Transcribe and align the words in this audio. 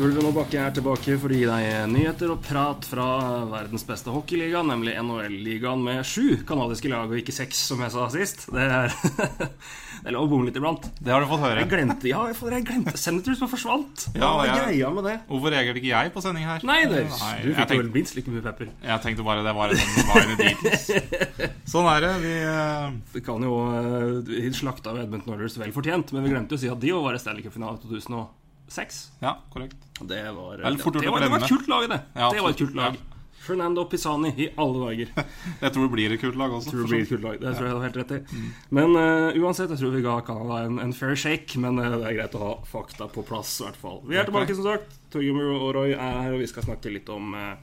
Ulven 0.00 0.30
og 0.30 0.32
Bakke 0.32 0.56
er 0.56 0.70
tilbake 0.72 1.12
for 1.20 1.28
å 1.28 1.36
gi 1.36 1.44
deg 1.44 1.90
nyheter 1.92 2.30
og 2.32 2.38
prat 2.40 2.86
fra 2.88 3.04
verdens 3.50 3.82
beste 3.84 4.08
hockeyliga, 4.08 4.62
nemlig 4.64 4.94
NHL-ligaen 4.96 5.82
med 5.84 6.06
sju 6.08 6.38
kanadiske 6.48 6.88
lag, 6.88 7.10
og 7.10 7.18
ikke 7.20 7.34
seks, 7.36 7.58
som 7.68 7.82
jeg 7.84 7.92
sa 7.92 8.06
sist. 8.14 8.46
Det 8.48 8.62
er, 8.64 8.94
det 10.00 10.08
er 10.08 10.14
lov 10.16 10.24
å 10.24 10.30
bomme 10.30 10.48
litt 10.48 10.56
iblant. 10.56 10.86
Det 10.96 11.12
har 11.12 11.20
du 11.20 11.28
fått 11.28 11.42
høre. 11.44 11.60
Jeg 11.60 11.68
glemte 11.74 12.08
ja, 12.08 12.22
jeg 12.30 12.38
jeg 12.54 12.66
glemte 12.70 12.94
Senators 12.96 13.42
som 13.42 13.50
forsvant. 13.52 14.06
Hva 14.14 14.22
Ja, 14.22 14.30
var 14.38 14.48
jeg- 14.48 14.62
greia 14.70 14.92
med 14.96 15.06
det? 15.10 15.14
Hvorfor 15.28 15.52
reagerte 15.52 15.82
ikke 15.82 15.90
jeg 15.92 16.14
på 16.16 16.22
sending 16.24 16.48
her? 16.48 16.64
Nei, 16.70 16.78
det, 16.88 17.02
Nei, 17.12 17.34
du 17.44 17.50
fikk 17.50 17.60
vel 17.60 17.70
tenkte, 17.74 17.94
minst 17.98 18.16
like 18.16 18.32
mye 18.32 18.46
pepper. 18.48 18.72
jeg 18.88 19.04
tenkte 19.04 19.28
bare 19.28 19.44
det 19.44 19.54
var 19.60 19.76
en 19.76 19.84
sånn 19.84 20.34
Beatles. 20.40 20.88
Sånn 21.74 21.90
er 21.92 22.06
det. 22.06 22.14
Vi 22.24 22.34
uh... 22.48 22.88
Vi 23.18 23.24
kan 23.28 23.44
jo 23.44 23.60
uh, 23.68 24.48
slakte 24.56 24.94
av 24.94 25.04
Edmundton 25.04 25.36
Oilers 25.36 25.60
vel 25.60 25.76
fortjent, 25.76 26.16
men 26.16 26.24
vi 26.24 26.32
glemte 26.32 26.56
å 26.56 26.64
si 26.64 26.72
at 26.72 26.80
de 26.80 26.94
jo 26.94 27.04
var 27.04 27.20
i 27.20 27.20
Stanley 27.20 27.44
Cup-finale 27.44 27.84
2006. 27.84 29.04
Ja, 29.20 29.36
korrekt. 29.52 29.89
Det 30.00 30.24
var, 30.32 30.56
det, 30.56 30.74
det, 30.76 31.10
var, 31.10 31.20
det 31.20 31.30
var 31.30 31.44
et 31.44 31.52
kult 31.52 31.68
lag, 31.68 31.88
det. 31.90 32.02
Ja, 32.14 32.30
det 32.32 32.44
var 32.44 32.54
et 32.54 32.62
kult 32.62 32.76
lag. 32.78 32.96
lag. 32.96 33.20
Fernando 33.40 33.84
Pisani 33.84 34.28
i 34.36 34.48
alle 34.56 34.78
dager. 34.84 35.12
Jeg 35.64 35.72
tror 35.72 35.86
det 35.86 35.92
blir 35.94 36.12
et 36.14 36.20
kult 36.20 36.36
lag 36.38 36.52
også. 36.52 36.74
tror 36.74 36.82
det 36.84 36.90
blir 36.92 37.04
et 37.06 37.12
kult 37.12 37.24
lag. 37.24 37.38
Det 37.40 37.54
tror 37.56 37.66
jeg 37.66 37.72
du 37.72 37.78
har 37.78 37.86
helt 37.88 37.98
rett 38.00 38.12
i. 38.12 38.42
Men 38.78 38.96
uh, 38.96 39.38
uansett, 39.40 39.72
jeg 39.72 39.80
tror 39.80 39.94
vi 39.96 40.02
ga 40.04 40.18
Canada 40.26 40.58
en, 40.66 40.76
en 40.82 40.92
fair 40.94 41.16
shake. 41.18 41.58
Men 41.62 41.80
uh, 41.80 41.88
det 41.96 42.10
er 42.10 42.18
greit 42.18 42.36
å 42.36 42.42
ha 42.42 42.52
fakta 42.68 43.08
på 43.10 43.24
plass, 43.26 43.54
i 43.62 43.66
hvert 43.66 43.80
fall. 43.80 44.02
Vi 44.06 44.20
er 44.20 44.28
tilbake, 44.28 44.54
som 44.58 44.68
sagt. 44.68 44.94
Torgeir 45.10 45.54
og 45.56 45.72
Roy 45.78 45.94
er 45.96 46.20
her, 46.20 46.36
og 46.36 46.44
vi 46.44 46.50
skal 46.52 46.68
snakke 46.68 46.92
litt 46.92 47.08
om 47.10 47.32
uh, 47.32 47.56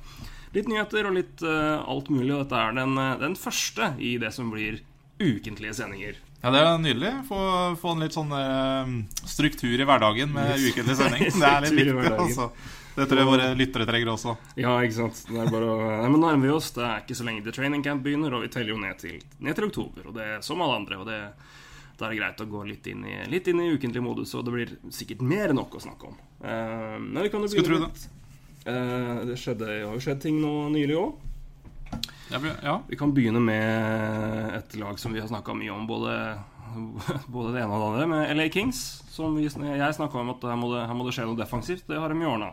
litt 0.58 0.68
nyheter 0.72 1.08
og 1.08 1.18
litt 1.20 1.46
alt 1.46 2.10
mulig. 2.10 2.32
Og 2.34 2.42
dette 2.42 2.64
er 2.64 2.78
den, 2.82 2.98
den 3.22 3.38
første 3.38 3.94
i 4.02 4.18
det 4.20 4.34
som 4.36 4.50
blir 4.52 4.82
ukentlige 5.22 5.78
sendinger. 5.78 6.18
Ja, 6.42 6.52
Det 6.54 6.60
er 6.62 6.82
nydelig. 6.82 7.12
Få, 7.28 7.38
få 7.82 7.94
en 7.96 8.04
litt 8.06 8.16
sånn 8.16 8.34
uh, 8.34 8.92
struktur 9.26 9.74
i 9.74 9.86
hverdagen 9.88 10.34
med 10.34 10.58
ukentlig 10.62 10.98
sending. 11.00 11.30
Det 11.42 11.50
er 11.50 11.66
litt 11.66 11.78
viktig. 11.80 12.12
altså 12.14 12.50
Det 12.98 13.08
tror 13.10 13.22
jeg 13.22 13.30
våre 13.30 13.48
lyttere 13.58 13.88
trenger 13.90 14.14
også. 14.14 14.36
Ja, 14.60 14.76
ikke 14.86 15.00
sant. 15.00 15.24
Det 15.30 15.40
er 15.42 15.54
bare 15.54 15.70
å 15.74 15.78
Nei, 16.04 16.10
men 16.14 16.24
nærmer 16.24 16.50
vi 16.50 16.56
oss. 16.56 16.72
Det 16.76 16.86
er 16.86 17.06
ikke 17.06 17.18
så 17.18 17.28
lenge 17.28 17.46
The 17.46 17.56
training 17.58 17.86
camp 17.86 18.06
begynner, 18.06 18.36
og 18.38 18.46
vi 18.46 18.52
teller 18.54 18.76
jo 18.76 18.82
ned 18.82 19.00
til, 19.02 19.22
ned 19.42 19.58
til 19.58 19.70
oktober. 19.70 20.10
Og 20.10 20.18
det 20.18 20.28
er 20.36 20.44
som 20.46 20.62
alle 20.66 20.82
andre. 20.82 21.00
Og 21.02 21.10
det, 21.10 21.22
da 21.98 22.06
er 22.06 22.14
det 22.14 22.22
greit 22.22 22.46
å 22.46 22.52
gå 22.52 22.68
litt 22.70 22.92
inn 22.94 23.08
i, 23.10 23.18
litt 23.32 23.50
inn 23.50 23.64
i 23.64 23.72
ukentlig 23.74 24.06
modus, 24.06 24.36
og 24.38 24.46
det 24.46 24.54
blir 24.54 24.76
sikkert 24.94 25.26
mer 25.26 25.54
enn 25.54 25.60
nok 25.62 25.80
å 25.80 25.84
snakke 25.88 26.12
om. 26.12 26.22
Uh, 26.44 27.02
men 27.02 27.24
vi 27.26 27.34
kan 27.34 27.42
jo 27.42 27.50
begynne 27.50 27.72
tro 27.72 27.82
det. 27.82 27.90
litt. 27.90 28.08
Eh, 28.68 29.26
det 29.30 29.38
skjedde, 29.40 29.68
har 29.86 29.96
jo 29.96 30.04
skjedd 30.04 30.26
ting 30.26 30.42
nå 30.44 30.68
nylig 30.74 30.98
òg. 31.00 31.27
Ja, 32.32 32.40
vi- 32.44 32.56
ja. 32.64 32.82
Vi 32.90 32.96
kan 33.00 33.14
begynne 33.16 33.40
med 33.40 34.56
et 34.58 34.76
lag 34.76 35.00
som 35.00 35.14
vi 35.14 35.20
har 35.22 35.28
snakka 35.30 35.54
mye 35.56 35.72
om, 35.72 35.88
både, 35.88 36.14
både 37.28 37.54
det 37.56 37.62
ene 37.64 37.72
og 37.72 37.80
det 37.82 38.04
andre, 38.04 38.08
med 38.08 38.36
LA 38.38 38.50
Kings. 38.54 38.82
Som 39.10 39.36
vi, 39.38 39.48
jeg 39.48 39.96
snakka 39.96 40.20
om 40.20 40.30
at 40.36 40.44
her 40.44 40.56
må, 40.60 40.70
det, 40.76 40.88
her 40.88 40.94
må 40.94 41.06
det 41.08 41.14
skje 41.16 41.26
noe 41.26 41.40
defensivt. 41.40 41.88
Det 41.88 41.98
har 41.98 42.10
de 42.14 42.26
ordna. 42.28 42.52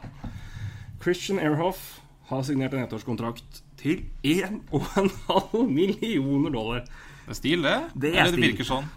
Christian 1.02 1.39
Airhoff 1.42 2.00
har 2.30 2.42
signert 2.47 2.72
en 2.72 2.86
ettårskontrakt 2.86 3.62
til 3.77 4.05
1,5 4.25 5.69
millioner 5.69 6.50
dollar. 6.55 6.84
Det 7.25 7.34
er 7.34 7.39
stil, 7.41 7.62
det. 7.64 7.75
Det 7.95 8.14
er 8.14 8.22
Eller 8.25 8.36
det 8.39 8.47
virker 8.52 8.69
sånn. 8.69 8.89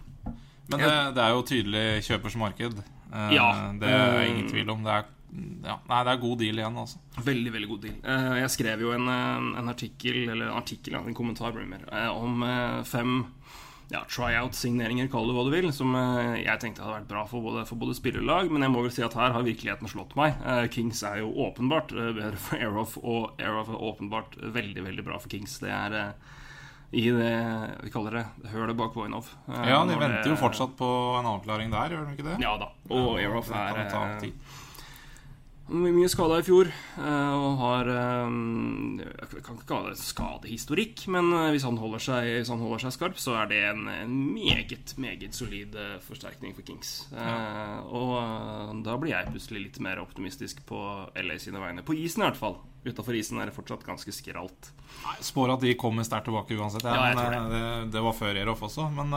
Men 0.69 0.79
det, 0.83 0.93
det 1.15 1.23
er 1.23 1.33
jo 1.35 1.43
tydelig 1.47 1.83
kjøpers 2.07 2.35
marked. 2.39 2.79
Eh, 3.11 3.29
Ja. 3.35 3.49
Det 3.79 3.87
er 3.87 4.17
Eh, 4.21 4.29
ingen 4.29 4.49
tvil 4.51 4.69
om. 4.69 4.83
Det 4.83 4.91
er, 4.93 5.05
ja, 5.63 5.75
nei, 5.89 6.03
det 6.07 6.11
er 6.13 6.21
god 6.21 6.37
deal 6.41 6.59
igjen, 6.61 6.77
altså. 6.81 6.99
Veldig, 7.25 7.51
veldig 7.53 7.69
god 7.69 7.81
deal. 7.85 7.95
Eh, 8.03 8.35
Jeg 8.41 8.49
skrev 8.55 8.81
jo 8.85 8.91
en, 8.95 9.07
en 9.09 9.69
artikkel, 9.71 10.23
eller 10.31 10.49
en 10.49 10.57
artikkel, 10.61 10.95
en 10.99 11.13
kommentar 11.17 11.53
mer, 11.67 11.83
eh, 11.91 12.07
om 12.09 12.41
eh, 12.47 12.83
fem 12.89 13.19
ja, 13.93 14.01
tryout-signeringer, 14.11 15.07
kall 15.13 15.29
det 15.29 15.35
hva 15.37 15.43
du 15.47 15.51
vil, 15.53 15.69
som 15.71 15.93
jeg 15.95 16.59
tenkte 16.59 16.83
hadde 16.83 16.97
vært 16.97 17.07
bra 17.11 17.21
for 17.29 17.45
både, 17.45 17.61
for 17.69 17.79
både 17.79 17.95
spillerlag, 17.95 18.49
men 18.51 18.65
jeg 18.65 18.73
må 18.73 18.81
vel 18.83 18.91
si 18.91 19.05
at 19.05 19.15
her 19.15 19.31
har 19.31 19.45
virkeligheten 19.47 19.87
slått 19.87 20.11
meg. 20.19 20.35
Kings 20.73 20.99
er 21.07 21.21
jo 21.21 21.29
åpenbart 21.45 21.93
bedre 21.95 22.33
for 22.35 22.59
Aerof, 22.59 22.97
og 22.99 23.39
Aerof 23.39 23.69
er 23.71 23.85
åpenbart 23.93 24.35
veldig, 24.57 24.83
veldig 24.89 25.05
bra 25.07 25.21
for 25.23 25.31
Kings. 25.31 25.55
Det 25.63 25.71
er 25.71 25.95
i 26.91 27.05
det 27.11 27.31
vi 27.83 27.89
kaller 27.91 28.15
det 28.15 28.51
hølet 28.51 28.75
bak 28.79 28.93
Voinov. 28.95 29.31
Ja, 29.47 29.79
de 29.87 29.95
venter 29.99 30.23
det- 30.23 30.29
jo 30.31 30.35
fortsatt 30.39 30.75
på 30.79 30.87
en 31.19 31.25
avklaring 31.31 31.71
der, 31.71 31.95
gjør 31.95 32.05
de 32.07 32.15
ikke 32.15 32.27
det? 32.27 32.37
Ja 32.43 32.57
da. 32.59 32.69
Og 32.91 33.17
Aerof 33.19 33.51
er 33.55 33.71
jo 33.85 33.89
ta 33.91 34.03
eh, 34.07 34.19
tid. 34.19 34.33
Mye 35.67 36.07
skada 36.11 36.37
i 36.39 36.45
fjor, 36.47 36.69
eh, 36.71 37.33
og 37.35 37.57
har 37.61 37.89
eh, 37.91 38.35
Jeg 39.01 39.43
kan 39.43 39.57
ikke 39.57 39.67
kalle 39.67 39.91
det 39.91 39.99
skadehistorikk, 40.01 41.03
men 41.13 41.31
eh, 41.35 41.49
hvis 41.55 41.65
han 41.67 41.79
holder 41.81 42.03
seg, 42.03 42.29
han 42.47 42.63
holder 42.63 42.85
seg 42.85 42.95
skarp, 42.95 43.19
så 43.21 43.35
er 43.41 43.51
det 43.51 43.59
en, 43.71 43.83
en 43.91 44.15
meget, 44.31 44.95
meget 45.01 45.35
solid 45.35 45.75
forsterkning 46.07 46.55
for 46.55 46.67
Kings. 46.67 46.95
Ja. 47.11 47.83
Og 47.87 48.81
da 48.85 48.95
blir 48.99 49.15
jeg 49.15 49.33
plutselig 49.33 49.65
litt 49.67 49.81
mer 49.83 50.01
optimistisk 50.03 50.63
på 50.69 50.79
LA 51.17 51.39
sine 51.41 51.61
vegne. 51.61 51.85
På 51.85 51.97
isen, 51.97 52.23
i 52.23 52.29
hvert 52.29 52.39
fall. 52.39 52.59
Utafor 52.87 53.17
isen 53.19 53.41
er 53.41 53.49
det 53.49 53.55
fortsatt 53.55 53.83
ganske 53.83 54.13
skralt. 54.15 54.71
Spår 55.25 55.57
at 55.57 55.63
de 55.65 55.75
kommer 55.79 56.07
sterkt 56.07 56.29
tilbake 56.29 56.55
uansett. 56.55 56.85
Ja, 56.87 57.11
Ja, 57.11 57.27
eh, 57.27 57.49
det. 57.51 57.91
Det, 57.95 58.03
var 58.03 58.15
før 58.15 58.39
Eroff 58.39 58.63
også. 58.63 58.87
Men, 58.95 59.11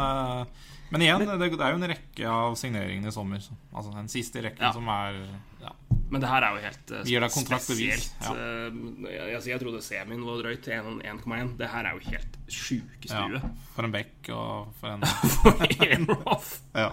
men 0.90 1.02
igjen, 1.06 1.22
det, 1.26 1.38
det 1.54 1.60
er 1.62 1.70
jo 1.74 1.78
en 1.80 1.88
rekke 1.92 2.26
av 2.30 2.56
signeringene 2.58 3.08
i 3.08 3.14
sommer. 3.14 3.38
så- 3.44 3.54
Altså 3.74 3.92
den 3.94 4.08
siste 4.08 4.42
rekken 4.42 4.62
Ja. 4.66 4.72
som 4.72 4.88
er 4.88 5.20
ja. 5.62 5.70
Men 6.10 6.20
det 6.20 6.28
her 6.28 6.42
er 6.42 6.56
jo 6.56 6.62
helt 6.64 6.90
uh, 6.90 7.02
Gir 7.06 7.20
deg 7.22 7.30
kontraktbevis, 7.30 8.06
spesielt. 8.08 8.24
ja. 8.24 8.32
Uh, 8.34 9.06
Jeg, 9.06 9.28
jeg, 9.30 9.42
jeg 9.52 9.60
trodde 9.62 9.82
semien 9.86 10.24
var 10.26 10.40
drøyt 10.42 10.62
til 10.64 10.72
1,1. 10.72 11.52
Det 11.60 11.68
her 11.70 11.84
er 11.86 11.92
jo 11.94 12.00
helt 12.10 12.34
ja. 12.40 12.54
sjukestue. 12.56 13.40
For 13.76 13.86
en 13.86 13.92
bekk 13.94 14.30
og 14.34 14.72
for 14.80 14.88
en 14.96 15.04
For 15.36 15.62
Aerof! 15.68 16.48
ja. 16.74 16.90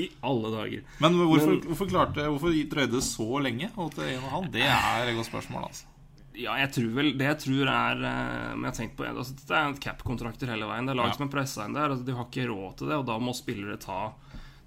I 0.00 0.08
alle 0.24 0.52
dager. 0.56 0.82
Men 1.04 1.12
hvorfor, 1.20 1.50
Men- 1.52 1.60
hvorfor, 1.68 1.90
klarte, 1.92 2.24
hvorfor 2.30 2.54
drøyde 2.72 2.92
det 2.96 3.02
så 3.04 3.28
lenge? 3.44 3.68
En 3.76 3.90
en? 4.30 4.48
Det 4.52 4.62
er 4.64 5.10
et 5.10 5.16
godt 5.16 5.26
spørsmål. 5.28 5.68
altså 5.68 5.84
Ja, 6.34 6.56
jeg 6.58 6.72
tror 6.74 6.88
vel 6.96 7.12
Det 7.14 7.26
jeg 7.28 7.38
tror 7.44 7.68
er 7.70 8.00
eh, 8.02 8.54
Men 8.56 8.64
jeg 8.66 8.70
har 8.72 8.78
tenkt 8.80 8.96
på 8.98 9.04
altså, 9.06 9.36
Det 9.38 9.54
er 9.54 9.76
cap-kontrakter 9.84 10.50
hele 10.50 10.66
veien. 10.66 10.88
Det 10.88 10.94
er 10.94 10.98
lag 10.98 11.12
Ja. 11.12 11.14
som 11.18 11.28
er 11.28 11.32
pressa 11.34 11.66
inn 11.68 11.76
der. 11.76 11.92
Altså, 11.94 12.06
de 12.08 12.16
har 12.18 12.26
ikke 12.26 12.48
råd 12.50 12.72
til 12.80 12.90
det, 12.90 12.96
og 12.98 13.06
da 13.06 13.18
må 13.22 13.34
spillere 13.36 13.78
ta 13.78 14.00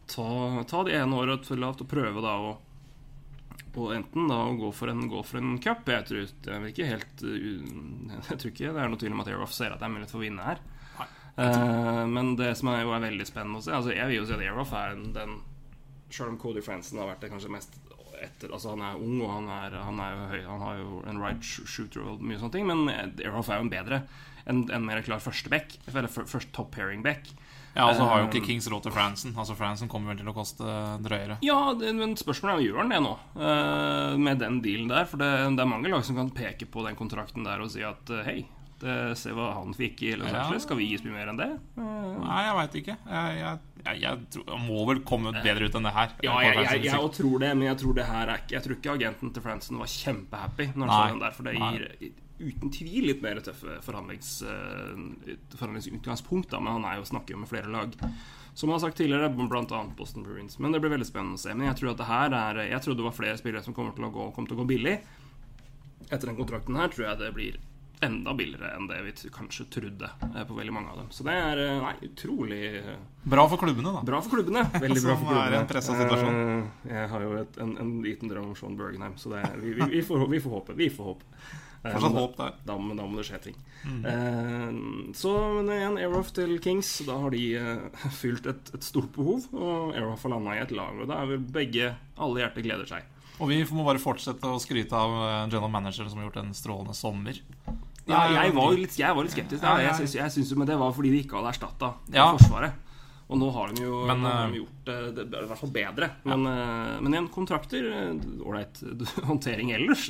Ta, 0.07 0.63
ta 0.63 0.83
det 0.87 0.93
ene 0.95 1.17
året 1.19 1.43
for 1.43 1.59
lavt 1.59 1.81
og 1.83 1.89
prøve 1.91 2.21
da 2.23 2.37
å 2.39 2.57
og 3.77 3.91
enten 3.93 4.25
da 4.31 4.37
å 4.47 4.53
gå 4.57 4.71
for 4.73 4.89
en, 4.89 5.03
gå 5.11 5.19
for 5.27 5.37
en 5.37 5.57
cup. 5.61 5.83
Jeg 5.85 6.05
tror, 6.07 6.23
jeg, 6.25 6.69
ikke 6.71 6.87
helt, 6.87 7.19
uh, 7.21 8.15
jeg 8.31 8.39
tror 8.39 8.49
ikke 8.49 8.71
det 8.73 8.81
er 8.81 8.89
noe 8.89 8.97
tvil 8.97 9.13
om 9.13 9.19
at 9.21 9.27
Aeroff 9.29 9.53
ser 9.53 9.69
at 9.75 9.83
det 9.83 9.85
er 9.85 9.91
mulighet 9.93 10.13
for 10.15 10.17
å 10.17 10.23
vinne 10.23 10.47
her. 10.47 10.63
Eh, 11.37 12.05
men 12.09 12.31
det 12.39 12.55
som 12.57 12.71
er, 12.71 12.79
jo 12.81 12.95
er 12.95 13.03
veldig 13.03 13.27
spennende 13.29 13.59
å 13.59 13.61
se 13.61 13.69
altså 13.75 13.91
Jeg 13.93 14.07
vil 14.09 14.17
jo 14.17 14.23
si 14.25 14.33
at 14.33 14.41
Aeroff 14.41 14.71
er 14.73 14.95
den 15.13 15.35
Selv 16.09 16.31
om 16.31 16.39
Cody 16.41 16.63
Franson 16.65 16.97
har 16.97 17.11
vært 17.11 17.21
det 17.21 17.29
kanskje 17.29 17.51
mest 17.53 17.75
etter 18.25 18.53
Altså 18.53 18.73
Han 18.75 18.83
er 18.85 19.01
ung, 19.01 19.17
og 19.21 19.31
han 19.33 19.49
er, 19.53 19.77
han 19.83 19.99
er 20.03 20.13
jo 20.15 20.29
høy 20.31 20.41
Han 20.47 20.63
har 20.65 20.77
jo 20.81 21.01
en 21.09 21.21
right 21.21 21.43
shooter 21.43 22.03
og 22.03 22.23
mye 22.23 22.39
sånne 22.39 22.55
ting, 22.55 22.67
men 22.69 22.87
Aerof 22.89 23.49
er 23.51 23.61
jo 23.61 23.67
en 23.67 23.73
bedre 23.73 24.01
En, 24.47 24.63
en 24.71 24.85
mer 24.87 25.01
klar 25.03 25.19
første 25.19 25.51
back. 25.51 25.73
Eller 25.91 26.07
først 26.07 26.53
top 26.55 26.71
pairing 26.75 27.01
back. 27.03 27.27
Ja, 27.77 27.85
og 27.91 27.97
så 27.97 28.05
har 28.09 28.21
jo 28.23 28.27
ikke 28.31 28.45
Kings 28.47 28.65
råd 28.71 28.87
til 28.87 28.93
Franzen, 28.95 29.33
Altså 29.37 29.53
Franzen 29.57 29.89
kommer 29.91 30.13
vel 30.13 30.21
til 30.23 30.31
å 30.31 30.33
koste 30.33 30.65
drøyere. 31.05 31.37
Ja, 31.45 31.59
men 31.77 32.15
spørsmålet 32.17 32.63
er 32.63 32.65
gjør 32.65 32.79
han 32.81 32.93
det 32.93 33.01
nå, 33.05 33.13
eh, 33.37 34.15
med 34.17 34.41
den 34.41 34.61
dealen 34.65 34.89
der? 34.89 35.05
For 35.09 35.21
det, 35.21 35.29
det 35.59 35.61
er 35.61 35.69
mange 35.69 35.91
lag 35.93 36.05
som 36.07 36.17
kan 36.17 36.31
peke 36.33 36.65
på 36.73 36.85
den 36.87 36.97
kontrakten 36.97 37.45
der 37.45 37.61
og 37.61 37.69
si 37.73 37.83
at 37.85 38.09
eh, 38.15 38.23
hei, 38.25 38.37
det, 38.81 38.97
se 39.19 39.33
hva 39.35 39.51
han 39.59 39.77
fikk 39.77 40.03
i 40.07 40.15
Los 40.17 40.33
Ja. 40.33 40.47
Skal 40.63 40.79
vi 40.81 40.89
gi 40.89 41.01
mye 41.05 41.19
mer 41.19 41.33
enn 41.33 41.41
det? 41.43 41.51
Eh, 41.77 42.17
Nei, 42.23 42.41
jeg 42.47 42.57
veit 42.61 42.79
ikke. 42.81 42.97
Jeg, 43.13 43.37
jeg, 43.43 43.61
jeg, 43.85 44.01
jeg, 44.03 44.27
tror, 44.33 44.61
må 44.63 44.83
vel 44.89 45.01
komme 45.07 45.33
bedre 45.35 45.67
ut 45.67 45.75
enn 45.79 45.87
det 45.87 45.95
her. 45.95 46.13
Ja, 46.25 46.37
jeg, 46.45 46.55
jeg, 46.63 46.85
jeg, 46.89 47.11
tror 47.17 47.43
det, 47.43 47.51
men 47.57 47.69
jeg 47.69 47.81
tror 47.81 47.97
det 47.97 48.07
her 48.07 48.31
er 48.33 48.45
Jeg 48.51 48.63
tror 48.65 48.77
ikke 48.77 48.95
agenten 48.97 49.33
til 49.35 49.45
Franson 49.45 49.81
var 49.81 49.91
kjempehappy 49.91 50.71
når 50.75 50.93
han 50.93 51.13
den 51.15 51.21
der, 51.25 51.35
for 51.35 51.49
det 51.49 51.57
gir 51.57 52.15
uten 52.37 52.69
tvil 52.69 53.07
litt 53.09 53.23
mer 53.23 53.39
tøffe 53.41 53.79
forhandlings, 53.81 54.41
eh, 54.45 55.37
forhandlingsutgangspunkt, 55.57 56.51
da, 56.51 56.59
men 56.61 56.77
han 56.77 56.85
er 56.85 56.99
jo 56.99 57.07
snakker 57.09 57.33
jo 57.33 57.41
med 57.41 57.49
flere 57.49 57.71
lag. 57.73 57.95
Som 58.57 58.69
han 58.69 58.77
har 58.77 58.87
sagt 58.87 58.97
tidligere, 58.97 59.29
bl.a. 59.29 59.79
Boston 59.97 60.25
Bruins. 60.25 60.57
Men 60.59 60.73
det 60.73 60.81
blir 60.81 60.93
veldig 60.93 61.05
spennende 61.05 61.37
å 61.37 61.41
se. 61.41 61.53
Men 61.53 61.69
jeg 61.69 61.77
tror 61.77 61.91
at 61.91 61.99
det 61.99 62.07
her 62.09 62.33
er 62.33 62.61
Jeg 62.71 62.81
trodde 62.81 63.03
det 63.03 63.05
var 63.05 63.13
flere 63.13 63.37
spillere 63.37 63.61
som 63.61 63.75
kommer 63.77 63.93
til 63.93 64.07
å 64.07 64.09
gå, 64.13 64.31
kommer 64.33 64.49
til 64.49 64.57
å 64.57 64.61
gå 64.63 64.69
billig. 64.71 64.95
Etter 66.07 66.25
den 66.25 66.39
kontrakten 66.39 66.79
her 66.79 66.89
tror 66.89 67.05
jeg 67.05 67.19
det 67.21 67.29
blir 67.35 67.59
enda 68.05 68.33
billigere 68.37 68.75
enn 68.77 68.85
det 68.89 68.97
vi 69.07 69.29
kanskje 69.33 69.65
trodde 69.73 70.09
eh, 70.27 70.43
på 70.45 70.53
veldig 70.57 70.73
mange 70.75 70.91
av 70.93 70.97
dem. 71.01 71.07
Så 71.15 71.25
det 71.25 71.33
er 71.33 71.61
eh, 71.63 71.77
nei, 71.81 71.93
utrolig 72.09 72.59
eh, 72.83 72.97
Bra 73.27 73.47
for 73.49 73.57
klubbene, 73.59 73.91
da. 73.97 74.03
Bra 74.07 74.19
for 74.23 74.35
klubbene. 74.37 74.65
Veldig 74.77 75.01
bra 75.03 75.15
for 75.19 75.31
klubbene. 75.31 75.61
er 75.65 75.79
en 75.81 76.01
situasjon. 76.01 76.41
Jeg 76.91 77.09
har 77.13 77.25
jo 77.25 77.31
et, 77.41 77.57
en, 77.65 77.73
en 77.83 77.95
liten 78.05 78.29
drøm 78.31 78.51
om 78.51 78.55
Sean 78.59 78.77
Bergenheim, 78.79 79.17
så 79.19 79.33
det, 79.33 79.41
vi, 79.63 79.73
vi, 79.79 79.89
vi, 79.97 80.03
får, 80.05 80.27
vi 80.31 80.39
får 80.43 80.55
håpe. 80.59 80.77
Vi 80.77 80.89
får 80.93 81.09
håpe. 81.13 81.31
Fortsatt 81.87 82.13
da- 82.13 82.19
håp 82.21 82.37
der. 82.37 82.55
Da, 82.67 82.75
må- 82.81 82.95
da 82.97 83.05
må 83.07 83.17
det 83.19 83.25
skje 83.29 83.37
ting. 83.49 83.57
Eh, 84.11 84.71
så 85.15 85.33
men 85.57 85.69
igjen, 85.75 85.97
Aerof 86.01 86.31
til 86.35 86.57
Kings. 86.63 86.89
Da 87.07 87.17
har 87.21 87.33
de 87.33 87.43
eh, 87.59 88.07
fylt 88.21 88.47
et, 88.49 88.71
et 88.77 88.83
stort 88.87 89.11
behov, 89.15 89.45
og 89.53 89.93
Aerof 89.95 90.25
har 90.27 90.33
landa 90.35 90.55
i 90.57 90.63
et 90.63 90.73
lag. 90.75 90.97
Og 91.01 91.09
da 91.09 91.21
er 91.23 91.33
vel 91.35 91.45
begge 91.59 91.91
Alle 92.17 92.41
hjerter 92.43 92.65
gleder 92.65 92.89
seg. 92.89 93.05
Og 93.39 93.51
vi 93.51 93.59
må 93.69 93.85
bare 93.85 94.01
fortsette 94.01 94.49
å 94.49 94.57
skryte 94.61 94.97
av 94.97 95.13
eh, 95.21 95.43
general 95.51 95.69
manager 95.73 96.09
som 96.09 96.17
har 96.21 96.29
gjort 96.29 96.41
en 96.41 96.53
strålende 96.57 96.95
sommer. 96.97 97.39
Ja, 98.07 98.23
jeg 98.31 98.53
var 98.55 98.71
litt, 98.73 98.95
jeg 98.97 99.13
var 99.15 99.25
litt 99.27 99.35
skeptisk. 99.35 99.61
Ja. 99.63 99.77
jeg 99.83 99.95
syns, 99.99 100.15
jeg 100.15 100.31
syns 100.37 100.53
men 100.57 100.67
det 100.69 100.77
var 100.79 100.93
fordi 100.95 101.11
de 101.11 101.23
ikke 101.25 101.37
hadde 101.41 101.51
erstatta 101.55 101.93
Ja. 102.15 102.29
Forsvaret. 102.37 102.83
Og 103.27 103.35
nå 103.35 103.49
har 103.51 103.73
de 103.75 103.81
jo 103.83 104.05
Men, 104.07 104.21
har 104.23 104.45
eh, 104.45 104.51
de 104.53 104.59
gjort 104.61 104.87
det, 104.87 105.23
i 105.27 105.47
hvert 105.49 105.59
fall 105.59 105.71
bedre. 105.75 106.07
Men, 106.23 106.45
ja. 106.47 106.93
men 107.03 107.11
igjen, 107.17 107.25
kontrakter 107.35 107.89
eh, 107.91 108.21
Ålreit 108.47 108.79
håndtering 109.27 109.73
ellers. 109.75 110.05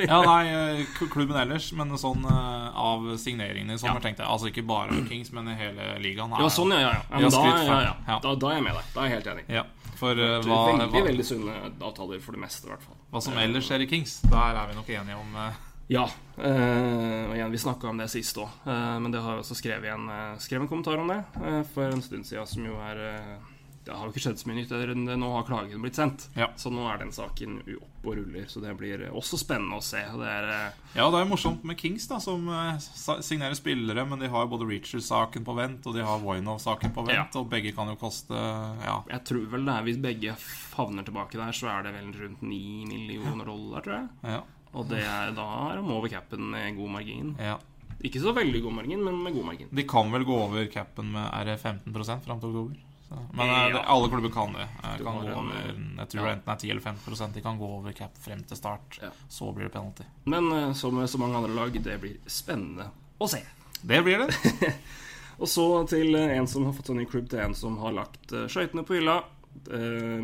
Ja, 0.00 0.22
nei, 0.24 0.38
eh, 0.80 0.94
klubben 1.12 1.36
ellers, 1.36 1.66
men 1.76 1.92
sånn 2.00 2.24
eh, 2.24 2.70
av 2.80 3.04
signeringene 3.20 3.76
i 3.76 3.82
sommer, 3.82 4.00
Ja. 4.00 4.06
tenkte 4.08 4.24
jeg. 4.24 4.30
Altså 4.32 4.48
ikke 4.48 4.64
bare 4.72 5.02
Kings, 5.10 5.34
men 5.36 5.52
i 5.52 5.58
hele 5.60 5.90
ligaen. 6.00 6.32
er 6.32 6.46
Ja, 6.46 6.48
sånn, 6.56 6.72
ja. 6.72 6.80
ja, 6.86 6.94
ja. 6.96 7.04
ja 7.12 7.20
men 7.26 7.36
da, 7.36 7.44
ja, 7.44 7.80
ja. 7.90 7.94
Ja. 8.08 8.18
Da, 8.24 8.34
da 8.40 8.54
er 8.54 8.56
jeg 8.56 8.64
med 8.70 8.80
deg. 8.80 8.88
Da 8.94 9.04
er 9.04 9.10
jeg 9.10 9.18
helt 9.18 9.30
enig. 9.34 9.44
Ja, 9.52 9.66
for 9.98 10.18
uh, 10.18 10.38
hva, 10.44 10.58
veldig, 10.70 10.88
hva, 10.92 11.04
veldig 11.10 11.26
sunne 11.26 11.54
avtaler 11.76 12.20
for 12.24 12.36
det 12.36 12.42
meste, 12.42 12.68
i 12.68 12.72
hvert 12.74 12.84
fall. 12.84 12.98
hva 13.12 13.22
som 13.24 13.38
ellers 13.40 13.68
skjer 13.68 13.86
i 13.86 13.88
Kings, 13.90 14.18
der 14.26 14.60
er 14.60 14.70
vi 14.70 14.78
nok 14.78 14.92
enige 14.96 15.22
om 15.22 15.40
uh... 15.40 15.64
Ja. 15.86 16.02
eh, 16.42 17.28
og 17.28 17.34
igjen, 17.36 17.52
vi 17.52 17.60
snakka 17.62 17.92
om 17.92 18.00
det 18.00 18.08
sist 18.10 18.38
òg, 18.42 18.64
men 18.66 19.12
det 19.14 19.20
har 19.22 19.36
jeg 19.36 19.44
også 19.44 19.54
skrevet 19.54 19.92
en, 19.92 20.08
eh, 20.10 20.38
skrevet 20.42 20.66
en 20.66 20.70
kommentar 20.72 20.98
om 20.98 21.12
det 21.12 21.20
eh, 21.38 21.60
for 21.74 21.86
en 21.86 22.02
stund 22.02 22.26
siden, 22.26 22.48
som 22.50 22.66
jo 22.66 22.74
er 22.88 23.02
eh, 23.06 23.52
Det 23.86 23.94
har 23.94 24.08
jo 24.08 24.10
ikke 24.10 24.22
skjedd 24.24 24.40
så 24.40 24.48
mye 24.50 24.56
nytt. 24.58 24.72
Nå 25.16 25.28
har 25.30 25.44
klagen 25.46 25.82
blitt 25.84 25.94
sendt. 25.98 26.24
Ja. 26.34 26.48
Så 26.58 26.72
nå 26.74 26.82
er 26.90 26.98
den 26.98 27.12
saken 27.14 27.60
opp 27.76 28.06
og 28.10 28.16
ruller. 28.18 28.46
Så 28.50 28.58
det 28.62 28.72
blir 28.78 29.04
eh, 29.06 29.12
også 29.14 29.38
spennende 29.38 29.78
å 29.78 29.84
se. 29.84 30.00
Det 30.02 30.26
er 30.26 30.48
eh, 30.50 30.80
Ja, 30.98 31.06
det 31.12 31.20
er 31.20 31.22
jo 31.24 31.30
morsomt 31.30 31.62
med 31.66 31.78
Kings, 31.78 32.08
da 32.10 32.18
som 32.22 32.48
eh, 32.50 32.80
signerer 33.22 33.54
spillere, 33.58 34.02
men 34.10 34.18
de 34.22 34.30
har 34.32 34.42
jo 34.42 34.50
både 34.56 34.66
Reacher-saken 34.72 35.46
på 35.46 35.54
vent, 35.58 35.86
og 35.86 35.94
de 35.94 36.02
har 36.06 36.18
Voinov-saken 36.22 36.94
på 36.96 37.04
vent, 37.06 37.14
Ja. 37.16 37.40
og 37.40 37.46
begge 37.52 37.70
kan 37.76 37.92
jo 37.92 37.96
koste 38.00 38.34
Ja. 38.34 38.98
Jeg 39.12 39.22
tror 39.30 39.46
vel 39.54 39.64
det 39.68 39.74
er 39.76 39.86
Hvis 39.86 40.02
begge 40.02 40.34
havner 40.74 41.06
tilbake 41.06 41.38
der, 41.38 41.54
så 41.54 41.70
er 41.70 41.86
det 41.86 41.94
vel 41.94 42.10
rundt 42.24 42.42
9 42.42 42.60
millioner 42.90 43.46
dollar, 43.46 43.86
tror 43.86 43.96
jeg. 44.00 44.08
ja, 44.34 44.40
Og 44.74 44.88
det 44.90 45.04
er, 45.06 45.30
da 45.36 45.46
er 45.70 45.78
de 45.78 45.94
over 45.94 46.10
capen 46.10 46.50
med 46.50 46.74
god 46.76 46.90
margin. 46.98 47.36
ja. 47.38 47.56
Ikke 48.04 48.20
så 48.20 48.34
veldig 48.36 48.60
god 48.62 48.74
margin, 48.76 49.00
men 49.02 49.22
med 49.24 49.32
god 49.32 49.46
margin. 49.48 49.68
De 49.72 49.82
kan 49.88 50.10
vel 50.12 50.24
gå 50.28 50.34
over 50.36 50.66
capen 50.68 51.14
med 51.14 51.30
R15 51.32 51.94
fram 52.26 52.40
til 52.42 52.50
oktober. 52.50 52.76
Så. 53.08 53.18
Men 53.38 53.48
eh, 53.48 53.68
Ja. 53.76 53.82
alle 53.86 54.08
klubber 54.10 54.32
kan 54.34 54.52
det. 54.52 54.66
Eh, 54.82 54.96
Kan 54.98 55.20
gå 55.22 55.30
over, 55.30 55.54
jeg 55.98 56.08
tror 56.10 56.26
ja. 56.26 56.32
enten 56.34 56.52
er 56.52 56.56
10 56.58 56.70
eller 56.70 56.80
15 56.82 57.32
De 57.34 57.40
kan 57.44 57.58
gå 57.58 57.68
over 57.78 57.92
cap 57.92 58.16
frem 58.18 58.42
til 58.44 58.56
start. 58.56 58.98
Ja. 59.02 59.10
Så 59.28 59.52
blir 59.54 59.64
det 59.68 59.72
penalty. 59.76 60.02
Men 60.24 60.50
eh, 60.52 60.72
som 60.72 60.98
så 61.08 61.18
mange 61.18 61.36
andre 61.36 61.54
lag, 61.54 61.70
det 61.82 62.00
blir 62.02 62.16
spennende 62.26 62.88
å 63.18 63.28
se. 63.30 63.42
Det 63.82 64.02
blir 64.02 64.18
det. 64.26 64.74
Og 65.38 65.46
så 65.52 65.68
til 65.86 66.14
en 66.16 66.46
som 66.48 66.64
har 66.64 66.72
fått 66.72 66.88
en 66.90 66.96
ny 66.96 67.04
klubb, 67.06 67.28
til 67.30 67.38
en 67.44 67.54
som 67.54 67.76
har 67.78 67.92
lagt 67.92 68.32
skøytene 68.48 68.82
på 68.88 68.94
hylla. 68.98 69.20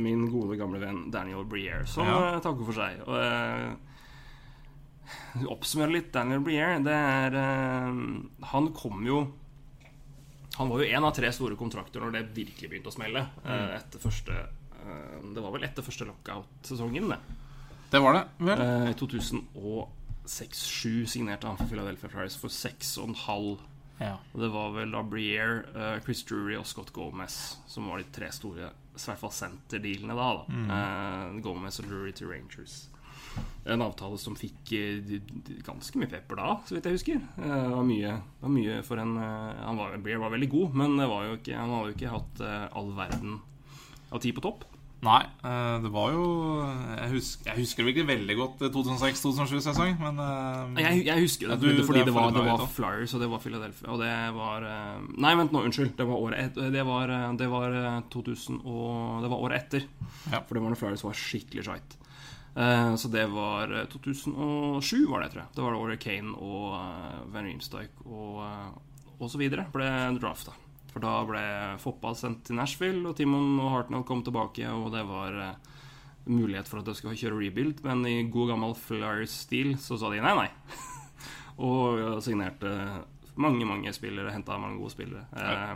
Min 0.00 0.26
gode, 0.32 0.56
gamle 0.60 0.78
venn 0.80 1.10
Daniel 1.12 1.44
Briere, 1.48 1.86
som 1.88 2.06
Ja. 2.08 2.38
takker 2.44 2.64
for 2.68 2.72
seg. 2.76 2.98
Og 3.06 3.16
uh, 3.16 3.72
Oppsummere 5.52 5.92
litt 5.92 6.10
Daniel 6.12 6.40
Briere. 6.44 6.80
Det 6.84 6.92
er 6.96 7.36
Han 8.52 8.68
kom 8.76 9.04
jo 9.06 9.22
Han 10.62 10.70
var 10.70 10.78
jo 10.78 10.86
én 10.94 11.02
av 11.02 11.10
tre 11.16 11.26
store 11.34 11.56
kontrakter 11.58 11.98
når 12.04 12.12
det 12.14 12.20
virkelig 12.36 12.68
begynte 12.70 12.86
å 12.92 12.94
smelle. 12.94 13.24
Mm. 13.42 13.72
etter 13.74 13.98
første 14.02 14.30
eh, 14.38 15.16
Det 15.34 15.42
var 15.42 15.50
vel 15.56 15.64
etter 15.66 15.82
første 15.82 16.06
lockout-sesongen, 16.06 17.08
det. 17.10 17.18
Det 17.90 17.98
var 18.00 18.12
det, 18.14 18.22
vel? 18.38 18.60
Eh, 18.62 18.90
I 18.92 18.94
2006-2007 19.00 21.06
signerte 21.10 21.46
han 21.50 21.58
for 21.58 21.66
Philadelphia 21.66 22.08
Flyers 22.14 22.36
for 22.38 22.46
6,5 22.48 23.58
Ja. 23.98 24.14
Det 24.32 24.48
var 24.54 24.70
vel 24.78 24.90
da 24.94 25.02
Briere, 25.02 25.64
eh, 25.74 25.98
Chris 26.06 26.22
Drury 26.30 26.54
og 26.56 26.62
Scott 26.66 26.92
Gomez 26.94 27.56
som 27.66 27.88
var 27.90 27.98
de 27.98 28.04
tre 28.14 28.30
store 28.32 28.70
i 28.70 28.98
hvert 29.02 29.18
fall 29.18 29.32
senterdealene 29.34 30.14
da. 30.14 30.30
da. 30.38 30.44
Mm. 30.52 31.40
Gomez 31.42 31.80
og 31.80 31.86
Drury 31.88 32.12
til 32.12 32.28
Rangers. 32.28 32.88
En 33.64 33.82
avtale 33.84 34.18
som 34.18 34.34
fikk 34.34 34.72
eh, 34.74 35.20
ganske 35.62 35.94
mye 36.00 36.10
pepper 36.10 36.40
da, 36.40 36.48
så 36.66 36.74
vidt 36.74 36.88
jeg 36.90 36.96
husker. 36.98 37.20
Eh, 37.38 37.54
Det 37.62 37.76
var 37.76 37.84
mye, 37.86 38.16
det 38.18 38.42
var 38.42 38.54
mye 38.56 38.80
for 38.82 38.98
en 38.98 39.16
eh, 39.22 39.62
han 39.62 39.78
var, 39.78 39.94
var 40.02 40.34
veldig 40.34 40.50
god, 40.50 40.74
men 40.82 40.96
det 40.98 41.06
var 41.08 41.28
jo 41.28 41.36
ikke, 41.38 41.54
han 41.60 41.70
hadde 41.70 41.92
jo 41.92 41.96
ikke 41.96 42.14
hatt 42.16 42.42
all 42.74 42.90
verden 42.98 43.40
av 44.12 44.20
tid 44.20 44.34
på 44.34 44.42
topp. 44.44 44.64
Nei, 45.02 45.22
det 45.82 45.90
var 45.90 46.12
jo 46.14 46.26
Jeg 46.62 47.08
husker, 47.10 47.48
jeg 47.50 47.58
husker 47.64 47.82
det 47.82 47.90
ikke 47.96 48.04
veldig 48.06 48.36
godt 48.38 48.60
2006-2007-sesong, 48.70 49.96
men 49.98 50.78
Jeg, 50.78 51.00
jeg 51.08 51.24
husker 51.24 51.48
det, 51.50 51.56
du- 51.58 51.72
det 51.80 51.86
fordi 51.88 52.04
det 52.06 52.14
var, 52.14 52.30
det 52.30 52.44
var. 52.46 52.62
Flyers, 52.70 53.14
og 53.14 53.20
det 53.24 53.28
var 53.32 53.40
Philadelphia, 53.42 53.88
og 53.90 53.98
det 53.98 54.12
var 54.36 54.66
Nei, 55.18 55.32
vent 55.40 55.50
nå, 55.54 55.64
unnskyld. 55.66 55.96
Det 55.98 56.06
var 56.06 56.22
året, 56.22 56.38
et, 56.38 56.60
det 56.72 56.84
var, 56.86 57.10
det 57.38 57.48
var 57.50 57.74
eh, 57.80 58.00
2000 58.14 58.60
og 58.62 59.22
Det 59.24 59.30
var 59.32 59.42
året 59.48 59.58
etter. 59.64 59.88
Ja. 60.30 60.40
For 60.46 60.54
det 60.54 60.62
var 60.62 60.70
når 60.74 60.80
Flyers 60.84 61.02
var 61.06 61.18
skikkelig 61.18 61.66
skeit. 61.66 61.98
Eh, 62.54 62.94
så 62.96 63.08
det 63.08 63.26
var 63.32 63.72
eh, 63.72 63.86
2007, 63.92 65.06
var 65.08 65.22
det, 65.22 65.30
tror 65.32 65.42
jeg. 65.42 65.52
Det 65.56 65.64
var 65.64 65.78
året 65.78 66.02
Kane 66.02 66.34
og 66.36 66.74
uh, 66.76 67.22
Van 67.32 67.48
Riemsdyk 67.48 68.02
og, 68.04 68.42
eh, 68.44 69.14
og 69.18 69.30
så 69.32 69.40
videre 69.40 69.64
ble 69.72 69.88
drafta. 70.20 70.54
For 70.92 71.00
da 71.00 71.14
ble 71.24 71.42
Foppa 71.80 72.12
sendt 72.16 72.44
til 72.48 72.58
Nashville, 72.58 73.06
og 73.08 73.16
Timon 73.16 73.56
og 73.62 73.70
Hartnell 73.72 74.04
kom 74.08 74.20
tilbake, 74.24 74.68
og 74.68 74.90
det 74.92 75.06
var 75.08 75.38
eh, 75.40 75.70
mulighet 76.28 76.68
for 76.68 76.82
at 76.82 76.90
de 76.90 76.94
skulle 76.98 77.16
kjøre 77.16 77.40
rebuild, 77.40 77.80
men 77.86 78.04
i 78.06 78.18
god 78.30 78.52
gammel 78.52 78.76
Flyers-stil 78.76 79.72
så 79.80 79.96
sa 79.98 80.12
de 80.12 80.20
nei, 80.22 80.34
nei. 80.36 80.50
og 81.68 82.20
signerte 82.24 82.74
mange, 83.40 83.64
mange 83.64 83.92
spillere, 83.96 84.34
henta 84.34 84.58
mange 84.60 84.76
gode 84.82 84.92
spillere. 84.92 85.24
Ja. 85.32 85.72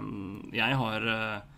jeg 0.53 0.81
har 0.83 1.09
eh, 1.15 1.56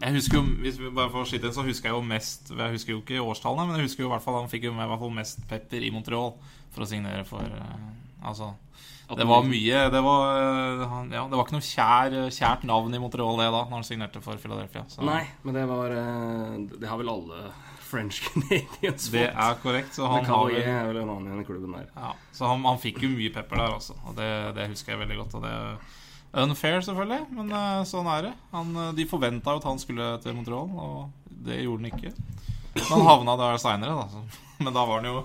Jeg 0.00 0.16
husker 0.16 0.38
jo, 0.38 0.42
hvis 0.64 0.78
vi 0.80 0.90
bare 0.96 1.12
får 1.12 1.28
skyte 1.28 1.48
inn, 1.50 1.54
så 1.56 1.64
husker 1.66 1.90
jeg 1.90 1.96
jo 1.96 2.02
mest 2.06 2.50
Jeg 2.54 2.74
husker 2.74 2.94
jo 2.94 3.02
ikke 3.02 3.20
årstallene, 3.20 3.68
men 3.68 3.80
jeg 3.80 3.88
husker 3.90 4.04
jo 4.04 4.08
i 4.08 4.12
hvert 4.14 4.24
fall 4.24 4.38
han 4.40 4.50
fikk 4.52 4.66
jo 4.70 4.74
med, 4.76 4.86
i 4.86 4.90
hvert 4.92 5.02
fall 5.02 5.14
mest 5.16 5.42
pepper 5.50 5.84
i 5.84 5.92
Montreal 5.94 6.34
for 6.72 6.86
å 6.86 6.88
signere 6.88 7.26
for 7.28 7.44
eh, 7.44 7.88
Altså 8.30 8.52
Det 9.18 9.26
var 9.28 9.44
mye 9.48 9.82
Det 9.92 10.02
var, 10.06 10.36
eh, 10.38 10.84
ja, 11.16 11.24
det 11.28 11.36
var 11.36 11.44
ikke 11.44 11.58
noe 11.58 11.66
kjær, 11.68 12.16
kjært 12.32 12.64
navn 12.68 12.96
i 12.96 13.02
Montreal 13.02 13.40
det 13.42 13.50
da, 13.50 13.64
når 13.66 13.76
han 13.76 13.88
signerte 13.88 14.22
for 14.24 14.40
Philadelphia. 14.40 14.86
Så 14.88 15.04
Nei, 15.06 15.24
men 15.44 15.58
det 15.58 15.66
var 15.68 15.96
eh, 15.96 16.56
Det 16.76 16.88
har 16.88 17.00
vel 17.00 17.12
alle 17.12 17.50
French 17.90 18.20
Canadians 18.22 19.08
fått. 19.08 19.16
det 19.16 19.28
er 19.34 19.56
korrekt. 19.64 19.96
Så 19.96 20.06
han, 20.06 20.22
har 20.24 20.44
vel, 20.46 20.60
er 20.62 20.84
vel 20.92 21.00
en 21.02 21.08
annen 21.16 21.40
i 21.42 21.46
klubben 21.48 21.72
der. 21.74 21.88
ja, 21.96 22.12
så 22.30 22.46
han, 22.46 22.62
han 22.62 22.78
fikk 22.78 23.02
jo 23.02 23.10
mye 23.10 23.32
pepper 23.34 23.58
der, 23.58 23.72
altså. 23.80 23.96
Og 24.06 24.14
det, 24.14 24.28
det 24.54 24.68
husker 24.70 24.94
jeg 24.94 25.00
veldig 25.00 25.16
godt. 25.24 25.34
Og 25.40 25.42
det 25.42 25.54
Unfair, 26.32 26.78
selvfølgelig, 26.86 27.24
men 27.34 27.48
uh, 27.50 27.80
sånn 27.88 28.06
er 28.06 28.28
det. 28.28 28.36
Han, 28.52 28.70
eh, 28.78 28.92
de 28.94 29.06
forventa 29.10 29.50
jo 29.50 29.58
at 29.58 29.66
han 29.66 29.80
skulle 29.82 30.12
til 30.22 30.36
Montreal, 30.36 30.68
og 30.78 31.32
det 31.46 31.58
gjorde 31.64 31.82
han 31.82 31.90
ikke. 31.90 32.12
Men 32.76 32.86
han 32.92 33.08
havna 33.08 33.34
der 33.40 33.58
seinere, 33.58 33.96
da. 33.98 34.22
Men 34.60 34.74
da 34.76 34.82
var 34.84 35.00
han 35.00 35.08
jo 35.08 35.22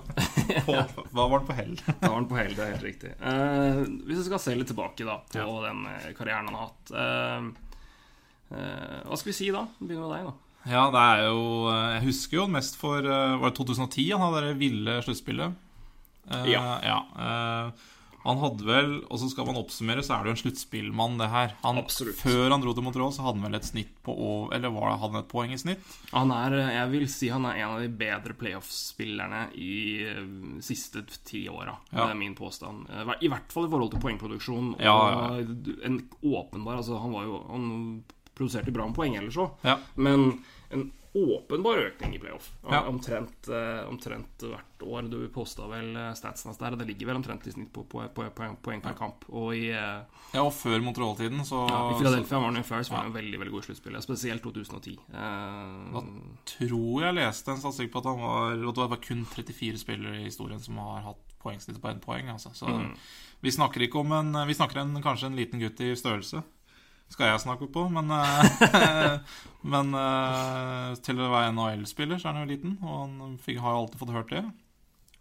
på, 0.64 0.72
Da 1.12 1.26
var 1.28 1.34
han 1.36 1.46
på 1.46 1.54
hell. 1.54 1.74
Da 1.84 2.08
var 2.08 2.14
han 2.16 2.28
på 2.30 2.38
hell, 2.40 2.54
det 2.56 2.64
er 2.64 2.72
helt 2.72 2.86
riktig. 2.88 3.12
Uh, 3.20 3.84
hvis 4.08 4.22
vi 4.22 4.26
skal 4.30 4.42
se 4.42 4.54
litt 4.56 4.70
tilbake 4.72 5.06
da 5.06 5.18
på 5.28 5.58
den 5.60 5.82
eh, 5.92 6.08
karrieren 6.16 6.48
han 6.48 6.56
har 6.56 6.70
hatt 6.70 6.94
uh, 6.96 8.56
Hva 9.04 9.18
skal 9.20 9.30
vi 9.30 9.36
si 9.36 9.50
da? 9.52 9.66
Begynner 9.76 10.06
med 10.06 10.14
deg, 10.14 10.30
da. 10.30 10.62
Ja, 10.66 10.86
det 10.90 11.02
er 11.02 11.20
jo 11.28 11.42
Jeg 11.68 12.00
husker 12.08 12.40
jo 12.40 12.46
mest 12.50 12.78
for 12.80 13.04
Var 13.04 13.44
det 13.44 13.52
2010 13.54 14.06
han 14.16 14.24
hadde 14.24 14.40
det 14.48 14.56
ville 14.58 14.96
sluttspillet? 15.04 15.60
Ja. 16.48 16.64
ja 16.82 16.96
han 18.26 18.40
hadde 18.42 18.66
vel, 18.66 18.90
og 19.06 19.20
så 19.22 19.28
skal 19.30 19.46
man 19.48 19.58
oppsummere, 19.60 20.02
så 20.04 20.16
er 20.16 20.24
det 20.26 20.30
jo 20.32 20.34
en 20.36 20.40
sluttspillmann, 20.42 21.16
det 21.20 21.28
her. 21.32 21.54
Han, 21.62 21.78
Før 22.18 22.50
han 22.50 22.64
dro 22.64 22.74
til 22.76 22.84
Montreal, 22.86 23.12
så 23.14 23.24
hadde 23.26 23.38
han 23.40 23.46
vel 23.48 23.58
et 23.60 23.68
snitt 23.68 23.92
på 24.06 24.14
over 24.14 24.56
Eller 24.56 24.72
var 24.74 24.90
det, 24.90 24.96
han 25.04 25.18
et 25.20 25.28
poeng 25.30 25.54
i 25.54 25.60
snitt? 25.60 25.94
Han 26.12 26.32
er, 26.34 26.56
jeg 26.74 26.90
vil 26.92 27.06
si 27.12 27.30
han 27.32 27.46
er 27.48 27.62
en 27.62 27.76
av 27.76 27.84
de 27.84 27.90
bedre 28.02 28.36
playoff-spillerne 28.38 29.44
i 29.54 29.76
eh, 30.10 30.20
siste 30.64 31.04
ti 31.28 31.46
åra. 31.48 31.76
Ja. 31.92 32.02
Det 32.04 32.10
er 32.10 32.20
min 32.20 32.36
påstand. 32.38 32.90
Eh, 32.90 33.14
I 33.22 33.30
hvert 33.32 33.54
fall 33.54 33.68
i 33.68 33.72
forhold 33.72 33.94
til 33.94 34.04
poengproduksjon. 34.04 34.74
Og 34.76 34.84
Ja, 34.84 34.98
ja, 35.14 35.46
en 35.86 36.02
åpenbar 36.22 36.80
altså 36.80 36.98
Han 37.00 37.12
var 37.14 37.24
jo 37.24 37.40
Han 37.50 37.66
produserte 38.36 38.72
bra 38.74 38.84
med 38.84 38.96
poeng 38.98 39.14
ellers 39.16 39.38
òg, 39.40 39.54
men 39.96 40.26
en 40.74 40.90
åpenbar 41.16 41.78
økning 41.80 42.14
i 42.14 42.18
playoff. 42.20 42.50
Ja. 42.68 42.82
Omtrent, 42.90 43.48
eh, 43.48 43.88
omtrent 43.88 44.42
hvert 44.44 44.82
år. 44.84 45.08
Du 45.10 45.28
posta 45.32 45.66
vel 45.70 45.96
eh, 45.96 46.12
statsen 46.18 46.50
hans 46.50 46.58
der, 46.60 46.72
og 46.72 46.78
det 46.78 46.86
ligger 46.90 47.06
vel 47.10 47.16
omtrent 47.22 47.46
i 47.48 47.52
snitt 47.54 47.72
på 47.72 47.84
på- 47.88 48.04
på- 48.14 48.28
poeng, 48.36 48.56
poeng 48.62 48.82
per 48.82 48.92
kamp. 48.98 49.24
Og 49.30 49.54
i, 49.56 49.70
eh, 49.70 50.02
ja, 50.34 50.42
og 50.42 50.52
før 50.52 50.82
Montreal-tiden, 50.84 51.40
så 51.48 51.62
ja, 51.68 51.80
i 51.90 51.98
Philadelphia 52.00 52.38
var 52.38 52.50
han 52.52 52.56
jo 52.60 52.62
før, 52.68 52.82
så 52.84 52.90
var 52.90 52.98
Ja. 52.98 53.02
han 53.08 53.12
veldig 53.16 53.38
veldig 53.40 53.52
god 53.52 53.62
i 53.62 53.66
sluttspillet, 53.72 54.02
spesielt 54.02 54.42
2010. 54.42 54.98
Eh, 55.12 55.92
Hva? 55.92 56.02
tror 56.44 57.00
jeg 57.02 57.14
leste 57.14 57.48
en 57.52 57.58
statistikk 57.62 57.92
på 57.92 57.98
at 57.98 58.04
han 58.12 58.20
var 58.20 58.52
at 58.68 58.74
det 58.74 58.90
var 58.90 58.96
kun 59.02 59.24
34 59.24 59.78
spillere 59.78 60.20
i 60.20 60.24
historien 60.28 60.60
som 60.60 60.76
har 60.76 61.00
hatt 61.02 61.22
poengsnitt 61.42 61.80
på 61.80 61.88
ett 61.90 62.00
poeng. 62.04 62.28
Altså. 62.28 62.50
Så 62.54 62.66
Mm. 62.66 62.96
vi 63.42 63.50
snakker 63.50 63.80
ikke 63.86 64.00
om 64.00 64.12
en 64.12 64.46
Vi 64.46 64.54
snakker 64.54 64.76
en, 64.80 65.02
kanskje 65.02 65.26
en 65.26 65.36
liten 65.36 65.60
gutt 65.60 65.80
i 65.80 65.94
størrelse. 65.94 66.42
Skal 67.08 67.28
jeg 67.30 67.40
snakke 67.44 67.68
på, 67.72 67.84
men 67.92 68.10
eh, 68.10 69.18
Men 69.72 69.94
eh, 69.98 70.94
til 71.02 71.18
å 71.22 71.30
være 71.32 71.52
NHL-spiller 71.54 72.18
så 72.22 72.28
er 72.30 72.36
han 72.36 72.44
jo 72.48 72.52
liten, 72.54 72.76
og 72.82 72.96
han 73.00 73.36
fikk, 73.42 73.58
har 73.62 73.72
jo 73.74 73.80
alltid 73.84 73.98
fått 74.02 74.14
hørt 74.14 74.30
det. 74.34 74.44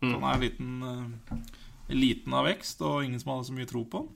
Så 0.02 0.06
Mm. 0.12 0.22
han 0.22 0.26
er 0.36 0.42
liten, 0.44 0.74
eh, 0.84 1.38
liten 1.96 2.34
av 2.36 2.46
vekst, 2.46 2.82
og 2.86 3.04
ingen 3.06 3.20
som 3.22 3.32
hadde 3.32 3.48
så 3.48 3.54
mye 3.56 3.66
tro 3.70 3.86
på 3.90 4.02
han. 4.04 4.10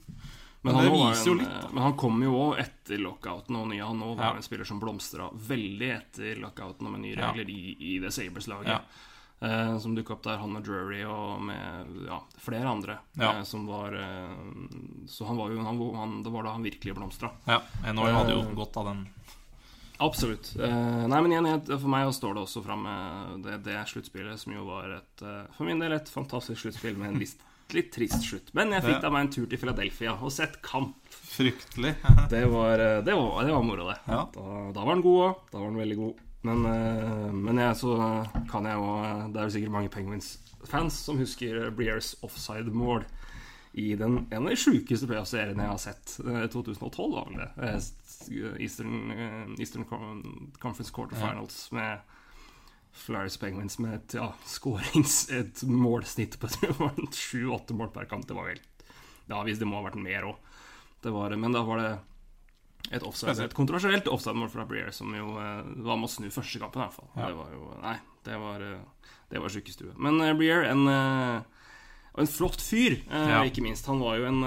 Men, 0.61 0.73
Men 0.73 0.75
han 0.75 0.83
det 0.85 0.91
var 0.91 1.09
viser 1.13 1.25
jo 1.31 1.35
en. 1.39 1.73
Men 1.73 1.83
han 1.83 1.93
kom 1.97 2.21
jo 2.21 2.33
òg 2.35 2.59
etter 2.59 2.99
lockouten 2.99 3.55
og 3.55 3.67
nye. 3.71 3.85
Han 3.87 4.01
òg 4.03 4.17
var 4.17 4.25
Ja. 4.25 4.35
en 4.35 4.43
spiller 4.43 4.65
som 4.67 4.79
blomstra 4.81 5.29
veldig 5.33 5.89
etter 5.95 6.35
lockouten 6.43 6.85
og 6.85 6.91
med 6.91 7.01
nye 7.05 7.15
Ja. 7.15 7.31
regler 7.31 7.49
i, 7.49 7.77
i 7.79 7.99
The 8.03 8.11
Sabres-laget. 8.11 8.67
Ja. 8.67 8.81
Eh, 9.41 9.77
som 9.79 9.93
dukka 9.95 10.13
opp 10.17 10.23
der, 10.25 10.37
han 10.41 10.51
med 10.51 10.65
Drury 10.67 11.03
og 11.07 11.39
med 11.47 12.01
ja, 12.09 12.17
flere 12.43 12.67
andre. 12.67 12.97
Ja. 13.15 13.37
Eh, 13.37 13.43
som 13.47 13.63
var 13.69 13.93
eh, 13.95 14.33
Så 15.07 15.25
han 15.29 15.37
var 15.39 15.53
jo 15.53 15.61
han, 15.63 15.79
han, 15.95 16.17
Det 16.23 16.33
var 16.33 16.43
da 16.43 16.57
han 16.57 16.65
virkelig 16.65 16.95
blomstra. 16.97 17.29
Ja, 17.47 17.61
NHL 17.87 18.11
hadde 18.17 18.35
jo 18.35 18.41
Eh. 18.49 18.53
godt 18.57 18.77
av 18.77 18.89
den 18.91 19.05
Absolutt. 19.99 20.53
Eh, 20.59 21.07
nei, 21.11 21.21
men 21.21 21.31
igjen, 21.31 21.61
For 21.67 21.87
meg 21.91 22.11
står 22.15 22.35
det 22.35 22.43
også 22.45 22.61
fram 22.63 22.83
med 22.87 23.43
det, 23.43 23.57
det 23.65 23.79
sluttspillet, 23.91 24.39
som 24.39 24.53
jo 24.55 24.63
var 24.67 24.93
et 24.95 25.23
for 25.57 25.67
min 25.67 25.79
del 25.83 25.91
et 25.97 26.07
fantastisk 26.11 26.61
sluttspill 26.61 26.95
med 26.99 27.09
en 27.13 27.19
litt, 27.19 27.41
litt 27.75 27.91
trist 27.91 28.23
slutt. 28.23 28.53
Men 28.55 28.71
jeg 28.71 28.85
fikk 28.85 29.01
da 29.03 29.11
meg 29.11 29.25
en 29.25 29.33
tur 29.35 29.45
til 29.51 29.59
Philadelphia 29.59 30.13
og 30.15 30.31
sett 30.31 30.55
kamp. 30.63 30.95
Fryktelig. 31.11 31.95
Det 32.31 32.45
var, 32.47 32.77
det 33.03 33.11
var, 33.15 33.43
det 33.43 33.51
var 33.51 33.63
moro, 33.67 33.89
det. 33.91 33.97
Ja. 34.07 34.21
Da, 34.33 34.47
da 34.75 34.87
var 34.87 34.95
den 34.95 35.03
god 35.03 35.19
òg. 35.27 35.43
Da 35.51 35.59
var 35.59 35.67
den 35.67 35.83
veldig 35.83 35.99
god. 35.99 36.23
Men, 36.47 36.65
eh, 36.65 37.31
men 37.35 37.59
jeg, 37.59 37.75
så 37.81 37.95
kan 38.47 38.63
jeg 38.63 38.79
jo 38.79 38.91
Det 39.33 39.41
er 39.41 39.47
jo 39.49 39.55
sikkert 39.57 39.73
mange 39.75 39.91
Penguins-fans 39.91 40.99
som 41.03 41.19
husker 41.19 41.65
Breers 41.75 42.13
offside-mål 42.23 43.03
i 43.71 43.95
den, 43.95 44.27
en 44.31 44.43
av 44.43 44.49
de 44.49 44.57
sjukeste 44.57 45.07
playoff-seriene 45.07 45.65
jeg 45.65 45.71
har 45.71 45.81
sett. 45.81 46.15
Eh, 46.23 46.45
2012 46.51 47.11
var 47.13 47.27
vel 47.29 47.41
det. 47.43 47.49
Eh, 47.61 48.55
Eastern, 48.65 49.11
eh, 49.11 49.61
Eastern 49.61 49.85
Conference 49.85 50.91
Quarterfinals 50.93 51.71
med 51.71 51.99
Flyers 52.91 53.37
Penguins 53.37 53.77
med 53.79 53.93
et 53.99 54.17
ja, 54.17 54.31
skårings, 54.45 55.29
Et 55.31 55.63
målsnitt 55.63 56.39
på 56.41 56.49
sju-åtte 57.13 57.77
mål 57.77 57.93
per 57.93 58.09
kamp. 58.09 58.27
Det 58.27 58.37
var 58.37 58.49
vel 58.49 58.61
Ja, 59.29 59.43
hvis 59.45 59.59
det 59.61 59.69
må 59.69 59.77
ha 59.77 59.85
vært 59.85 60.01
mer 60.01 60.25
òg. 60.31 60.39
Men 61.37 61.53
da 61.53 61.61
var 61.63 61.77
det 61.77 61.91
et, 62.91 63.03
offside, 63.05 63.37
et 63.45 63.53
kontroversielt 63.53 64.07
offside-mål 64.09 64.49
fra 64.49 64.65
Breer, 64.65 64.89
som 64.95 65.13
jo 65.13 65.35
eh, 65.37 65.61
var 65.85 65.97
med 65.99 66.09
å 66.09 66.11
snu 66.11 66.29
første 66.33 66.59
kampen, 66.61 66.81
i 66.81 66.85
hvert 66.87 66.95
fall. 66.97 67.09
Ja. 67.15 67.27
Det 67.29 67.37
var 67.37 67.51
jo 67.53 67.69
Nei, 67.83 67.95
det 68.25 68.39
var, 68.41 68.65
eh, 68.65 69.13
det 69.29 69.41
var 69.43 69.49
sjukestue. 69.53 69.93
Men 69.97 70.19
eh, 70.25 70.33
Breer, 70.39 70.65
en, 70.71 70.87
eh, 70.89 71.41
en 72.19 72.27
flott 72.27 72.59
fyr, 72.65 72.97
eh, 73.09 73.29
Ja. 73.29 73.43
ikke 73.45 73.61
minst. 73.63 73.85
Han 73.87 73.99
var 74.01 74.17
jo 74.17 74.25
en 74.25 74.41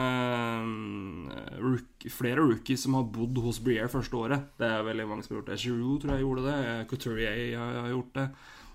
rook, 1.63 2.09
Flere 2.11 2.43
rookies 2.43 2.83
som 2.83 2.95
har 2.99 3.05
bodd 3.15 3.39
hos 3.45 3.61
Breer 3.63 3.87
første 3.93 4.19
året. 4.19 4.49
Det 4.59 4.67
er 4.67 4.83
veldig 4.83 5.07
mange 5.09 5.23
som 5.25 5.37
har 5.37 5.43
gjort 5.43 5.53
det. 5.53 5.61
Giroux 5.63 6.01
tror 6.03 6.17
jeg 6.17 6.25
gjorde 6.25 6.43
det. 6.49 6.89
Couturier 6.91 7.59
har, 7.59 7.77
har 7.87 7.93
gjort 7.95 8.13
det. 8.19 8.27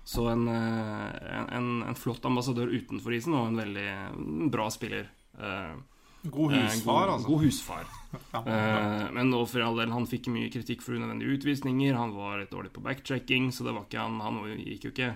Så 0.08 0.24
en, 0.32 0.46
en, 0.48 1.68
en 1.84 1.94
flott 2.00 2.24
ambassadør 2.24 2.70
utenfor 2.72 3.12
isen, 3.12 3.34
og 3.36 3.50
en 3.50 3.60
veldig 3.60 4.48
bra 4.54 4.70
spiller. 4.72 5.10
Eh, 5.36 5.74
God 6.22 6.52
eh, 6.54 6.64
husfar, 6.66 7.08
altså. 7.14 7.28
God 7.28 7.44
husfar. 7.46 7.86
Ja, 8.32 8.40
Eh, 8.40 9.10
men 9.12 9.28
nå 9.28 9.42
for 9.44 9.60
all 9.60 9.76
del, 9.76 9.90
han 9.92 10.06
fikk 10.08 10.30
mye 10.32 10.48
kritikk 10.48 10.80
for 10.80 10.96
unødvendige 10.96 11.34
utvisninger. 11.36 11.92
Han 11.94 12.14
var 12.16 12.38
litt 12.40 12.50
dårlig 12.54 12.70
på 12.72 12.80
backchecking, 12.80 13.50
så 13.52 13.66
det 13.66 13.74
var 13.76 13.84
ikke 13.84 14.00
han 14.00 14.14
Han 14.24 14.38
gikk 14.56 14.86
jo 14.88 14.92
ikke 14.94 15.10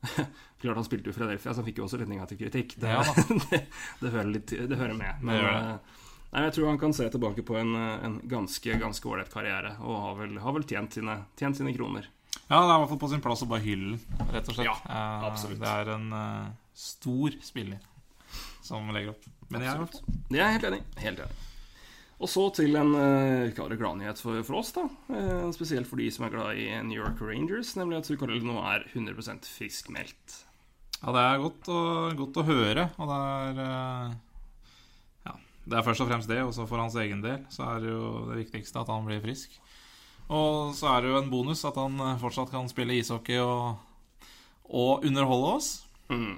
Klart 0.62 0.76
han 0.80 0.86
spilte 0.86 1.10
jo 1.10 1.12
i 1.12 1.16
Philadelphia, 1.18 1.52
så 1.52 1.60
han 1.60 1.66
fikk 1.68 1.80
jo 1.82 1.84
også 1.84 2.00
litt 2.00 2.08
negativ 2.08 2.40
kritikk. 2.40 2.72
Det, 2.80 2.88
Ja 2.94 3.02
det, 3.50 3.60
det, 4.00 4.08
hører, 4.14 4.30
litt, 4.32 4.54
det 4.70 4.78
hører 4.80 4.96
med. 4.96 5.20
Men 5.20 5.34
Det 5.34 5.42
gjør 5.42 5.52
det. 5.52 5.74
eh, 5.74 6.06
nei, 6.32 6.44
jeg 6.46 6.54
tror 6.56 6.70
han 6.70 6.80
kan 6.86 6.96
se 6.96 7.10
tilbake 7.12 7.44
på 7.44 7.58
en, 7.60 7.74
en 7.76 8.16
ganske 8.32 8.78
ganske 8.80 9.12
ålreit 9.12 9.32
karriere, 9.32 9.74
og 9.84 10.00
har 10.06 10.16
vel, 10.22 10.38
har 10.40 10.56
vel 10.56 10.64
tjent, 10.68 10.96
sine, 10.96 11.18
tjent 11.40 11.60
sine 11.60 11.76
kroner. 11.76 12.08
Ja, 12.48 12.62
det 12.64 12.64
er 12.64 12.74
i 12.78 12.80
hvert 12.82 12.90
fall 12.94 13.02
på 13.04 13.12
sin 13.12 13.22
plass 13.22 13.44
å 13.44 13.50
bare 13.50 13.62
hylle 13.68 13.98
rett 14.32 14.48
og 14.48 14.56
slett. 14.56 14.66
Ja, 14.88 15.04
absolutt. 15.28 15.60
Det 15.60 15.70
er 15.84 15.92
en 15.98 16.08
uh, 16.16 16.48
stor 16.74 17.36
spiller 17.44 17.78
som 18.70 18.90
legger 18.94 19.14
opp. 19.14 19.30
Men 19.50 19.66
jeg, 19.66 19.76
i 19.76 19.84
hvert 19.84 20.02
er 20.40 20.52
helt 20.54 20.68
enig. 20.70 20.82
Helt 21.02 21.24
enig. 21.26 21.46
Og 22.20 22.28
så 22.28 22.42
til 22.52 22.76
en 22.76 22.92
uh, 22.92 23.48
gladnyhet 23.56 24.20
for, 24.20 24.42
for 24.44 24.60
oss, 24.60 24.74
da. 24.76 24.84
Uh, 25.08 25.48
spesielt 25.56 25.88
for 25.88 26.00
de 26.00 26.10
som 26.12 26.26
er 26.26 26.34
glad 26.34 26.58
i 26.60 26.68
New 26.84 26.98
York 26.98 27.22
Rangers, 27.24 27.72
nemlig 27.80 28.02
at 28.02 28.10
Zuccarello 28.10 28.44
nå 28.44 28.58
er 28.68 28.84
100% 28.92 29.48
friskmeldt. 29.48 30.42
Ja, 31.00 31.14
det 31.16 31.22
er 31.22 31.40
godt 31.40 31.70
å, 31.72 31.80
godt 32.18 32.42
å 32.42 32.44
høre, 32.44 32.90
og 33.00 33.08
det 33.08 33.20
er 33.24 33.62
uh, 33.64 34.12
Ja, 35.24 35.34
det 35.64 35.78
er 35.78 35.86
først 35.86 36.04
og 36.04 36.10
fremst 36.12 36.28
det, 36.28 36.42
og 36.44 36.52
så 36.52 36.68
for 36.68 36.82
hans 36.82 36.98
egen 37.00 37.24
del 37.24 37.40
så 37.52 37.70
er 37.70 37.86
det 37.86 37.94
jo 37.94 38.10
det 38.28 38.42
viktigste 38.42 38.84
at 38.84 38.92
han 38.92 39.08
blir 39.08 39.24
frisk. 39.24 39.56
Og 40.30 40.76
så 40.78 40.92
er 40.92 41.02
det 41.02 41.10
jo 41.10 41.18
en 41.18 41.30
bonus 41.32 41.64
at 41.66 41.78
han 41.80 41.96
eh, 42.04 42.18
fortsatt 42.20 42.52
kan 42.52 42.68
spille 42.70 42.94
ishockey 43.00 43.40
og, 43.42 43.80
og 44.70 45.06
underholde 45.08 45.48
oss. 45.56 45.70
Mm. 46.12 46.36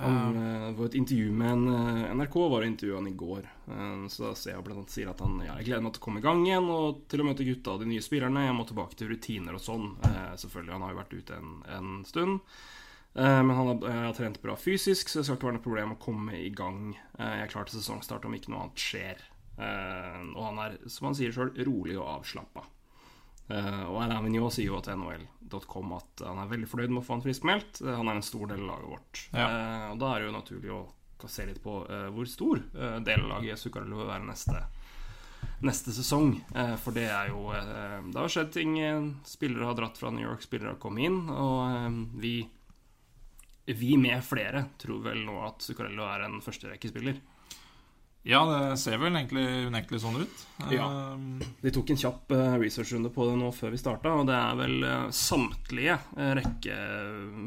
Han 0.00 0.40
det 0.70 0.78
var 0.78 0.86
et 0.86 0.94
intervju 0.94 1.32
med 1.32 1.52
en 1.52 1.68
eh, 1.68 2.10
NRK 2.14 2.34
var 2.50 2.62
intervjuet 2.62 2.98
han 2.98 3.08
i 3.08 3.16
går. 3.18 3.46
Eh, 3.68 4.08
så 4.08 4.28
da 4.28 4.34
ser 4.38 4.54
jeg 4.54 4.64
blant 4.64 4.82
annet 4.82 4.94
sier 4.94 5.10
at 5.10 5.22
han 5.24 5.40
ja, 5.42 5.56
jeg 5.58 5.66
gleder 5.66 5.82
meg 5.84 5.94
til 5.96 6.02
å 6.02 6.04
komme 6.04 6.22
i 6.22 6.26
gang 6.26 6.44
igjen 6.46 6.68
og 6.70 7.00
til 7.10 7.22
å 7.22 7.26
møte 7.26 7.46
gutta 7.48 7.74
og 7.74 7.82
de 7.82 7.88
nye 7.90 8.04
spillerne. 8.04 8.44
Jeg 8.46 8.56
må 8.56 8.66
tilbake 8.68 8.98
til 8.98 9.10
rutiner 9.10 9.58
og 9.58 9.64
sånn. 9.64 9.88
Eh, 10.06 10.36
selvfølgelig, 10.44 10.76
han 10.76 10.86
har 10.86 10.94
jo 10.94 11.00
vært 11.00 11.16
ute 11.18 11.40
en, 11.40 11.56
en 11.78 11.90
stund. 12.06 12.38
Eh, 13.18 13.42
men 13.42 13.54
han 13.56 13.72
har, 13.72 13.88
eh, 13.90 14.02
har 14.06 14.14
trent 14.14 14.42
bra 14.42 14.54
fysisk, 14.56 15.10
så 15.10 15.20
det 15.20 15.26
skal 15.26 15.40
ikke 15.40 15.50
være 15.50 15.58
noe 15.58 15.66
problem 15.66 15.96
å 15.96 16.00
komme 16.06 16.38
i 16.38 16.50
gang. 16.54 16.94
Eh, 17.18 17.34
jeg 17.40 17.48
er 17.48 17.54
klar 17.56 17.66
til 17.66 17.80
sesongstart 17.80 18.28
om 18.28 18.36
ikke 18.38 18.54
noe 18.54 18.68
annet 18.68 18.84
skjer. 18.86 19.24
Eh, 19.58 20.20
og 20.36 20.44
han 20.52 20.62
er, 20.68 20.78
som 20.86 21.10
han 21.10 21.18
sier 21.18 21.34
sjøl, 21.34 21.50
rolig 21.66 21.98
og 21.98 22.20
avslappa. 22.20 22.68
Uh, 23.50 23.84
og 23.90 23.96
Alain 24.04 24.22
Vigneault 24.28 24.54
sier 24.54 24.68
jo 24.70 24.78
til 24.84 24.94
NHL.com 25.00 25.94
at 25.96 26.22
han 26.22 26.38
er 26.44 26.50
veldig 26.52 26.68
fornøyd 26.70 26.92
med 26.94 27.02
å 27.02 27.06
få 27.06 27.16
han 27.16 27.24
friskmeldt. 27.24 27.80
Eh, 27.82 27.94
han 27.98 28.08
er 28.08 28.20
en 28.20 28.26
stor 28.26 28.46
del 28.52 28.60
av 28.62 28.68
laget 28.70 28.90
vårt. 28.92 29.22
Ja. 29.34 29.46
Eh, 29.48 29.86
og 29.94 29.98
da 30.02 30.10
er 30.14 30.20
det 30.22 30.28
jo 30.28 30.36
naturlig 30.36 30.70
å 30.76 30.82
se 31.28 31.44
litt 31.48 31.58
på 31.64 31.80
eh, 31.90 32.06
hvor 32.14 32.28
stor 32.30 32.62
del 33.04 33.24
av 33.26 33.32
laget 33.34 33.58
Zuccarello 33.60 33.98
vil 33.98 34.08
være 34.08 34.24
neste, 34.28 34.62
neste 35.66 35.92
sesong. 35.92 36.30
Eh, 36.54 36.76
for 36.80 36.96
det 36.96 37.08
er 37.10 37.32
jo 37.32 37.42
eh, 37.52 37.98
Det 38.12 38.22
har 38.22 38.32
skjedd 38.32 38.54
ting. 38.54 38.78
eh, 38.80 39.02
Spillere 39.28 39.66
har 39.68 39.76
dratt 39.76 39.98
fra 40.00 40.14
New 40.14 40.24
York, 40.24 40.46
spillere 40.46 40.76
har 40.76 40.80
kommet 40.80 41.10
inn. 41.10 41.20
Og 41.34 41.60
eh, 41.66 42.00
vi 42.22 42.34
vi 43.70 43.92
med 44.00 44.18
flere 44.26 44.64
tror 44.82 45.02
vel 45.04 45.20
nå 45.22 45.36
at 45.46 45.62
Zuccarello 45.62 46.02
er 46.10 46.24
en 46.26 46.40
førsterekkespiller. 46.42 47.20
Ja, 48.28 48.42
det 48.44 48.76
ser 48.82 48.98
vel 49.00 49.14
egentlig 49.16 49.44
unektelig 49.70 50.02
sånn 50.02 50.18
ut. 50.20 50.42
Ja. 50.68 50.88
Eh, 51.14 51.46
Vi 51.64 51.72
tok 51.72 51.90
en 51.94 52.00
kjapp 52.00 52.34
eh, 52.36 52.56
researchrunde 52.60 53.08
på 53.14 53.24
det 53.30 53.38
nå 53.40 53.48
før 53.56 53.72
vi 53.72 53.80
starta, 53.80 54.12
og 54.20 54.26
det 54.28 54.36
er 54.36 54.58
vel 54.60 54.84
eh, 54.84 55.06
samtlige 55.16 55.96
eh, 56.18 56.34
rekke 56.36 56.76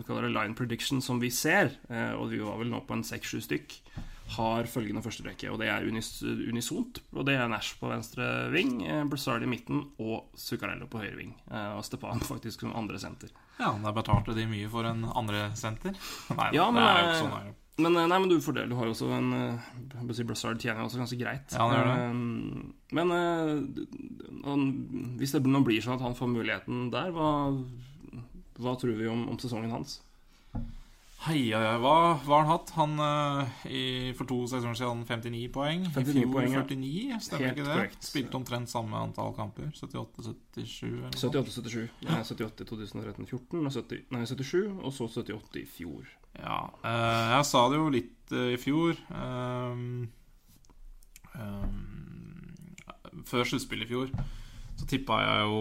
det 0.08 0.32
line 0.34 0.58
prediction 0.58 1.01
som 1.01 1.22
vi 1.22 1.30
ser, 1.30 1.75
eh, 1.89 2.13
og 2.18 2.32
vi 2.34 2.42
var 2.42 2.58
vel 2.58 2.74
nå 2.74 2.82
på 2.88 2.98
en 2.98 3.06
seks-sju 3.06 3.44
stykk, 3.46 3.77
har 4.34 4.65
følgende 4.72 5.03
første 5.06 5.25
rekke, 5.27 5.51
og 5.51 5.60
det 5.62 5.68
er 5.70 5.86
unis 5.86 6.24
unisont. 6.24 7.01
Og 7.13 7.25
det 7.27 7.36
er 7.38 7.50
Nash 7.51 7.75
på 7.77 7.92
venstre 7.92 8.50
ving, 8.53 8.80
eh, 8.88 9.03
Brassard 9.06 9.44
i 9.46 9.50
midten 9.51 9.84
og 10.01 10.32
Zuccarello 10.39 10.88
på 10.89 11.03
høyre 11.03 11.18
ving. 11.20 11.36
Eh, 11.51 11.74
og 11.77 11.86
Stepan 11.86 12.24
faktisk 12.34 12.65
som 12.65 12.74
andre 12.74 12.98
senter. 12.98 13.30
ja, 13.60 13.75
der 13.84 13.94
betalte 13.94 14.34
de 14.34 14.48
mye 14.50 14.70
for 14.74 14.89
en 14.89 15.06
andre 15.06 15.51
senter. 15.60 15.94
Nei, 16.39 16.50
Ja, 16.58 16.72
men, 16.72 16.82
det 16.82 16.89
er 16.89 16.98
jo 16.98 17.03
eh, 17.03 17.12
ikke 17.12 17.25
sånn. 17.27 17.36
Her. 17.44 17.60
Men, 17.82 17.96
eh, 17.98 18.06
nei, 18.06 18.20
men 18.22 18.30
du 18.30 18.36
fordeler, 18.44 18.70
du 18.70 18.75
har 18.77 18.86
jo 18.86 18.94
også 18.94 19.08
en 19.18 19.32
eh, 19.34 19.70
jeg 20.03 20.18
si 20.20 20.25
Brassard 20.30 20.60
tjener 20.62 20.84
jo 20.84 20.89
også 20.92 21.00
ganske 21.01 21.18
greit. 21.18 21.56
Ja, 21.56 21.65
gjør 21.74 21.88
det. 21.89 21.96
Eh, 22.06 22.94
Men 22.94 23.13
han, 24.46 24.65
hvis 25.18 25.34
det 25.34 25.42
nå 25.50 25.63
blir 25.65 25.82
sånn 25.82 25.98
at 25.98 26.06
han 26.06 26.18
får 26.18 26.30
muligheten 26.30 26.92
der, 26.94 27.10
hva, 27.15 27.30
hva 28.62 28.75
tror 28.77 28.94
vi 29.00 29.10
om, 29.10 29.25
om 29.32 29.39
sesongen 29.42 29.74
hans? 29.74 30.01
Hei, 31.24 31.53
hei, 31.53 31.56
hei, 31.56 31.75
hva 31.80 31.92
har 32.20 32.42
han 32.42 32.50
hatt? 32.50 32.72
Han 32.75 32.98
uh, 33.00 33.51
i, 33.72 34.12
For 34.18 34.27
to 34.27 34.42
sesonger 34.51 34.75
siden 34.75 35.06
59 35.08 35.46
poeng. 35.56 35.86
59 35.88 36.10
I 36.12 36.15
fjor 36.18 36.34
poeng, 36.34 36.50
ja. 36.51 36.63
49, 36.68 37.20
stemmer 37.24 37.46
Helt 37.46 37.53
ikke 37.56 37.63
det? 37.63 37.77
korrekt. 37.77 38.08
Spilte 38.10 38.39
omtrent 38.42 38.72
samme 38.74 39.00
antall 39.00 39.32
kamper. 39.38 39.70
78-77 39.77 40.89
eller 40.89 41.06
noe. 41.06 41.13
78-77. 41.15 41.86
Nei, 42.10 42.20
78 42.27 42.65
i 42.65 42.70
2013-14, 42.74 43.63
og 43.63 43.72
70 43.72 44.03
nei, 44.18 44.25
77, 44.34 44.68
og 44.84 44.92
så 44.98 45.08
78 45.08 45.63
i 45.63 45.65
fjor. 45.77 46.12
Ja, 46.42 46.60
Uh, 46.84 47.38
jeg 47.38 47.48
sa 47.48 47.63
det 47.72 47.80
jo 47.80 47.88
litt 47.94 48.36
uh, 48.36 48.50
i 48.51 48.60
fjor. 48.60 49.00
Um, 49.15 50.10
um, 51.39 53.24
før 53.30 53.48
sluttspillet 53.48 53.88
i 53.88 53.94
fjor 53.94 54.12
så 54.80 54.88
tippa 54.89 55.20
jeg 55.22 55.48
jo 55.48 55.60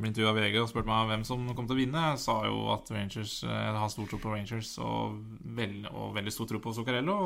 ble 0.00 0.10
intervjua 0.10 0.32
av 0.32 0.38
VG 0.40 0.58
og 0.62 0.70
spurte 0.70 0.90
meg 0.90 1.10
hvem 1.12 1.24
som 1.28 1.44
kom 1.54 1.68
til 1.68 1.76
å 1.76 1.80
vinne. 1.80 2.04
Jeg 2.12 2.22
sa 2.24 2.38
jo 2.48 2.64
at 2.74 2.90
Rangers 2.94 3.38
eh, 3.46 3.60
Jeg 3.68 3.76
har 3.82 3.92
stor 3.94 4.08
tro 4.10 4.20
på 4.22 4.32
Rangers 4.34 4.72
og, 4.82 5.20
veld, 5.58 5.86
og 5.92 6.16
veldig 6.16 6.34
stor 6.34 6.50
tro 6.50 6.62
på 6.64 6.74
Zuccarello. 6.76 7.18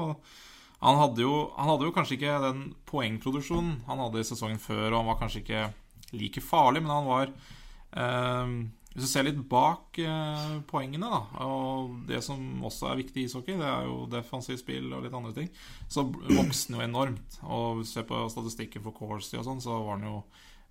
Han 0.82 0.98
hadde, 0.98 1.22
jo, 1.22 1.34
han 1.56 1.70
hadde 1.70 1.86
jo 1.86 1.94
kanskje 1.94 2.18
ikke 2.18 2.38
den 2.42 2.62
poengproduksjonen 2.90 3.82
han 3.86 4.00
hadde 4.02 4.22
i 4.22 4.26
sesongen 4.26 4.62
før, 4.62 4.88
og 4.90 5.00
han 5.00 5.10
var 5.12 5.18
kanskje 5.20 5.42
ikke 5.44 5.66
like 6.18 6.42
farlig, 6.44 6.82
men 6.82 6.90
han 6.90 7.06
var 7.08 7.28
eh, 7.30 8.56
hvis 8.92 9.06
du 9.06 9.08
ser 9.08 9.24
litt 9.24 9.38
bak 9.48 9.96
eh, 10.02 10.56
poengene, 10.68 11.08
da, 11.08 11.46
og 11.46 11.94
det 12.10 12.18
som 12.24 12.42
også 12.66 12.90
er 12.90 12.98
viktig 13.00 13.22
i 13.22 13.28
ishockey, 13.28 13.56
det 13.56 13.64
er 13.64 13.86
jo 13.88 14.02
defensivt 14.12 14.60
spill 14.60 14.90
og 14.92 15.06
litt 15.06 15.16
andre 15.16 15.32
ting, 15.38 15.48
så 15.88 16.04
vokste 16.10 16.74
han 16.74 16.82
jo 16.82 16.88
enormt. 16.90 17.38
Og 17.46 17.78
hvis 17.78 17.94
du 17.94 17.96
ser 17.96 18.08
på 18.10 18.20
statistikken 18.34 18.84
for 18.84 18.96
Corsi 18.96 19.38
og 19.40 19.46
sånn, 19.48 19.62
så 19.64 19.78
var 19.80 19.96
han 19.96 20.10
jo 20.10 20.18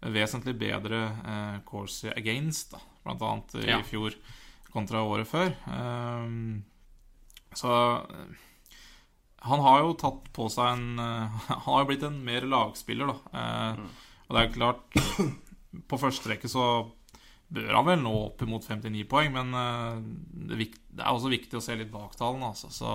vesentlig 0.01 0.55
bedre 0.57 1.01
eh, 1.21 1.57
Corsi 1.67 2.09
against, 2.15 2.71
da, 2.73 2.79
blant 3.05 3.21
annet 3.21 3.55
i 3.61 3.67
Ja. 3.69 3.81
fjor 3.85 4.15
kontra 4.71 5.03
året 5.03 5.27
før. 5.27 5.51
Um, 5.67 6.63
så 7.53 7.71
eh, 8.07 8.47
han 9.41 9.59
har 9.65 9.81
jo 9.83 9.93
tatt 9.99 10.29
på 10.33 10.47
seg 10.53 10.69
en 10.77 10.99
eh, 11.01 11.39
Han 11.49 11.65
har 11.65 11.83
jo 11.83 11.89
blitt 11.89 12.05
en 12.07 12.19
mer 12.23 12.45
lagspiller, 12.47 13.11
da. 13.11 13.17
Eh, 13.41 13.85
Og 14.29 14.37
det 14.37 14.43
er 14.45 14.53
klart 14.55 14.99
På 15.91 15.97
første 15.99 16.29
rekke 16.31 16.47
så 16.51 16.65
bør 17.51 17.73
han 17.75 17.87
vel 17.89 17.99
nå 17.99 18.11
opp 18.29 18.41
imot 18.45 18.63
59 18.63 19.01
poeng, 19.11 19.33
men 19.35 19.49
eh, 19.59 19.97
det, 20.55 20.69
er 21.01 21.09
også 21.11 21.31
viktig 21.33 21.57
å 21.59 21.63
se 21.63 21.75
litt 21.75 21.91
bak 21.91 22.13
tallene. 22.15 22.53
Altså. 22.53 22.69
Så 22.71 22.91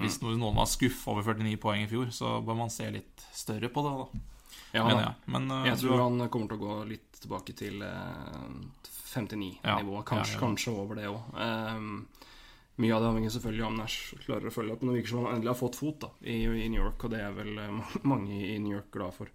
hvis 0.00 0.16
noen, 0.22 0.38
noen 0.40 0.56
var 0.56 0.68
skuffa 0.68 1.12
over 1.12 1.26
49 1.28 1.58
poeng 1.60 1.82
i 1.84 1.88
fjor, 1.90 2.08
så 2.12 2.38
bør 2.44 2.56
man 2.56 2.72
se 2.72 2.88
litt 2.92 3.26
større 3.36 3.68
på 3.72 3.84
det. 3.84 3.92
da 4.00 4.39
Ja, 4.72 4.84
mener 4.86 5.02
jeg. 5.02 5.14
Men 5.34 5.50
uh, 5.50 5.64
Jeg 5.68 5.80
tror 5.82 6.04
han 6.04 6.28
kommer 6.30 6.52
til 6.52 6.60
å 6.60 6.64
gå 6.64 6.78
litt 6.90 7.20
tilbake 7.20 7.56
til 7.58 7.82
uh, 7.82 8.46
59-nivå. 9.10 9.96
Ja, 9.96 10.02
Kanskje, 10.06 10.34
ja, 10.34 10.38
ja. 10.38 10.40
kanskje 10.40 10.74
over 10.74 11.00
det 11.00 11.08
òg. 11.10 11.38
mye 12.80 12.94
av 12.94 13.02
det 13.02 13.08
avhenger 13.10 13.32
selvfølgelig 13.34 13.66
om 13.66 13.76
Nash 13.76 14.14
klarer 14.24 14.48
å 14.48 14.54
følge 14.54 14.72
opp, 14.72 14.82
men 14.82 14.92
det 14.92 15.00
virker 15.00 15.12
som 15.12 15.26
han 15.26 15.34
endelig 15.36 15.52
har 15.52 15.58
fått 15.58 15.76
fot 15.76 16.00
da, 16.00 16.10
i, 16.22 16.38
i 16.46 16.68
New 16.70 16.80
York, 16.80 17.04
og 17.04 17.12
det 17.12 17.20
er 17.20 17.34
vel 17.36 17.58
eh, 17.60 17.94
mange 18.12 18.38
i 18.46 18.56
New 18.62 18.72
York 18.76 18.88
glad 18.94 19.16
for. 19.18 19.32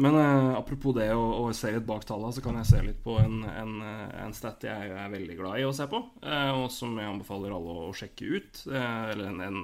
Men 0.00 0.16
eh, 0.16 0.56
apropos 0.56 0.94
det 0.96 1.10
å, 1.14 1.22
å 1.42 1.52
se 1.54 1.70
litt 1.74 1.86
bak 1.86 2.06
tallene, 2.08 2.32
så 2.34 2.42
kan 2.44 2.58
jeg 2.60 2.70
se 2.70 2.82
litt 2.86 3.00
på 3.04 3.18
en, 3.20 3.42
en, 3.46 3.74
eh, 3.84 4.04
en 4.24 4.34
stat 4.34 4.64
jeg 4.66 4.90
er 4.96 5.12
veldig 5.12 5.38
glad 5.38 5.60
i 5.60 5.66
å 5.68 5.74
se 5.76 5.86
på, 5.90 6.02
eh, 6.24 6.52
og 6.56 6.70
som 6.74 6.96
jeg 6.98 7.10
anbefaler 7.10 7.54
alle 7.54 7.74
å, 7.74 7.88
å 7.90 7.96
sjekke 7.96 8.30
ut. 8.36 8.62
Eh, 8.70 9.02
eller 9.12 9.28
en, 9.30 9.42
en, 9.46 9.60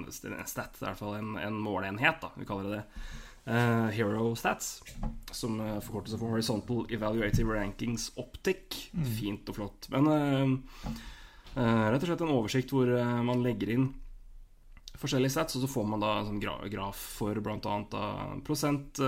stat, 0.46 0.76
i 0.78 0.85
hvert 0.85 1.00
fall 1.00 1.16
en, 1.18 1.38
en 1.40 1.62
måleenhet, 1.62 2.20
da, 2.23 2.35
vi 2.37 2.49
kaller 2.49 2.68
det 2.68 2.82
det. 2.82 3.14
Eh, 3.46 3.88
Hero 3.94 4.34
Stats, 4.34 4.82
som 5.30 5.60
uh, 5.60 5.78
forkortes 5.78 6.16
for 6.18 6.32
Horizontal 6.34 6.86
Evaluative 6.90 7.54
Rankings 7.54 8.08
Optic. 8.18 8.88
Fint 8.90 9.46
og 9.52 9.60
flott. 9.60 9.86
Men 9.94 10.08
uh, 10.10 10.88
uh, 11.54 11.84
rett 11.92 12.00
og 12.00 12.08
slett 12.08 12.24
en 12.26 12.34
oversikt 12.34 12.74
hvor 12.74 12.90
man 13.22 13.44
legger 13.46 13.70
inn 13.76 13.86
forskjellige 14.96 15.36
stats, 15.36 15.54
og 15.54 15.62
så 15.62 15.70
får 15.70 15.86
man 15.92 16.02
da 16.02 16.10
en 16.18 16.30
sånn 16.30 16.42
gra 16.42 16.56
graf 16.72 16.98
for 17.20 17.38
bl.a. 17.44 17.74
prosent 18.46 18.98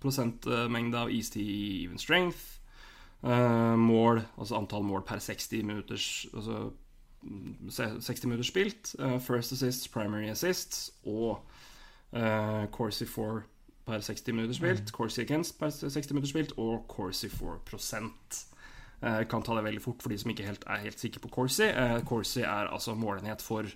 prosentmengde 0.00 1.00
av 1.00 1.10
EST 1.12 1.40
i 1.42 1.56
even 1.82 1.98
strength, 2.00 2.60
mål, 3.22 4.22
altså 4.38 4.56
antall 4.60 4.86
mål 4.86 5.02
per 5.06 5.20
60 5.22 5.66
minutters 5.66 6.06
altså 6.30 6.70
mm, 7.26 7.68
60 7.74 8.30
minutter 8.30 8.46
spilt, 8.46 8.94
first 9.26 9.54
assists, 9.58 9.90
primary 9.90 10.30
assists 10.30 10.88
og 11.02 11.42
uh, 12.16 12.64
Corsi 12.74 13.06
4 13.08 13.42
per 13.86 14.04
60 14.04 14.36
minutter 14.36 14.54
spilt, 14.54 14.92
Corsi 14.94 15.24
against 15.24 15.58
per 15.58 15.72
60 15.74 16.14
minutter 16.14 16.30
spilt 16.30 16.54
og 16.60 16.86
Corsi 16.90 17.28
4 17.32 17.58
prosent. 17.66 18.42
Eh, 19.02 19.24
kan 19.26 19.42
ta 19.42 19.56
det 19.56 19.64
veldig 19.66 19.82
fort 19.82 20.02
for 20.02 20.14
de 20.14 20.18
som 20.20 20.30
ikke 20.30 20.46
helt 20.46 20.64
er 20.70 20.84
helt 20.84 21.00
sikre 21.02 21.22
på 21.24 21.30
Corsi. 21.34 21.66
Uh, 21.66 21.98
Corsi 22.06 22.44
er 22.46 22.70
altså 22.70 22.94
målenhet 22.94 23.42
for 23.42 23.66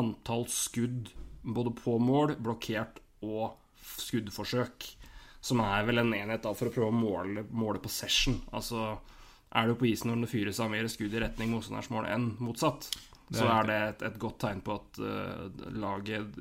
antall 0.00 0.46
skudd 0.48 1.10
både 1.44 1.74
på 1.76 1.98
mål, 2.00 2.38
blokkert 2.40 3.02
og 3.20 3.58
skuddforsøk. 4.00 4.86
Som 5.44 5.60
er 5.60 5.84
vel 5.84 6.00
en 6.00 6.14
enhet 6.16 6.46
da 6.46 6.54
for 6.56 6.70
å 6.70 6.72
prøve 6.72 6.88
å 6.88 6.96
måle, 6.96 7.44
måle 7.52 7.82
på 7.84 7.92
session. 7.92 8.38
Altså 8.56 8.94
er 9.54 9.68
du 9.68 9.76
på 9.76 9.90
isen 9.90 10.08
når 10.08 10.24
det 10.24 10.30
fyres 10.32 10.60
av 10.64 10.72
mer 10.72 10.88
skudd 10.88 11.12
i 11.12 11.20
retning 11.20 11.52
motstanders 11.52 11.92
mål 11.92 12.08
enn 12.08 12.30
motsatt, 12.40 12.88
så 13.32 13.46
er 13.48 13.66
det 13.68 13.76
et, 13.88 14.02
et 14.10 14.18
godt 14.20 14.38
tegn 14.42 14.60
på 14.60 14.74
at 14.76 14.98
uh, 15.00 15.68
laget 15.72 16.36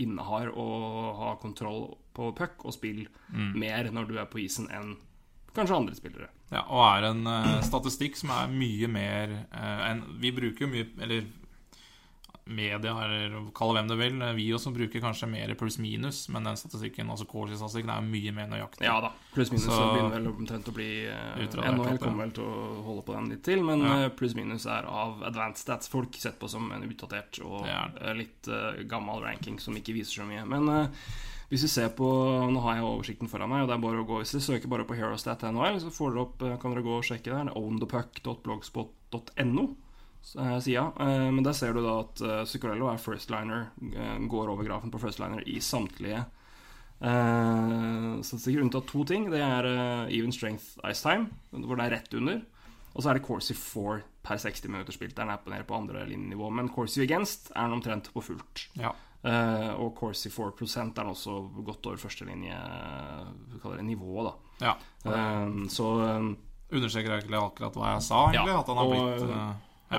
innehar 0.00 0.48
og 0.56 1.16
har 1.20 1.36
kontroll 1.42 1.98
på 2.16 2.30
puck 2.38 2.64
og 2.64 2.72
spill 2.76 3.06
Mm. 3.34 3.52
mer 3.58 3.90
når 3.90 4.04
du 4.08 4.18
er 4.20 4.26
på 4.30 4.38
isen 4.44 4.68
enn 4.70 4.92
kanskje 5.56 5.76
andre 5.76 5.94
spillere. 5.96 6.28
Ja, 6.52 6.60
og 6.68 6.82
er 6.86 7.06
en 7.10 7.26
uh, 7.26 7.60
statistikk 7.66 8.16
som 8.16 8.30
er 8.30 8.52
mye 8.52 8.86
mer 8.88 9.32
uh, 9.50 9.80
enn 9.90 10.02
Vi 10.22 10.30
bruker 10.30 10.66
jo 10.66 10.70
mye 10.70 10.86
Eller 11.02 11.24
media, 12.46 12.92
eller 13.04 13.46
kall 13.56 13.68
det 13.72 13.78
hvem 13.80 13.88
du 13.88 13.94
vil. 13.96 14.18
Vi 14.36 14.50
også 14.52 14.68
bruker 14.74 15.00
kanskje 15.00 15.26
mer 15.32 15.48
pluss-minus, 15.56 16.26
men 16.28 16.44
den 16.44 16.56
statistikken, 16.60 17.08
altså 17.08 17.24
Corsi-statistikken, 17.30 17.88
er 17.90 17.96
jo 18.02 18.08
mye 18.12 18.32
mer 18.36 18.46
nøyaktig. 18.52 18.84
Ja 18.84 18.98
da, 19.00 19.10
pluss-minus 19.34 19.64
Så- 19.64 19.70
så 19.78 19.86
begynner 19.94 20.10
vel 20.18 20.28
omtrent 20.32 20.68
å 20.68 20.72
bli 20.76 20.90
eh, 21.06 21.38
NHL 21.40 21.98
kommer 21.98 22.24
vel 22.26 22.32
til 22.36 22.44
å 22.44 22.82
holde 22.84 23.02
på 23.06 23.14
den 23.16 23.28
litt 23.30 23.42
til, 23.44 23.62
men 23.64 23.80
Ja. 23.80 23.94
eh, 24.04 24.08
pluss-minus 24.10 24.66
er 24.66 24.84
av 24.84 25.22
advanced 25.24 25.62
stats 25.64 25.88
folk 25.88 26.12
sett 26.20 26.38
på 26.38 26.48
som 26.48 26.70
en 26.72 26.82
utdatert 26.82 27.40
og 27.44 27.66
er 27.66 27.90
eh, 28.00 28.14
litt 28.14 28.48
uh, 28.48 28.72
gammel 28.84 29.22
ranking 29.24 29.58
som 29.58 29.74
ikke 29.74 29.94
viser 29.94 30.20
så 30.22 30.26
mye. 30.28 30.44
Men 30.46 30.68
uh, 30.68 30.86
hvis 31.50 31.62
vi 31.62 31.68
ser 31.68 31.88
på 31.96 32.04
Nå 32.52 32.60
har 32.60 32.74
jeg 32.76 32.84
oversikten 32.84 33.28
foran 33.28 33.48
meg, 33.48 33.62
og 33.62 33.68
det 33.68 33.74
er 33.76 33.80
bare 33.84 33.98
å 34.02 34.06
gå 34.06 34.18
Hvis 34.20 34.32
dere 34.32 34.42
søker 34.42 34.68
bare 34.68 34.84
på 34.84 34.94
Herostat 34.96 35.42
NHL, 35.48 35.80
så 35.80 35.90
får 35.92 36.10
dere 36.12 36.20
opp, 36.24 36.38
kan 36.60 36.70
dere 36.74 36.82
gå 36.84 36.96
og 36.98 37.04
sjekke 37.04 37.30
der. 37.32 37.46
Er 37.48 37.54
ownthepuck.blogspot.no 37.56 39.76
sida. 40.24 40.84
Eh, 41.00 41.30
Men 41.30 41.44
der 41.44 41.52
ser 41.56 41.72
du 41.76 41.82
da 41.84 41.94
at 42.04 42.20
eh, 42.24 42.44
Zuccarello 42.48 42.86
er 42.92 42.98
firstliner, 43.02 43.60
eh, 43.92 44.18
går 44.30 44.46
over 44.52 44.64
grafen 44.66 44.90
på 44.92 45.00
firstliner 45.02 45.40
i 45.46 45.60
samtlige 45.60 46.24
Uh, 47.04 48.22
statistikker, 48.22 48.62
unntatt 48.62 48.86
to 48.88 49.02
ting. 49.04 49.26
Det 49.28 49.40
er 49.42 49.64
eh, 49.68 50.14
even 50.16 50.32
strength 50.32 50.78
ice 50.88 51.02
time, 51.04 51.26
hvor 51.50 51.76
det 51.76 51.84
er 51.84 51.90
rett 51.98 52.14
under. 52.16 52.38
Og 52.94 53.02
så 53.02 53.10
er 53.10 53.14
det 53.18 53.26
Corsi 53.26 53.54
4 53.58 53.98
per 54.24 54.36
60 54.40 54.68
minutter 54.70 54.92
spilt. 54.94 55.18
Er 55.18 55.24
den 55.26 55.34
er 55.34 55.38
nede 55.50 55.66
på 55.68 55.76
andre 55.76 56.06
linjenivå. 56.08 56.46
Men 56.54 56.68
Corsi 56.72 57.02
against 57.02 57.50
er 57.52 57.62
den 57.66 57.76
omtrent 57.76 58.06
på 58.14 58.20
fullt. 58.24 58.68
Ja. 58.78 58.90
Uh, 59.24 59.72
og 59.80 59.94
Corsi 59.98 60.28
4 60.30 60.52
er 60.78 60.84
den 60.94 61.10
også 61.12 61.32
godt 61.66 61.86
over 61.90 61.98
førstelinjenivået, 62.00 64.26
da. 64.30 64.34
ja. 64.66 64.74
Eh, 65.04 65.48
så 65.72 65.86
um, 66.18 66.36
Understreker 66.74 67.12
egentlig 67.18 67.38
akkurat 67.38 67.74
hva 67.76 67.84
jeg 67.94 68.02
sa, 68.04 68.18
egentlig. 68.30 68.52
Ja, 68.52 68.58
at 68.60 68.68
han 68.68 68.76
har 68.80 68.86
blitt 68.90 69.22
eh, 69.22 69.28
ja. 69.30 69.36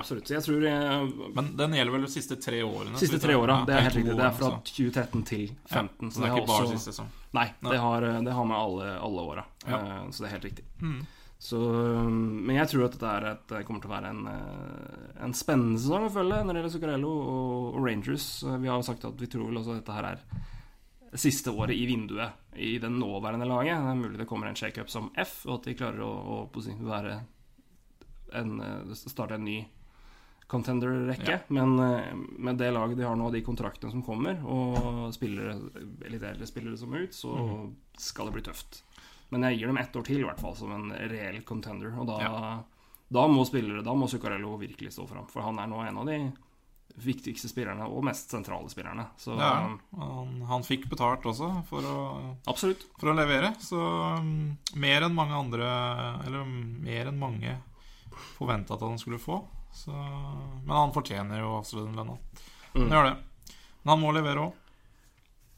Absolutt. 0.00 0.30
Jeg 0.30 0.44
tror 0.46 0.66
jeg, 0.66 1.10
Men 1.36 1.50
den 1.58 1.76
gjelder 1.78 1.96
vel 1.96 2.06
de 2.06 2.12
siste 2.12 2.38
tre 2.42 2.62
årene? 2.66 3.00
Siste 3.00 3.20
tre 3.22 3.36
åra. 3.38 3.60
Det 3.68 3.76
er 3.76 3.86
helt 3.88 3.98
riktig. 4.00 4.16
Det 4.16 4.24
er 4.28 4.38
fra 4.38 4.52
altså. 4.52 4.76
2013 4.76 5.26
til 5.32 5.44
2015. 5.66 6.06
Ja, 6.06 6.10
så 6.10 6.22
det 6.22 6.30
er 6.30 6.36
ikke 6.36 6.52
bare 6.52 6.70
siste 6.72 6.94
sesong. 6.94 7.12
Nei, 7.36 7.46
det 7.68 7.82
har, 7.82 8.08
det 8.26 8.38
har 8.38 8.48
med 8.48 8.56
alle, 8.56 8.96
alle 9.08 9.28
åra. 9.34 9.46
Eh, 9.66 9.94
Så 10.10 10.24
det 10.24 10.30
er 10.30 10.36
helt 10.38 10.48
riktig. 10.50 10.66
Mm. 10.80 10.98
Så, 11.38 11.58
men 11.60 12.56
jeg 12.56 12.68
tror 12.72 12.86
at 12.86 12.96
dette 12.96 13.58
et, 13.60 13.66
kommer 13.68 13.82
til 13.82 13.90
å 13.90 13.92
være 13.92 14.10
en, 14.14 14.22
eh, 14.30 15.22
en 15.26 15.34
spennende 15.36 15.80
sesong 15.82 16.08
å 16.08 16.12
følge 16.14 16.40
når 16.40 16.56
det 16.56 16.62
gjelder 16.62 16.74
Zuccarello 16.78 17.12
og, 17.12 17.80
Rangers. 17.84 18.28
Eh, 18.44 18.56
Vi 18.62 18.70
har 18.70 18.80
jo 18.80 18.86
sagt 18.86 19.04
at 19.04 19.20
vi 19.20 19.28
tror 19.30 19.50
vel 19.50 19.60
også 19.60 19.76
at 19.76 19.82
dette 19.82 19.96
her 19.98 20.10
er 20.14 20.24
siste 21.16 21.52
året 21.52 21.76
i 21.76 21.86
vinduet 21.88 22.56
i 22.56 22.78
det 22.80 22.90
nåværende 22.92 23.48
laget. 23.48 23.76
Det 23.76 23.92
er 23.92 24.00
mulig 24.00 24.18
det 24.18 24.28
kommer 24.28 24.48
en 24.48 24.56
shakeup 24.56 24.90
som 24.90 25.10
F, 25.16 25.44
og 25.46 25.60
at 25.60 25.68
de 25.68 25.76
klarer 25.76 26.02
å, 26.04 26.10
å, 26.48 26.64
være 26.88 27.20
en, 28.32 28.60
eh, 28.60 28.94
starte 29.04 29.36
en 29.36 29.44
ny 29.44 29.60
contender-rekke. 30.46 31.32
Ja. 31.32 31.38
Men 31.48 31.78
eh, 31.78 32.14
med 32.14 32.58
det 32.58 32.70
laget 32.70 32.98
de 32.98 33.06
har 33.06 33.16
nå, 33.18 33.30
de 33.34 33.42
kontraktene 33.46 33.90
som 33.90 34.04
kommer, 34.06 34.38
og 34.46 35.10
spillere, 35.14 35.58
litt 36.06 36.22
eldre 36.22 36.46
spillere 36.48 36.78
som 36.78 36.94
er 36.94 37.06
ut, 37.06 37.16
så 37.16 37.34
mm. 37.34 37.74
skal 37.98 38.30
det 38.30 38.36
bli 38.38 38.46
tøft. 38.46 38.82
Men 39.34 39.48
jeg 39.48 39.58
gir 39.58 39.72
dem 39.72 39.82
ett 39.82 39.96
år 39.96 40.06
til, 40.06 40.22
i 40.22 40.26
hvert 40.26 40.40
fall, 40.40 40.54
som 40.58 40.72
en 40.74 40.90
reell 41.10 41.42
contender. 41.46 41.94
Og 41.98 42.06
da, 42.06 42.18
Ja. 42.22 42.40
da 43.18 43.26
må 43.30 43.44
spillere, 43.46 43.82
da 43.82 43.94
må 43.94 44.08
Zuccarello 44.08 44.54
virkelig 44.60 44.94
stå 44.94 45.06
fram. 45.10 45.26
For 45.32 45.42
han 45.42 45.58
er 45.58 45.66
nå 45.70 45.82
en 45.82 45.98
av 45.98 46.06
de 46.06 46.20
viktigste 46.96 47.50
spillerne, 47.50 47.88
og 47.90 48.04
mest 48.06 48.30
sentrale 48.30 48.70
spillerne. 48.72 49.08
Så 49.20 49.34
er 49.34 49.42
han. 49.42 50.38
Han, 50.48 50.64
fikk 50.64 50.86
betalt 50.88 51.26
også 51.28 51.50
for 51.68 51.84
å, 51.84 51.96
absolutt. 52.48 52.86
for 53.00 53.10
å 53.10 53.16
levere. 53.18 53.52
Så 53.60 53.76
um, 53.76 54.56
mer 54.78 55.04
enn 55.04 55.16
mange 55.16 55.36
andre 55.36 55.66
Eller 56.24 56.46
mer 56.46 57.10
enn 57.10 57.20
mange 57.20 57.58
forventa 58.38 58.78
at 58.78 58.86
han 58.86 58.96
skulle 59.02 59.20
få. 59.20 59.42
Så, 59.76 59.92
men 59.92 60.72
han 60.72 60.94
fortjener 60.94 61.42
jo 61.42 61.58
absolutt 61.58 61.90
den 61.90 61.98
lønna. 61.98 62.16
Mm. 62.72 62.86
Han 62.86 62.94
gjør 62.94 63.08
det. 63.10 63.16
Men 63.82 63.92
han 63.92 64.02
må 64.02 64.12
levere 64.16 64.46
òg. 64.46 64.62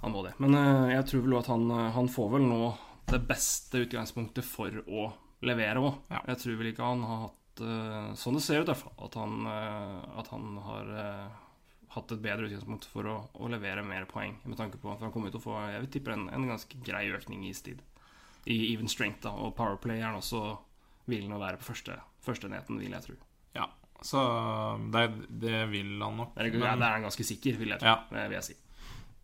Han 0.02 0.14
må 0.14 0.22
det. 0.26 0.34
Men 0.42 0.54
uh, 0.58 0.90
jeg 0.90 1.06
tror 1.10 1.24
vel 1.24 1.36
at 1.38 1.50
han, 1.50 1.64
eh, 1.74 1.88
han 1.94 2.10
får 2.10 2.28
vel 2.36 2.46
nå 2.46 2.62
det 3.08 3.18
beste 3.26 3.82
utgangspunktet 3.86 4.46
for 4.46 4.74
å 4.86 5.08
levere 5.46 5.82
òg. 5.82 6.00
Ja. 6.12 6.22
Jeg 6.32 6.42
tror 6.42 6.58
vel 6.60 6.70
ikke 6.70 6.86
han 6.86 7.02
har 7.08 7.22
hatt 7.24 7.62
uh, 7.62 8.10
Sånn 8.18 8.38
det 8.38 8.44
ser 8.44 8.62
ut, 8.62 8.68
i 8.68 8.72
hvert 8.72 8.82
fall. 8.84 8.94
At 9.06 9.18
han, 9.18 9.38
uh, 9.46 10.18
at 10.20 10.30
han 10.34 10.60
har 10.66 10.92
hatt 11.94 12.14
et 12.14 12.22
bedre 12.22 12.46
utgangspunkt 12.46 12.86
for 12.90 13.08
å, 13.10 13.16
å 13.38 13.50
levere 13.50 13.86
mer 13.86 14.06
poeng. 14.10 14.36
Med 14.44 14.58
tanke 14.60 14.78
på 14.82 14.92
at 14.92 15.02
han 15.02 15.14
kommer 15.14 15.34
til 15.34 15.40
å 15.40 15.46
få 15.46 15.56
Jeg 15.72 15.82
vil 15.86 15.92
tippe 15.96 16.14
en, 16.14 16.28
en 16.34 16.50
ganske 16.50 16.82
grei 16.86 17.06
økning 17.14 17.46
i 17.46 17.54
istid. 17.54 17.82
I 18.46 18.60
even 18.72 18.90
strength, 18.90 19.24
da. 19.26 19.34
Og 19.34 19.56
powerplay 19.58 19.98
er 20.02 20.10
han 20.10 20.20
også 20.20 20.42
villig 21.08 21.32
å 21.32 21.40
være 21.40 21.58
på 21.58 21.70
første, 21.72 21.96
førstenheten, 22.26 22.78
vil 22.82 22.94
jeg 22.94 23.06
tro. 23.06 23.18
Ja. 23.56 23.66
Så 24.02 24.20
det, 24.94 25.02
det 25.42 25.64
vil 25.72 25.98
han 26.02 26.16
nok. 26.16 26.34
Det 26.36 26.46
er, 26.46 26.58
Men- 26.58 26.78
det 26.78 26.86
er 26.86 26.92
han 26.96 27.02
ganske 27.08 27.24
sikker, 27.26 27.58
vil 27.58 27.68
jeg. 27.74 27.80
Ja. 27.82 27.96
Vil 28.10 28.32
jeg 28.36 28.44
si. 28.44 28.54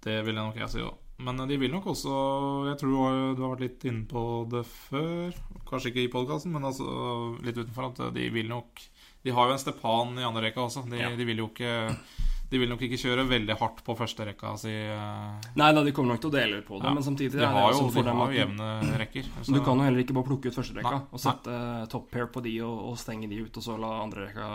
Det 0.02 0.24
vil 0.26 0.34
jeg 0.34 0.44
nok 0.44 0.56
jeg 0.56 0.68
si 0.70 0.78
òg. 0.84 0.94
Men 1.18 1.36
de 1.46 1.56
vil 1.56 1.70
nok 1.70 1.84
også 1.86 2.66
Jeg 2.66 2.78
tror 2.80 2.90
du 2.90 2.96
har, 2.98 3.34
du 3.38 3.42
har 3.44 3.52
vært 3.54 3.60
litt 3.62 3.84
inne 3.86 4.04
på 4.10 4.48
det 4.50 4.64
før. 4.66 5.30
Kanskje 5.64 5.92
ikke 5.92 6.02
i 6.08 6.10
podkasten, 6.10 6.50
men 6.52 6.64
altså 6.66 7.38
litt 7.44 7.56
utenfor. 7.56 7.92
At 7.92 8.14
de 8.14 8.28
vil 8.34 8.48
nok 8.50 8.82
De 9.24 9.30
har 9.30 9.46
jo 9.46 9.52
en 9.54 9.58
Stepan 9.62 10.18
i 10.18 10.24
andre 10.26 10.42
rekka 10.50 10.60
også. 10.66 10.82
De, 10.90 10.98
Ja. 10.98 11.14
de 11.16 11.24
vil 11.24 11.38
jo 11.38 11.46
ikke 11.48 11.96
De 12.54 12.60
vil 12.62 12.70
nok 12.70 12.82
ikke 12.86 12.98
kjøre 13.02 13.24
veldig 13.26 13.56
hardt 13.58 13.80
på 13.82 13.96
første 13.98 14.22
rekka 14.28 14.52
si. 14.62 14.70
eh, 14.70 15.48
Nei 15.58 15.70
da, 15.74 15.82
de 15.82 15.90
kommer 15.96 16.14
nok 16.14 16.20
til 16.22 16.30
å 16.30 16.34
dele 16.36 16.60
på 16.62 16.78
det, 16.78 16.86
Ja. 16.86 16.94
men 16.94 17.02
samtidig 17.02 17.32
De 17.34 17.42
er 17.42 17.50
har 17.50 17.72
jo, 17.74 17.88
de 17.90 18.02
har 18.14 18.30
jevne 18.36 18.68
rekker. 19.02 19.24
Så- 19.42 19.52
Du 19.54 19.60
kan 19.64 19.76
jo 19.78 19.82
heller 19.88 19.98
ikke 20.04 20.14
bare 20.14 20.28
plukke 20.28 20.46
ut 20.52 20.54
førsterekka 20.54 21.00
og 21.12 21.18
sette 21.18 21.88
top 21.90 22.10
pair 22.12 22.26
på 22.30 22.42
de 22.44 22.52
og, 22.62 22.78
og 22.92 22.96
stenge 22.96 23.28
de 23.28 23.42
ut, 23.42 23.56
og 23.58 23.62
så 23.66 23.74
la 23.80 23.90
andrerekka 24.04 24.46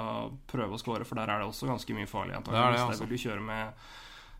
prøve 0.48 0.72
å 0.72 0.80
score, 0.80 1.04
for 1.04 1.16
der 1.20 1.28
er 1.30 1.40
det 1.44 1.50
også 1.52 1.68
ganske 1.68 1.94
mye 1.94 2.08
farlig. 2.08 2.40
Det 2.46 2.54
er 2.56 2.72
det, 2.72 2.80
altså. 2.80 3.00
Der 3.00 3.06
vil 3.06 3.18
du 3.18 3.24
kjøre 3.30 3.42
med 3.44 3.74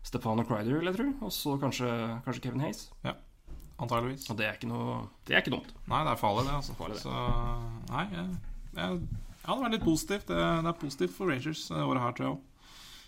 Stefano 0.02 0.42
Crider, 0.48 0.78
vil 0.80 0.88
jeg 0.88 0.96
tro, 0.96 1.08
og 1.26 1.30
så 1.30 1.60
kanskje, 1.60 1.90
kanskje 2.24 2.40
Kevin 2.48 2.60
Hayes. 2.64 2.88
Antageligvis. 3.80 4.28
Og 4.30 4.36
det 4.36 4.46
er 4.46 4.54
ikke 4.58 4.68
noe 4.68 5.08
Det 5.24 5.36
er 5.36 5.40
ikke 5.40 5.52
dumt. 5.54 5.70
Nei, 5.88 6.04
det 6.04 6.12
er 6.12 6.20
farlig, 6.20 6.44
det. 6.48 6.52
altså 6.56 6.74
Farlig, 6.76 6.96
det. 6.96 7.04
Så 7.04 7.12
nei, 7.92 8.04
jeg, 8.12 8.26
jeg, 8.76 9.00
ja, 9.46 9.54
det 9.54 9.62
var 9.62 9.70
litt 9.70 9.84
positivt. 9.84 10.26
Det, 10.28 10.36
det 10.36 10.68
er 10.72 10.80
positivt 10.80 11.14
for 11.16 11.26
Rangers 11.32 11.68
det 11.68 11.76
året 11.76 12.00
her, 12.00 12.12
tror 12.12 12.26
jeg 12.26 12.34
òg. 12.34 12.40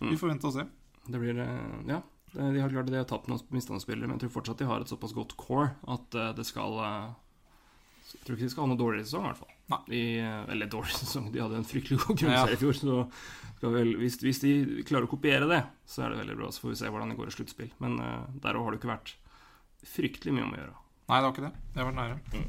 Vi 0.02 0.12
Mm. 0.14 0.18
får 0.20 0.28
vente 0.32 0.46
og 0.50 0.54
se. 0.56 0.64
Det 1.08 1.20
blir 1.22 1.38
eh, 1.38 1.86
Ja. 1.88 2.02
De 2.32 2.60
har 2.60 2.70
klart 2.72 2.86
det, 2.88 2.92
de 2.94 3.02
har 3.02 3.04
tapt 3.04 3.26
noen 3.28 3.42
misstandsspillere, 3.52 4.08
men 4.08 4.16
jeg 4.16 4.22
tror 4.24 4.40
fortsatt 4.40 4.58
de 4.62 4.64
har 4.64 4.80
et 4.80 4.88
såpass 4.88 5.12
godt 5.12 5.34
core 5.36 5.74
at 5.86 6.14
eh, 6.16 6.30
det 6.32 6.46
skal 6.48 6.78
eh, 6.80 7.10
Jeg 8.14 8.24
tror 8.24 8.36
ikke 8.36 8.46
de 8.48 8.50
skal 8.54 8.64
ha 8.64 8.68
noe 8.72 8.80
dårligere 8.80 9.04
sesong, 9.08 9.24
i 9.24 9.28
hvert 9.32 9.40
fall. 9.42 9.84
De, 9.88 10.00
eh, 10.20 10.50
eller 10.52 10.66
dårlig 10.72 10.92
sesong, 11.02 11.30
de 11.32 11.40
hadde 11.44 11.56
en 11.60 11.64
fryktelig 11.68 11.98
god 12.06 12.16
grunnserie 12.22 12.56
i 12.56 12.60
fjor. 12.60 12.72
Så 12.76 12.96
skal 13.58 13.72
vel, 13.76 13.92
hvis, 14.00 14.16
hvis 14.24 14.40
de 14.42 14.52
klarer 14.88 15.04
å 15.06 15.12
kopiere 15.12 15.46
det, 15.48 15.60
så 15.86 16.02
er 16.06 16.10
det 16.14 16.22
veldig 16.24 16.36
bra. 16.40 16.48
Så 16.52 16.60
får 16.64 16.72
vi 16.74 16.80
se 16.82 16.90
hvordan 16.92 17.12
det 17.12 17.16
går 17.20 17.28
i 17.30 17.36
sluttspill. 17.36 17.70
Men 17.84 17.98
uh, 18.00 18.24
der 18.42 18.56
òg 18.58 18.64
har 18.66 18.72
det 18.74 18.80
ikke 18.82 18.90
vært 18.92 19.14
fryktelig 19.86 20.32
mye 20.34 20.44
om 20.48 20.52
å 20.56 20.60
gjøre. 20.60 20.74
Nei, 21.12 21.20
det 21.20 21.24
var 21.28 21.32
ikke 21.36 21.46
det. 21.46 21.52
Det 21.76 21.86
vært 21.88 22.00
nære. 22.00 22.42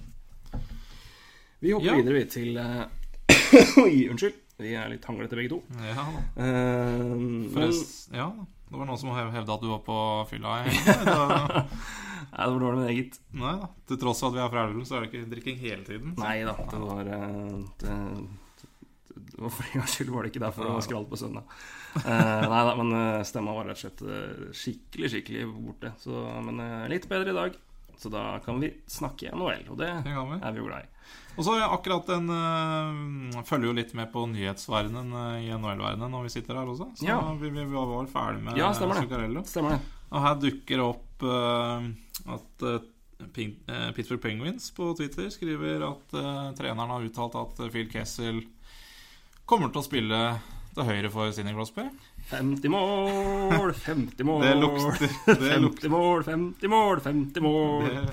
Vi 1.64 1.72
hopper 1.76 1.86
Ja. 1.92 1.96
videre 2.00 2.18
vi 2.20 2.26
til 2.34 2.58
uh, 2.58 2.88
Oi, 3.86 4.08
unnskyld. 4.12 4.40
Vi 4.64 4.74
er 4.80 4.90
litt 4.94 5.06
hanglete 5.10 5.38
begge 5.38 5.52
to. 5.54 5.60
Ja. 5.84 6.06
Eh, 6.40 7.14
men 7.14 7.74
ja, 8.16 8.28
det 8.70 8.80
var 8.80 8.88
noen 8.90 9.00
som 9.02 9.12
hev- 9.16 9.34
hevda 9.36 9.58
at 9.58 9.64
du 9.66 9.70
var 9.70 9.82
på 9.86 9.98
fylla 10.32 10.62
i. 10.66 10.74
Nei, 12.34 12.46
det 12.48 12.54
var 12.56 12.64
dårlig 12.64 12.80
med 12.80 12.90
eget. 12.90 13.18
Nei 13.38 13.52
da. 13.62 13.68
Til 13.92 14.00
tross 14.02 14.24
for 14.24 14.32
at 14.32 14.38
vi 14.38 14.42
er 14.42 14.50
fra 14.54 14.64
Elverum, 14.66 14.86
så 14.90 14.96
er 14.98 15.04
det 15.04 15.10
ikke 15.12 15.28
drikking 15.36 15.60
hele 15.62 15.84
tiden. 15.86 16.16
Nei 16.18 16.38
da, 16.48 16.56
det 16.72 16.80
var 16.82 17.12
eh, 17.18 17.60
det, 17.84 17.98
det 19.14 19.44
var 19.44 19.54
For 19.54 19.68
en 19.68 19.82
gangs 19.84 19.98
skyld 20.00 20.10
var 20.16 20.26
det 20.26 20.32
ikke 20.34 20.42
derfor 20.48 20.66
det 20.66 20.74
var 20.80 20.88
skralt 20.88 21.12
på 21.12 21.20
søndag. 21.22 21.60
uh, 22.00 22.48
nei 22.50 22.62
da, 22.66 22.74
men 22.80 22.96
stemma 23.30 23.54
var 23.54 23.70
rett 23.70 23.78
og 23.78 23.84
slett 23.84 24.58
skikkelig, 24.58 25.12
skikkelig 25.14 25.46
borte. 25.68 25.94
Så, 26.02 26.24
men 26.48 26.64
litt 26.90 27.06
bedre 27.12 27.36
i 27.36 27.38
dag. 27.38 27.60
Så 28.02 28.10
da 28.10 28.40
kan 28.46 28.58
vi 28.64 28.72
snakke 28.90 29.30
NHL, 29.36 29.68
og 29.70 29.78
det 29.78 29.92
Det 30.08 30.16
er 30.16 30.56
vi 30.56 30.64
jo 30.64 30.66
glad 30.66 30.88
i. 30.88 30.90
Og 31.34 31.46
så 31.48 31.56
akkurat 31.66 32.06
den 32.12 32.28
øh, 32.30 33.44
Følger 33.48 33.72
jo 33.72 33.76
litt 33.80 33.94
med 33.98 34.12
på 34.14 34.26
nyhetsverdenen 34.30 35.14
øh, 35.18 35.38
i 35.42 35.50
NHL-verdenen 35.56 36.12
når 36.14 36.28
vi 36.28 36.34
sitter 36.36 36.60
her 36.60 36.70
også. 36.70 36.92
Så 37.00 37.08
Ja. 37.08 37.18
vi, 37.42 37.50
vi, 37.50 37.66
var 37.74 37.88
vel 37.90 38.10
ferdig 38.12 38.44
med 38.46 38.58
Ja, 38.60 38.72
stemmer. 38.78 39.02
Zuccarello. 39.02 39.44
Stemmer 39.50 39.78
det. 39.78 39.82
Og 40.14 40.22
her 40.28 40.36
dukker 40.44 40.78
det 40.78 40.86
opp 40.86 41.26
øh, 41.26 41.90
at 42.38 42.68
Ping, 43.34 43.54
Pittsburgh 43.96 44.22
Penguins 44.22 44.70
på 44.76 44.92
Twitter 44.98 45.30
skriver 45.32 45.86
at 45.88 46.16
treneren 46.58 46.92
har 46.92 47.06
uttalt 47.06 47.38
at 47.40 47.62
Phil 47.72 47.88
Kessel 47.90 48.42
kommer 49.48 49.72
til 49.72 49.80
å 49.80 49.86
spille 49.86 50.20
til 50.74 50.88
høyre 50.90 51.10
for 51.14 51.32
Sidney 51.32 51.54
Crosby. 51.56 51.86
50 52.32 52.70
mål, 52.74 53.72
50 53.78 54.24
mål 54.28 54.44
Det 54.44 54.54
lukter 54.60 55.16
Det, 55.40 55.56
lukter, 55.62 55.90
50 55.90 55.94
mål, 55.94 56.24
50 56.28 56.72
mål, 56.74 57.02
50 57.06 57.44
mål. 57.46 57.88
det, 57.88 58.04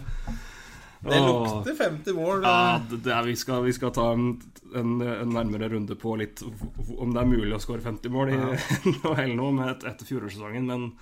det 1.00 1.20
lukter 1.24 1.76
50 1.78 2.16
mål. 2.16 2.42
Ja, 2.44 2.80
øh. 2.80 2.96
det, 2.96 3.12
er, 3.12 3.22
vi, 3.28 3.36
skal, 3.36 3.62
vi 3.64 3.72
skal 3.76 3.92
ta 3.96 4.10
en, 4.12 4.34
en, 4.76 4.98
en 5.00 5.32
nærmere 5.32 5.70
runde 5.72 5.96
på 5.98 6.16
litt 6.20 6.42
om 6.42 7.14
det 7.14 7.22
er 7.22 7.30
mulig 7.30 7.54
å 7.56 7.62
skåre 7.62 7.84
50 7.86 8.12
mål 8.12 8.34
i 8.34 8.40
NHL 8.90 9.32
nå 9.38 9.54
med 9.56 9.72
et, 9.76 9.88
etter 9.92 10.10
fjorårssesongen, 10.10 10.68
men 10.68 10.92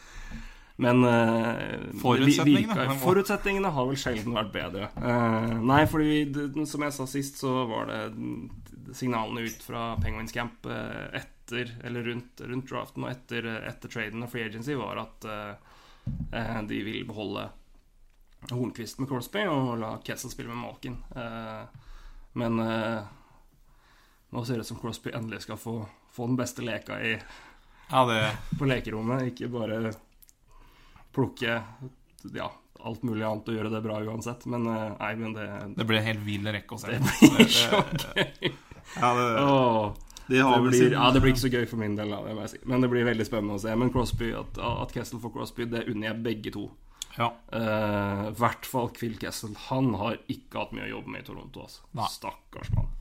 men 0.79 1.03
eh, 1.03 1.73
Forutsetningene, 1.99 2.75
vi, 2.79 2.85
vi, 2.93 2.99
Forutsetningene 3.03 3.71
har 3.75 3.87
vel 3.89 3.97
sjelden 3.99 4.37
vært 4.37 4.53
bedre. 4.55 4.85
Uh, 4.95 5.57
nei, 5.67 5.81
fordi 5.91 6.21
det, 6.31 6.45
som 6.71 6.85
jeg 6.87 6.95
sa 6.95 7.07
sist, 7.11 7.41
så 7.43 7.65
var 7.67 7.91
det 7.91 7.99
signalene 8.95 9.41
ut 9.41 9.63
fra 9.63 9.97
Penguins 9.97 10.33
Camp 10.33 10.67
eh, 10.67 11.21
etter, 11.21 11.77
eller 11.85 12.03
rundt, 12.03 12.41
rundt 12.41 12.71
draften 12.71 13.05
og 13.05 13.11
etter, 13.13 13.49
etter 13.69 13.93
traden 13.93 14.25
og 14.25 14.33
free 14.33 14.47
agency, 14.49 14.77
var 14.79 15.03
at 15.03 15.29
eh, 15.29 15.75
eh, 16.33 16.61
de 16.69 16.83
vil 16.87 17.07
beholde 17.09 17.49
Hornquist 18.51 18.99
med 18.99 19.09
Crosby 19.11 19.45
og 19.51 19.75
la 19.81 19.97
Kessel 20.05 20.31
spille 20.31 20.53
med 20.53 20.63
Malkin. 20.63 20.97
Eh, 21.17 21.87
men 22.39 22.61
eh, 22.63 23.01
nå 24.31 24.45
ser 24.45 24.61
det 24.61 24.67
ut 24.67 24.71
som 24.73 24.81
Crosby 24.81 25.13
endelig 25.15 25.43
skal 25.47 25.59
få, 25.61 25.81
få 26.13 26.29
den 26.31 26.39
beste 26.39 26.63
leka 26.63 27.01
i, 27.03 27.19
Ja, 27.91 28.05
det 28.07 28.59
på 28.59 28.69
lekerommet. 28.69 29.33
Ikke 29.33 29.49
bare 29.49 29.93
plukke 31.17 31.63
ja, 32.35 32.51
alt 32.79 33.03
mulig 33.03 33.25
annet 33.25 33.49
og 33.49 33.57
gjøre 33.57 33.73
det 33.73 33.83
bra 33.85 34.01
uansett. 34.05 34.45
Men 34.47 34.67
eh, 34.71 34.91
nei, 34.99 35.15
men 35.17 35.37
det, 35.37 35.49
Det 35.77 35.87
blir 35.89 36.03
en 36.03 36.11
helt 36.11 36.27
vill 36.27 36.51
rekke 36.59 36.77
å 36.77 36.83
se. 36.83 36.93
det 36.99 37.31
blir 37.37 37.53
så 37.53 37.83
gøy. 38.15 38.53
Ja, 38.99 39.09
det, 39.13 39.25
oh, 39.45 39.95
de 40.29 40.37
det, 40.37 40.45
har 40.45 40.61
vel 40.61 40.71
blir, 40.71 40.79
sin 40.79 40.95
ja, 40.97 41.09
det 41.13 41.21
blir 41.25 41.35
ikke 41.35 41.45
så 41.45 41.53
gøy 41.53 41.67
for 41.69 41.81
min 41.81 41.97
del, 41.97 42.13
da, 42.13 42.23
det 42.25 42.37
må 42.37 42.45
jeg 42.47 42.55
si. 42.55 42.61
men 42.69 42.85
det 42.85 42.89
blir 42.93 43.05
veldig 43.09 43.27
spennende 43.29 43.59
å 43.59 43.63
se. 43.63 43.75
Men 43.77 43.93
Crosby, 43.93 44.31
at, 44.37 44.61
at 44.61 44.95
Kessel 44.95 45.21
får 45.21 45.35
Crosby, 45.35 45.67
det 45.73 45.89
unner 45.89 46.13
jeg 46.13 46.23
begge 46.25 46.55
to. 46.55 46.69
Ja. 47.19 47.33
Eh, 47.53 48.29
I 48.29 48.35
hvert 48.39 48.67
fall 48.67 48.93
Quill 48.95 49.17
Kessel. 49.19 49.57
Han 49.69 49.91
har 49.99 50.21
ikke 50.31 50.61
hatt 50.63 50.73
mye 50.77 50.87
å 50.87 50.93
jobbe 50.99 51.15
med 51.15 51.25
i 51.25 51.27
Toronto. 51.27 51.67
Altså. 51.67 52.07
Stakkars 52.15 52.71
mann. 52.77 52.95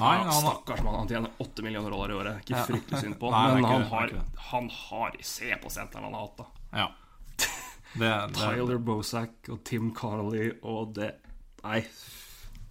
Nei, 0.00 0.14
ja, 0.16 0.24
han, 0.24 0.32
stakkars 0.40 0.80
mann. 0.82 0.94
Han 1.02 1.08
tjener 1.10 1.30
8 1.44 1.62
millioner 1.66 1.92
dollar 1.92 2.10
i 2.10 2.16
året. 2.16 2.40
Ikke 2.42 2.56
Ja. 2.56 2.64
fryktelig 2.64 3.00
synd 3.02 3.18
på 3.20 3.30
Nei, 3.34 3.44
men 3.54 3.64
han 3.68 3.82
har, 3.90 4.14
han 4.48 4.70
har 4.72 5.16
Se 5.20 5.52
på 5.62 5.70
senteren 5.70 6.08
han 6.08 6.16
har 6.16 6.26
hatt, 6.26 6.36
da. 6.42 6.46
ja. 6.72 6.88
Det, 7.92 8.08
det, 8.08 8.38
Tyler 8.40 8.78
Bozak 8.80 9.50
og 9.52 9.58
Tim 9.68 9.90
Carley 9.92 10.54
og 10.64 10.94
det 10.96 11.10
Nei, 11.60 11.82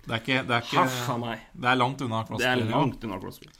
det 0.07 0.15
er 0.15 0.23
ikke 0.23 0.39
Det 0.49 0.55
er, 0.55 0.63
ikke, 0.65 1.35
det 1.61 1.69
er 1.69 1.77
langt 1.77 2.01
unna 2.01 2.23
Crosby. 2.25 2.41
Det 2.41 2.49
er 2.49 2.63
langt 2.71 3.05
unna 3.05 3.19
Crosby. 3.21 3.51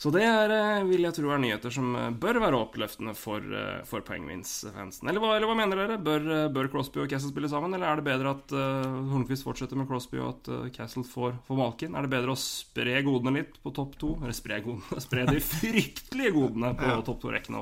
Så 0.00 0.08
det 0.14 0.22
er, 0.24 0.48
eh, 0.48 0.84
vil 0.88 1.02
jeg 1.04 1.12
tro 1.12 1.28
er 1.28 1.40
nyheter 1.42 1.72
som 1.74 1.90
eh, 1.92 2.06
bør 2.16 2.38
være 2.40 2.56
oppløftende 2.56 3.12
for, 3.12 3.44
eh, 3.44 3.82
for 3.84 4.00
Penguins-fansen. 4.00 5.04
Eller, 5.10 5.20
eller 5.36 5.50
hva 5.50 5.56
mener 5.58 5.76
dere? 5.76 5.98
Bør, 6.00 6.24
bør 6.54 6.70
Crosby 6.72 7.02
og 7.02 7.10
Castle 7.12 7.28
spille 7.34 7.50
sammen, 7.52 7.74
eller 7.76 7.90
er 7.90 8.00
det 8.00 8.06
bedre 8.06 8.32
at 8.32 8.54
uh, 8.56 8.96
Hornquist 9.10 9.44
fortsetter 9.44 9.76
med 9.76 9.90
Crosby 9.90 10.16
og 10.22 10.30
at 10.30 10.48
uh, 10.48 10.70
Castle 10.72 11.04
får, 11.04 11.36
får 11.44 11.60
Malkin? 11.60 11.98
Er 12.00 12.08
det 12.08 12.12
bedre 12.14 12.32
å 12.32 12.40
spre 12.40 12.96
godene 13.04 13.34
litt 13.42 13.60
på 13.60 13.74
topp 13.76 14.00
to? 14.00 14.14
Eller 14.22 14.38
spre 14.40 14.62
godene? 14.64 15.02
Spre 15.06 15.26
de 15.28 15.44
fryktelige 15.44 16.32
godene 16.38 16.72
på 16.80 16.88
Ja. 16.94 16.96
topp 17.04 17.20
to-rekkene? 17.26 17.60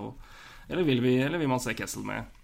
Eller, 0.70 0.87
eller 0.87 1.42
vil 1.42 1.51
man 1.51 1.64
se 1.64 1.74
Castle 1.74 2.07
med 2.07 2.38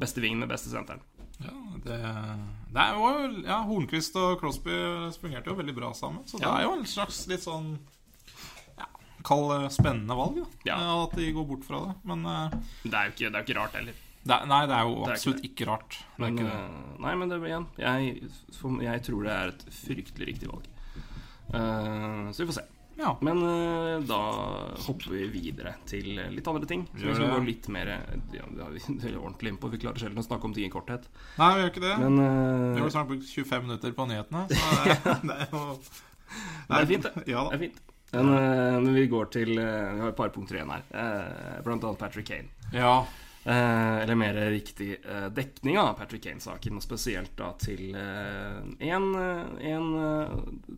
beste 0.00 0.24
vingen 0.24 0.40
med 0.40 0.48
beste 0.48 0.72
senteren? 0.72 1.04
Ja, 1.44 1.52
det, 1.84 2.00
det 2.72 2.90
jo 2.96 3.12
Ja, 3.44 3.60
Hornquist 3.68 4.16
og 4.16 4.40
Crosby 4.40 4.72
spungerte 5.12 5.52
jo 5.52 5.60
veldig 5.60 5.76
bra 5.76 5.92
sammen. 5.92 6.24
Så 6.24 6.40
det 6.40 6.48
Ja. 6.48 6.56
er 6.56 6.70
jo 6.70 6.76
en 6.78 6.88
slags 6.88 7.26
litt 7.28 7.44
sånn 7.44 7.74
Kall 9.26 9.44
det 9.52 9.72
spennende 9.74 10.16
valg. 10.16 10.38
Ja. 10.64 10.78
Eh, 10.80 10.92
At 11.04 11.16
de 11.18 11.32
går 11.36 11.46
bort 11.50 11.64
fra 11.66 11.80
det. 11.88 11.94
Men 12.08 12.24
eh, 12.26 12.54
Det 12.84 12.94
er 12.94 13.10
jo 13.10 13.12
ikke, 13.16 13.26
det 13.26 13.34
er 13.34 13.40
jo 13.40 13.46
ikke 13.48 13.58
rart 13.60 13.76
heller. 13.80 13.94
det, 14.24 14.38
Nei, 14.48 14.60
det 14.70 14.74
er 14.76 14.82
jo 14.88 14.94
Det 14.96 15.06
er 15.10 15.14
absolutt 15.18 15.44
ikke, 15.50 15.66
rart. 15.70 15.96
Det 16.00 16.16
er 16.16 16.24
Men, 16.24 16.34
ikke 16.38 16.48
det. 16.50 16.58
eh, 16.58 16.98
nei, 17.06 17.14
men 17.20 17.28
det, 17.32 17.40
igjen 17.48 17.66
jeg, 17.78 18.30
jeg 18.88 19.02
tror 19.08 19.24
det 19.28 19.32
er 19.38 19.54
et 19.54 19.64
fryktelig 19.80 20.30
riktig 20.34 20.50
valg. 20.52 20.68
Uh, 21.50 22.30
så 22.30 22.44
vi 22.44 22.50
får 22.52 22.58
se. 22.60 22.66
Ja. 23.00 23.14
Men 23.24 23.38
uh, 23.40 24.02
da 24.04 24.18
hopper 24.84 25.14
vi 25.16 25.24
videre 25.32 25.72
til 25.88 26.10
litt 26.34 26.46
andre 26.50 26.68
ting. 26.68 26.82
Så 26.92 27.06
vi 27.08 27.14
skal 27.16 27.30
gå 27.32 27.38
litt 27.46 27.68
mer 27.72 27.88
ja, 28.34 28.44
det 28.56 28.66
er 28.66 28.74
vi- 28.76 29.14
ordentlig 29.16 29.54
innpå. 29.54 29.70
Vi 29.72 29.80
klarer 29.82 29.98
sjelden 30.02 30.20
å 30.20 30.26
snakke 30.26 30.44
om 30.46 30.54
ting 30.56 30.68
i 30.68 30.72
korthet. 30.72 31.08
Nei, 31.40 31.48
vi 31.56 31.64
gjør 31.64 31.72
ikke 31.72 31.84
det. 31.86 31.94
Men 32.04 32.20
Vi 32.20 32.76
eh, 32.76 32.82
har 32.84 32.92
snart 32.94 33.08
brukt 33.10 33.24
25 33.26 33.66
minutter 33.66 33.96
på 33.96 34.06
nyhetene. 34.10 34.44
Så 34.52 34.84
det, 34.84 35.16
det 35.24 35.38
er 35.40 35.54
jo 35.56 35.64
det 36.70 36.76
er 36.78 36.86
fint, 36.86 37.08
det. 37.08 37.24
Ja 37.32 37.48
Det 37.50 37.56
er 37.56 37.62
fint. 37.64 37.80
Men, 38.12 38.28
eh, 38.34 38.80
men 38.80 38.94
vi 38.94 39.06
går 39.06 39.30
til 39.30 39.58
eh, 39.58 39.94
Vi 39.94 40.00
har 40.02 40.08
et 40.10 40.18
par 40.18 40.32
punkter 40.34 40.58
igjen 40.58 40.72
her. 40.74 40.86
Eh, 40.90 41.58
blant 41.66 41.84
annet 41.84 42.00
Patrick 42.00 42.26
Kane. 42.30 42.50
Ja. 42.74 43.06
Eh, 43.44 43.98
eller 44.02 44.18
mer 44.18 44.34
riktig 44.52 44.96
eh, 45.00 45.28
dekning 45.32 45.78
av 45.80 45.94
Patrick 45.98 46.24
Kane-saken, 46.26 46.76
og 46.76 46.84
spesielt 46.84 47.32
da 47.38 47.52
til 47.60 47.94
én 47.94 49.06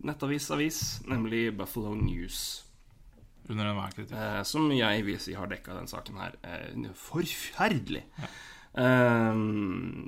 nettavis-avis, 0.02 0.82
nemlig 1.10 1.48
Buffalo 1.56 1.96
News. 1.98 2.62
Under 3.50 3.72
enhver 3.72 3.96
kritikk. 3.96 4.14
Som 4.46 4.70
jeg 4.70 5.02
vil 5.08 5.18
si 5.20 5.34
har 5.34 5.50
dekka 5.50 5.74
den 5.74 5.90
saken 5.90 6.20
her. 6.22 6.36
forferdelig. 6.94 6.94
forferdelig! 7.08 8.04
Eh, 8.72 9.34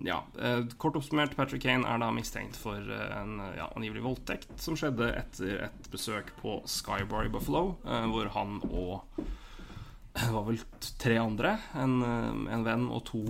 ja. 0.08 0.18
eh, 0.40 0.60
kort 0.80 0.96
oppsummert, 0.96 1.36
Patrick 1.36 1.62
Kane 1.66 1.84
er 1.88 2.00
da 2.00 2.08
mistenkt 2.16 2.56
for 2.56 2.80
eh, 2.80 3.16
en 3.18 3.36
ja, 3.58 3.68
angivelig 3.76 4.04
voldtekt 4.06 4.54
som 4.62 4.78
skjedde 4.78 5.10
etter 5.20 5.66
et 5.68 5.88
besøk 5.92 6.32
på 6.40 6.62
Skybar 6.64 7.28
i 7.28 7.32
Buffalo, 7.32 7.74
uh, 7.84 8.06
hvor 8.08 8.30
han 8.36 8.60
og 8.70 9.24
det 10.14 10.30
var 10.30 10.44
vel 10.46 10.60
tre 11.02 11.16
andre, 11.18 11.56
en, 11.74 11.94
eh, 12.06 12.54
en 12.54 12.64
venn 12.66 12.86
og 12.94 13.02
to 13.08 13.22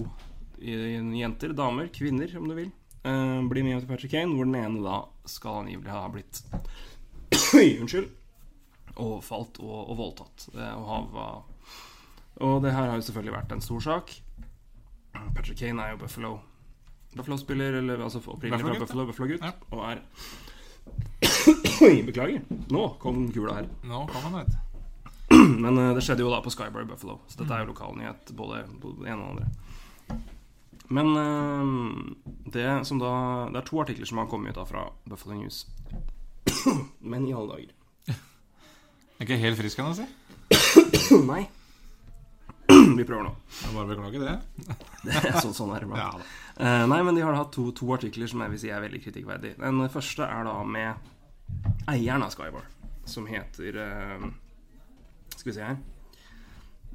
jenter, 0.64 1.52
damer, 1.56 1.88
kvinner 1.92 2.30
om 2.38 2.46
du 2.48 2.54
vil, 2.58 2.68
uh, 3.08 3.40
blir 3.48 3.64
med 3.64 3.74
hjem 3.74 3.82
til 3.82 3.90
Patrick 3.90 4.12
Kane, 4.14 4.36
hvor 4.36 4.48
den 4.48 4.58
ene 4.60 4.84
da 4.84 5.00
skal 5.28 5.62
angivelig 5.64 5.92
ha 5.92 6.04
blitt 6.12 6.42
unnskyld 7.80 8.12
overfalt 8.94 9.58
og, 9.64 9.78
og 9.90 9.98
voldtatt. 9.98 10.46
Uh, 10.54 10.76
Og, 10.84 11.50
og 12.44 12.62
det 12.62 12.74
her 12.74 12.90
har 12.90 12.98
jo 12.98 13.06
selvfølgelig 13.06 13.36
vært 13.38 13.56
en 13.56 13.64
stor 13.64 13.82
sak. 13.82 14.14
Patrick 15.34 15.58
Kane 15.58 15.82
er 15.82 15.94
jo 15.94 16.02
Buffalo 16.02 16.34
Buffalo-spiller, 17.14 17.78
eller 17.78 18.00
altså 18.02 18.18
opprinnelig 18.26 18.64
fra 18.64 18.78
Buffalo, 18.78 19.06
Buffalo-gutt, 19.06 19.42
Ja. 19.44 19.52
og 19.70 19.84
er 19.92 20.00
beklager. 22.06 22.42
Nå 22.70 22.88
kom 23.02 23.28
kula 23.32 23.60
her. 23.60 23.68
Nå 23.86 24.06
kom 24.10 24.26
han 24.28 24.40
ut. 24.42 24.54
Men 25.64 25.78
uh, 25.78 25.94
det 25.94 26.02
skjedde 26.04 26.24
jo 26.24 26.32
da 26.32 26.40
på 26.44 26.52
Skybar 26.52 26.84
i 26.84 26.88
Buffalo, 26.88 27.20
så 27.28 27.40
dette 27.40 27.54
er 27.54 27.64
jo 27.64 27.72
lokalnyhet, 27.72 28.34
både, 28.36 28.64
både 28.82 29.04
det 29.04 29.12
ene 29.14 29.24
og 29.24 29.38
det 29.38 29.46
andre. 29.46 30.18
Men 30.94 31.06
uh, 31.16 31.64
det 32.52 32.66
som 32.86 32.98
da 33.00 33.14
Det 33.48 33.62
er 33.62 33.66
to 33.70 33.80
artikler 33.80 34.06
som 34.06 34.18
har 34.20 34.28
kommet 34.28 34.52
ut 34.52 34.58
da 34.60 34.66
fra 34.68 34.84
Buffalo 35.08 35.38
News. 35.38 35.64
Men 37.00 37.26
i 37.26 37.32
alle 37.32 37.54
dager 37.54 37.72
Er 39.18 39.24
ikke 39.24 39.40
helt 39.40 39.58
frisk, 39.58 39.78
jeg 39.80 40.02
si. 40.02 41.14
Nei. 41.30 41.46
vi 42.98 43.04
prøver 43.06 43.24
nå. 43.28 43.32
Jeg 43.60 43.74
bare 43.74 43.88
beklager 43.90 44.20
det. 44.24 44.36
sånn, 45.44 45.54
sånn 45.56 45.72
er 45.76 45.84
det 45.84 45.88
Ja, 45.90 46.08
iblant. 46.10 46.24
da. 46.58 46.64
uh, 46.64 46.84
nei, 46.90 47.00
men 47.06 47.14
de 47.18 47.24
har 47.26 47.36
hatt 47.38 47.52
to, 47.54 47.68
to 47.76 47.88
artikler 47.94 48.30
som 48.30 48.40
jeg 48.44 48.54
vil 48.54 48.60
si 48.64 48.70
er 48.74 48.82
veldig 48.84 49.00
kritikkverdige. 49.04 49.58
Den 49.62 49.82
første 49.92 50.26
er 50.28 50.44
da 50.48 50.54
med 50.64 50.94
eieren 51.92 52.24
av 52.26 52.32
Skybar, 52.34 52.66
som 53.08 53.26
heter 53.28 53.76
uh, 53.78 54.28
Skal 55.36 55.50
vi 55.50 55.56
se 55.58 55.64
her 55.66 55.76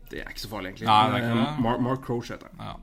Det 0.10 0.24
er 0.24 0.32
ikke 0.34 0.42
så 0.46 0.50
farlig, 0.52 0.72
egentlig. 0.74 0.88
Nei, 0.89 1.10
det 1.13 1.24
er 1.30 1.36
det. 1.38 1.50
Mark, 1.65 1.84
Mark 1.86 2.02
Croach 2.08 2.32
heter 2.34 2.50
han. 2.58 2.63
Ja. 2.72 2.78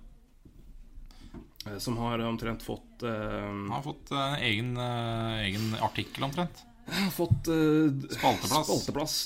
Som 1.83 1.97
har 1.99 2.23
omtrent 2.23 2.63
fått 2.63 3.03
Han 3.03 3.65
har 3.75 3.83
fått 3.83 4.13
en 4.15 4.37
egen, 4.47 4.69
egen 4.79 5.73
artikkel, 5.83 6.23
omtrent. 6.29 6.61
fått 7.17 7.49
Spalteplass. 8.15 8.69
spalteplass. 8.69 9.17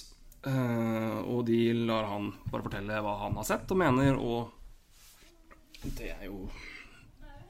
Eh, 0.46 1.18
og 1.28 1.44
de 1.44 1.72
lar 1.84 2.06
han 2.08 2.30
bare 2.48 2.64
fortelle 2.64 3.00
hva 3.04 3.18
han 3.26 3.36
har 3.36 3.44
sett 3.44 3.70
og 3.74 3.80
mener, 3.80 4.16
og 4.16 4.48
det 5.96 6.14
er 6.14 6.26
jo 6.28 6.46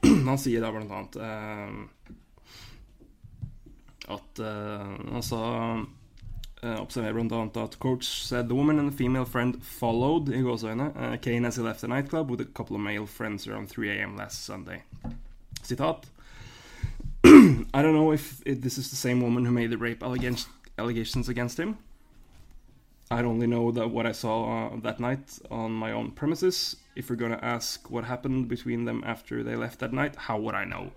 Han 0.27 0.39
sier 0.39 0.63
da 0.63 0.71
blant 0.71 0.91
annet 0.91 1.15
eh, 1.19 1.71
at 4.11 4.39
Han 4.41 5.23
sa 5.23 5.41
eh, 6.63 6.77
Observerer 6.79 7.15
blant 7.15 7.35
annet 7.37 7.59
at 7.59 7.77
coach 7.79 8.07
said 8.07 8.49
the 8.49 8.55
woman 8.55 8.79
and 8.79 8.91
the 8.91 8.97
female 8.97 9.27
friend 9.27 9.59
followed 9.63 10.31
i 10.31 10.41
gåseøyne 10.43 10.89
uh, 10.95 11.15
Kane 11.23 11.47
as 11.47 11.59
he 11.59 11.63
left 11.63 11.81
the 11.81 11.91
nightclub 11.91 12.31
with 12.31 12.41
a 12.43 12.49
couple 12.57 12.75
of 12.75 12.81
male 12.81 13.07
friends 13.07 13.47
around 13.47 13.69
3 13.69 13.89
a.m. 13.91 14.17
last 14.17 14.43
Sunday. 14.43 14.81
Sitat 15.63 16.07
I 17.23 17.81
don't 17.81 17.95
know 17.95 18.11
if 18.11 18.41
if 18.45 18.61
this 18.61 18.77
is 18.77 18.89
the 18.89 18.97
same 18.97 19.21
woman 19.21 19.45
who 19.45 19.51
made 19.51 19.69
the 19.71 19.77
rape 19.77 20.03
allegation, 20.03 20.49
allegations 20.77 21.29
against 21.29 21.59
him. 21.59 21.77
I 23.11 23.23
only 23.23 23.45
know 23.47 23.71
that 23.71 23.89
what 23.91 24.05
I 24.05 24.13
saw 24.13 24.35
uh, 24.67 24.79
that 24.83 24.99
night 24.99 25.39
on 25.51 25.71
my 25.71 25.91
own 25.91 26.11
premises. 26.11 26.77
If 26.95 27.09
you're 27.09 27.17
gonna 27.17 27.39
ask 27.41 27.89
what 27.91 28.05
happened 28.05 28.47
between 28.47 28.85
them 28.85 29.03
after 29.05 29.43
they 29.43 29.55
left 29.55 29.79
that 29.79 29.91
night, 29.93 30.15
how 30.15 30.37
would 30.39 30.55
I 30.55 30.63
know? 30.65 30.91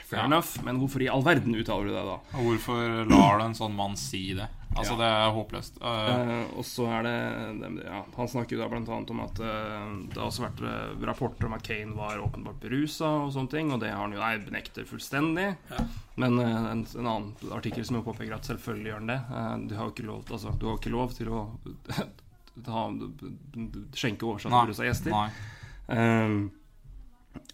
Fair 0.00 0.20
Ja. 0.20 0.26
enough, 0.26 0.62
men 0.64 0.76
hvorfor 0.78 1.02
i 1.02 1.08
all 1.08 1.22
verden 1.22 1.54
uttaler 1.54 1.84
du 1.84 1.90
det, 1.94 2.04
da? 2.04 2.18
Og 2.38 2.44
hvorfor 2.44 3.04
lar 3.10 3.38
du 3.38 3.44
en 3.44 3.54
sånn 3.54 3.74
mann 3.74 3.96
si 3.96 4.34
det? 4.34 4.48
Altså, 4.76 4.92
Ja. 4.92 4.98
det 5.00 5.06
er 5.08 5.34
håpløst. 5.36 5.78
Uh, 5.80 5.86
uh, 5.88 6.58
og 6.58 6.64
så 6.68 6.86
er 6.98 7.06
det, 7.06 7.14
det 7.60 7.84
ja, 7.86 8.00
Han 8.16 8.28
snakker 8.28 8.56
jo 8.56 8.60
da 8.60 8.68
annet 8.76 9.12
om 9.14 9.22
at 9.24 9.40
uh, 9.40 9.86
det 10.12 10.18
har 10.20 10.26
også 10.26 10.44
vært 10.44 10.60
eh, 10.68 11.06
rapporter 11.08 11.48
om 11.48 11.56
at 11.56 11.64
Kane 11.64 11.96
var 11.96 12.20
åpenbart 12.20 12.60
berusa 12.60 13.08
og 13.24 13.32
sånne 13.34 13.52
ting, 13.52 13.72
og 13.72 13.80
det 13.80 13.92
har 13.92 14.02
han 14.02 14.12
jo 14.12 14.20
nei, 14.20 14.34
benekter 14.44 14.84
fullstendig. 14.88 15.48
Ja. 15.72 15.86
Men 16.20 16.38
en, 16.40 16.84
en 16.84 17.06
annen 17.06 17.32
artikkel 17.56 17.84
som 17.88 17.98
jo 17.98 18.04
påpeker 18.06 18.36
at 18.36 18.48
selvfølgelig 18.48 18.92
gjør 18.92 19.00
han 19.02 19.10
det. 19.12 19.18
Du 19.70 19.74
har 19.76 19.88
jo 19.88 19.94
ikke 19.94 20.06
lov, 20.08 20.22
altså, 20.30 20.52
du 20.60 20.68
har 20.68 20.78
ikke 20.78 20.94
lov 20.94 21.16
til 21.16 21.32
å 21.32 21.42
ta, 22.68 22.86
skjenke 23.96 24.28
oversatt 24.28 24.54
Nei. 24.54 24.62
berusa 24.68 24.88
gjester. 24.88 25.12
Nei. 25.16 25.28
Um, 25.86 26.38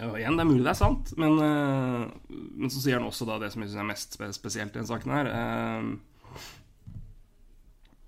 og 0.02 0.14
igjen, 0.18 0.38
det 0.38 0.44
er 0.44 0.48
mulig 0.48 0.62
det 0.62 0.70
er 0.72 0.78
sant, 0.78 1.10
men, 1.18 1.34
men 1.42 2.70
så 2.70 2.80
sier 2.80 3.00
han 3.00 3.08
også 3.08 3.26
da 3.28 3.40
det 3.42 3.50
som 3.52 3.64
jeg 3.64 3.72
synes 3.72 3.82
er 3.82 3.88
mest 3.90 4.14
spe 4.16 4.28
spesielt 4.34 4.72
i 4.76 4.78
denne 4.78 4.88
saken 4.88 5.14
her. 5.14 5.30
Um, 5.82 5.90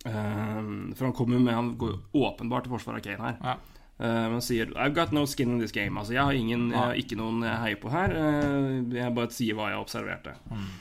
for 0.04 1.06
han 1.06 1.14
kommer 1.16 1.38
med 1.40 1.54
Han 1.54 1.70
går 1.80 1.94
jo 1.94 2.24
åpenbart 2.26 2.66
til 2.66 2.74
forsvar 2.74 2.98
av 2.98 3.04
Kane 3.06 3.24
her. 3.24 3.38
Ja. 3.40 3.54
Uh, 3.94 4.26
men 4.26 4.42
sier 4.42 4.66
'I've 4.74 4.94
got 4.94 5.12
no 5.12 5.26
skin 5.26 5.52
in 5.52 5.60
this 5.60 5.72
game'. 5.72 5.98
Altså, 5.98 6.12
jeg 6.14 6.24
har, 6.24 6.32
ingen, 6.32 6.70
jeg 6.70 6.78
har 6.78 6.94
ikke 6.98 7.16
noen 7.16 7.42
jeg 7.46 7.60
heier 7.62 7.78
på 7.78 7.90
her. 7.90 8.10
Uh, 8.10 8.94
jeg 8.94 9.14
bare 9.14 9.30
sier 9.30 9.54
hva 9.54 9.70
jeg 9.70 9.78
observerte. 9.78 10.34
Mm. 10.50 10.72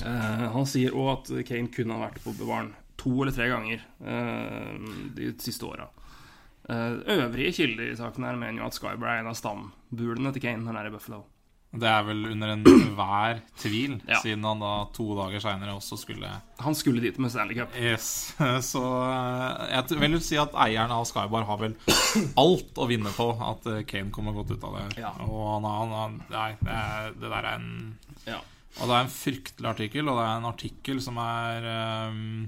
Uh, 0.00 0.46
han 0.54 0.66
sier 0.66 0.96
òg 0.96 1.10
at 1.12 1.32
Kane 1.46 1.68
kunne 1.68 1.98
ha 1.98 2.06
vært 2.06 2.22
på 2.24 2.32
bevaren 2.38 2.72
to 3.00 3.12
eller 3.22 3.32
tre 3.32 3.48
ganger 3.48 3.80
de 5.16 5.30
siste 5.40 5.64
åra. 5.64 5.86
Øvrige 6.68 7.54
kilder 7.56 7.88
i 7.88 7.96
saken 7.96 8.26
her 8.28 8.36
mener 8.36 8.60
jo 8.60 8.66
at 8.66 8.76
Skyber 8.76 9.08
er 9.08 9.22
en 9.22 9.30
av 9.30 9.38
stambulene 9.38 10.32
til 10.34 10.42
Kane. 10.44 10.60
når 10.60 10.68
han 10.68 10.76
er 10.82 10.90
i 10.90 10.92
Buffalo. 10.92 11.22
Det 11.70 11.86
er 11.86 12.02
vel 12.02 12.24
under 12.32 12.50
enhver 12.56 13.40
tvil, 13.62 14.00
Ja. 14.08 14.18
siden 14.24 14.42
han 14.44 14.58
da 14.62 14.72
to 14.94 15.06
dager 15.14 15.42
seinere 15.44 15.76
også 15.78 15.98
skulle 16.00 16.30
Han 16.58 16.74
skulle 16.74 17.00
dit 17.04 17.18
med 17.22 17.30
Stanley 17.30 17.54
Cup. 17.60 17.76
Yes. 17.78 18.34
Så 18.72 18.82
eh, 18.82 19.76
jeg 19.76 20.00
vil 20.02 20.18
si 20.24 20.38
at 20.40 20.56
eieren 20.66 20.90
av 20.90 21.06
Skybar 21.06 21.46
har 21.46 21.60
vel 21.62 21.76
alt 22.42 22.80
å 22.80 22.88
vinne 22.90 23.12
på 23.14 23.28
at 23.38 23.70
eh, 23.70 23.84
Kane 23.86 24.10
kommer 24.10 24.34
godt 24.34 24.50
ut 24.56 24.66
av 24.66 24.80
det. 24.80 24.86
Ja. 25.04 25.14
Og 25.28 25.44
han, 25.54 25.68
han, 25.70 25.94
han, 26.00 26.18
Nei, 26.34 26.50
det, 26.58 26.74
er, 26.74 27.14
det 27.14 27.30
der 27.30 27.38
er 27.52 27.52
en 27.60 27.70
Ja. 28.26 28.40
Og 28.80 28.86
det 28.86 28.94
er 28.94 29.02
en 29.04 29.10
fryktelig 29.14 29.66
artikkel, 29.66 30.06
og 30.10 30.18
det 30.18 30.24
er 30.26 30.36
en 30.38 30.50
artikkel 30.50 31.00
som 31.02 31.16
er 31.18 31.64
um, 32.10 32.44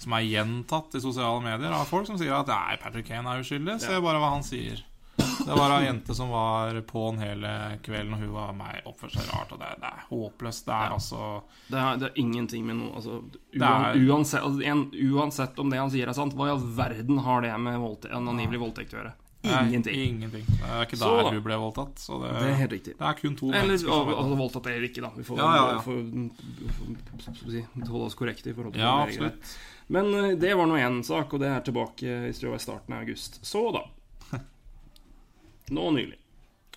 Som 0.00 0.14
er 0.16 0.24
gjentatt 0.24 0.96
i 0.96 1.02
sosiale 1.04 1.40
medier 1.44 1.72
av 1.72 1.84
folk 1.88 2.08
som 2.08 2.16
sier 2.20 2.32
at 2.36 2.48
nei, 2.48 2.76
Patrick 2.80 3.08
Kane 3.08 3.28
er 3.28 3.40
uskyldig. 3.44 3.76
Se 3.80 4.00
bare 4.04 4.20
hva 4.20 4.30
han 4.36 4.44
sier. 4.44 4.80
Det 5.16 5.54
var 5.54 5.70
ei 5.78 5.86
jente 5.86 6.14
som 6.16 6.30
var 6.32 6.78
på'n 6.88 7.18
hele 7.20 7.78
kvelden, 7.84 8.14
og 8.16 8.20
hun 8.22 8.30
var 8.32 8.52
meg 8.56 8.86
oppførte 8.88 9.18
seg 9.20 9.28
rart. 9.34 9.52
Og 9.52 9.58
det, 9.60 9.72
det 9.82 9.90
er 9.90 10.04
håpløst. 10.08 10.64
Det 10.66 10.74
er 10.74 10.86
Ja. 10.88 10.94
altså 10.94 11.42
Det 11.70 11.78
er, 11.78 11.96
det 12.00 12.06
er 12.08 12.20
ingenting 12.22 12.64
med 12.66 12.76
noe 12.76 12.94
altså, 12.96 13.18
Det 13.52 13.62
er- 13.62 13.98
uansett, 14.08 14.42
altså, 14.42 14.62
en, 14.64 14.90
uansett 15.12 15.58
om 15.58 15.70
det 15.70 15.78
han 15.78 15.90
sier 15.90 16.08
er 16.08 16.16
sant, 16.16 16.34
hva 16.34 16.48
i 16.48 16.54
all 16.54 16.64
verden 16.78 17.18
har 17.26 17.42
det 17.42 17.52
med 17.60 17.78
voldte, 17.78 18.10
en 18.10 18.28
angivelig 18.28 18.60
voldtekt 18.60 18.94
å 18.94 18.98
gjøre? 19.02 19.12
Nei, 19.44 19.58
Ingenting. 19.68 19.94
ingenting. 19.94 20.44
Det 20.48 20.64
er 20.72 20.86
ikke 20.86 20.96
der 20.96 21.04
så, 21.04 21.30
hun 21.34 21.42
ble 21.44 21.56
voldtatt. 21.60 21.98
Så 22.00 22.16
det, 22.22 22.30
Det 22.40 22.48
er 22.48 22.54
helt 22.62 22.72
riktig. 22.72 22.94
det 22.96 23.04
er 23.10 23.12
kun 23.20 23.36
to 23.36 23.50
Eller 23.52 23.66
mennesker 23.68 23.92
som 23.92 24.08
altså, 24.08 24.36
voldtatt 24.40 24.66
eller 24.72 24.88
ikke, 24.88 25.02
da. 25.04 25.10
Vi 25.18 25.22
får, 25.22 25.36
Ja, 25.36 25.50
ja, 25.56 25.80
får, 25.84 25.98
får, 26.72 27.50
si, 27.52 27.66
holde 27.90 28.04
oss 28.06 28.14
korrekte 28.16 28.50
i 28.50 28.54
forhold 28.56 28.72
til 28.72 28.80
Ja, 28.80 29.02
absolutt. 29.04 29.52
Men 29.88 30.14
eh, 30.14 30.34
det 30.40 30.54
var 30.56 30.66
nå 30.66 30.78
én 30.80 31.02
sak, 31.04 31.34
og 31.34 31.40
det 31.40 31.48
er 31.52 31.60
tilbake 31.60 32.14
i 32.30 32.32
starten 32.32 32.94
av 32.96 33.02
august. 33.04 33.44
Så, 33.44 33.70
da. 33.76 33.84
Nå 35.70 35.90
nylig. 35.94 36.18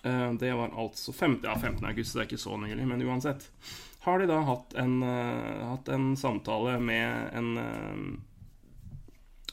Eh, 0.02 0.32
Det 0.40 0.52
var 0.54 0.72
altså 0.72 1.12
15, 1.12 1.44
ja, 1.44 1.58
15. 1.58 1.84
august, 1.84 2.14
det 2.14 2.22
er 2.22 2.28
ikke 2.30 2.40
så 2.40 2.56
nylig, 2.56 2.86
men 2.86 3.02
uansett. 3.02 3.50
Har 4.06 4.18
de 4.18 4.26
da 4.30 4.40
hatt 4.46 4.74
en, 4.78 5.02
eh, 5.02 5.66
hatt 5.68 5.88
en 5.92 6.16
samtale 6.16 6.78
med 6.80 7.34
en 7.34 7.56
eh, 7.58 8.18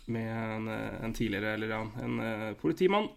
Med 0.08 0.30
en, 0.30 0.68
en 0.70 1.14
tidligere, 1.14 1.54
eller 1.56 1.68
ja, 1.68 1.80
en 2.04 2.20
politimann. 2.62 3.08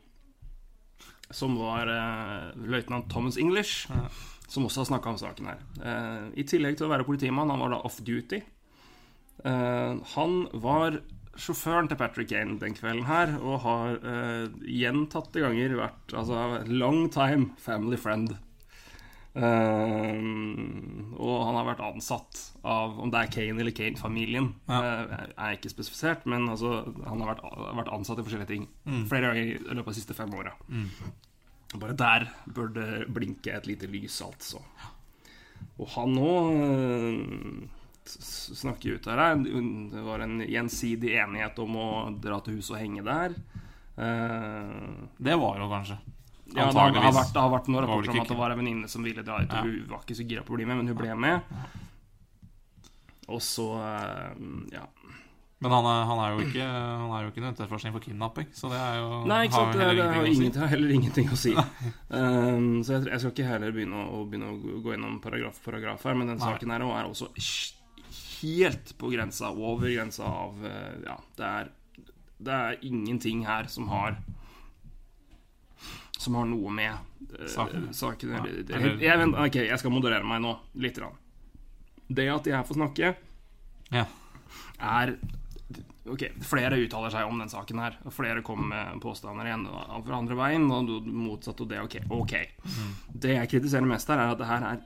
Som 1.31 1.59
var 1.61 1.85
uh, 1.85 2.55
løytnant 2.65 3.11
Thomas 3.13 3.37
English. 3.37 3.91
Ja. 3.93 4.07
Som 4.49 4.65
også 4.65 4.81
har 4.81 4.87
snakka 4.89 5.11
om 5.11 5.19
saken 5.21 5.51
her. 5.51 5.59
Eh, 5.85 6.31
I 6.41 6.47
tillegg 6.49 6.79
til 6.79 6.87
å 6.87 6.93
være 6.95 7.05
politimann, 7.05 7.51
han 7.53 7.61
var 7.61 7.75
da 7.75 7.83
off 7.85 7.99
duty. 8.01 8.41
Eh, 9.45 9.99
han 10.15 10.39
var 10.57 11.03
sjåføren 11.39 11.89
til 11.91 11.99
Patrick 12.01 12.29
Kane 12.33 12.59
den 12.61 12.75
kvelden 12.77 13.07
her, 13.09 13.33
og 13.41 13.61
har 13.65 13.97
uh, 14.03 14.49
gjentatte 14.67 15.41
ganger 15.45 15.77
vært 15.79 16.15
altså 16.19 16.65
long 16.69 17.07
time 17.15 17.53
family 17.63 17.97
friend. 18.01 18.35
Uh, 19.39 20.19
og 21.21 21.35
han 21.47 21.57
har 21.59 21.67
vært 21.69 21.83
ansatt 21.85 22.41
av 22.67 22.97
Om 23.05 23.11
det 23.13 23.21
er 23.21 23.31
Kane 23.37 23.61
eller 23.63 23.75
Kane-familien, 23.77 24.49
Ja. 24.67 24.79
eh, 24.83 25.27
er 25.37 25.55
ikke 25.55 25.71
spesifisert, 25.71 26.25
men 26.27 26.49
altså, 26.51 26.81
han 27.07 27.21
har 27.23 27.35
vært, 27.37 27.45
vært 27.79 27.93
ansatt 27.95 28.19
i 28.19 28.25
forskjellige 28.27 28.51
ting 28.51 28.67
flere 29.09 29.31
ganger 29.31 29.43
i 29.45 29.59
løpet 29.77 29.87
av 29.87 29.93
de 29.95 29.99
siste 30.01 30.17
fem 30.19 30.33
åra. 30.35 30.53
Mm. 30.69 30.89
Bare 31.79 31.95
der 32.01 32.27
bør 32.51 32.73
det 32.75 32.89
blinke 33.15 33.55
et 33.55 33.67
lite 33.69 33.87
lys, 33.87 34.19
altså. 34.25 34.59
Og 35.79 35.87
han 35.95 36.15
nå 36.17 36.33
snakker 38.09 38.97
ut 38.99 39.07
her. 39.11 39.23
Det 39.39 40.03
var 40.07 40.25
en 40.25 40.41
gjensidig 40.49 41.15
enighet 41.21 41.59
om 41.65 41.77
å 41.77 41.89
dra 42.21 42.41
til 42.45 42.59
huset 42.59 42.77
og 42.77 42.83
henge 42.83 43.05
der. 43.07 43.35
Eh, 43.99 45.09
Det 45.19 45.37
var 45.41 45.59
jo 45.61 45.69
kanskje. 45.73 45.99
ja, 46.55 46.67
det 46.73 46.79
har, 46.81 46.93
det 46.95 47.03
har 47.05 47.13
vært, 47.13 47.33
det 47.35 47.41
har 47.45 47.51
vært 47.53 47.67
noen 47.69 47.85
rapporter 47.85 48.15
om 48.15 48.21
at 48.23 48.29
det 48.33 48.39
var 48.39 48.51
en 48.55 48.59
venninne 48.63 48.89
som 48.89 49.03
ville 49.05 49.23
dra 49.27 49.43
ut. 49.43 49.53
Ja. 49.53 49.63
Hun 49.67 49.85
var 49.91 50.01
ikke 50.07 50.17
så 50.17 50.25
gira 50.29 50.43
på 50.47 50.55
å 50.55 50.57
bli 50.61 50.65
med, 50.71 50.79
men 50.81 50.89
hun 50.89 50.97
ble 50.97 51.15
med. 51.15 51.41
Og 53.29 53.43
så 53.45 53.67
eh, 53.83 54.31
Ja. 54.79 54.87
Men 55.61 55.73
han 55.75 55.87
er, 55.91 56.05
han 56.07 56.21
er 56.23 56.29
jo 56.37 56.43
ikke 56.47 56.63
Han 56.71 57.09
er 57.17 57.23
jo 57.25 57.31
ikke 57.33 57.41
en 57.43 57.49
etterforskning 57.51 57.91
for 57.97 58.05
kidnapping, 58.05 58.47
så 58.55 58.69
det 58.71 58.79
er 58.79 59.01
jo 59.01 59.09
Nei, 59.27 59.41
ikke 59.49 59.57
sant. 59.59 59.73
har 59.73 59.73
Det, 59.75 59.81
jo 59.81 59.89
heller 59.89 60.13
har, 60.15 60.29
ingenting 60.31 60.53
si. 60.63 60.69
heller 60.71 60.93
ingenting 60.95 61.33
å 61.35 61.39
si. 61.41 61.55
Um, 62.15 62.69
så 62.87 62.93
jeg, 62.95 63.09
jeg 63.11 63.19
skal 63.25 63.33
ikke 63.35 63.49
heller 63.49 63.75
begynne 63.75 63.99
å, 64.05 64.21
å 64.21 64.29
begynne 64.31 64.53
å 64.55 64.83
gå 64.85 64.93
gjennom 64.95 65.17
paragraf 65.25 65.59
for 65.59 65.73
paragraf 65.73 66.07
her, 66.07 66.15
men 66.15 66.31
den 66.31 66.39
Nei. 66.39 66.47
saken 66.53 66.71
her 66.77 66.85
er 66.87 67.11
også 67.11 67.33
helt 68.41 68.93
på 68.99 69.11
grensa, 69.13 69.51
over 69.51 69.91
grensa 69.93 70.25
av 70.25 70.65
eh, 70.67 70.95
Ja, 71.07 71.17
det 71.39 71.45
er, 71.49 71.71
det 72.39 72.55
er 72.55 72.79
ingenting 72.87 73.45
her 73.47 73.67
som 73.71 73.89
har 73.93 74.17
Som 76.19 76.35
har 76.35 76.49
noe 76.51 76.71
med 76.75 76.93
uh, 77.39 77.47
Saken. 77.47 77.89
saken 77.95 78.33
Ja, 78.35 78.43
eller- 78.45 78.99
jeg, 79.03 79.19
vent- 79.21 79.39
Ok, 79.39 79.55
jeg 79.69 79.79
skal 79.79 79.91
moderere 79.95 80.25
meg 80.27 80.41
nå, 80.43 80.57
lite 80.75 81.01
grann. 81.01 81.17
Det 82.09 82.29
at 82.33 82.45
de 82.45 82.55
her 82.57 82.65
får 82.65 82.75
snakke, 82.81 83.15
Ja. 83.93 84.07
er 84.81 85.19
Ok, 86.09 86.23
flere 86.41 86.73
uttaler 86.81 87.11
seg 87.13 87.27
om 87.29 87.39
den 87.39 87.51
saken 87.53 87.79
her. 87.79 87.99
Og 88.07 88.13
flere 88.17 88.41
kommer 88.43 88.69
med 88.73 89.01
påstander 89.03 89.45
igjen 89.45 89.67
fra 89.69 90.17
andre 90.17 90.35
veien, 90.39 90.65
og 90.73 90.89
motsatt, 91.05 91.61
og 91.61 91.69
det 91.69 91.83
ok. 91.85 92.37
Mm. 92.65 92.95
Det 93.13 93.35
jeg 93.37 93.51
kritiserer 93.51 93.85
mest 93.87 94.09
her, 94.09 94.17
er 94.23 94.33
at 94.33 94.39
det 94.41 94.47
her 94.49 94.65
er 94.71 94.79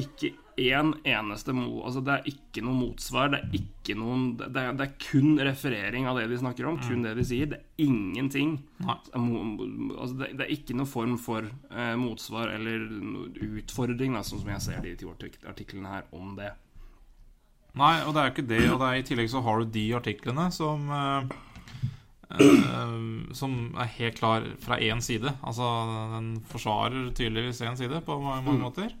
ikke 0.00 0.32
én 0.60 0.92
eneste 1.08 1.52
mo... 1.56 1.82
Altså, 1.86 2.02
det 2.04 2.14
er 2.14 2.28
ikke 2.32 2.62
noe 2.64 2.76
motsvar. 2.76 3.30
Det 3.32 3.40
er 3.40 3.54
ikke 3.58 3.96
noen 3.98 4.24
Det 4.40 4.48
er, 4.50 4.72
det 4.76 4.86
er 4.86 4.96
kun 5.00 5.38
referering 5.40 6.08
av 6.08 6.18
det 6.20 6.26
de 6.30 6.40
snakker 6.40 6.68
om. 6.68 6.80
Kun 6.82 7.04
det 7.06 7.14
de 7.18 7.24
sier. 7.26 7.48
Det 7.50 7.60
er 7.60 7.86
ingenting. 7.86 8.58
Altså, 8.84 10.16
det, 10.20 10.32
det 10.38 10.46
er 10.46 10.52
ikke 10.56 10.76
noen 10.76 10.90
form 10.90 11.16
for 11.20 11.46
eh, 11.46 11.94
motsvar 12.00 12.52
eller 12.56 12.84
utfordring, 13.62 14.16
da, 14.16 14.24
sånn 14.26 14.42
som 14.44 14.52
jeg 14.54 14.66
ser 14.66 14.84
de 14.84 14.96
to 15.00 15.14
artiklene 15.14 15.96
her 15.96 16.10
om 16.16 16.36
det. 16.38 16.52
Nei, 17.78 17.94
og 18.04 18.12
det 18.12 18.20
er 18.20 18.28
jo 18.28 18.34
ikke 18.34 18.50
det. 18.50 18.60
Og 18.68 18.82
det 18.82 18.90
er, 18.90 18.98
i 19.00 19.08
tillegg 19.08 19.32
så 19.32 19.40
har 19.44 19.62
du 19.62 19.72
de 19.72 19.86
artiklene 19.96 20.50
som 20.52 20.92
eh, 20.92 21.32
eh, 22.36 22.98
Som 23.36 23.56
er 23.80 23.94
helt 23.96 24.20
klar 24.20 24.44
fra 24.60 24.76
én 24.76 25.00
side. 25.04 25.32
Altså, 25.40 25.72
den 26.12 26.34
forsvarer 26.52 27.08
tydeligvis 27.16 27.64
én 27.64 27.80
side 27.80 28.04
på 28.04 28.20
mange, 28.20 28.44
mange 28.50 28.66
måter. 28.66 28.92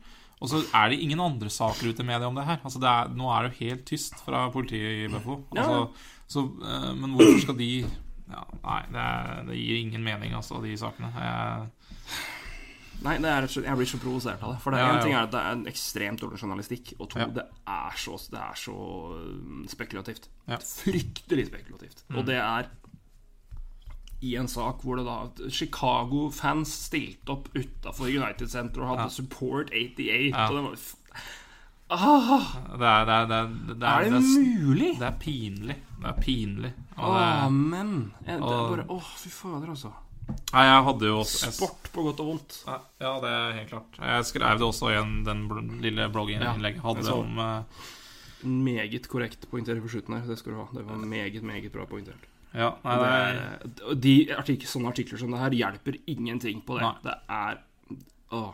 Og 0.42 0.50
så 0.50 0.62
er 0.74 0.90
det 0.90 0.98
ingen 1.04 1.20
andre 1.22 1.50
saker 1.52 1.92
ute 1.92 2.02
i 2.02 2.06
media 2.08 2.26
om 2.26 2.34
det 2.38 2.44
her. 2.48 2.58
Altså, 2.66 2.80
det 2.82 2.90
er, 2.90 3.12
nå 3.14 3.28
er 3.30 3.46
det 3.46 3.52
jo 3.52 3.68
helt 3.68 3.84
tyst 3.86 4.18
fra 4.26 4.48
politiet 4.54 5.04
i 5.04 5.10
Buffalo. 5.12 5.44
Ja. 5.54 5.62
Altså, 5.62 6.08
så, 6.32 6.46
eh, 6.66 6.88
men 6.98 7.14
hvorfor 7.14 7.42
skal 7.44 7.58
de 7.60 7.70
ja, 8.32 8.42
Nei, 8.62 8.82
det, 8.88 9.02
er, 9.02 9.42
det 9.48 9.58
gir 9.60 9.78
ingen 9.82 10.04
mening, 10.06 10.34
altså, 10.38 10.60
de 10.64 10.72
sakene. 10.80 11.10
Jeg, 11.14 11.66
Nei, 13.02 13.16
det 13.18 13.30
er, 13.32 13.46
jeg 13.50 13.78
blir 13.78 13.88
så 13.90 13.98
provosert 13.98 14.42
av 14.46 14.52
det. 14.54 14.60
For 14.62 14.74
det 14.74 14.78
Ja, 14.82 14.90
en 14.94 15.00
ting 15.02 15.14
er 15.14 15.24
at 15.26 15.32
det 15.34 15.40
er 15.40 15.56
en 15.56 15.64
ekstremt 15.70 16.22
dårlig 16.22 16.38
journalistikk, 16.38 16.92
og 17.00 17.08
to, 17.10 17.18
Ja. 17.18 17.26
det 17.34 17.44
er 17.66 17.96
så, 17.98 18.14
det 18.30 18.38
er 18.38 18.58
så 18.58 18.76
um, 19.18 19.64
spekulativt. 19.68 20.28
Ja. 20.46 20.60
Mm. 20.60 20.68
Fryktelig 20.84 21.46
spekulativt. 21.50 22.04
Og 22.14 22.26
det 22.28 22.38
er 22.38 22.70
i 24.22 24.34
en 24.38 24.48
sak 24.48 24.82
hvor 24.86 24.96
det 25.00 25.04
da 25.06 25.50
Chicago-fans 25.50 26.72
stilte 26.88 27.34
opp 27.34 27.48
utafor 27.58 28.06
United 28.10 28.48
Center 28.52 28.84
og 28.84 28.92
hadde 28.94 29.08
Ja. 29.08 29.14
Support 29.16 29.72
88, 29.74 30.30
Ja. 30.32 30.46
og 30.48 30.54
det 30.54 30.62
var 30.64 30.76
ah, 31.92 32.52
det, 32.78 32.86
er, 32.88 33.04
det, 33.04 33.14
er, 33.14 33.26
det, 33.26 33.36
er, 33.36 33.48
det, 33.74 33.88
er, 33.88 34.04
det 34.04 34.12
det, 34.12 34.22
mulig? 34.22 34.92
det 34.98 35.08
er 35.08 35.18
pinlig. 35.20 35.76
Det 36.02 36.08
er 36.08 36.20
pinlig. 36.22 36.72
Og 36.96 37.14
det, 37.18 37.26
Amen. 37.48 37.92
Det 38.24 38.32
er 38.36 38.40
bare 38.40 38.86
Å, 38.88 38.96
fy 39.18 39.28
fader, 39.28 39.68
altså. 39.74 39.92
nei, 40.54 40.62
jeg 40.68 40.84
hadde 40.86 41.10
jo 41.10 41.18
også 41.20 41.44
jeg- 41.46 41.56
Sport 41.58 41.90
på 41.92 42.02
godt 42.06 42.20
og 42.24 42.30
vondt. 42.30 42.60
Ja, 42.66 43.12
det 43.20 43.30
er 43.34 43.52
helt 43.58 43.68
klart. 43.74 43.98
Jeg 43.98 44.24
skrev 44.30 44.58
det 44.58 44.66
også 44.70 44.88
i 44.92 44.96
en, 45.02 45.24
den 45.26 45.44
lille 45.82 46.08
blogginnlegget 46.14 46.78
jeg 46.78 46.82
hadde 46.86 47.12
om 47.12 47.38
uh, 47.38 47.62
Meget 48.42 49.06
korrekt 49.08 49.44
poengtert 49.50 49.82
på 49.82 49.88
slutten 49.92 50.16
her. 50.16 50.24
Det 50.26 50.38
skal 50.38 50.52
du 50.56 50.58
ha. 50.62 50.66
Det 50.74 50.86
var 50.88 50.96
meget, 50.96 51.42
meget 51.42 51.70
bra 51.72 51.84
poengtert. 51.86 52.24
Ja, 52.54 52.72
nei, 52.84 52.96
er, 53.02 53.94
de 53.96 54.16
artikler, 54.36 54.68
sånne 54.68 54.90
artikler 54.92 55.18
som 55.22 55.30
det 55.32 55.40
her 55.40 55.56
hjelper 55.56 55.96
ingenting 56.06 56.60
på 56.66 56.76
det. 56.78 56.84
Nei. 56.84 56.98
Det 57.06 57.14
er 57.28 57.62
åh. 58.32 58.52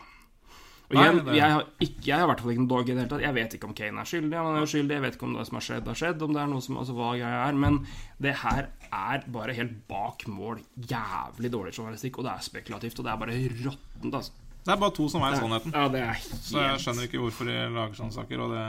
Og 0.89 0.95
Nei, 0.97 1.03
igjen, 1.03 1.19
det- 1.25 1.35
jeg, 1.37 1.51
har 1.53 1.65
ikke, 1.85 2.01
jeg 2.07 2.15
har 2.17 2.23
i 2.23 2.29
hvert 2.31 2.39
fall 2.41 2.51
ikke 2.51 2.61
noen 2.63 2.69
dog 2.71 2.87
i 2.89 2.93
det 2.93 2.97
hele 2.97 3.09
tatt. 3.11 3.21
Jeg 3.21 3.33
vet 3.35 3.53
ikke 3.53 3.67
om 3.69 3.73
Kane 3.77 4.01
er 4.01 4.07
skyldig. 4.09 4.37
Han 4.39 4.55
er 4.55 4.63
jo 4.63 4.69
skyldig. 4.71 4.95
Jeg 4.95 5.03
vet 5.03 5.17
ikke 5.19 5.27
om 5.27 5.33
det 5.37 5.43
som 5.45 5.57
har 5.59 5.65
skjedd, 5.67 5.85
har 5.91 5.99
skjedd. 5.99 6.23
Om 6.25 6.33
det 6.33 6.41
er 6.41 6.47
noe 6.49 6.61
som, 6.65 6.77
altså 6.81 6.95
hva 6.97 7.11
greia 7.13 7.41
er. 7.45 7.59
Men 7.61 7.77
det 8.25 8.33
her 8.41 8.69
er 8.89 9.27
bare 9.29 9.53
helt 9.53 9.75
bak 9.91 10.25
mål. 10.27 10.63
Jævlig 10.89 11.51
dårlig 11.53 11.75
journalistikk. 11.77 12.17
Og 12.17 12.25
det 12.25 12.31
er 12.33 12.47
spekulativt. 12.47 12.97
Og 12.97 13.05
det 13.05 13.11
er 13.13 13.21
bare 13.21 13.37
råttent, 13.67 14.17
altså. 14.17 14.31
det 14.65 14.73
er 14.73 14.81
bare 14.81 14.95
to 14.97 15.05
som 15.13 15.21
er 15.21 15.37
sannheten. 15.37 15.77
Ja, 15.77 15.85
det 15.93 16.01
helt 16.09 16.41
Så 16.49 16.57
jeg 16.65 16.81
skjønner 16.81 17.05
ikke 17.05 17.21
hvorfor 17.21 17.45
de 17.51 17.59
lager 17.77 17.93
sånne 18.01 18.17
saker. 18.17 18.41
Og 18.47 18.57
det, 18.57 18.65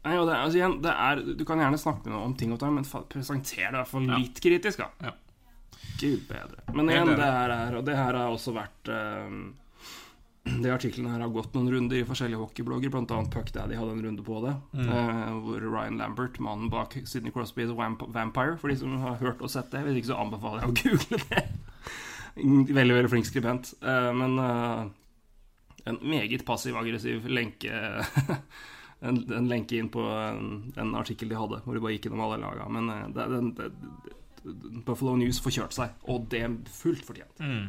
Nei, 0.00 0.14
det, 0.16 0.32
altså 0.32 0.56
igjen, 0.56 0.78
det 0.80 0.92
er, 0.96 1.20
Du 1.36 1.42
kan 1.44 1.60
gjerne 1.60 1.78
snakke 1.80 2.08
med 2.08 2.14
noe 2.16 2.28
om 2.30 2.36
ting 2.38 2.52
og 2.54 2.60
tang, 2.62 2.72
men 2.72 2.86
presentere 2.86 3.10
presenter 3.12 3.56
det 3.60 3.68
i 3.68 3.80
hvert 3.82 3.90
fall 3.90 4.06
Ja. 4.08 4.20
litt 4.22 4.40
kritisk, 4.40 4.80
da. 4.80 4.88
Ja. 5.04 5.12
Gud 6.00 6.22
bedre. 6.28 6.62
Men 6.72 6.88
igjen, 6.88 7.10
det 7.16 7.26
her 7.28 7.52
er 7.52 7.76
Og 7.76 7.84
det 7.84 7.96
her 7.98 8.16
har 8.16 8.32
også 8.32 8.54
vært 8.56 8.88
eh, 8.88 9.34
De 10.60 10.72
artiklene 10.72 11.12
her 11.12 11.20
har 11.20 11.32
gått 11.34 11.52
noen 11.54 11.68
runder 11.74 12.00
i 12.00 12.06
forskjellige 12.08 12.40
hockeyblogger, 12.40 12.94
annet 12.96 13.30
Puck 13.34 13.52
Daddy 13.52 13.76
hadde 13.76 13.92
en 13.92 14.02
runde 14.06 14.24
på 14.24 14.40
det. 14.46 14.54
Mm. 14.72 14.88
eh, 14.88 15.34
hvor 15.44 15.66
Ryan 15.66 15.98
Lambert, 16.00 16.40
mannen 16.40 16.70
bak 16.72 16.96
Sidney 17.04 17.30
Crosby's 17.34 17.74
Vamp 17.76 18.06
Vampire, 18.08 18.56
for 18.56 18.72
de 18.72 18.76
som 18.80 18.96
har 19.04 19.20
hørt 19.20 19.42
og 19.44 19.52
sett 19.52 19.70
det. 19.70 19.84
Hvis 19.84 20.00
ikke 20.00 20.12
så 20.14 20.20
anbefaler 20.24 20.64
jeg 20.64 20.72
å 20.72 20.78
google 20.80 21.20
det. 21.28 21.44
veldig, 22.80 22.94
veldig 22.96 23.12
flink 23.12 23.28
skribent. 23.28 23.74
Eh, 23.84 24.10
men 24.16 24.38
eh, 24.40 24.88
en 25.92 26.00
meget 26.08 26.44
passiv-aggressiv 26.48 27.28
lenke 27.28 27.70
en, 29.00 29.32
en 29.32 29.48
lenke 29.48 29.78
inn 29.78 29.88
på 29.92 30.02
en, 30.04 30.72
en 30.76 30.94
artikkel 30.98 31.30
de 31.30 31.38
hadde, 31.38 31.60
hvor 31.64 31.76
de 31.76 31.82
bare 31.82 31.96
gikk 31.96 32.08
gjennom 32.08 32.24
alle 32.26 32.40
laga. 32.42 32.68
Men 32.72 32.90
eh, 32.92 33.04
det, 33.16 33.26
det, 33.32 33.68
det, 34.44 34.54
Buffalo 34.86 35.16
News 35.20 35.40
får 35.44 35.56
kjørt 35.56 35.76
seg, 35.76 35.94
og 36.08 36.26
det 36.32 36.42
er 36.46 36.56
fullt 36.74 37.04
fortjent. 37.08 37.40
mm. 37.40 37.68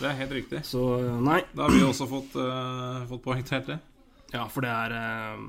det 0.00 0.10
er 0.10 0.18
helt 0.22 0.36
riktig. 0.38 0.64
Så 0.68 0.84
eh, 1.00 1.22
nei. 1.26 1.40
Da 1.54 1.66
har 1.66 1.74
vi 1.74 1.82
også 1.86 2.08
fått, 2.10 2.38
uh, 2.38 3.02
fått 3.10 3.24
poengtert 3.26 3.72
det. 3.72 3.80
Ja, 4.30 4.44
for 4.46 4.62
det 4.62 4.70
er, 4.70 4.92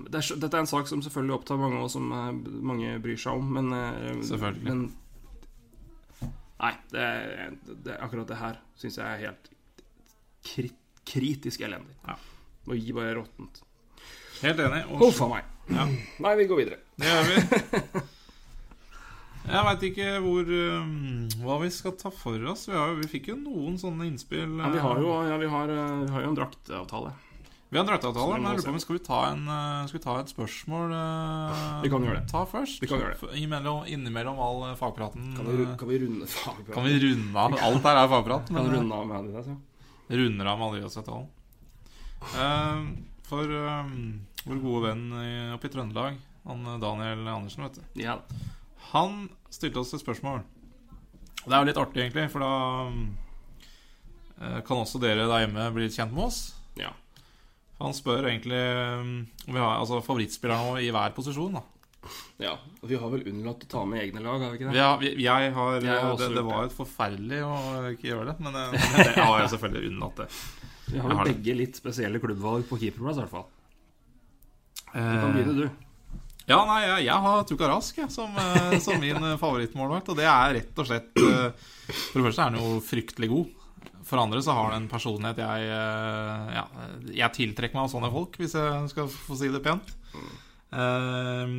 det 0.09 0.17
er 0.17 0.37
Dette 0.41 0.57
er 0.57 0.63
en 0.63 0.69
sak 0.69 0.87
som 0.89 1.03
selvfølgelig 1.05 1.35
opptar 1.35 1.59
mange, 1.61 1.83
og 1.83 1.91
som 1.93 2.07
mange 2.09 2.95
bryr 3.03 3.19
seg 3.21 3.37
om, 3.37 3.51
men 3.59 3.69
Selvfølgelig. 4.25 4.63
Men, 4.65 6.31
nei, 6.63 6.71
det, 6.89 7.05
det, 7.85 7.99
akkurat 8.01 8.31
det 8.33 8.39
her 8.41 8.57
syns 8.81 8.97
jeg 8.97 9.05
er 9.05 9.21
helt 9.27 9.51
krit, 10.49 10.79
kritisk 11.05 11.61
elendig. 11.61 11.93
Ja. 12.07 12.17
Og 12.65 12.73
gi 12.73 12.97
bare 12.97 13.13
råttent. 13.19 13.61
Helt 14.41 14.59
enig. 14.59 14.83
Huff 15.01 15.21
a 15.21 15.29
meg. 15.35 15.49
Ja. 15.71 15.85
Nei, 16.25 16.33
vi 16.39 16.47
går 16.49 16.63
videre. 16.63 16.81
det 16.99 17.11
gjør 17.11 17.29
vi. 17.29 18.01
Jeg 19.41 19.65
veit 19.65 19.83
ikke 19.87 20.09
hvor 20.21 20.49
um, 20.53 20.91
hva 21.41 21.55
vi 21.63 21.71
skal 21.73 21.95
ta 21.97 22.11
for 22.13 22.43
oss. 22.51 22.67
Vi, 22.69 22.75
har, 22.77 22.93
vi 22.99 23.09
fikk 23.09 23.31
jo 23.31 23.39
noen 23.39 23.79
sånne 23.81 24.05
innspill. 24.07 24.53
Ja, 24.61 24.69
vi 24.73 24.83
har 24.83 25.01
jo, 25.01 25.11
ja, 25.27 25.37
vi 25.41 25.49
har, 25.49 25.73
eh, 25.73 25.99
vi 26.05 26.13
har 26.13 26.25
jo 26.25 26.29
en 26.29 26.37
draktavtale. 26.37 27.13
Vi 27.71 27.79
har 27.79 27.85
en 27.85 27.89
draktavtale, 27.89 28.35
men 28.35 28.45
jeg 28.49 28.59
lurer 28.59 28.67
på 28.67 28.71
om 28.73 28.77
vi 28.77 28.83
skal 28.83 28.97
vi 28.97 29.03
ta, 29.05 29.19
en, 29.31 29.43
eh, 29.47 29.87
skal 29.89 29.97
vi 29.97 30.03
ta 30.03 30.13
et 30.19 30.31
spørsmål 30.33 30.91
eh, 30.91 31.59
Vi 31.85 31.91
kan 31.93 32.05
gjøre 32.05 32.17
det. 32.19 32.25
Ta 32.29 32.41
først. 32.53 32.81
Vi 32.83 32.89
kan 32.91 32.99
gjøre 33.01 33.15
det. 33.17 33.29
Innimellom, 33.39 33.85
innimellom 33.87 34.41
all 34.43 34.75
fagpraten. 34.79 35.31
Kan 35.37 35.47
vi, 35.49 35.65
kan 35.79 35.89
vi 35.89 36.01
runde 36.05 36.27
fagpraten? 36.27 36.73
kan 36.75 36.83
vi 36.85 36.97
runde 37.05 37.45
av? 37.45 37.55
Alt 37.69 37.87
her 37.87 38.01
er 38.03 38.11
fagprat. 38.11 38.51
Kan 38.51 38.59
Men 38.59 38.67
vi 38.67 38.69
eh, 38.75 38.75
runde 38.77 38.97
av 38.97 39.07
med 39.07 39.15
Adidas, 39.21 39.47
ja? 39.47 39.57
runder 40.21 40.51
av 40.51 40.59
med 40.59 40.67
Adidas-avtalen. 40.69 41.31
For 43.31 43.55
eh, 43.55 43.95
vår 44.45 44.61
gode 44.63 44.83
venn 44.89 45.03
oppe 45.55 45.69
i 45.69 45.73
Trøndelag, 45.73 46.19
han 46.43 46.65
eh, 46.65 46.79
Daniel 46.81 47.27
Andersen, 47.27 47.63
vet 47.63 47.79
du. 47.79 48.01
Ja. 48.01 48.17
Han 48.91 49.29
stilte 49.49 49.81
oss 49.83 49.93
et 49.93 50.03
spørsmål. 50.03 50.41
Det 51.41 51.53
er 51.53 51.61
jo 51.61 51.69
litt 51.69 51.81
artig, 51.81 52.03
egentlig, 52.05 52.27
for 52.33 52.43
da 52.43 52.53
eh, 54.41 54.59
kan 54.67 54.81
også 54.81 55.01
dere 55.01 55.29
der 55.29 55.45
hjemme 55.45 55.69
bli 55.75 55.87
litt 55.87 55.97
kjent 55.97 56.15
med 56.15 56.29
oss. 56.29 56.43
ja. 56.79 56.93
Han 57.81 57.95
spør 57.97 58.27
egentlig 58.29 58.59
um, 58.61 59.13
om 59.47 59.55
vi 59.55 59.57
har 59.57 59.79
altså, 59.79 60.03
favorittspillerne 60.05 60.83
i 60.85 60.91
hver 60.93 61.15
posisjon. 61.15 61.55
da 61.57 61.63
ja. 62.37 62.51
Og 62.81 62.89
vi 62.91 62.99
har 63.01 63.09
vel 63.09 63.23
unnlatt 63.31 63.63
å 63.65 63.69
ta 63.71 63.81
med 63.89 64.03
egne 64.03 64.21
lag, 64.21 64.37
har 64.37 64.51
vi 64.53 64.59
ikke 64.59 64.67
det? 64.67 64.77
Ja, 64.77 64.91
vi, 65.01 65.09
Jeg 65.17 65.53
har, 65.55 65.77
Jeg 65.81 66.03
har 66.03 66.19
det, 66.19 66.27
det 66.35 66.43
var 66.45 66.67
jo 66.67 66.75
forferdelig 66.75 67.39
å 67.45 67.55
ikke 67.89 68.11
gjøre 68.11 68.27
det, 68.29 68.35
men 68.45 68.59
eh, 68.59 68.75
men 68.91 69.01
det 69.01 69.15
har 69.17 69.41
jeg 69.41 69.53
selvfølgelig 69.55 69.93
unnlatt 69.95 70.21
det. 70.21 70.29
Vi 70.91 70.99
har 70.99 71.01
jo 71.01 71.09
vel 71.09 71.17
har 71.23 71.25
det. 71.25 71.33
begge 71.33 71.57
litt 71.57 71.81
spesielle 71.81 72.21
klubbvalg 72.21 72.69
på 72.69 72.79
keeperplass, 72.83 73.17
i 73.17 73.23
hvert 73.23 73.33
fall. 73.33 73.49
Du 74.93 74.99
kan 75.21 75.33
begynne, 75.35 75.55
du. 75.55 75.87
ja, 76.49 76.57
nei, 76.67 76.81
jeg, 76.83 77.05
jeg 77.07 77.23
har 77.25 77.43
Tuka 77.47 77.69
Rask 77.71 77.97
jeg, 78.01 78.11
som, 78.11 78.35
eh, 78.35 78.75
som 78.83 78.99
min 78.99 79.17
eh, 79.17 79.37
favorittmålvakt, 79.39 80.11
og 80.11 80.19
det 80.19 80.27
er 80.27 80.55
rett 80.57 80.81
og 80.83 80.89
slett 80.89 81.21
eh, 81.21 81.49
For 81.87 82.19
det 82.19 82.25
første 82.27 82.43
er 82.43 82.49
han 82.51 82.59
jo 82.59 82.81
fryktelig 82.83 83.31
god. 83.31 83.57
For 84.07 84.19
andre 84.19 84.41
så 84.43 84.55
har 84.57 84.71
han 84.71 84.81
en 84.81 84.91
personlighet 84.91 85.39
jeg 85.39 85.67
Ja, 85.71 86.63
jeg 87.15 87.35
tiltrekker 87.37 87.77
meg 87.77 87.85
av 87.85 87.91
sånne 87.93 88.09
folk, 88.11 88.35
hvis 88.41 88.55
jeg 88.57 88.89
skal 88.91 89.07
få 89.13 89.37
si 89.39 89.51
det 89.53 89.61
pent. 89.63 89.93
Eh, 90.71 91.53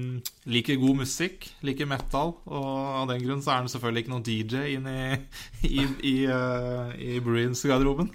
liker 0.48 0.78
god 0.80 1.02
musikk, 1.02 1.50
liker 1.66 1.88
metal, 1.88 2.34
og 2.48 2.68
av 3.02 3.10
den 3.10 3.20
grunn 3.24 3.42
så 3.44 3.52
er 3.52 3.60
han 3.60 3.70
selvfølgelig 3.72 4.04
ikke 4.04 4.12
noen 4.14 4.24
DJ 4.24 4.62
inn 4.76 4.88
i, 4.88 5.02
i, 5.68 5.86
i, 6.12 6.14
uh, 6.28 6.92
i 6.96 7.18
Bruins-garderoben. 7.24 8.08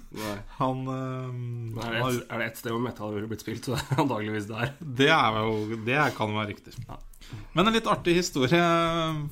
Han 0.58 0.82
eh, 0.94 1.84
Er 1.86 1.94
det, 1.94 2.00
et, 2.02 2.24
er 2.26 2.42
det 2.42 2.48
ett 2.50 2.62
sted 2.62 2.74
hvor 2.74 2.82
metal 2.82 3.14
ville 3.14 3.30
blitt 3.30 3.46
spilt, 3.46 3.68
så 3.68 3.78
er 3.78 4.24
det 4.24 4.46
der. 4.48 4.74
det 4.80 5.12
er 5.14 5.38
jo 5.42 5.78
Det 5.86 6.00
kan 6.16 6.34
være 6.34 6.50
riktig. 6.54 6.74
Men 7.52 7.68
en 7.68 7.74
litt 7.76 7.88
artig 7.90 8.14
historie. 8.18 8.60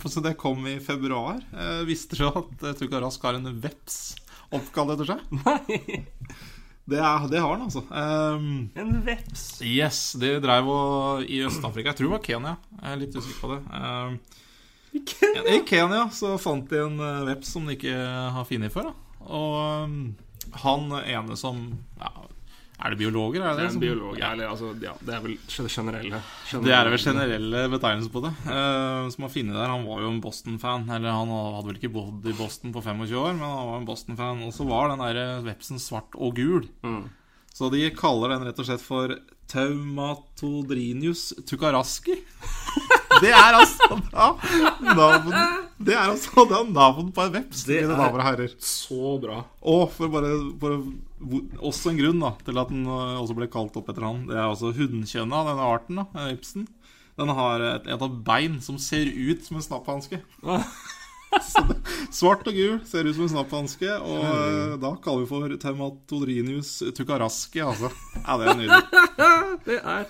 For 0.02 0.12
så 0.12 0.22
det 0.24 0.36
kom 0.40 0.66
i 0.68 0.78
februar. 0.84 1.40
Eh, 1.54 1.82
visste 1.88 2.18
du 2.18 2.26
at 2.28 2.66
eh, 2.66 2.76
Tuka 2.78 3.00
Rask 3.02 3.24
har 3.26 3.38
en 3.38 3.48
veps 3.62 4.16
oppkalt 4.54 4.94
etter 4.94 5.14
seg? 5.14 5.24
Nei, 5.42 6.04
Det, 6.86 6.98
er, 7.02 7.24
det 7.30 7.40
har 7.42 7.50
han, 7.50 7.64
altså. 7.66 7.82
Um, 7.90 8.68
en 8.78 8.92
veps. 9.02 9.46
yes, 9.66 10.12
de 10.22 10.36
drev 10.42 10.68
og 10.70 11.24
I 11.26 11.40
Øst-Afrika. 11.48 11.90
Jeg 11.90 11.98
tror 11.98 12.06
det 12.06 12.14
var 12.14 12.22
Kenya. 12.28 12.52
Jeg 12.78 12.92
er 12.92 13.00
litt 13.00 13.16
usikker 13.16 13.40
på 13.42 13.50
det. 13.56 13.62
Um, 13.74 14.20
I 14.94 15.58
Kenya 15.66 16.04
så 16.14 16.36
fant 16.40 16.70
de 16.70 16.78
en 16.84 17.02
eh, 17.02 17.24
veps 17.26 17.50
som 17.52 17.66
de 17.66 17.74
ikke 17.74 17.96
har 18.36 18.46
funnet 18.48 18.72
før. 18.72 18.92
Da. 18.92 19.18
Og 19.26 19.56
um, 19.82 19.98
han 20.62 20.86
ene 21.02 21.36
som 21.36 21.58
ja, 21.98 22.12
Er 22.76 22.92
det 22.92 22.98
biologer? 23.00 23.40
Er 23.40 23.54
Det 23.56 23.62
det 23.62 23.66
er 23.66 23.74
en 23.74 23.80
biolog. 23.80 24.18
Ja. 24.20 24.32
Eller, 24.34 24.50
altså, 24.52 24.72
ja, 24.82 24.92
det 25.00 25.14
er 25.16 25.22
vel 25.24 25.36
generelle. 25.48 26.20
Det 26.52 26.74
er 26.76 26.90
vel 26.92 27.00
generelle 27.00 27.62
betegnelser 27.72 28.12
på 28.12 28.22
det. 28.26 28.32
Uh, 28.44 29.08
som 29.12 29.24
har 29.24 29.32
funnet 29.32 29.56
der 29.56 29.72
Han 29.72 29.86
var 29.88 30.02
jo 30.04 30.10
en 30.12 30.20
Boston-fan. 30.20 30.84
Eller 30.92 31.16
han 31.16 31.32
hadde 31.32 31.70
vel 31.70 31.80
ikke 31.80 31.94
bodd 31.94 32.28
i 32.28 32.36
Boston 32.36 32.74
på 32.76 32.84
25 32.84 33.16
år, 33.16 33.32
men 33.32 33.46
han 33.48 33.70
var 33.70 33.80
en 33.80 33.88
Boston-fan. 33.88 34.44
Og 34.44 34.52
så 34.52 34.68
var 34.68 34.92
den 34.92 35.04
der 35.06 35.40
vepsen 35.46 35.80
svart 35.80 36.12
og 36.20 36.36
gul. 36.36 36.68
Mm. 36.84 37.06
Så 37.56 37.72
de 37.72 37.86
kaller 37.96 38.34
den 38.34 38.44
rett 38.44 38.60
og 38.60 38.68
slett 38.68 38.84
for 38.84 39.16
Taumatodrinius 39.48 41.30
tukaraski. 41.48 42.20
Det 43.22 43.32
er 43.32 43.56
altså 43.56 43.96
da 44.10 44.26
navn 44.96 45.34
Det 45.78 45.94
er 45.94 46.10
altså 46.10 46.44
da 46.50 46.62
navn 46.68 47.10
på 47.14 47.26
en 47.26 47.34
veps, 47.34 47.64
Det 47.68 47.82
mine 47.82 47.94
er- 47.94 48.00
damer 48.00 48.22
og 48.22 48.26
herrer. 48.26 48.54
Så 48.58 49.16
bra. 49.22 49.42
Og 49.62 49.90
for 49.92 50.12
bare 50.12 50.32
for, 50.60 50.82
Også 51.60 51.90
en 51.92 52.00
grunn 52.00 52.20
da 52.20 52.32
til 52.44 52.58
at 52.58 52.72
den 52.72 52.86
øh, 52.86 53.20
også 53.22 53.36
ble 53.36 53.48
kalt 53.52 53.76
opp 53.76 53.88
etter 53.92 54.04
han. 54.04 54.26
Det 54.28 54.36
er 54.36 54.46
altså 54.46 54.72
hunnkjønnet 54.76 55.36
av 55.36 55.48
denne 55.50 55.70
arten, 55.74 56.02
da, 56.02 56.26
vepsen. 56.28 56.66
Den 57.16 57.32
har 57.32 57.62
et, 57.64 57.86
et 57.88 58.02
av 58.04 58.18
bein 58.26 58.60
som 58.60 58.76
ser 58.78 59.08
ut 59.08 59.40
som 59.46 59.56
en 59.56 59.64
snapphanske. 59.64 60.20
Svart 62.16 62.46
og 62.48 62.54
gul, 62.54 62.76
ser 62.88 63.08
ut 63.08 63.16
som 63.16 63.24
en 63.26 63.32
snapphanske. 63.32 63.88
Og 64.04 64.20
mm. 64.24 64.76
da 64.82 64.92
kaller 65.04 65.24
vi 65.24 65.30
for 65.30 65.56
Taumatodrinius 65.62 66.78
tukaraski, 66.96 67.64
altså. 67.64 67.90
Ja, 68.20 68.36
det 68.40 68.46
er 68.52 68.60
nydelig. 68.60 68.84
Det 69.66 69.80
er 69.80 70.04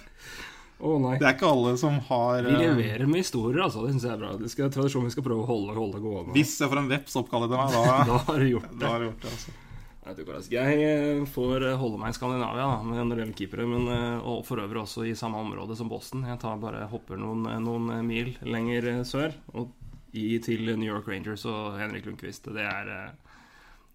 Nei. 0.78 1.14
Det 1.18 1.24
er 1.24 1.34
ikke 1.38 1.48
alle 1.48 1.70
som 1.80 1.94
har 2.10 2.42
Vi 2.44 2.52
øh, 2.52 2.58
leverer 2.60 3.06
med 3.08 3.22
historier, 3.22 3.62
altså. 3.64 3.84
Det 3.86 3.94
syns 3.94 4.04
jeg 4.04 4.12
er 4.12 4.18
bra. 4.20 4.32
Det 4.36 4.50
skal 4.52 4.68
tradisjon 4.74 5.06
vi 5.06 5.12
skal 5.14 5.24
prøve 5.24 5.44
å 5.44 5.48
holde, 5.48 5.72
holde 5.76 6.00
gående. 6.04 6.34
Hvis 6.36 6.58
jeg 6.60 6.68
får 6.68 6.82
en 6.82 6.90
veps 6.90 7.16
oppkalt 7.16 7.46
etter 7.46 7.62
meg, 7.62 7.72
da, 7.72 7.94
Da 8.10 8.18
har 8.28 8.38
du 8.44 8.48
gjort 8.50 8.68
det. 8.74 8.80
da 8.82 8.90
har 8.92 9.00
du 9.00 9.06
gjort 9.08 9.22
det. 9.24 9.30
altså 9.32 9.54
Jeg, 10.06 10.26
faktisk- 10.28 10.52
jeg 10.52 10.82
eh, 10.90 11.22
får 11.32 11.64
eh, 11.70 11.76
holde 11.80 11.98
meg 12.02 12.12
i 12.12 12.18
Skandinavia 12.18 12.66
da, 12.68 12.76
med 12.86 13.00
når 13.00 13.08
det 13.16 13.24
gjelder 13.24 13.38
keepere, 13.40 13.66
men, 13.72 13.88
eh, 13.96 14.18
og 14.28 14.44
for 14.46 14.60
øvrig 14.62 14.82
også 14.84 15.06
i 15.08 15.14
samme 15.18 15.40
område 15.40 15.76
som 15.80 15.88
Boston. 15.90 16.26
Jeg 16.28 16.38
tar 16.44 16.60
bare 16.62 16.84
hopper 16.92 17.16
noen, 17.18 17.46
eh, 17.50 17.58
noen 17.64 17.88
eh, 17.96 18.02
mil 18.06 18.34
lenger 18.46 18.90
eh, 18.92 19.00
sør 19.08 19.32
og 19.56 19.72
i, 20.16 20.38
til 20.44 20.62
New 20.76 20.86
York 20.92 21.08
Rangers 21.08 21.42
og 21.48 21.80
Henrik 21.80 22.04
Lundqvist. 22.06 22.46
Det 22.54 22.62
er, 22.68 22.92
eh, 22.92 23.40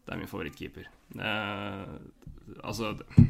det 0.05 0.13
er 0.17 0.19
min 0.19 0.27
favorittkeeper. 0.33 0.89
Eh, 1.15 1.85
altså 2.65 2.95
det- 2.97 3.29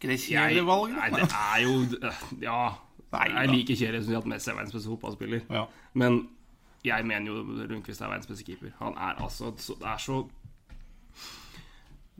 Ikke 0.00 0.08
det 0.14 0.16
jeg, 0.16 0.30
kjedelige 0.32 0.64
valg, 0.64 0.94
Nei, 0.96 1.08
det 1.12 1.26
er 1.28 1.58
jo 1.60 1.72
eh, 2.08 2.20
Ja. 2.40 2.60
Nei, 3.10 3.26
jeg 3.34 3.50
liker 3.50 3.76
Kjell 3.76 3.98
som 4.06 4.14
at 4.16 4.28
Messi 4.32 4.48
er 4.48 4.54
verdens 4.56 4.72
beste 4.72 4.88
fotballspiller. 4.88 5.40
Ja. 5.50 5.64
Men 5.98 6.20
jeg 6.86 7.04
mener 7.04 7.26
jo 7.26 7.42
Lundqvist 7.68 8.00
er 8.00 8.08
verdens 8.08 8.30
beste 8.30 8.46
keeper. 8.46 8.70
Han 8.78 8.94
er 8.96 9.18
altså 9.20 9.50
Det 9.58 9.76
er 9.84 9.98
så 10.00 10.22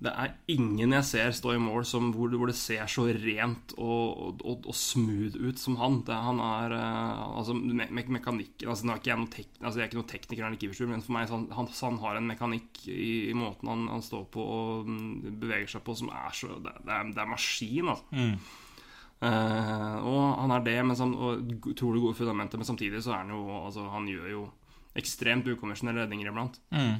Det 0.00 0.10
er 0.16 0.30
ingen 0.48 0.94
jeg 0.94 1.04
ser 1.04 1.34
stå 1.36 1.52
i 1.52 1.60
mål 1.60 1.84
som, 1.84 2.06
hvor, 2.14 2.32
hvor 2.32 2.48
det 2.48 2.56
ser 2.56 2.86
så 2.88 3.02
rent 3.12 3.74
og, 3.76 4.38
og, 4.40 4.64
og 4.64 4.76
smooth 4.76 5.36
ut 5.36 5.60
som 5.60 5.76
han. 5.76 5.98
Det, 6.06 6.16
han 6.16 6.40
er 6.40 6.74
eh, 6.78 7.26
Altså, 7.40 7.52
me, 7.56 7.84
me, 7.84 8.04
mekanikken 8.16 8.70
altså, 8.72 8.88
er 8.96 9.26
tek, 9.34 9.50
altså, 9.60 9.74
jeg 9.76 9.84
er 9.84 9.90
ikke 9.90 9.98
noen 10.00 10.08
tekniker 10.08 10.46
eller 10.46 10.60
keeperstudie, 10.60 10.92
men 10.94 11.04
for 11.04 11.16
meg 11.16 11.28
så 11.28 11.36
han, 11.36 11.44
han, 11.52 11.68
han 11.68 12.00
har 12.06 12.16
en 12.16 12.30
mekanikk 12.32 12.80
i, 12.88 13.28
i 13.28 13.36
måten 13.36 13.68
han, 13.68 13.84
han 13.92 14.04
står 14.04 14.24
på 14.32 14.46
og 14.54 14.88
mm, 14.88 15.36
beveger 15.42 15.68
seg 15.74 15.84
på, 15.84 15.98
som 16.00 16.12
er 16.14 16.32
så 16.36 16.56
Det, 16.56 16.74
det, 16.80 16.96
er, 16.96 17.12
det 17.12 17.22
er 17.22 17.30
maskin, 17.34 17.92
altså. 17.92 18.08
Mm. 18.16 18.34
Uh, 19.20 19.96
og 20.08 20.20
han 20.40 20.52
er 20.56 20.62
det, 20.64 20.78
men 20.88 20.96
sam, 20.96 21.12
og 21.12 21.66
utrolig 21.68 22.00
gode 22.00 22.16
fundamenter, 22.16 22.56
men 22.56 22.68
samtidig 22.68 23.02
så 23.04 23.12
er 23.12 23.26
han 23.26 23.34
jo 23.34 23.42
altså, 23.58 23.84
Han 23.92 24.08
gjør 24.08 24.30
jo 24.32 24.46
ekstremt 24.96 25.48
ukonvensjonelle 25.52 26.06
redninger 26.06 26.30
iblant. 26.32 26.56
Mm. 26.72 26.96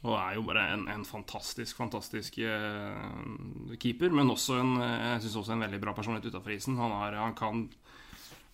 Og 0.00 0.14
er 0.16 0.38
jo 0.38 0.46
bare 0.48 0.62
en, 0.72 0.86
en 0.88 1.02
fantastisk, 1.04 1.76
fantastisk 1.76 2.38
uh, 2.40 3.74
keeper. 3.80 4.12
Men 4.16 4.32
også 4.32 4.56
en, 4.62 4.78
eh, 4.80 5.08
jeg 5.12 5.26
synes 5.26 5.36
også 5.42 5.52
en 5.52 5.64
veldig 5.66 5.80
bra 5.82 5.92
personlighet 5.96 6.32
utafor 6.32 6.54
isen. 6.54 6.78
Han, 6.80 6.94
er, 7.04 7.18
han 7.20 7.34
kan 7.36 7.66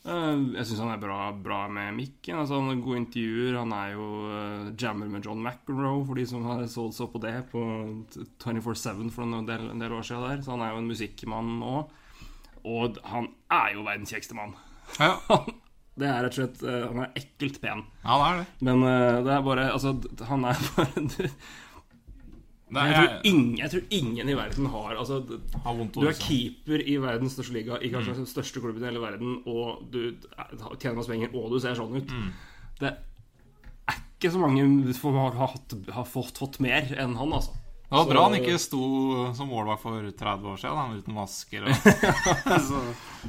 uh, 0.08 0.40
Jeg 0.56 0.66
syns 0.66 0.82
han 0.82 0.90
er 0.96 1.02
bra, 1.04 1.30
bra 1.30 1.60
med 1.70 1.94
mikken. 2.00 2.40
Altså, 2.40 2.58
han 2.58 2.72
har 2.72 2.82
gode 2.82 3.04
intervjuer. 3.04 3.60
Han 3.60 3.74
er 3.78 3.92
jo 3.94 4.08
uh, 4.26 4.72
jammer 4.74 5.12
med 5.12 5.22
John 5.22 5.44
McEnroe, 5.44 6.02
for 6.08 6.18
de 6.18 6.26
som 6.26 6.48
har 6.50 6.64
solgt 6.72 6.98
så 6.98 7.06
på 7.12 7.22
det 7.22 7.36
på 7.52 7.62
24-7 8.42 9.06
for 9.14 9.22
en 9.22 9.46
del, 9.46 9.70
en 9.70 9.86
del 9.86 9.94
år 9.94 10.02
siden 10.08 10.26
der. 10.26 10.42
Så 10.42 10.56
han 10.56 10.66
er 10.66 10.74
jo 10.74 10.82
en 10.82 10.90
musikkmann 10.90 11.60
nå. 11.60 11.76
Og 12.66 12.98
han 13.06 13.30
er 13.54 13.76
jo 13.76 13.86
verdens 13.86 14.10
kjekkeste 14.10 14.34
mann. 14.34 14.58
Ja, 14.98 15.14
Det 15.96 16.04
er 16.08 16.22
rett 16.26 16.34
og 16.34 16.40
slett 16.42 16.62
eh, 16.68 16.82
Han 16.90 16.98
er 17.06 17.12
ekkelt 17.16 17.60
pen. 17.62 17.84
ja, 18.04 18.16
det 18.20 18.26
er 18.26 18.40
det. 18.42 18.46
Men 18.68 18.82
eh, 18.84 19.20
det 19.24 19.32
er 19.32 19.46
bare 19.46 19.68
Altså, 19.72 19.94
han 20.28 20.44
er 20.44 20.58
bare 20.76 21.30
Nei, 22.66 22.82
jeg, 22.90 22.96
tror 22.98 23.28
ingen, 23.30 23.50
jeg 23.60 23.70
tror 23.70 23.82
ingen 23.94 24.28
i 24.28 24.34
verden 24.34 24.66
har 24.72 24.96
Altså, 24.98 25.20
du 25.22 26.06
er 26.10 26.16
keeper 26.18 26.82
i 26.82 26.96
verdens 26.98 27.36
største 27.38 27.54
liga, 27.54 27.76
i 27.78 27.92
kanskje 27.92 28.10
Mm. 28.16 28.18
den 28.24 28.26
største 28.26 28.60
klubben 28.60 28.82
i 28.82 28.88
hele 28.90 28.98
verden, 29.04 29.36
og 29.46 29.84
du 29.92 30.00
er- 30.36 30.76
tjener 30.80 30.96
masse 30.98 31.08
penger, 31.12 31.30
og 31.32 31.52
du 31.52 31.60
ser 31.62 31.76
sånn 31.78 31.94
ut. 31.94 32.10
Mm. 32.10 32.32
Det 32.80 32.90
er 33.88 34.00
ikke 34.18 34.32
så 34.34 34.40
mange 34.42 34.92
som 34.98 35.14
har, 35.14 35.30
har, 35.38 35.54
har 35.94 36.04
fått, 36.10 36.36
fått 36.42 36.58
mer 36.60 36.90
enn 36.98 37.14
han, 37.14 37.32
altså. 37.38 37.54
Det 37.86 37.94
var 37.94 38.04
Så- 38.04 38.10
bra 38.10 38.22
han 38.26 38.34
ikke 38.34 38.58
sto 38.58 38.80
som 39.38 39.48
målvakt 39.48 39.82
for 39.82 40.02
30 40.10 40.48
år 40.50 40.56
siden, 40.58 40.76
han 40.76 40.96
uten 40.98 41.14
masker. 41.14 41.62
Og, 41.62 41.74
så, 42.68 42.80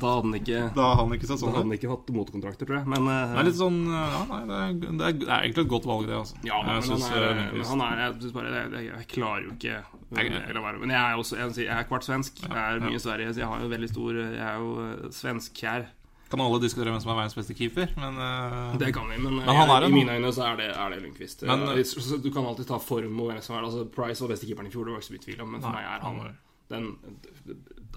Da 0.02 0.08
hadde 0.16 0.24
han 0.24 0.34
ikke, 0.40 0.62
da 0.74 0.88
hadde 0.96 1.04
han 1.04 1.14
ikke 1.14 1.28
sett 1.30 1.38
da 1.38 1.42
sånn 1.44 1.54
hadde 1.54 1.68
han 1.68 1.76
ikke 1.78 1.92
hatt 1.92 2.10
motkontrakter, 2.18 2.66
tror 2.66 2.80
jeg. 2.80 2.88
Men 2.90 3.06
eh, 3.06 3.36
Det 3.36 3.44
er 3.44 3.48
litt 3.52 3.60
sånn 3.60 3.78
Ja, 3.86 4.24
nei, 4.32 4.42
det 4.50 4.58
er, 4.58 4.74
det 4.74 4.90
er, 4.90 5.20
det 5.22 5.30
er 5.30 5.46
egentlig 5.46 5.66
et 5.68 5.72
godt 5.76 5.86
valg, 5.92 6.08
det, 6.10 6.18
altså. 6.18 6.42
Ja, 6.48 6.62
men, 6.66 6.82
jeg 6.82 6.90
han 6.90 7.06
er, 7.06 7.28
eh, 7.28 7.68
han 7.70 7.86
er 7.86 8.02
jeg, 8.02 8.34
bare, 8.34 8.56
jeg, 8.56 8.74
jeg, 8.74 8.90
jeg 8.96 9.10
klarer 9.14 9.46
jo 9.46 9.54
ikke. 9.54 9.78
Men 10.10 10.96
jeg 10.96 11.04
er 11.04 11.22
også 11.22 11.38
jeg, 11.38 11.54
jeg 11.68 11.78
er 11.78 11.88
kvart 11.92 12.08
svensk. 12.08 12.42
Jeg 12.48 12.58
er 12.58 12.82
mye 12.82 12.98
i 12.98 13.04
Sverige, 13.04 13.36
så 13.36 13.44
jeg 13.44 13.52
har 13.52 13.62
jo 13.62 13.70
veldig 13.76 13.92
stor 13.94 14.22
Jeg 14.24 14.42
er 14.42 14.58
jo 14.58 14.74
svensk 15.12 15.22
svenskkjær. 15.22 15.88
Kan 16.30 16.42
alle 16.44 16.60
diskutere 16.62 16.92
hvem 16.92 17.00
som 17.02 17.12
er 17.14 17.20
verdens 17.22 17.36
beste 17.38 17.56
keeper, 17.56 17.88
men 17.96 18.18
uh, 18.20 18.74
Det 18.80 18.90
kan 18.96 19.08
vi, 19.08 19.18
men, 19.22 19.38
Men 19.40 19.48
jeg, 19.48 19.70
er 19.76 19.86
i 19.88 19.92
mine 19.94 20.18
øyne 20.18 20.32
så 20.36 20.44
er 20.50 20.58
det, 20.60 20.70
er 20.76 20.90
det 20.92 21.02
Lundqvist. 21.06 21.44
Men- 21.48 21.68
Eh, 21.78 22.20
du 22.24 22.30
kan 22.32 22.46
alltid 22.46 22.68
ta 22.68 22.78
form 22.84 23.20
og 23.22 23.32
hvem 23.32 23.42
som 23.42 23.56
er. 23.56 23.64
Altså, 23.64 23.86
Price 23.96 24.22
var 24.24 24.34
beste 24.34 24.46
keeperen 24.50 24.68
i 24.68 24.74
fjor, 24.74 24.86
det 24.86 24.94
var 24.94 25.00
ikke 25.00 25.08
så 25.12 25.16
mye 25.16 25.26
tvil 25.28 25.42
om, 25.46 25.52
men 25.56 25.62
for 25.62 25.72
Nei, 25.72 25.82
meg 25.82 25.94
er 25.94 26.02
han 26.04 26.36
den, 26.68 26.98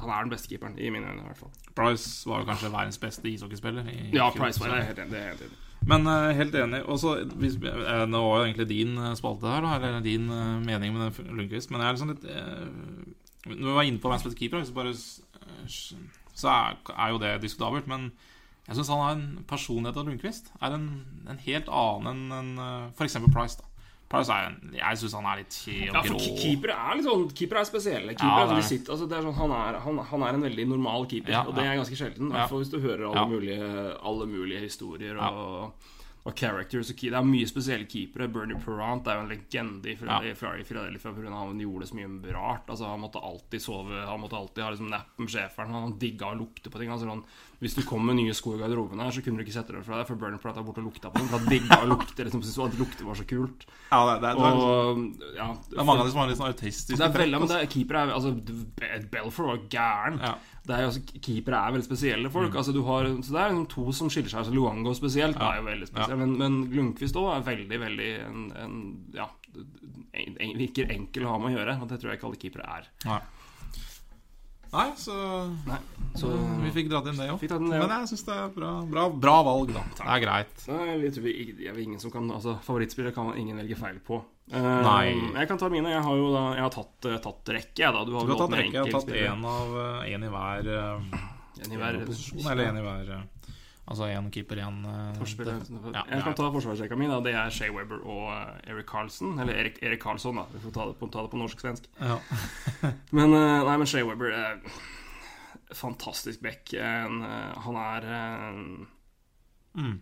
Han 0.01 0.11
er 0.15 0.21
den 0.23 0.31
beste 0.31 0.49
keeperen, 0.49 0.79
i 0.79 0.91
mine 0.91 1.07
øyne 1.11 1.25
i 1.25 1.27
hvert 1.27 1.37
fall. 1.43 1.51
Price 1.75 2.29
var 2.31 2.41
jo 2.45 2.47
kanskje 2.53 2.71
verdens 2.73 2.99
beste 3.03 3.29
ishockeyspiller. 3.29 3.85
Ja, 4.15 4.31
fjor, 4.31 4.45
Price 4.45 4.61
var 4.63 4.77
det. 4.77 4.85
helt 4.87 4.99
enig, 5.03 5.11
Det 5.11 5.19
er 5.21 5.29
helt 5.35 5.43
enig. 5.49 5.59
Men 5.91 6.07
uh, 6.07 6.31
helt 6.37 6.55
enig. 6.55 6.83
Og 6.87 6.99
så, 7.01 7.25
hvis, 7.41 7.57
uh, 7.57 8.05
nå 8.07 8.21
var 8.29 8.39
jo 8.43 8.45
egentlig 8.53 8.69
din 8.69 8.99
eh, 8.99 9.15
spalte 9.17 9.49
her, 9.49 9.63
da, 9.65 9.75
eller 9.81 10.01
din 10.05 10.29
uh, 10.31 10.61
mening 10.61 10.93
med 10.95 11.19
Lundqvist, 11.25 11.71
men 11.73 11.81
jeg 11.81 11.89
er 11.89 11.97
liksom 11.97 12.11
litt 12.13 12.25
eh, 12.29 12.67
Når 13.49 13.67
vi 13.71 13.77
var 13.79 13.89
inne 13.89 13.99
på 14.03 14.09
verdens 14.13 14.27
beste 14.29 14.39
keeper, 14.39 14.63
så, 14.65 14.75
bare, 14.77 14.93
eh, 14.93 15.65
så 16.41 16.51
er, 16.53 16.77
er 16.97 17.11
jo 17.15 17.19
det 17.23 17.35
diskutabelt. 17.45 17.87
Men 17.91 18.11
jeg 18.69 18.77
syns 18.79 18.89
han 18.93 19.01
har 19.05 19.17
en 19.17 19.45
personlighet 19.51 19.97
av 20.01 20.07
Lundqvist. 20.09 20.53
Er 20.63 20.77
en, 20.77 20.87
en 21.29 21.39
helt 21.47 21.69
annen 21.69 22.11
enn 22.31 22.39
en, 22.39 22.51
uh, 22.59 22.91
f.eks. 22.97 23.19
Price. 23.35 23.59
da 23.61 23.67
Price 24.11 24.27
er 24.35 24.49
en, 24.49 24.73
Jeg 24.75 24.99
syns 24.99 25.13
han 25.15 25.27
er 25.31 25.37
litt 25.39 25.57
og 25.71 25.95
Ja, 25.95 26.01
grå. 26.03 26.17
ke- 26.19 26.33
keepere 26.43 26.75
er 26.75 26.97
litt 26.99 27.07
sånn 27.07 27.29
Keepere 27.31 27.61
er 27.63 27.69
spesielle. 27.69 28.11
Ja, 28.11 28.19
Keepere, 28.19 28.47
det 28.49 28.57
er 28.57 28.57
altså, 28.57 28.69
sitter, 28.73 28.93
altså, 28.97 29.07
det 29.13 29.19
er 29.21 29.23
sånn, 29.29 29.37
han, 29.39 29.53
er, 29.55 29.79
han, 29.85 30.01
han 30.11 30.23
er 30.27 30.35
en 30.35 30.43
veldig 30.49 30.65
normal 30.73 31.07
keeper, 31.07 31.31
Ja, 31.37 31.45
og 31.47 31.55
det 31.55 31.63
ja. 31.65 31.71
er 31.71 31.79
ganske 31.79 31.99
sjelden. 32.01 32.27
I 32.27 32.35
Ja. 32.35 32.41
hvert 32.41 32.51
fall 32.51 32.65
hvis 32.65 32.73
du 32.75 32.81
hører 32.83 33.05
alle, 33.07 33.21
Ja. 33.21 33.27
mulige, 33.31 33.71
alle 34.11 34.27
mulige 34.27 34.61
historier 34.67 35.15
Ja. 35.15 35.29
og, 35.31 35.73
og 36.27 36.35
characters. 36.37 36.91
Og 36.91 36.97
key- 36.97 37.11
det 37.11 37.17
er 37.19 37.25
mye 37.25 37.47
spesielle 37.49 37.87
keepere. 37.89 38.29
Bernie 38.29 38.59
Perrant 38.61 39.07
er 39.09 39.15
jo 39.17 39.21
en 39.25 39.29
legende 39.33 39.89
i 39.91 39.97
Philadelphia 40.65 41.13
pga. 41.13 41.31
han 41.31 41.59
gjorde 41.59 41.87
så 41.89 41.95
mye 41.97 42.33
rart. 42.35 42.67
Altså, 42.69 42.85
han 42.91 43.01
måtte 43.01 43.23
alltid 43.23 43.61
sove, 43.63 44.07
han 44.07 44.21
måtte 44.21 44.37
alltid 44.37 44.63
ha 44.65 44.71
liksom, 44.71 44.91
napp 44.91 45.19
med 45.19 45.29
schæferen. 45.29 45.71
Han 45.73 45.99
digga 45.99 46.27
å 46.33 46.39
lukte 46.39 46.71
på 46.71 46.79
ting. 46.79 46.91
Altså, 46.91 47.07
sånn, 47.09 47.25
hvis 47.61 47.75
du 47.77 47.83
kom 47.85 48.07
med 48.09 48.17
nye 48.17 48.33
sko 48.37 48.55
i 48.57 48.61
garderoben 48.61 49.01
her, 49.03 49.11
så 49.13 49.21
kunne 49.25 49.37
du 49.37 49.45
ikke 49.45 49.53
sette 49.53 49.75
deg 49.75 49.85
fra 49.85 49.99
deg, 49.99 50.07
for 50.09 50.21
Bernie 50.21 50.41
Perrant 50.41 50.57
var 50.57 50.65
borte 50.65 50.81
og 50.81 50.87
lukta 50.89 51.11
på 51.13 51.21
dem. 51.21 51.27
For 51.29 51.43
han 51.43 51.51
digga 51.53 51.77
lukter, 51.85 51.91
lukte, 51.93 52.25
liksom, 52.25 52.45
syntes 52.47 52.63
at 52.65 52.79
lukte 52.81 53.05
var 53.05 53.19
så 53.19 53.27
kult. 53.29 53.67
Ja, 53.91 53.99
det, 54.09 54.15
det, 54.23 54.31
det, 54.39 54.53
Og 54.55 55.03
ja, 55.37 55.49
det 55.69 55.77
er 55.77 55.89
mange 55.91 56.01
av 56.01 56.09
de 56.09 56.15
som 56.15 56.23
har 56.23 56.31
litt 56.31 56.41
sånn 56.41 56.49
autistiske 56.49 56.97
det 56.97 57.11
trekk, 57.11 57.21
veldig, 57.27 57.41
men 57.43 57.45
altså. 57.45 57.59
det 57.59 57.67
er, 57.67 57.73
keeper 57.75 58.01
er, 58.01 58.15
altså, 58.17 59.05
Belfour 59.13 59.51
var 59.51 59.61
gæren. 59.75 60.17
Ja. 60.25 60.33
Det 60.71 60.77
er 60.77 60.87
altså, 60.87 61.03
keepere 61.25 61.61
er 61.61 61.75
veldig 61.75 61.89
spesielle 61.89 62.31
folk. 62.33 62.57
Altså, 62.61 62.73
du 62.77 62.81
har, 62.87 63.09
så 63.25 63.35
det 63.35 63.43
er 63.43 63.53
liksom 63.53 63.67
to 63.73 63.85
som 63.97 64.13
skiller 64.13 64.33
seg. 64.33 64.41
Altså, 64.43 64.55
Luango 64.55 64.95
spesielt 64.97 65.37
Ja. 65.41 65.51
er 65.53 65.61
jo 65.61 65.67
veldig 65.69 65.89
spesiell. 65.91 66.21
Men, 66.21 66.35
men 66.41 66.59
Lundqvist 66.73 67.19
òg 67.21 67.29
er 67.35 67.45
veldig, 67.49 67.81
veldig 67.85 68.11
en, 68.27 68.47
en, 68.65 68.81
Ja, 69.17 69.29
en, 69.57 70.37
en, 70.37 70.57
virker 70.61 70.93
enkel 70.93 71.27
å 71.27 71.35
ha 71.35 71.39
med 71.43 71.53
å 71.53 71.59
gjøre. 71.59 71.77
Og 71.81 71.93
det 71.93 72.01
tror 72.01 72.13
jeg 72.13 72.21
ikke 72.21 72.29
alle 72.31 72.43
keepere 72.45 72.73
er. 72.79 72.91
Nei. 73.09 73.21
Nei, 74.71 74.91
så, 74.97 75.15
Nei, 75.67 75.79
så 76.15 76.29
vi 76.63 76.71
fikk 76.75 76.91
dratt 76.93 77.09
inn 77.11 77.19
det 77.19 77.27
òg. 77.33 77.43
Men 77.59 77.91
jeg 77.91 78.11
syns 78.13 78.23
det 78.29 78.37
er 78.37 78.53
bra, 78.55 78.73
bra, 78.87 79.07
bra 79.11 79.37
valg, 79.47 79.73
da. 79.75 79.83
Det 79.99 80.07
er 80.07 80.23
greit. 80.23 80.67
Nei, 80.71 81.11
tror 81.11 81.27
vi, 81.27 81.35
jeg 81.65 81.75
vet 81.75 81.83
ingen 81.89 82.03
som 82.03 82.13
kan 82.15 82.31
Altså, 82.31 82.55
Favorittspillere 82.67 83.15
kan 83.17 83.33
ingen 83.41 83.59
velge 83.59 83.79
feil 83.81 83.99
på. 84.07 84.21
Uh, 84.51 84.61
Nei. 84.87 85.11
Jeg 85.41 85.51
kan 85.51 85.59
ta 85.59 85.69
mine. 85.71 85.91
Jeg 85.93 86.03
har 86.07 86.17
jo 86.19 86.31
da 86.35 86.45
Jeg 86.57 86.65
har 86.67 86.73
tatt, 86.75 87.07
eh, 87.07 87.19
tatt 87.23 87.53
rekke, 87.55 87.83
jeg, 87.83 87.93
da. 87.95 88.05
Du 88.07 88.15
har, 88.19 88.27
Du 88.27 88.35
har 88.35 88.41
tatt 88.45 88.57
rekke. 88.59 88.79
Jeg 88.79 88.87
har 88.87 88.95
tatt 88.95 89.13
én 89.19 89.45
av 89.51 89.77
en 90.07 90.27
i 90.27 90.33
hver, 90.37 90.73
Uh, 90.81 91.29
En 91.61 91.73
i 91.75 91.77
hver 91.77 91.99
posisjon. 92.07 92.47
Eller 92.51 92.71
én 92.71 92.79
i 92.79 92.83
hver 92.85 93.11
eh, 93.19 93.25
Altså 93.91 94.07
én 94.07 94.29
keeper, 94.31 94.61
én 94.63 94.85
uh, 94.87 95.91
Ja, 95.91 96.05
jeg 96.07 96.23
kan 96.23 96.37
ta 96.39 96.51
forsvarsrekka 96.55 96.97
mi. 96.99 97.09
Det 97.25 97.33
er 97.35 97.51
Shay 97.51 97.73
Weber 97.75 98.05
og 98.07 98.29
Erik 98.31 98.69
Eric 98.71 98.87
Carlson. 98.87 99.39
Eller 99.41 99.55
Erik, 99.55 99.83
Erik 99.83 100.01
Karlsson, 100.01 100.37
da. 100.39 100.45
Vi 100.53 100.63
får 100.63 100.75
ta 100.77 100.87
det 100.87 100.97
på, 101.01 101.09
på 101.11 101.41
norsk-svensk. 101.41 101.91
ja. 101.99 102.21
Men 103.19 103.35
eh, 103.35 103.65
nei, 103.67 103.77
men 103.77 103.87
Shay 103.91 104.07
Weber 104.07 104.31
er 104.31 104.61
Fantastisk 105.75 106.41
back. 106.43 106.73
Eh, 106.75 107.11
han 107.67 107.77
er 107.83 108.09
eh, 108.15 108.87
Mm. 109.75 110.01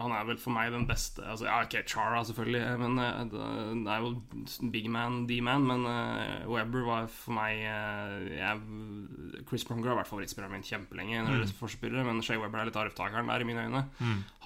Han 0.00 0.10
er 0.10 0.24
vel 0.26 0.38
for 0.40 0.50
meg 0.50 0.72
den 0.74 0.86
beste 0.88 1.22
altså, 1.22 1.46
Ja, 1.46 1.60
ok, 1.62 1.76
Chara 1.86 2.24
selvfølgelig, 2.26 2.62
men 2.80 2.98
eh, 2.98 3.20
det 3.30 3.92
er 3.94 4.02
jo 4.02 4.70
big 4.72 4.88
man, 4.90 5.20
D-man. 5.28 5.68
Men 5.68 5.86
uh, 5.86 6.48
Webber 6.50 6.88
var 6.88 7.06
for 7.12 7.36
meg 7.36 7.62
uh, 7.62 8.16
jeg, 8.34 9.44
Chris 9.46 9.66
Pronger 9.68 9.92
har 9.92 10.00
vært 10.00 10.10
favorittspilleren 10.10 10.56
min 10.56 10.66
kjempelenge. 10.66 11.22
Når 11.22 11.46
det 11.46 11.54
gjelder 11.54 12.08
Men 12.08 12.24
Shay 12.26 12.40
Webber 12.42 12.64
er 12.64 12.72
litt 12.72 12.80
arvtakeren 12.80 13.30
der, 13.30 13.44
i 13.44 13.48
mine 13.48 13.68
øyne. 13.68 13.86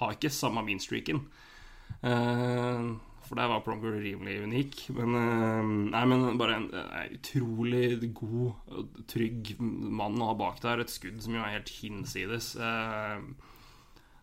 Har 0.01 0.15
ikke 0.15 0.33
samme 0.33 0.63
mean-streaken. 0.67 1.25
Eh, 2.05 2.85
for 3.25 3.39
der 3.39 3.49
var 3.49 3.63
Pronger 3.65 3.97
rimelig 3.97 4.43
unik. 4.43 4.89
Men, 4.97 5.15
eh, 5.17 5.63
nei, 5.91 6.03
men 6.05 6.37
bare 6.37 6.59
en, 6.59 6.69
en 6.75 7.17
utrolig 7.17 8.13
god 8.13 8.53
trygg 9.09 9.55
mann 9.59 10.21
å 10.21 10.29
ha 10.31 10.37
bak 10.37 10.61
der. 10.61 10.83
Et 10.83 10.93
skudd 10.93 11.23
som 11.23 11.33
jo 11.33 11.41
er 11.41 11.57
helt 11.57 11.73
hinsides. 11.79 12.53
Eh, 12.55 13.25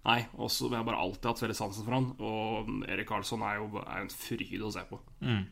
nei, 0.09 0.19
også 0.35 0.67
så 0.67 0.75
har 0.75 0.87
bare 0.87 1.01
alltid 1.03 1.31
hatt 1.31 1.43
veldig 1.45 1.59
sansen 1.59 1.87
for 1.87 1.97
han. 1.97 2.09
Og 2.19 2.73
Erik 2.91 3.09
Karlsson 3.11 3.45
er 3.47 3.61
jo 3.61 3.71
er 3.83 4.03
en 4.03 4.13
fryd 4.13 4.63
å 4.63 4.73
se 4.75 4.85
på. 4.89 4.99
Mm. 5.23 5.45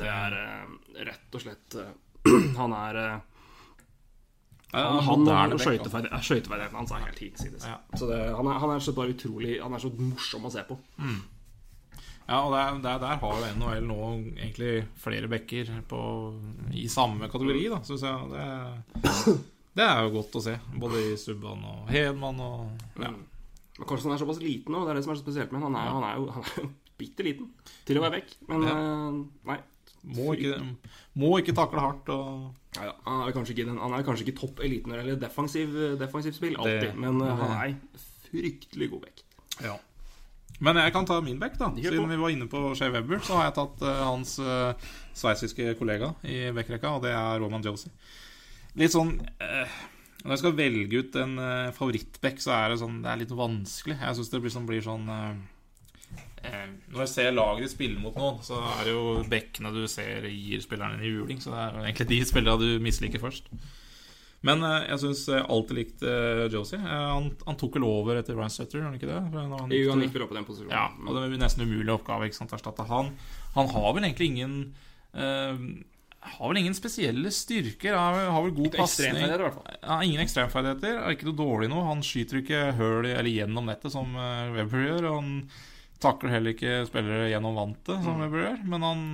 Det 0.00 0.08
er 0.10 0.36
eh, 0.40 0.68
rett 1.06 1.36
og 1.36 1.42
slett 1.42 1.74
eh, 1.76 1.94
Han 2.60 2.72
er 2.72 2.96
eh, 2.96 3.16
Ja, 4.72 4.86
Han, 4.88 5.26
han 5.26 5.26
han 5.28 5.52
og 5.52 5.60
back, 5.60 6.06
eh, 6.08 6.22
skøyteferdigheten 6.24 6.78
hans 6.80 6.94
er 6.96 7.04
helt 7.04 7.20
hinsides. 7.20 7.66
Ja. 7.68 7.76
Så 7.92 8.08
det, 8.08 8.20
han, 8.32 8.48
er, 8.48 8.60
han 8.62 8.72
er 8.72 8.84
så 8.84 8.96
bare 8.96 9.12
utrolig 9.12 9.58
Han 9.60 9.76
er 9.76 9.84
så 9.84 9.92
morsom 9.92 10.48
å 10.48 10.52
se 10.52 10.64
på. 10.68 10.78
Ja, 12.26 12.40
og 12.40 12.56
der, 12.56 12.80
der, 12.82 12.98
der 12.98 13.20
har 13.22 13.44
NHL 13.54 13.84
nå 13.86 14.00
egentlig 14.34 14.72
flere 14.98 15.28
bekker 15.30 15.68
på, 15.86 16.00
i 16.74 16.88
samme 16.90 17.28
kategori, 17.30 17.68
da, 17.70 17.78
syns 17.86 18.02
jeg. 18.02 18.32
Det, 18.32 19.36
det 19.78 19.86
er 19.86 20.00
jo 20.02 20.16
godt 20.16 20.40
å 20.40 20.42
se. 20.48 20.56
Både 20.74 21.04
i 21.12 21.14
Subban 21.20 21.62
og 21.70 21.92
Hedman 21.92 22.42
og 22.42 23.04
ja. 23.04 23.12
Men 23.78 23.88
Carlsen 23.88 24.12
er 24.14 24.20
såpass 24.22 24.38
liten 24.40 24.72
nå, 24.72 24.84
det 24.86 24.90
er 24.94 24.98
det 25.00 25.04
som 25.04 25.12
er 25.12 25.18
så 25.20 25.24
spesielt 25.26 25.52
med 25.52 25.60
ham. 25.62 25.74
Han 25.74 25.80
er, 25.80 25.90
han 25.92 26.20
jo, 26.20 26.28
han 26.32 26.44
er 26.44 26.60
jo 26.62 26.68
bitte 27.00 27.24
liten 27.26 27.50
til 27.84 27.98
å 28.00 28.04
være 28.06 28.18
vekk. 28.20 28.36
Men 28.48 28.62
Ja. 28.68 28.76
eh, 28.76 29.24
nei. 29.52 29.58
Må 30.06 30.36
ikke, 30.38 30.60
må 31.18 31.32
ikke 31.40 31.54
takle 31.56 31.82
hardt 31.82 32.08
og 32.14 32.54
Ja. 32.76 32.92
Han 33.08 33.22
er 33.26 33.32
kanskje 33.34 33.54
ikke, 33.56 33.64
han 33.80 33.92
er 33.96 34.04
kanskje 34.06 34.26
ikke 34.28 34.38
topp 34.38 34.60
eliten 34.62 34.92
når 34.92 35.00
det 35.00 35.06
gjelder 35.08 35.22
defensiv, 35.26 35.76
defensiv 35.98 36.34
spill, 36.36 36.56
alltid. 36.60 36.80
Det- 36.90 36.94
men 36.96 37.20
eh, 37.24 37.36
han 37.40 37.54
er 37.56 37.74
fryktelig 38.30 38.90
god 38.92 39.02
vekk. 39.08 39.22
Ja. 39.64 39.76
Men 40.60 40.76
jeg 40.80 40.92
kan 40.94 41.04
ta 41.04 41.20
min 41.20 41.38
back, 41.40 41.58
da. 41.58 41.70
Siden 41.76 42.08
vi 42.08 42.16
var 42.16 42.30
inne 42.32 42.46
på 42.48 42.60
Shea 42.78 42.88
Webber, 42.94 43.18
så 43.20 43.34
har 43.36 43.44
jeg 43.50 43.54
tatt 43.58 43.82
uh, 43.84 44.04
hans 44.08 44.38
uh, 44.40 44.72
sveitsiske 45.12 45.74
kollega 45.76 46.14
i 46.24 46.46
backrekka, 46.56 46.94
og 46.96 47.02
det 47.04 47.10
er 47.12 47.40
Roman 47.42 47.60
Josie. 47.64 47.90
Litt 48.76 48.92
sånn 48.94 49.10
eh, 49.40 49.74
Når 50.26 50.34
jeg 50.34 50.42
skal 50.42 50.56
velge 50.58 51.00
ut 51.02 51.18
en 51.22 51.36
uh, 51.38 51.74
favorittback, 51.76 52.40
så 52.42 52.50
er 52.56 52.72
det 52.72 52.80
sånn 52.80 52.98
Det 53.04 53.12
er 53.12 53.20
litt 53.20 53.34
vanskelig. 53.38 53.94
Jeg 54.00 54.18
syns 54.18 54.32
det 54.32 54.40
blir 54.42 54.54
sånn, 54.56 54.66
blir 54.66 54.82
sånn 54.82 55.06
eh, 55.14 55.36
eh, 56.42 56.66
Når 56.90 57.04
jeg 57.04 57.12
ser 57.12 57.36
laget 57.36 57.68
de 57.68 57.70
spiller 57.70 58.02
mot 58.02 58.18
noen, 58.18 58.40
så 58.42 58.58
er 58.74 58.88
det 58.88 58.94
jo 58.96 59.22
bekkene 59.30 59.74
du 59.74 59.84
ser 59.90 60.26
gir 60.32 60.64
spillerne 60.64 60.98
en 60.98 61.06
juling. 61.06 61.42
Så 61.42 61.54
det 61.54 61.62
er 61.62 61.80
egentlig 61.84 62.08
de 62.10 62.20
spillerne 62.26 62.58
du 62.58 62.82
misliker 62.82 63.22
først. 63.22 63.50
Men 64.46 64.66
eh, 64.66 64.90
jeg 64.90 65.02
syns 65.04 65.24
alltid 65.38 65.78
likt 65.78 66.06
Josie. 66.52 66.82
Eh, 66.82 67.08
han, 67.14 67.30
han 67.46 67.58
tok 67.62 67.78
vel 67.78 67.86
over 67.86 68.18
etter 68.18 68.34
Ryan 68.34 68.52
Sutter, 68.52 68.80
gjorde 68.80 68.90
han 68.90 68.98
ikke 68.98 69.12
det? 69.12 69.22
Når 69.30 69.52
han 69.62 69.74
Jo, 69.78 69.90
han 69.94 70.04
gikk 70.04 70.18
vel 70.18 70.26
opp 70.26 70.34
på 70.34 70.40
den 70.40 70.48
posisjonen. 70.48 70.74
ja, 70.74 70.88
og 71.06 71.16
det 71.16 71.26
er 71.26 71.42
nesten 71.46 71.64
en 71.64 71.70
umulig 71.70 71.94
oppgave 71.94 72.28
ikke 72.28 72.42
sant, 72.42 72.54
å 72.54 72.58
erstatte 72.58 72.90
han. 72.90 73.14
Han 73.56 73.70
har 73.72 73.92
vel 73.96 74.10
egentlig 74.10 74.34
ingen 74.34 74.56
eh, 75.14 75.66
Har 76.26 76.50
vel 76.50 76.58
ingen 76.62 76.74
spesielle 76.76 77.30
styrker. 77.34 77.94
Har, 77.96 78.18
har 78.34 78.44
vel 78.46 78.54
god 78.56 78.76
pasning. 78.80 79.20
Ja, 79.22 80.00
ingen 80.02 80.22
ekstremferdigheter. 80.24 80.98
Er 81.00 81.14
ikke 81.16 81.28
noe 81.30 81.38
dårlig 81.38 81.70
nå. 81.72 81.82
Han 81.86 82.02
skyter 82.06 82.42
ikke 82.42 82.64
høl 82.78 83.06
eller 83.06 83.30
gjennom 83.30 83.70
nettet 83.70 83.94
som 83.94 84.12
uh, 84.18 84.50
Webber 84.56 84.84
gjør. 84.88 85.08
Og 85.10 85.20
han 85.20 85.30
takler 86.02 86.34
heller 86.36 86.56
ikke 86.56 86.82
spillere 86.90 87.30
gjennom 87.32 87.56
vantet 87.56 88.02
som 88.02 88.18
Mm. 88.18 88.26
Webber 88.26 88.44
gjør. 88.46 88.58
Men 88.74 88.90
han 88.90 89.06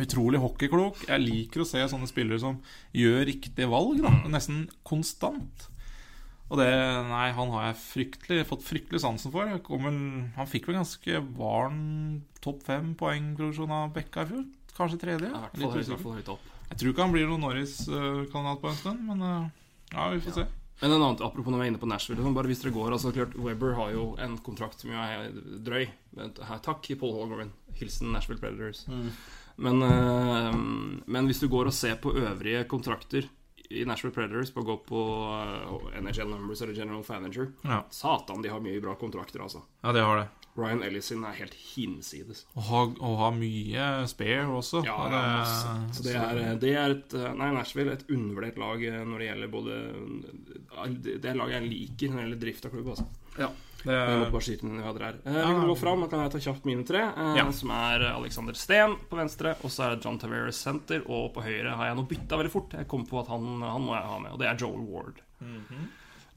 Utrolig 0.00 0.38
hockeyklok. 0.40 1.02
Jeg 1.10 1.20
liker 1.20 1.60
å 1.60 1.66
se 1.68 1.82
sånne 1.90 2.08
spillere 2.08 2.40
som 2.40 2.60
gjør 2.96 3.26
riktige 3.28 3.68
valg. 3.68 3.98
Da. 4.00 4.12
Mm. 4.14 4.30
Nesten 4.32 4.62
konstant. 4.86 5.66
Og 6.50 6.58
det 6.58 6.70
Nei, 7.06 7.28
han 7.36 7.52
har 7.54 7.68
jeg 7.68 7.78
fryktelig, 7.84 8.46
fått 8.48 8.64
fryktelig 8.66 9.02
sansen 9.04 9.30
for. 9.34 9.46
Vel, 9.46 9.98
han 10.34 10.50
fikk 10.50 10.66
vel 10.70 10.80
ganske 10.80 11.20
barn 11.36 11.82
topp 12.42 12.64
fem 12.66 12.94
poengproduksjon 12.98 13.74
av 13.76 13.92
Bekka 13.94 14.24
i 14.24 14.30
fjor. 14.32 14.48
Kanskje 14.80 15.00
tredje? 15.02 15.28
Ja, 15.28 15.42
i 15.44 15.60
hvert 15.60 15.60
Litt 15.60 15.90
usikker. 15.90 16.32
opp. 16.34 16.48
Jeg 16.70 16.80
tror 16.80 16.92
ikke 16.94 17.04
han 17.04 17.12
blir 17.12 17.28
noen 17.28 17.42
Norris-kandidat 17.44 18.60
på 18.62 18.70
en 18.70 18.78
stund, 18.78 19.02
men 19.10 19.24
eh, 19.26 19.48
ja, 19.92 20.06
vi 20.14 20.20
får 20.24 20.36
se. 20.38 20.46
Men 20.80 20.94
en 20.94 21.02
annen, 21.02 21.18
apropos 21.26 21.52
når 21.52 21.60
vi 21.60 21.66
er 21.66 21.72
inne 21.74 21.80
på 21.82 21.88
Nashville 21.90 22.22
sånn, 22.24 22.36
Bare 22.36 22.48
hvis 22.48 22.62
dere 22.62 22.72
går 22.72 22.94
altså 22.96 23.10
klart, 23.12 23.34
Weber 23.36 23.74
har 23.76 23.90
jo 23.92 24.04
en 24.22 24.38
kontrakt 24.40 24.80
som 24.80 24.94
er 24.96 25.26
drøy. 25.66 25.90
Men, 26.16 26.32
her, 26.48 26.62
takk, 26.64 26.88
Paul 27.02 27.12
Holgren. 27.18 27.52
Hilsen 27.76 28.14
Nashville 28.14 28.40
Predators. 28.40 28.86
Men, 29.60 29.82
eh, 29.84 30.56
men 31.04 31.28
hvis 31.28 31.42
du 31.42 31.50
går 31.52 31.68
og 31.68 31.76
ser 31.76 32.00
på 32.00 32.14
øvrige 32.16 32.64
kontrakter 32.70 33.28
i 33.70 33.84
Nashville 33.84 34.14
Predators, 34.14 34.50
på 34.50 34.64
å 34.64 34.66
gå 34.66 34.76
på 34.88 35.00
uh, 35.30 36.00
NHL 36.00 36.26
Numbers 36.32 36.62
eller 36.64 36.74
General 36.74 37.04
Fanager 37.06 37.52
Ja. 37.62 37.84
Satan, 37.94 38.42
de 38.42 38.50
har 38.50 38.62
mye 38.64 38.80
bra 38.82 38.96
kontrakter, 38.98 39.44
altså. 39.44 39.62
ja, 39.84 39.92
det 39.94 40.02
har 40.02 40.18
det. 40.18 40.39
Ryan 40.58 40.82
Ellison 40.82 41.22
er 41.24 41.36
helt 41.38 41.54
hinsides. 41.54 42.44
Og 42.58 42.62
ha, 42.68 42.80
og 43.06 43.16
ha 43.20 43.28
mye 43.36 43.84
spare 44.10 44.42
også. 44.50 44.82
Ja, 44.84 44.96
ja. 45.12 45.30
Så 45.94 46.02
det 46.04 46.16
er, 46.18 46.40
det 46.60 46.72
er 46.76 46.94
et 46.96 47.14
eh, 47.14 47.32
Nei, 47.38 47.52
Nashville 47.54 47.92
et 47.94 48.04
undervurdert 48.10 48.58
lag 48.60 48.82
eh, 48.84 49.00
når 49.06 49.18
det 49.22 49.28
gjelder 49.30 49.52
både 49.54 49.80
Det 51.04 51.24
er 51.30 51.38
laget 51.38 51.56
jeg 51.60 51.68
liker 51.70 52.10
når 52.12 52.16
det 52.20 52.24
gjelder 52.26 52.40
drift 52.46 52.66
av 52.66 52.74
klubb. 52.74 52.88
Altså. 52.94 53.06
ja, 53.38 53.50
det 53.80 53.94
Jeg 53.96 54.18
måtte 54.20 54.32
bare 54.34 54.44
skyte 54.48 54.68
vi 54.74 54.82
hadde 54.84 55.04
her. 55.06 55.20
Eh, 55.24 55.38
vi 55.38 55.44
kan 55.54 55.68
gå 55.70 55.76
fram, 55.80 56.02
da 56.04 56.10
kan 56.12 56.24
jeg 56.26 56.32
ta 56.34 56.42
kjapt 56.48 56.66
mine 56.68 56.84
tre. 56.88 57.04
Eh, 57.14 57.36
Ja. 57.40 57.46
Som 57.56 57.70
er 57.76 58.04
Alexander 58.10 58.58
Steen 58.58 58.98
på 59.08 59.16
venstre, 59.22 59.54
og 59.62 59.70
så 59.72 59.86
er 59.86 59.94
det 59.96 60.04
John 60.04 60.18
Taveras 60.20 60.58
center. 60.60 61.06
Og 61.06 61.30
på 61.36 61.46
høyre 61.46 61.76
har 61.78 61.92
jeg 61.92 61.96
nå 62.00 62.08
bytta 62.10 62.36
veldig 62.42 62.52
fort. 62.52 62.74
Jeg 62.76 62.88
kom 62.90 63.06
på 63.08 63.22
at 63.22 63.30
han, 63.32 63.48
han 63.62 63.86
må 63.86 63.94
jeg 63.96 64.10
ha 64.10 64.18
med, 64.26 64.34
og 64.34 64.42
det 64.42 64.50
er 64.50 64.60
Joel 64.60 64.84
Ward. 64.90 65.22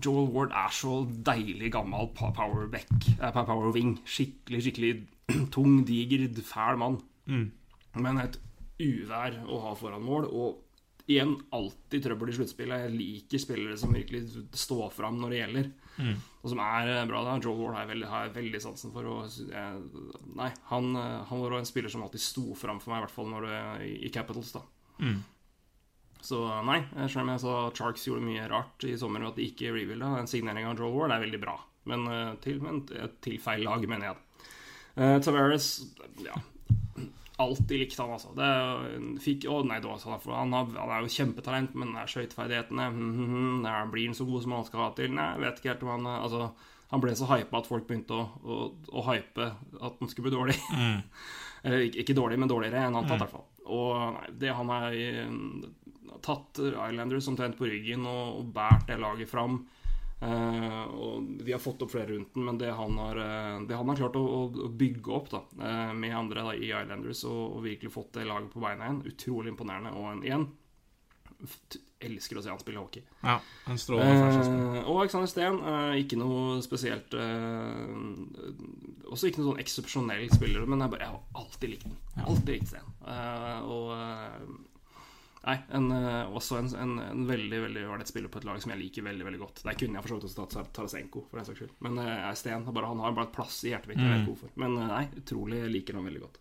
Joel 0.02 0.32
Ward 0.34 0.56
er 0.58 0.74
så 0.74 1.02
deilig 1.06 1.72
gammel 1.76 2.10
powerback, 2.18 2.92
eh, 3.20 3.32
power 3.34 3.72
wing. 3.76 3.98
Skikkelig, 4.06 4.64
skikkelig 4.68 4.94
tung, 5.56 5.84
diger, 5.88 6.26
fæl 6.44 6.80
mann. 6.82 7.00
Mm. 7.30 7.52
Men 8.02 8.22
et 8.24 8.40
uvær 8.82 9.38
å 9.46 9.62
ha 9.68 9.74
foran 9.78 10.04
mål. 10.04 10.28
Og 10.32 11.10
igjen 11.10 11.36
alltid 11.54 12.06
trøbbel 12.06 12.32
i 12.32 12.38
sluttspillet. 12.40 12.86
Jeg 12.88 12.98
liker 12.98 13.44
spillere 13.44 13.80
som 13.80 13.96
virkelig 13.96 14.46
står 14.58 14.92
fram 14.96 15.20
når 15.22 15.34
det 15.34 15.42
gjelder. 15.42 15.72
Mm. 15.94 16.14
Og 16.42 16.54
som 16.54 16.62
er 16.66 16.94
eh, 16.96 17.06
bra. 17.10 17.24
da 17.28 17.38
Joel 17.38 17.60
Ward 17.62 17.78
har 17.78 17.86
jeg 17.86 17.94
veldig, 17.94 18.12
har 18.12 18.28
jeg 18.28 18.38
veldig 18.40 18.64
sansen 18.66 18.96
for. 18.96 19.12
Jeg, 19.52 20.06
nei, 20.40 20.50
han, 20.72 20.94
eh, 21.00 21.20
han 21.30 21.44
var 21.46 21.60
en 21.60 21.70
spiller 21.70 21.94
som 21.94 22.06
alltid 22.06 22.24
sto 22.24 22.48
fram 22.58 22.82
for 22.84 22.94
meg, 22.94 23.04
i 23.04 23.06
hvert 23.08 23.18
fall 23.20 23.30
når 23.32 23.50
det, 23.50 23.60
i, 23.90 23.94
i 24.08 24.14
Capitals. 24.14 24.56
da 24.58 24.66
Mm. 25.02 25.24
Så 26.24 26.40
nei, 26.64 26.80
selv 27.04 27.26
om 27.26 27.34
jeg 27.34 27.44
så 27.44 27.58
Sharks 27.76 28.08
gjorde 28.08 28.24
mye 28.24 28.48
rart 28.48 28.86
i 28.88 28.96
sommer, 29.00 29.26
og 29.26 29.34
at 29.34 29.42
de 29.42 29.50
ikke 29.50 29.74
rebuilda, 29.76 30.14
den 30.16 30.30
signeringa 30.32 30.72
av 30.72 30.80
Joel 30.80 30.96
Ward 30.96 31.16
er 31.16 31.24
veldig 31.26 31.42
bra. 31.42 31.58
Men 31.92 32.08
eh, 32.08 32.32
til, 32.44 32.62
men 32.64 32.84
til 32.88 33.40
feil 33.44 33.66
lag, 33.68 33.84
mener 33.90 34.12
jeg. 34.14 34.50
Uh, 34.94 35.18
Tavares 35.26 35.68
ja, 36.22 36.36
Alltid 37.42 37.80
likte 37.80 38.04
han, 38.04 38.12
altså. 38.14 38.30
Det 38.38 38.46
er- 38.46 39.22
fikk, 39.24 39.48
å, 39.50 39.64
nei, 39.66 39.80
da, 39.82 39.96
sånn, 39.98 40.20
han, 40.30 40.54
har, 40.54 40.68
han 40.78 40.92
er 40.94 41.02
jo 41.02 41.16
kjempetalent, 41.16 41.74
men 41.74 41.96
det 41.96 42.04
er 42.04 42.12
skøyteferdighetene 42.14 42.86
mm, 42.94 43.08
hm, 43.18 43.64
hm, 43.66 43.92
Blir 43.92 44.12
han 44.12 44.18
så 44.18 44.28
god 44.30 44.44
som 44.46 44.54
han 44.54 44.68
skal 44.68 44.84
ha 44.84 44.92
til? 44.98 45.10
Nei, 45.18 45.32
jeg 45.34 45.44
vet 45.44 45.60
ikke 45.60 45.72
helt 45.72 45.86
om 45.88 45.94
han 45.96 46.12
eh, 46.12 46.20
Altså, 46.28 46.44
han 46.94 47.02
ble 47.02 47.16
så 47.18 47.30
hypa 47.32 47.58
at 47.58 47.70
folk 47.72 47.88
begynte 47.90 48.14
å, 48.14 48.28
å, 48.46 48.60
å 48.94 49.06
hype 49.10 49.48
at 49.50 49.98
han 49.98 50.12
skulle 50.12 50.30
bli 50.30 50.38
dårlig. 50.38 50.60
Mm. 50.78 51.02
Ikke, 51.64 52.02
ikke 52.02 52.16
dårlig, 52.18 52.36
men 52.42 52.50
dårligere 52.52 52.82
enn 52.84 52.98
antatt, 53.00 53.16
i 53.16 53.22
hvert 53.22 53.32
fall. 53.32 53.46
Og 53.72 54.18
nei, 54.18 54.26
det 54.36 54.50
han 54.52 54.72
eh, 54.92 55.30
tatt 56.24 56.60
Islanders 56.64 57.30
omtrent 57.32 57.58
på 57.60 57.68
ryggen 57.70 58.08
og, 58.10 58.40
og 58.40 58.52
båret 58.56 58.88
det 58.90 59.00
laget 59.02 59.32
fram. 59.32 59.62
Uh, 60.24 60.84
og 61.04 61.24
vi 61.44 61.52
har 61.52 61.60
fått 61.60 61.82
opp 61.84 61.92
flere 61.92 62.14
rundt 62.14 62.38
den, 62.38 62.46
men 62.48 62.60
det 62.62 62.70
han 62.72 62.96
har, 62.96 63.18
eh, 63.20 63.58
det 63.68 63.76
han 63.76 63.90
har 63.92 63.98
klart 64.00 64.16
å, 64.16 64.22
å 64.48 64.70
bygge 64.72 65.12
opp 65.12 65.28
da, 65.34 65.42
eh, 65.60 65.90
med 66.00 66.16
andre 66.16 66.46
da, 66.48 66.54
i 66.56 66.70
Islanders 66.70 67.26
og, 67.28 67.58
og 67.58 67.66
virkelig 67.66 67.92
fått 67.92 68.14
det 68.16 68.30
laget 68.30 68.54
på 68.54 68.64
beina 68.64 68.88
igjen, 68.88 69.02
utrolig 69.12 69.52
imponerende. 69.52 69.92
Og 70.00 70.08
en, 70.14 70.24
igjen 70.24 70.48
elsker 72.04 72.40
å 72.40 72.44
se 72.44 72.52
han 72.52 72.62
spille 72.62 72.80
hockey. 72.80 73.04
Ja, 73.24 73.38
en 73.68 73.80
strålende. 73.80 74.44
Eh, 74.80 74.80
og 74.88 75.02
Alexander 75.04 75.32
Steen, 75.32 75.60
eh, 75.60 75.96
ikke 76.04 76.20
noe 76.20 76.60
spesielt 76.64 77.16
eh, 77.20 77.94
Også 79.12 79.30
ikke 79.30 79.42
noe 79.42 79.52
sånn 79.52 79.64
eksepsjonell 79.64 80.28
spiller, 80.34 80.68
men 80.68 80.84
jeg, 80.84 80.94
bare, 80.94 81.08
jeg 81.08 81.16
har 81.16 81.44
alltid 81.44 81.74
likt 81.76 81.90
den. 81.90 81.98
Alltid 82.24 82.54
likt 82.56 82.72
Steen. 82.72 82.94
Eh, 83.12 83.74
og 83.76 84.72
Nei, 85.44 85.58
en, 85.76 85.90
eh, 85.92 86.30
også 86.32 86.56
en, 86.62 86.70
en, 86.80 86.92
en 87.04 87.24
veldig 87.28 87.58
veldig 87.66 87.82
ålreit 87.92 88.08
spiller 88.08 88.32
på 88.32 88.40
et 88.40 88.46
lag 88.48 88.62
som 88.64 88.72
jeg 88.72 88.80
liker 88.80 89.04
veldig 89.04 89.26
veldig 89.28 89.42
godt. 89.42 89.64
Der 89.66 89.76
kunne 89.76 90.00
jeg 90.00 90.06
for 90.06 90.14
så 90.14 90.20
vidt 90.20 90.28
også 90.30 90.46
tatt 90.56 90.70
Tarasenko, 90.78 91.26
for 91.28 91.40
den 91.40 91.48
saks 91.50 91.60
skyld. 91.60 91.74
Men 91.84 92.00
uh, 92.00 92.30
Sten 92.40 92.64
bare, 92.70 92.88
han 92.88 93.02
har 93.04 93.18
bare 93.18 93.28
et 93.28 93.36
plass 93.36 93.58
i 93.68 93.74
hjertet 93.74 93.92
mitt. 93.92 94.00
Jeg 94.00 94.08
vet 94.08 94.22
ikke 94.24 94.32
hvorfor. 94.32 94.54
Men 94.64 94.78
eh, 94.80 94.88
nei, 94.94 95.04
utrolig 95.20 95.60
liker 95.74 96.00
han 96.00 96.08
veldig 96.08 96.24
godt. 96.24 96.40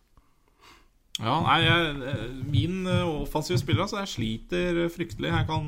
Ja, 1.18 1.34
nei, 1.44 1.57
jeg, 1.66 2.28
min 2.55 2.86
offensive 2.86 3.59
spiller, 3.61 3.84
altså, 3.84 3.98
jeg 4.05 4.12
sliter 4.14 4.78
fryktelig. 4.94 5.28
Jeg 5.34 5.48
kan 5.50 5.66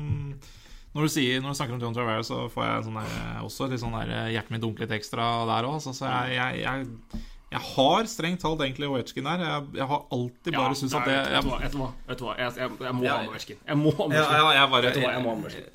Når 0.95 1.05
du, 1.05 1.11
sier, 1.11 1.43
når 1.43 1.51
du 1.51 1.59
snakker 1.59 1.75
om 1.75 1.83
John 1.83 1.97
Travera, 1.97 2.23
så 2.23 2.45
får 2.49 2.69
jeg 2.69 2.87
sånn 2.87 3.01
der, 3.01 3.19
også 3.43 3.67
litt 3.67 3.83
sånn 3.83 3.99
der 3.99 4.31
hjertet 4.31 4.55
mitt 4.55 4.63
dunke 4.63 4.85
litt 4.85 4.95
ekstra 4.95 5.27
der 5.51 5.67
òg. 5.67 5.83
Så 5.83 5.91
jeg, 5.99 6.37
jeg, 6.39 6.63
jeg, 6.63 7.25
jeg 7.53 7.61
har 7.61 8.07
strengt 8.09 8.41
talt 8.41 8.61
egentlig 8.65 8.87
Ovetsjkin 8.89 9.27
der. 9.29 9.43
Jeg, 9.45 9.67
jeg 9.77 9.87
har 9.91 10.01
alltid 10.11 10.55
bare 10.57 10.75
syntes 10.75 10.95
at 10.97 11.05
det 11.07 11.17
Vet 11.29 11.45
du 11.45 11.49
hva, 11.51 11.59
vet 11.61 11.75
du 11.75 11.79
hva, 11.79 11.89
vet 12.09 12.19
du 12.19 12.25
hva? 12.25 12.33
Jeg, 12.41 12.55
jeg, 12.59 12.71
jeg 12.87 12.97
må 12.97 13.05
ha 13.05 13.19
Ovetsjkin. 13.29 13.61
Jeg 13.67 13.79
må 13.79 13.93
ha 13.93 14.07
Ovetsjkin. 14.07 14.41
ja, 14.41 14.51
jeg 14.57 15.71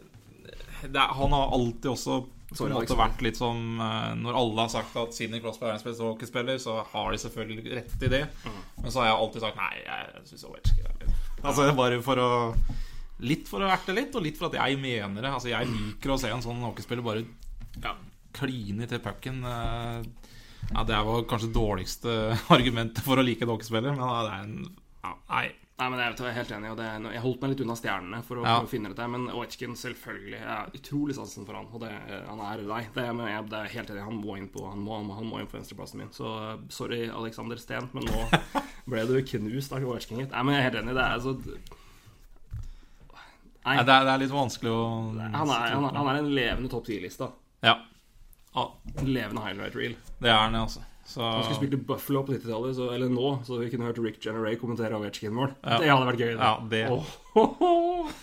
jeg 0.80 1.16
Han 1.20 1.34
har 1.36 1.54
alltid 1.56 1.90
også 1.92 2.20
Sorry, 2.50 2.72
måte 2.74 2.96
vært 2.98 3.20
litt 3.22 3.38
som 3.38 3.78
eh, 3.78 4.12
Når 4.18 4.36
alle 4.40 4.64
har 4.64 4.70
sagt 4.72 4.96
at 4.98 5.14
Sidney 5.14 5.38
Crosby 5.42 5.68
er 5.68 5.76
en 5.76 5.82
spiller, 5.82 6.02
hockeyspiller, 6.08 6.58
så 6.58 6.80
har 6.92 7.12
de 7.12 7.20
selvfølgelig 7.22 7.76
rett 7.78 8.06
i 8.08 8.10
det. 8.10 8.24
Mm. 8.42 8.56
Men 8.82 8.90
så 8.90 9.02
har 9.02 9.10
jeg 9.12 9.18
alltid 9.22 9.44
sagt 9.44 9.60
nei, 9.60 9.74
jeg 9.84 10.24
syns 10.32 10.46
Ovetsjkin 10.48 10.88
er 10.88 10.96
litt 11.04 11.44
Altså 11.46 11.68
bare 11.78 12.00
for 12.04 12.22
å 12.22 12.30
Litt 13.20 13.50
for 13.52 13.62
å 13.62 13.68
erte 13.68 13.92
litt, 13.94 14.14
og 14.16 14.24
litt 14.24 14.38
for 14.40 14.48
at 14.48 14.56
jeg 14.56 14.78
mener 14.80 15.20
det. 15.20 15.30
Altså 15.30 15.50
Jeg 15.52 15.68
liker 15.68 16.14
å 16.14 16.18
se 16.18 16.30
en 16.32 16.42
sånn 16.42 16.62
hockeyspiller 16.64 17.04
bare 17.04 17.26
ja, 17.84 17.92
kline 18.34 18.88
til 18.88 19.02
pucken. 19.04 19.42
Eh, 20.70 20.76
Ja, 20.76 20.84
det 20.88 21.00
var 21.06 21.24
kanskje 21.30 21.50
det 21.50 21.58
dårligste 21.58 22.18
argumentet 22.56 23.04
for 23.04 23.18
å 23.20 23.24
like 23.26 23.42
en 23.44 23.52
hockeyspiller, 23.52 23.96
men 23.96 24.06
det 24.06 24.20
er 24.20 24.44
en 24.44 24.54
ja, 25.00 25.16
Nei. 25.30 25.48
Nei, 25.80 25.86
men 25.88 26.00
Jeg, 26.02 26.20
er 26.28 26.34
helt 26.36 26.50
enig. 26.52 26.70
Er- 26.76 27.12
jeg 27.14 27.22
holdt 27.24 27.40
meg 27.40 27.50
litt 27.54 27.60
unna 27.64 27.74
stjernene 27.78 28.18
for 28.22 28.36
å, 28.36 28.42
Ja. 28.44 28.58
for 28.58 28.66
å 28.66 28.68
finne 28.68 28.90
dette. 28.92 29.06
Men 29.08 29.30
Ovetsjkin, 29.32 29.72
selvfølgelig. 29.80 30.36
Jeg 30.36 30.44
har 30.44 30.74
utrolig 30.76 31.14
sansen 31.16 31.46
for 31.48 31.56
han. 31.56 31.70
Og 31.72 31.80
det, 31.80 31.88
han 32.28 32.42
er 32.44 32.60
lei. 32.68 32.82
Det, 32.92 33.06
men 33.16 33.30
jeg, 33.30 33.46
det 33.48 33.56
er 33.62 33.72
helt 33.78 33.92
enig. 33.94 34.02
Han 34.04 34.18
må 34.20 34.36
inn 34.36 34.50
på 34.52 34.66
Han 34.68 34.82
må, 34.84 34.98
han 35.16 35.24
må 35.30 35.40
inn 35.40 35.48
på 35.48 35.56
venstreplassen 35.56 36.02
min. 36.02 36.10
Så 36.12 36.28
uh, 36.28 36.58
sorry, 36.68 37.06
Alexander 37.08 37.56
Steen, 37.56 37.88
men 37.96 38.04
nå 38.04 38.26
ble 38.92 39.06
du 39.08 39.14
knust 39.32 39.72
av 39.72 39.86
Ovetsjkin. 39.88 40.26
Nei, 40.28 40.42
men 40.44 40.54
jeg 40.58 40.60
er 40.60 40.68
helt 40.68 40.82
enig. 40.82 40.98
Det 41.00 41.06
er 41.06 41.24
så 41.24 41.32
Nei, 43.64 43.76
Nei, 43.76 43.84
det, 43.84 43.92
er, 43.94 44.04
det 44.04 44.12
er 44.12 44.20
litt 44.22 44.32
vanskelig 44.32 44.70
å 44.72 44.84
han 45.16 45.18
er, 45.20 45.32
han 45.36 45.50
er, 45.84 45.96
han 45.96 46.06
er 46.12 46.18
en 46.20 46.30
levende 46.32 46.70
topp 46.72 46.86
10-liste. 46.88 47.26
Ja. 47.64 47.74
En 48.55 49.07
levende 49.14 49.42
highlight 49.44 49.76
reel. 49.78 49.94
Det 50.20 50.28
er 50.30 50.36
han, 50.40 50.55
altså. 50.59 50.82
Så 51.11 51.22
Han 51.22 51.42
skulle 51.44 51.59
spilt 51.59 51.74
i 51.74 51.84
Buffalo 51.86 52.22
på 52.26 52.32
90-tallet, 52.36 52.78
eller 52.94 53.09
nå, 53.11 53.30
så 53.46 53.59
vi 53.59 53.70
kunne 53.70 53.88
hørt 53.88 53.98
Rick 53.98 54.20
Generay 54.22 54.57
kommentere 54.61 54.94
Ovetsjkin-mål. 54.98 55.55
Ja. 55.64 55.78
Det 55.82 55.88
hadde 55.90 56.07
vært 56.12 56.20
gøy. 56.22 56.34
Ja, 56.38 56.53
det- 56.70 56.88
Oh. 56.90 58.11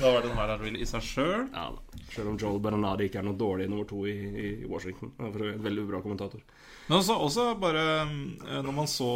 Det 0.00 0.06
har 0.08 0.14
vært 0.16 0.30
en 0.30 0.36
highlight 0.38 0.62
reel 0.64 0.76
i 0.80 0.86
seg 0.88 1.02
sjøl. 1.04 1.42
Ja. 1.52 1.66
Selv 2.14 2.30
om 2.30 2.38
Joel 2.40 2.56
Bernardi 2.64 3.04
ikke 3.10 3.18
er 3.20 3.26
noe 3.26 3.36
dårlig 3.36 3.66
nummer 3.68 3.84
to 3.84 4.06
i, 4.08 4.14
i 4.16 4.46
Washington. 4.70 5.10
For 5.18 5.44
en 5.44 5.60
veldig 5.60 5.84
bra 5.90 6.00
kommentator. 6.00 6.40
Men 6.88 6.96
også, 7.02 7.18
også 7.22 7.44
bare 7.60 7.82
eh, 8.00 8.62
Når 8.64 8.72
man 8.74 8.88
så 8.90 9.10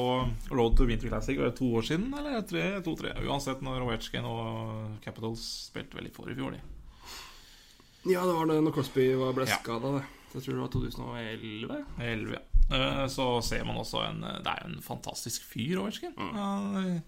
Road 0.52 0.76
to 0.78 0.84
Winter 0.86 1.08
Classic 1.10 1.34
Var 1.40 1.48
det 1.48 1.56
to 1.58 1.66
år 1.74 1.82
siden, 1.88 2.12
eller 2.14 2.44
tre? 2.46 2.66
To-tre. 2.86 3.14
Uansett 3.24 3.64
når 3.64 3.82
Ovetsjkin 3.86 4.28
og 4.28 5.00
Capitals 5.02 5.42
spilte 5.72 5.96
veldig 5.98 6.12
for 6.14 6.28
i 6.30 6.36
fjor, 6.36 6.52
de. 6.54 6.60
Ja, 8.04 8.20
det 8.26 8.34
var 8.36 8.46
det 8.50 8.58
når 8.64 8.74
Crosby 8.76 9.14
var- 9.16 9.32
ble 9.32 9.46
Ja. 9.48 9.56
skada, 9.62 9.92
det. 9.98 10.04
Jeg 10.34 10.42
tror 10.42 10.54
det 10.54 10.60
var 10.60 10.68
2011. 10.68 11.84
11, 12.00 12.32
ja. 12.32 12.42
Eh, 12.76 13.06
Så 13.08 13.42
ser 13.44 13.64
man 13.64 13.76
også 13.76 14.02
en 14.08 14.20
Det 14.20 14.46
er 14.46 14.62
jo 14.64 14.74
en 14.74 14.82
fantastisk 14.82 15.42
fyr, 15.44 15.78
Ovetsjkin. 15.78 16.14
Han 16.16 16.76
eh, 16.76 17.00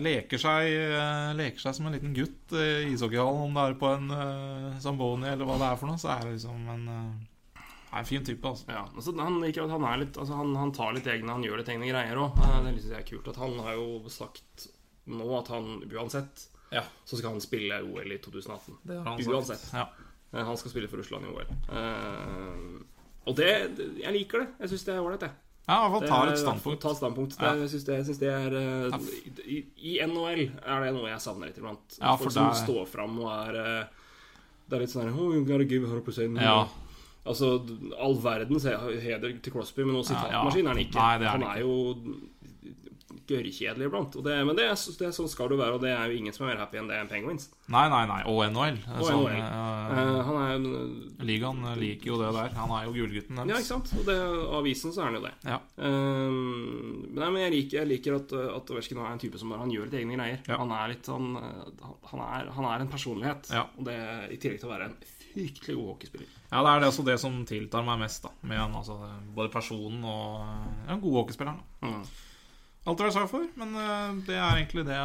leker 0.00 0.38
seg, 0.38 0.68
eh, 0.72 1.32
leker 1.36 1.58
seg 1.60 1.74
som 1.74 1.86
en 1.86 1.92
liten 1.92 2.14
gutt 2.14 2.52
eh, 2.52 2.86
i 2.88 2.92
ishockeyhallen, 2.94 3.42
om 3.48 3.54
det 3.54 3.64
er 3.68 3.74
på 3.80 3.90
en 3.96 4.10
uh, 4.10 4.78
Zamboni 4.80 5.26
eller 5.28 5.44
hva 5.44 5.58
det 5.58 5.68
er 5.72 5.76
for 5.76 5.86
noe. 5.90 6.00
Så 6.00 6.08
er 6.14 6.22
det 6.24 6.32
liksom 6.38 6.68
en, 6.68 6.88
eh, 6.88 7.62
er 7.92 7.98
en 7.98 8.04
fin 8.08 8.24
type, 8.24 8.42
altså. 8.48 8.68
Ja, 8.68 8.86
altså 8.94 9.12
han, 9.18 9.42
at 9.44 9.56
han, 9.70 9.84
er 9.84 9.98
litt, 9.98 10.16
altså 10.16 10.36
han, 10.36 10.54
han 10.56 10.72
tar 10.72 10.94
litt 10.94 11.06
egne 11.06 11.28
Han 11.28 11.42
gjør 11.44 11.58
litt 11.60 11.68
egne 11.68 11.90
greier 11.90 12.16
òg. 12.16 12.36
Det 12.36 12.80
synes 12.80 12.88
jeg 12.88 13.00
er 13.02 13.10
kult. 13.10 13.28
At 13.28 13.36
han 13.36 13.58
har 13.58 13.74
jo 13.74 14.08
sagt 14.08 14.68
nå 15.06 15.26
at 15.38 15.48
han 15.48 15.82
uansett 15.90 16.46
Ja, 16.72 16.82
så 17.04 17.18
skal 17.20 17.34
han 17.34 17.40
spille 17.44 17.78
OL 17.84 18.12
i 18.14 18.18
2018. 18.18 18.78
han 19.04 19.22
Uansett. 19.28 19.68
Ja. 19.74 19.86
Eh, 20.32 20.44
Han 20.44 20.56
skal 20.56 20.70
spille 20.72 20.88
for 20.88 20.96
Russland 21.02 21.26
i 21.26 21.28
OL. 21.28 21.48
Uh, 21.68 22.82
og 23.28 23.36
det 23.36 23.48
Jeg 24.00 24.12
liker 24.12 24.38
det. 24.44 24.48
Jeg 24.64 24.72
syns 24.72 24.84
det 24.88 24.94
er 24.94 25.02
ålreit, 25.04 25.26
jeg. 25.28 25.34
Ja, 25.68 25.76
i 25.86 25.90
hvert 25.92 26.00
fall 26.00 26.08
tar 26.10 26.30
et 26.32 26.40
standpunkt. 26.40 26.80
Ta 26.82 26.92
standpunkt. 26.98 27.36
Det, 27.38 27.50
jeg 27.60 27.70
syns 27.70 27.84
det, 27.86 27.98
synes 28.08 28.18
det 28.18 28.30
er 28.34 28.56
uh, 28.56 28.96
i, 29.46 29.60
I 29.92 29.98
NHL 30.08 30.46
er 30.64 30.86
det 30.86 30.94
noe 30.96 31.10
jeg 31.12 31.22
savner 31.22 31.50
litt 31.52 31.60
iblant. 31.60 31.98
Ja, 32.00 32.16
Folk 32.18 32.34
som 32.34 32.48
er- 32.48 32.62
står 32.64 32.88
fram 32.90 33.20
og 33.22 33.28
er 33.30 33.60
uh, 33.60 34.00
Det 34.66 34.78
er 34.78 34.82
litt 34.86 34.94
sånn 34.94 35.04
her 35.06 35.14
oh, 35.14 35.30
you 35.36 35.44
gotta 35.46 35.68
give 35.68 35.86
100% 35.86 36.40
Ja. 36.42 36.64
Altså, 37.22 37.52
all 38.02 38.16
verdens 38.18 38.64
he- 38.66 38.98
heder 39.04 39.36
til 39.38 39.52
Crosby, 39.54 39.84
men 39.86 39.94
noe 39.94 40.02
Ja, 40.10 40.24
ja. 40.32 40.42
er 40.42 40.66
han 40.72 40.80
ikke. 40.82 40.98
Nei, 40.98 41.18
det 41.22 41.28
er 41.28 41.36
han 41.36 41.44
er 41.46 41.60
jo 41.62 41.76
gørrkjedelig 43.28 43.86
iblant. 43.88 44.16
Og 44.18 44.24
det, 44.26 44.36
men 44.46 44.56
det, 44.58 44.66
det, 44.98 45.10
sånn 45.16 45.28
skal 45.30 45.50
det 45.52 45.58
være, 45.60 45.76
og 45.78 45.82
det 45.84 45.92
er 45.94 46.10
jo 46.10 46.18
ingen 46.18 46.34
som 46.34 46.46
er 46.46 46.52
mer 46.54 46.62
happy 46.64 46.80
enn 46.80 46.88
det 46.90 46.98
enn 47.00 47.10
Penguins. 47.10 47.48
Nei, 47.72 47.84
nei, 47.92 48.02
nei. 48.10 48.20
Og 48.28 48.42
NHL. 48.50 48.78
Og 48.98 49.06
Sånn, 49.06 49.22
NHL. 49.26 49.38
eh, 49.38 49.70
Eh, 49.92 50.18
han 50.26 50.36
er 50.40 50.52
en 50.56 50.66
Ligaen 51.26 51.62
liker 51.78 52.12
jo 52.12 52.18
det 52.20 52.30
der. 52.34 52.54
Han 52.56 52.70
er 52.76 52.86
jo 52.86 52.92
gullgutten 52.96 53.38
Ja, 53.44 53.58
ikke 53.58 53.68
sant? 53.68 53.92
Og 53.98 54.06
det, 54.08 54.16
avisen 54.58 54.92
så 54.94 55.02
er 55.02 55.10
han 55.10 55.18
jo 55.18 55.24
det. 55.26 55.32
Ja. 55.46 55.58
Uh, 55.76 57.08
nei, 57.12 57.28
men 57.28 57.40
jeg 57.44 57.52
liker, 57.56 57.78
jeg 57.82 57.90
liker 57.92 58.16
at, 58.18 58.32
at 58.56 58.72
Ovechkin 58.72 59.00
er 59.02 59.10
en 59.12 59.22
type 59.22 59.40
som 59.40 59.52
bare 59.52 59.64
Han 59.64 59.72
gjør 59.74 59.88
litt 59.88 59.98
egne 60.00 60.16
greier. 60.18 60.40
Ja. 60.48 60.58
Han 60.62 60.72
er 60.74 60.92
litt 60.94 61.08
sånn 61.08 61.32
eh, 61.38 61.88
Han 62.12 62.22
er, 62.24 62.50
han 62.56 62.68
er 62.70 62.84
en 62.84 62.92
personlighet. 62.92 63.50
Ja. 63.54 63.66
Og 63.78 63.86
det 63.88 63.96
I 64.32 64.38
tillegg 64.42 64.62
til 64.62 64.70
å 64.70 64.74
være 64.74 64.90
en 64.90 64.96
fryktelig 65.32 65.76
god 65.78 65.88
hockeyspiller. 65.94 66.32
Ja, 66.52 66.60
det 66.60 66.72
er 66.74 66.82
det 66.82 66.88
altså 66.90 67.04
det 67.06 67.18
som 67.22 67.38
tiltar 67.48 67.86
meg 67.86 68.02
mest, 68.02 68.26
da. 68.26 68.32
Med 68.48 68.60
han, 68.60 68.74
altså, 68.76 68.98
både 69.36 69.52
personen 69.54 70.02
og 70.04 70.42
ja, 70.88 70.98
gode 71.00 71.14
hockeyspilleren. 71.22 71.62
Mm. 71.84 72.02
Alt 72.82 73.00
er 73.00 73.08
det 73.08 73.14
sagt 73.14 73.30
for, 73.30 73.46
men 73.60 73.74
eh, 73.78 74.08
det 74.26 74.34
er 74.34 74.58
egentlig 74.58 74.82
det, 74.88 74.98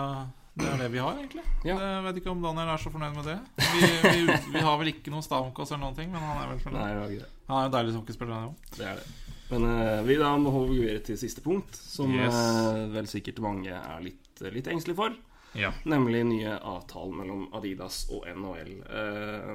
det, 0.58 0.66
er 0.66 0.80
det 0.82 0.88
vi 0.96 1.02
har, 1.04 1.14
egentlig. 1.20 1.44
Ja. 1.68 1.76
Jeg 1.78 2.04
vet 2.08 2.20
ikke 2.22 2.32
om 2.34 2.42
Daniel 2.42 2.72
er 2.74 2.82
så 2.82 2.90
fornøyd 2.94 3.14
med 3.20 3.28
det. 3.30 3.38
Vi, 3.62 3.92
vi, 4.08 4.38
vi 4.56 4.64
har 4.66 4.80
vel 4.82 4.90
ikke 4.96 5.14
noen 5.14 5.26
Stavnkås 5.26 5.76
eller 5.76 5.84
noen 5.86 5.98
ting, 6.00 6.10
men 6.14 6.26
han 6.26 6.42
er 6.42 6.50
vel 6.56 6.64
fornøyd. 6.64 6.82
Nei, 6.82 6.90
det 6.98 7.20
ikke 7.20 7.28
det. 7.28 7.32
Han 7.52 7.60
er 7.60 7.68
jo 7.68 7.70
en 7.70 7.76
deilig 7.78 7.96
hockeyspiller, 8.00 8.34
han 8.34 8.50
òg. 8.50 8.74
Det 8.80 8.90
er 8.90 9.00
det. 9.04 9.08
Men 9.48 9.64
uh, 9.70 10.02
vi 10.04 10.18
da 10.20 10.34
må 10.42 10.52
holde 10.52 10.74
videre 10.74 11.04
til 11.08 11.20
siste 11.22 11.44
punkt, 11.46 11.78
som 11.78 12.12
Yes. 12.18 12.36
uh, 12.36 12.82
vel 12.92 13.08
sikkert 13.08 13.38
mange 13.46 13.72
er 13.72 14.02
litt, 14.04 14.42
litt 14.52 14.68
engstelige 14.74 14.98
for. 14.98 15.16
Ja. 15.58 15.70
Nemlig 15.88 16.26
nye 16.28 16.58
avtalen 16.58 17.16
mellom 17.22 17.46
Adidas 17.56 18.08
og 18.14 18.26
NHL. 18.28 18.74
Uh, 18.90 19.54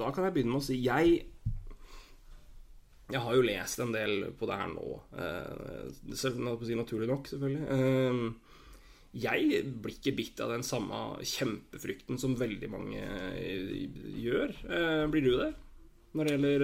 da 0.00 0.08
kan 0.10 0.26
jeg 0.26 0.34
begynne 0.38 0.56
med 0.56 0.64
å 0.64 0.66
si 0.66 0.80
jeg 0.82 1.20
Jeg 3.08 3.20
har 3.24 3.34
jo 3.38 3.44
lest 3.46 3.80
en 3.80 3.92
del 3.94 4.18
på 4.36 4.46
det 4.50 4.56
her 4.60 4.68
nå. 4.68 5.00
eh, 5.16 6.74
naturlig 6.76 7.08
nok, 7.08 7.28
selvfølgelig. 7.30 7.64
Eh, 7.72 8.32
jeg 9.18 9.62
blir 9.82 9.94
ikke 9.96 10.12
bitt 10.18 10.40
av 10.44 10.50
den 10.52 10.62
samme 10.62 11.16
kjempefrykten 11.24 12.18
som 12.20 12.36
veldig 12.36 12.68
mange 12.70 13.00
eh, 13.00 13.88
gjør. 14.20 14.52
Eh, 14.68 15.06
blir 15.08 15.24
du 15.24 15.32
det? 15.38 15.54
Når 16.16 16.24
det 16.24 16.34
gjelder 16.34 16.62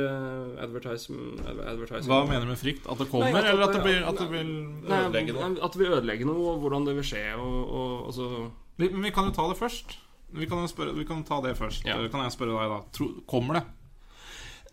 advertising, 0.64 1.38
advertising 1.44 2.08
Hva 2.08 2.22
mener 2.26 2.46
du 2.46 2.52
med 2.54 2.58
frykt? 2.60 2.86
At 2.88 2.98
det 2.98 3.08
kommer, 3.10 3.28
Nei, 3.30 3.40
at- 3.40 3.50
eller 3.52 3.64
at 3.68 3.74
det, 3.76 3.82
blir, 3.84 4.02
at 4.08 4.18
det 4.18 4.28
vil 4.32 4.52
ødelegge 4.88 5.34
noe? 5.36 5.50
At 5.62 5.72
det 5.72 5.80
vil 5.82 5.92
ødelegge 5.96 6.24
noe, 6.28 6.46
og 6.54 6.60
hvordan 6.64 6.86
det 6.88 6.94
vil 6.96 7.04
skje. 7.04 7.24
Og, 7.36 7.58
og, 7.68 8.06
altså, 8.08 8.50
Vi, 8.80 8.88
men 8.88 9.02
vi 9.04 9.10
kan 9.14 9.28
jo 9.28 9.34
ta 9.36 9.48
det 9.48 9.58
først. 9.60 9.96
Vi 10.34 10.46
kan 10.50 10.64
spørre, 10.66 10.96
vi 10.96 11.04
kan 11.06 11.22
ta 11.24 11.40
det 11.44 11.56
først. 11.56 11.84
Ja. 11.86 11.96
Kan 12.08 12.24
jeg 12.24 12.32
spørre 12.34 12.56
deg, 12.56 12.72
da? 12.72 12.80
Tro, 12.96 13.08
kommer 13.30 13.60
det? 13.60 13.64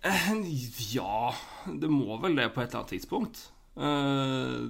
Ja, 0.04 1.34
det 1.68 1.90
må 1.92 2.18
vel 2.24 2.36
det 2.40 2.48
på 2.56 2.62
et 2.64 2.70
eller 2.72 2.82
annet 2.82 2.94
tidspunkt. 2.96 3.42
Eh, 3.78 4.68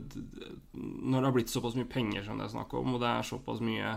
Når 0.76 1.18
det 1.18 1.28
har 1.28 1.36
blitt 1.36 1.50
såpass 1.52 1.76
mye 1.80 1.90
penger 1.90 2.26
som 2.28 2.38
det 2.38 2.46
er 2.50 2.54
snakk 2.56 2.74
om, 2.78 2.96
og 2.96 3.02
det 3.02 3.10
er 3.10 3.26
såpass 3.28 3.62
mye 3.64 3.96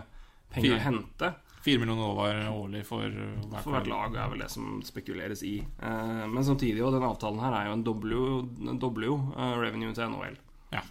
penger 0.53 0.77
å 0.77 0.85
hente 0.85 1.33
Fire 1.65 1.81
millioner 1.81 2.05
dollar 2.05 2.39
årlig 2.53 2.83
for 2.85 3.09
hvert 3.09 3.63
for 3.65 3.73
hvert 3.73 3.87
lag, 3.89 4.15
er 4.21 4.27
vel 4.29 4.43
det 4.43 4.51
som 4.53 4.83
spekuleres 4.85 5.41
i. 5.49 5.55
Eh, 5.81 6.25
Men 6.29 6.45
samtidig, 6.45 6.83
og 6.85 6.93
den 6.93 7.05
avtalen 7.07 7.41
her 7.41 7.55
er 7.57 7.65
jo 7.71 7.73
en 7.73 7.83
W, 7.83 9.15
eh, 9.33 9.55
revenue 9.63 9.93
til 9.97 10.11
NHL. 10.13 10.37
Ja. 10.75 10.83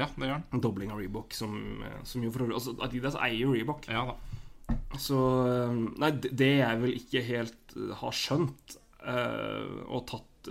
ja, 0.00 0.06
det 0.16 0.30
gjør 0.30 0.32
den. 0.38 0.46
En 0.56 0.64
dobling 0.64 0.94
av 0.94 1.02
Reebok, 1.02 1.36
som, 1.36 1.52
som 2.08 2.24
jo 2.24 2.32
for 2.32 2.48
altså, 2.48 2.72
Adidas 2.88 3.18
eier 3.20 3.42
jo 3.44 3.52
Reebok. 3.52 3.84
Ja 3.92 4.06
da. 4.08 4.16
Så 4.98 5.18
Nei, 6.00 6.10
det 6.16 6.50
jeg 6.56 6.80
vel 6.82 6.96
ikke 6.96 7.22
helt 7.28 7.76
har 8.00 8.16
skjønt 8.16 8.78
og 9.06 10.06
tatt 10.10 10.48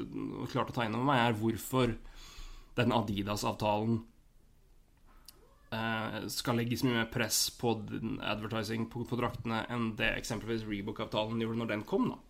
klart 0.52 0.72
å 0.72 0.76
ta 0.76 0.86
inn 0.86 0.96
over 0.96 1.08
meg, 1.08 1.22
er 1.22 1.40
hvorfor 1.40 1.96
den 2.76 2.94
Adidas-avtalen 2.96 3.98
eh, 5.76 6.18
skal 6.32 6.60
legges 6.60 6.84
mye 6.86 7.00
mer 7.00 7.10
press 7.12 7.48
på 7.56 7.74
advertising 8.24 8.88
på, 8.92 9.06
på 9.08 9.20
draktene 9.20 9.64
enn 9.72 9.94
det 10.00 10.12
eksempelvis 10.20 10.68
Rebook-avtalen 10.68 11.44
gjorde 11.44 11.62
når 11.64 11.76
den 11.76 11.86
kom. 11.88 12.10
da 12.14 12.22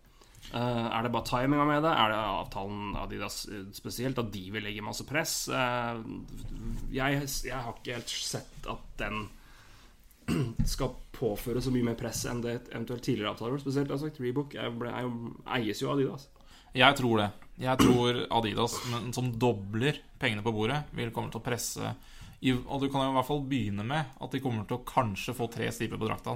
Uh, 0.53 0.91
Er 0.93 1.01
det 1.01 1.09
bare 1.09 1.25
timinga 1.25 1.63
med 1.65 1.81
det? 1.81 1.89
Er 1.89 2.11
det 2.11 2.17
avtalen 2.21 2.91
Adidas 3.01 3.47
eh, 3.49 3.63
spesielt? 3.73 4.19
At 4.21 4.27
de 4.29 4.43
vil 4.53 4.61
legge 4.61 4.83
masse 4.85 5.01
press? 5.09 5.47
Uh, 5.49 6.03
jeg, 6.93 7.23
jeg 7.47 7.55
har 7.55 7.73
ikke 7.73 7.95
helt 7.97 8.13
sett 8.13 8.69
at 8.69 8.83
den 8.99 9.23
skal 10.75 10.95
påføre 11.15 11.61
så 11.63 11.71
mye 11.73 11.89
mer 11.89 11.97
press 11.99 12.25
enn 12.29 12.41
det 12.43 12.55
eventuelt 12.71 13.03
tidligere 13.05 13.33
avtaler. 13.35 13.61
Spesielt 13.61 13.89
jeg 13.89 13.95
har 13.95 14.03
sagt, 14.03 14.21
Rebook 14.23 14.55
jeg 14.57 14.73
ble, 14.79 14.91
jeg, 14.91 15.35
eies 15.59 15.83
jo 15.83 15.91
av 15.91 15.99
Adidas. 15.99 16.27
Jeg 16.75 16.97
tror 16.99 17.21
det. 17.21 17.29
Jeg 17.63 17.79
tror 17.79 18.17
Adidas, 18.35 18.75
men 18.91 19.13
som 19.15 19.29
dobler 19.39 20.01
pengene 20.19 20.43
på 20.43 20.51
bordet, 20.55 20.81
vil 20.97 21.13
komme 21.15 21.31
til 21.31 21.39
å 21.39 21.45
presse 21.45 21.93
i, 22.43 22.51
Og 22.51 22.81
du 22.81 22.89
kan 22.91 23.05
jo 23.05 23.13
i 23.13 23.15
hvert 23.15 23.29
fall 23.29 23.45
begynne 23.47 23.85
med 23.87 24.17
at 24.21 24.33
de 24.33 24.41
kommer 24.43 24.67
til 24.67 24.77
å 24.77 24.85
kanskje 24.85 25.33
få 25.37 25.47
tre 25.49 25.69
striper 25.71 26.01
på 26.01 26.09
drakta. 26.09 26.35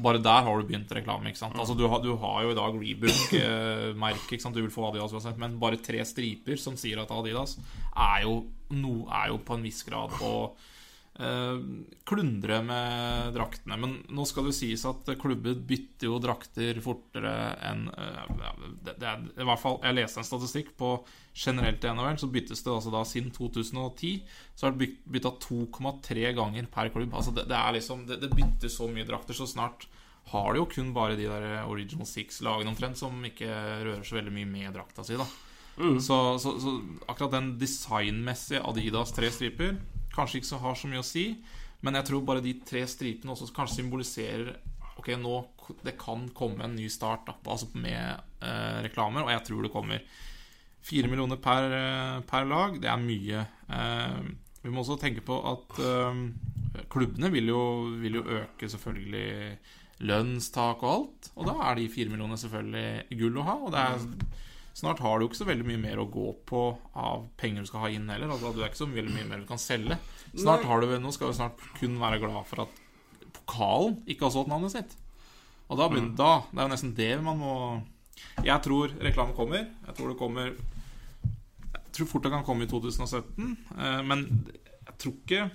Bare 0.00 0.22
der 0.22 0.46
har 0.46 0.58
du 0.58 0.66
begynt 0.66 0.92
reklame. 0.96 1.28
ikke 1.28 1.42
sant? 1.42 1.58
Altså 1.60 1.74
Du 1.76 1.84
har, 1.90 2.00
du 2.00 2.14
har 2.16 2.42
jo 2.42 2.54
i 2.54 2.56
dag 2.56 2.78
Rebook-merket. 2.80 4.30
ikke 4.32 4.42
sant? 4.42 4.56
Du 4.56 4.62
vil 4.62 4.72
få 4.72 4.88
Adidas 4.88 5.12
uansett, 5.12 5.38
men 5.38 5.58
bare 5.60 5.82
tre 5.82 6.00
striper 6.08 6.56
som 6.56 6.78
sier 6.80 7.02
at 7.02 7.12
Adidas, 7.12 7.58
er 7.92 8.24
jo, 8.24 8.38
no, 8.72 8.94
er 9.12 9.34
jo 9.34 9.42
på 9.44 9.58
en 9.58 9.66
viss 9.66 9.82
grad 9.86 10.14
å 10.24 10.32
eh, 10.48 10.70
klundre 12.08 12.56
med 12.66 13.34
draktene. 13.36 13.76
Men 13.78 13.92
nå 14.10 14.24
skal 14.26 14.48
det 14.48 14.54
sies 14.56 14.82
at 14.88 15.06
klubber 15.20 15.54
bytter 15.54 16.08
jo 16.08 16.16
drakter 16.22 16.80
fortere 16.82 17.34
enn 17.70 17.84
eh, 17.92 18.32
det, 18.82 18.96
det 18.98 19.06
er, 19.12 19.22
i 19.38 19.46
hvert 19.46 19.62
fall, 19.62 19.78
Jeg 19.84 19.98
leste 20.00 20.18
en 20.22 20.26
statistikk 20.26 20.72
på 20.80 20.90
generelt 21.34 21.84
i 21.86 21.92
NHL, 21.94 22.18
så 22.18 22.30
byttes 22.34 22.62
det 22.66 22.72
altså 22.74 22.90
da 22.94 23.04
siden 23.06 23.30
2010 23.34 24.12
så 24.54 24.66
har 24.66 24.74
det 24.74 24.82
byt- 24.84 25.06
bytta 25.16 25.34
2,3 25.46 26.34
ganger 26.38 26.66
per 26.74 26.90
klubb. 26.94 27.14
Altså 27.14 27.34
det, 27.34 27.46
det 27.50 27.58
er 27.58 27.72
liksom 27.78 28.06
Det, 28.10 28.20
det 28.22 28.32
byttes 28.34 28.74
så 28.80 28.90
mye 28.90 29.06
drakter, 29.08 29.34
så 29.38 29.46
snart 29.50 29.86
har 30.32 30.54
det 30.54 30.62
jo 30.62 30.68
kun 30.72 30.92
bare 30.96 31.18
de 31.18 31.26
der 31.28 31.66
Original 31.68 32.06
Six-lagene 32.08 32.70
omtrent 32.72 32.96
som 32.96 33.18
ikke 33.28 33.44
rører 33.84 34.02
så 34.08 34.16
veldig 34.16 34.32
mye 34.32 34.48
med 34.48 34.72
drakta 34.74 35.04
si, 35.04 35.18
da. 35.20 35.26
Så, 36.00 36.16
så, 36.38 36.52
så 36.62 36.70
akkurat 37.10 37.32
den 37.34 37.48
designmessige 37.58 38.60
Adidas 38.62 39.10
tre 39.12 39.26
striper 39.34 39.74
kanskje 40.14 40.40
ikke 40.40 40.52
så 40.52 40.60
har 40.62 40.78
så 40.78 40.90
mye 40.90 41.02
å 41.02 41.06
si, 41.06 41.26
men 41.84 41.98
jeg 41.98 42.08
tror 42.08 42.24
bare 42.26 42.44
de 42.44 42.54
tre 42.64 42.84
stripene 42.88 43.34
også 43.34 43.52
kanskje 43.54 43.82
symboliserer 43.82 44.54
Ok, 44.94 45.08
nå 45.18 45.40
det 45.82 45.96
kan 45.98 46.22
komme 46.36 46.62
en 46.64 46.76
ny 46.76 46.86
start 46.92 47.24
da, 47.26 47.34
altså 47.50 47.66
med 47.74 47.98
eh, 48.44 48.78
reklamer, 48.84 49.24
og 49.24 49.32
jeg 49.32 49.42
tror 49.48 49.64
det 49.64 49.72
kommer. 49.72 50.04
Fire 50.84 51.08
millioner 51.10 51.40
per, 51.42 51.66
eh, 51.72 52.18
per 52.28 52.46
lag, 52.46 52.76
det 52.80 52.90
er 52.92 53.00
mye. 53.02 53.40
Eh, 53.74 54.18
vi 54.62 54.72
må 54.72 54.84
også 54.84 54.98
tenke 55.00 55.24
på 55.24 55.38
at 55.50 55.80
eh, 55.82 56.20
klubbene 56.92 57.32
vil 57.32 57.50
jo, 57.50 57.62
vil 58.00 58.20
jo 58.20 58.26
øke 58.38 58.68
selvfølgelig 58.70 59.58
lønnstak 60.04 60.82
og 60.84 60.90
alt. 60.92 61.30
Og 61.34 61.48
da 61.48 61.56
er 61.68 61.80
de 61.80 61.90
fire 61.92 62.12
millionene 62.12 62.40
selvfølgelig 62.40 63.20
gull 63.20 63.40
å 63.40 63.46
ha. 63.48 63.56
Og 63.66 63.74
det 63.74 63.84
er, 63.84 64.06
snart 64.74 64.98
har 65.04 65.18
du 65.20 65.26
ikke 65.28 65.38
så 65.38 65.46
veldig 65.48 65.66
mye 65.68 65.80
mer 65.80 66.00
å 66.02 66.08
gå 66.10 66.32
på 66.48 66.62
av 66.98 67.28
penger 67.40 67.62
du 67.64 67.70
skal 67.70 67.84
ha 67.86 67.90
inn 67.94 68.08
heller. 68.10 68.32
Altså, 68.34 68.50
du 68.54 68.60
er 68.62 68.68
ikke 68.72 68.82
så 68.82 68.88
veldig 68.90 69.14
mye 69.14 69.28
mer 69.30 69.42
du 69.44 69.46
kan 69.48 69.60
selge. 69.62 69.98
Snart 70.34 70.64
har 70.66 70.82
du, 70.82 70.90
Nå 70.98 71.12
skal 71.14 71.30
du 71.30 71.36
snart 71.38 71.62
kun 71.78 71.94
være 72.02 72.18
glad 72.22 72.42
for 72.50 72.64
at 72.66 72.80
pokalen 73.36 74.00
ikke 74.10 74.26
har 74.26 74.34
solgt 74.34 74.50
navnet 74.50 74.74
sitt. 74.74 74.96
Og 75.70 75.78
da 75.80 75.86
begynner, 75.88 76.14
da, 76.18 76.32
Det 76.50 76.58
er 76.60 76.66
jo 76.66 76.72
nesten 76.74 76.94
det 76.98 77.10
man 77.24 77.38
må 77.40 77.52
Jeg 78.44 78.60
tror 78.66 78.92
reklame 79.00 79.32
kommer. 79.36 79.64
Jeg 79.86 79.94
tror 79.96 80.10
det 80.12 80.18
kommer 80.20 80.50
Jeg 80.52 81.92
tror 81.94 82.10
fort 82.10 82.26
det 82.26 82.32
kan 82.34 82.44
komme 82.44 82.66
i 82.66 82.70
2017. 82.70 83.56
eh, 83.78 84.02
Men 84.02 84.26
jeg 84.84 84.98
tror 84.98 85.14
ikke 85.14 85.50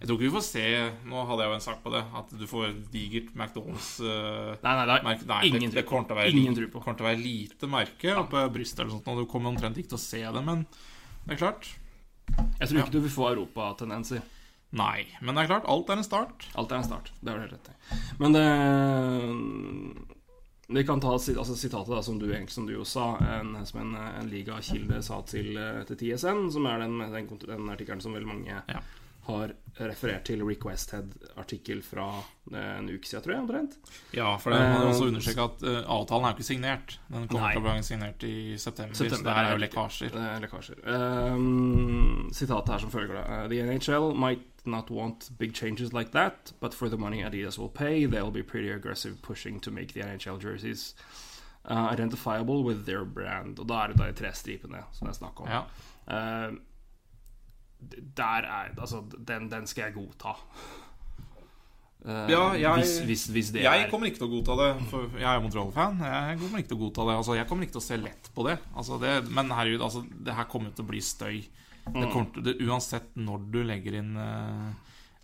Jeg 0.00 0.08
tror 0.08 0.16
ikke 0.16 0.24
vi 0.24 0.32
får 0.32 0.44
se 0.46 0.62
Nå 1.10 1.22
hadde 1.28 1.44
jeg 1.44 1.50
jo 1.50 1.56
en 1.58 1.64
sak 1.66 1.80
på 1.84 1.92
det. 1.92 2.00
At 2.16 2.32
du 2.32 2.46
får 2.48 2.70
digert 2.92 3.34
McDonald's 3.36 3.92
uh, 4.00 4.56
Nei, 4.64 4.72
nei, 4.78 4.86
er. 4.96 5.24
Nei, 5.28 5.40
ingen 5.50 5.68
det, 5.68 5.82
det 5.82 5.86
kommer 5.88 6.08
til 6.08 6.16
å 6.16 6.20
være, 6.22 6.32
Ingen 6.32 6.56
tro 6.56 6.68
på. 6.72 6.80
kommer 6.84 7.00
til 7.00 7.04
å 7.04 7.10
være 7.10 7.20
lite 7.20 7.68
merke 7.70 8.16
oppe 8.16 8.38
på 8.38 8.54
brystet 8.56 8.80
eller 8.84 8.94
sånt. 8.96 9.10
Og 9.12 9.20
du 9.20 9.28
kommer 9.30 9.52
omtrent 9.52 9.76
ikke 9.80 9.92
til 9.92 10.00
å 10.00 10.02
se 10.02 10.22
det, 10.24 10.44
men 10.46 10.64
det 11.26 11.36
er 11.36 11.42
klart. 11.42 11.68
Jeg 12.30 12.70
tror 12.70 12.80
ikke 12.80 12.94
du 12.94 13.02
vil 13.04 13.12
få 13.12 13.26
europatendenser. 13.34 14.24
Nei, 14.78 15.02
men 15.20 15.34
det 15.34 15.44
er 15.44 15.50
klart. 15.50 15.68
Alt 15.68 15.90
er 15.90 15.98
en 15.98 16.06
start. 16.06 16.46
Alt 16.54 16.72
er 16.72 16.78
en 16.78 16.86
start. 16.86 17.12
Det 17.20 17.32
har 17.32 17.40
du 17.40 17.44
helt 17.44 17.56
rett 17.58 17.70
i. 17.72 18.00
Men 18.22 18.38
det 18.38 18.46
Vi 20.70 20.84
kan 20.86 21.00
ta 21.02 21.12
altså, 21.16 21.56
sitatet 21.58 21.90
da, 21.90 22.00
som 22.06 22.18
du, 22.22 22.28
som 22.48 22.66
du 22.66 22.76
jo 22.76 22.84
sa, 22.86 23.16
en, 23.40 23.56
som 23.66 23.80
en, 23.82 23.96
en 23.98 24.28
ligakilde 24.30 25.02
sa 25.02 25.18
til, 25.26 25.56
eh, 25.58 25.82
til 25.88 25.98
TSN, 25.98 26.44
som 26.54 26.68
er 26.70 26.84
den, 26.84 26.94
den, 27.10 27.26
den 27.42 27.72
artikkelen 27.74 28.00
som 28.00 28.14
veldig 28.14 28.30
mange 28.30 28.54
Ja. 28.54 28.80
Har 29.26 29.52
referert 29.80 30.24
til 30.24 30.42
Rick 30.44 30.64
Westhead-artikkel 30.64 31.82
fra 31.84 32.06
eh, 32.52 32.78
en 32.78 32.88
uke 32.90 33.08
siden, 33.08 33.22
tror 33.24 33.34
jeg, 33.34 33.42
omtrent. 33.42 33.76
Ja, 34.16 34.34
for 34.40 34.52
det 34.54 34.60
må 34.60 34.80
Eh, 34.80 34.88
også 34.90 35.08
understreke 35.10 35.46
at 35.46 35.64
uh, 35.64 35.78
avtalen 35.96 36.24
er 36.24 36.32
jo 36.32 36.38
ikke 36.38 36.48
signert. 36.48 36.96
Den 37.08 37.28
kommer 37.28 37.52
til 37.52 37.62
å 37.62 37.64
bli 37.66 37.82
signert 37.86 38.26
i 38.26 38.36
september. 38.58 38.96
September, 38.96 39.16
så 39.16 39.28
det 39.28 39.36
her 39.36 39.48
er 39.48 39.56
jo 39.56 39.62
lekkasjer. 39.64 40.14
Det 40.14 40.26
er 40.28 40.44
lekkasjer. 40.44 40.80
Um, 40.86 42.30
sitatet 42.36 42.74
her 42.74 42.84
som 42.84 42.94
følger 42.94 43.18
det. 43.20 43.50
The 43.54 43.62
NHL 43.68 44.10
might 44.18 44.66
not 44.66 44.90
want 44.90 45.30
big 45.38 45.54
changes 45.54 45.92
like 45.92 46.12
that, 46.12 46.52
but 46.60 46.74
for 46.74 46.88
the 46.88 46.96
money 46.96 47.22
Adidas 47.24 47.58
will 47.58 47.68
pay, 47.68 48.06
they'll 48.06 48.30
be 48.30 48.42
pretty 48.42 48.70
aggressive 48.70 49.22
pushing 49.22 49.60
to 49.60 49.70
make 49.70 49.94
the 49.94 50.00
NHL 50.00 50.42
jerseys 50.42 50.94
uh, 51.64 51.88
identifiable 51.92 52.64
with 52.64 52.84
their 52.86 53.04
brand. 53.04 53.58
Og 53.58 53.68
da 53.68 53.84
er 53.84 53.92
det 53.92 54.00
da 54.00 54.10
de 54.10 54.18
tre 54.18 54.32
stripene 54.34 54.84
som 54.92 55.06
det 55.06 55.14
er 55.14 55.20
snakk 55.22 55.40
om. 55.40 55.48
Ja. 55.48 55.64
Uh, 56.10 56.58
der 58.16 58.46
er 58.46 58.74
Altså, 58.78 59.02
den, 59.26 59.48
den 59.50 59.66
skal 59.66 59.88
jeg 59.88 59.94
godta. 59.94 60.36
Uh, 62.00 62.30
Ja, 62.30 62.52
jeg- 62.56 62.74
hvis, 62.80 62.98
hvis, 63.04 63.26
hvis 63.28 63.50
det 63.52 63.62
Jeg 63.62 63.84
er 63.84 63.90
kommer 63.90 64.06
ikke 64.08 64.18
til 64.22 64.28
å 64.28 64.32
godta 64.40 64.54
det, 64.56 64.88
for 64.88 65.18
jeg 65.18 65.24
er 65.28 65.34
jo 65.36 65.42
Montreal-fan. 65.44 65.98
Jeg 66.00 66.38
kommer 66.40 66.58
ikke 66.62 66.68
til 66.72 66.78
å 66.78 66.84
godta 66.86 67.04
det 67.10 67.16
Altså, 67.18 67.34
Jeg 67.36 67.46
kommer 67.48 67.64
ikke 67.66 67.72
til 67.76 67.82
å 67.82 67.88
se 67.90 67.96
lett 68.00 68.30
på 68.34 68.46
det. 68.48 68.58
Altså, 68.74 68.98
det 69.00 69.30
men 69.30 69.50
herregud, 69.50 69.82
altså, 69.84 70.04
det 70.24 70.34
her 70.34 70.44
kommer 70.48 70.70
til 70.72 70.84
å 70.84 70.88
bli 70.88 71.00
støy. 71.00 71.42
Det 71.90 72.06
Mm. 72.06 72.12
kommer 72.12 72.32
til, 72.32 72.42
det, 72.42 72.54
uansett 72.60 73.16
når 73.16 73.50
du 73.50 73.62
legger 73.64 73.94
inn 73.98 74.16
uh, 74.16 74.72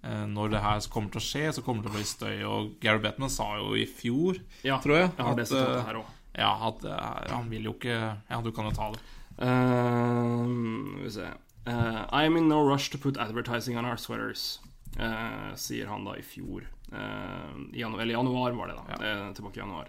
eh, 0.02 0.26
Når 0.26 0.50
det 0.50 0.60
her 0.60 0.80
kommer 0.90 1.10
til 1.10 1.20
å 1.20 1.24
skje, 1.24 1.52
så 1.54 1.62
kommer 1.62 1.82
det 1.82 1.90
til 1.90 1.94
å 1.94 2.00
bli 2.00 2.04
støy. 2.04 2.44
Og 2.44 2.80
Gary 2.80 2.98
Bettman 2.98 3.30
sa 3.30 3.56
jo 3.56 3.74
i 3.74 3.86
fjor, 3.86 4.36
Ja, 4.64 4.78
tror 4.78 4.96
jeg, 5.00 5.10
jeg 5.16 5.26
at, 5.26 5.52
eh, 5.52 6.02
ja, 6.38 6.52
at 6.68 6.84
eh, 6.84 7.32
han 7.32 7.48
vil 7.48 7.64
jo 7.64 7.72
ikke 7.72 8.16
Ja, 8.30 8.40
du 8.42 8.50
kan 8.52 8.64
jo 8.66 8.70
ta 8.72 8.90
det. 8.92 9.00
Uh, 9.38 10.44
skal 10.92 11.04
vi 11.04 11.10
se 11.10 11.26
uh, 11.66 12.06
I 12.10 12.24
am 12.24 12.36
in 12.36 12.48
no 12.48 12.62
rush 12.62 12.90
to 12.90 12.98
put 12.98 13.16
advertising 13.16 13.76
on 13.76 13.84
our 13.84 13.96
sweaters, 13.96 14.60
uh, 14.98 15.54
sier 15.54 15.86
han 15.86 16.04
da 16.04 16.16
i 16.16 16.22
fjor. 16.22 16.66
Uh, 16.92 17.56
i 17.72 17.80
januar, 17.80 18.02
eller 18.02 18.14
januar 18.14 18.52
var 18.52 18.68
det, 18.68 18.76
da. 18.76 19.04
Uh, 19.04 19.32
tilbake 19.34 19.56
i 19.56 19.64
januar. 19.64 19.88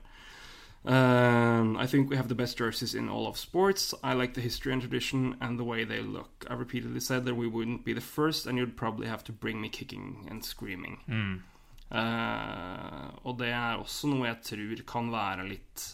I 0.85 1.85
think 1.85 2.09
we 2.09 2.15
have 2.15 2.29
the 2.29 2.35
best 2.35 2.57
jerseys 2.57 2.95
in 2.95 3.09
all 3.09 3.27
of 3.27 3.37
sports. 3.37 3.93
I 4.03 4.13
like 4.13 4.33
the 4.33 4.41
history 4.41 4.71
and 4.71 4.81
tradition 4.81 5.35
and 5.41 5.59
the 5.59 5.63
way 5.63 5.83
they 5.83 6.01
look. 6.01 6.45
I 6.49 6.53
repeatedly 6.53 7.01
said 7.01 7.25
that 7.25 7.35
we 7.35 7.47
wouldn't 7.47 7.83
be 7.83 7.93
the 7.93 8.01
first, 8.01 8.45
and 8.45 8.57
you'd 8.57 8.77
probably 8.77 9.07
have 9.07 9.23
to 9.25 9.33
bring 9.33 9.59
me 9.59 9.69
kicking 9.69 10.27
and 10.29 10.45
screaming. 10.45 10.99
Mm. 11.09 11.41
Eh, 11.87 13.05
og 13.23 13.37
det 13.39 13.53
er 13.55 13.79
også 13.79 14.09
noe 14.11 14.27
jeg 14.27 14.41
tror 14.43 14.81
kan 14.89 15.11
være 15.11 15.47
litt 15.47 15.85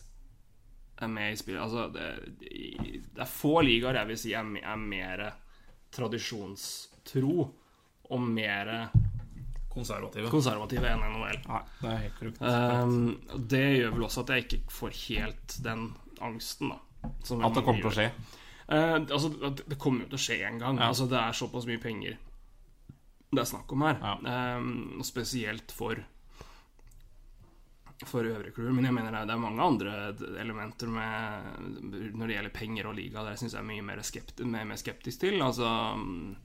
med 1.04 1.34
i 1.34 1.38
spillet. 1.38 1.62
Altså, 1.62 1.88
det, 1.94 2.08
det 3.14 3.22
er 3.22 3.30
få 3.30 3.60
ligaer 3.66 4.00
jeg 4.02 4.10
vil 4.10 4.22
si 4.22 4.34
er, 4.38 4.50
er 4.64 4.80
mer 4.80 5.26
tradisjonstro 5.94 7.34
og 8.14 8.24
mer 8.24 8.74
Konservative. 9.74 10.30
konservative 10.30 10.90
enn 10.90 11.02
NHL. 11.16 11.40
Nei, 11.50 11.62
det 11.80 11.90
er 11.90 12.02
helt 12.04 12.20
korrekt. 12.20 12.42
Um, 12.46 13.40
det 13.50 13.64
gjør 13.80 13.96
vel 13.96 14.06
også 14.06 14.22
at 14.22 14.34
jeg 14.36 14.46
ikke 14.46 14.60
får 14.74 15.00
helt 15.08 15.56
den 15.66 15.88
angsten, 16.22 16.76
da. 16.76 17.10
som 17.26 17.42
At 17.42 17.58
det 17.58 17.64
kommer 17.66 17.82
til 17.82 17.90
å 17.90 17.96
skje. 17.96 18.12
Uh, 18.68 19.00
altså, 19.02 19.32
det 19.64 19.80
kommer 19.82 20.06
jo 20.06 20.12
til 20.14 20.20
å 20.20 20.24
skje 20.28 20.38
en 20.46 20.62
gang. 20.62 20.78
Ja. 20.78 20.92
Altså, 20.92 21.10
det 21.10 21.18
er 21.20 21.42
såpass 21.42 21.66
mye 21.70 21.82
penger 21.82 22.22
det 23.34 23.42
er 23.42 23.50
snakk 23.50 23.72
om 23.74 23.86
her. 23.86 24.00
Ja. 24.02 24.58
Um, 24.58 25.02
spesielt 25.06 25.74
for 25.74 26.00
for 28.06 28.24
klubber. 28.54 28.74
Men 28.74 28.86
jeg 28.86 28.94
mener 28.94 29.12
det 29.26 29.34
er- 29.34 29.40
mange 29.40 29.62
andre 29.62 30.16
elementer 30.40 30.88
med 30.88 32.14
når 32.14 32.28
det 32.28 32.36
gjelder 32.36 32.54
penger 32.54 32.88
og 32.88 32.96
liga. 32.96 33.24
Der 33.24 33.30
jeg 33.32 33.38
syns 33.44 33.54
jeg 33.54 33.62
er 33.62 33.70
mye 33.70 33.82
mer, 33.84 34.02
skeptisk, 34.02 34.46
mer, 34.46 34.66
mer 34.66 34.76
skeptisk 34.76 35.20
til. 35.20 35.40
Altså 35.42 35.98
mm, 35.98 36.36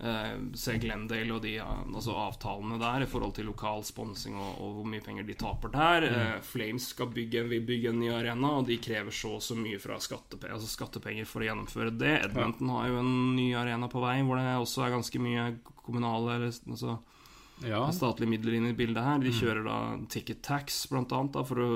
eh, 0.00 0.34
Se 0.54 0.78
Glendale 0.78 1.34
og 1.34 1.42
de 1.42 1.58
altså 1.60 2.16
avtalene 2.16 2.78
der 2.80 3.02
i 3.02 3.06
forhold 3.10 3.34
til 3.34 3.46
lokal 3.46 3.84
sponsing 3.84 4.34
og, 4.36 4.60
og 4.60 4.74
hvor 4.78 4.86
mye 4.86 5.04
penger 5.04 5.26
de 5.26 5.34
taper 5.34 5.68
der. 5.74 6.08
Eh, 6.10 6.40
Flames 6.42 6.88
skal 6.88 7.06
bygge, 7.06 7.46
vil 7.48 7.64
bygge 7.66 7.88
en 7.92 8.00
ny 8.00 8.10
arena, 8.10 8.58
og 8.58 8.66
de 8.66 8.78
krever 8.78 9.10
så 9.14 9.36
og 9.36 9.42
så 9.42 9.56
mye 9.58 9.78
fra 9.78 9.98
skattepe 9.98 10.50
altså 10.50 10.68
skattepenger 10.70 11.26
for 11.26 11.40
å 11.40 11.50
gjennomføre 11.50 11.96
det. 11.98 12.14
Edmonton 12.30 12.68
har 12.70 12.88
jo 12.88 12.98
en 13.02 13.36
ny 13.36 13.52
arena 13.54 13.88
på 13.88 14.00
vei 14.00 14.22
hvor 14.22 14.36
det 14.40 14.56
også 14.56 14.86
er 14.86 14.96
ganske 14.96 15.20
mye 15.22 15.58
kommunale 15.86 16.34
eller, 16.36 16.52
altså, 16.68 16.98
Ja. 17.64 17.86
statlige 17.90 18.28
midler 18.28 18.52
inn 18.58 18.66
i 18.68 18.74
bildet 18.76 19.02
her. 19.02 19.18
De 19.22 19.30
kjører 19.32 19.64
da 19.64 19.76
ticket 20.12 20.42
tax, 20.44 20.86
blant 20.90 21.12
annet, 21.16 21.32
da, 21.32 21.42
for 21.48 21.56
å 21.64 21.68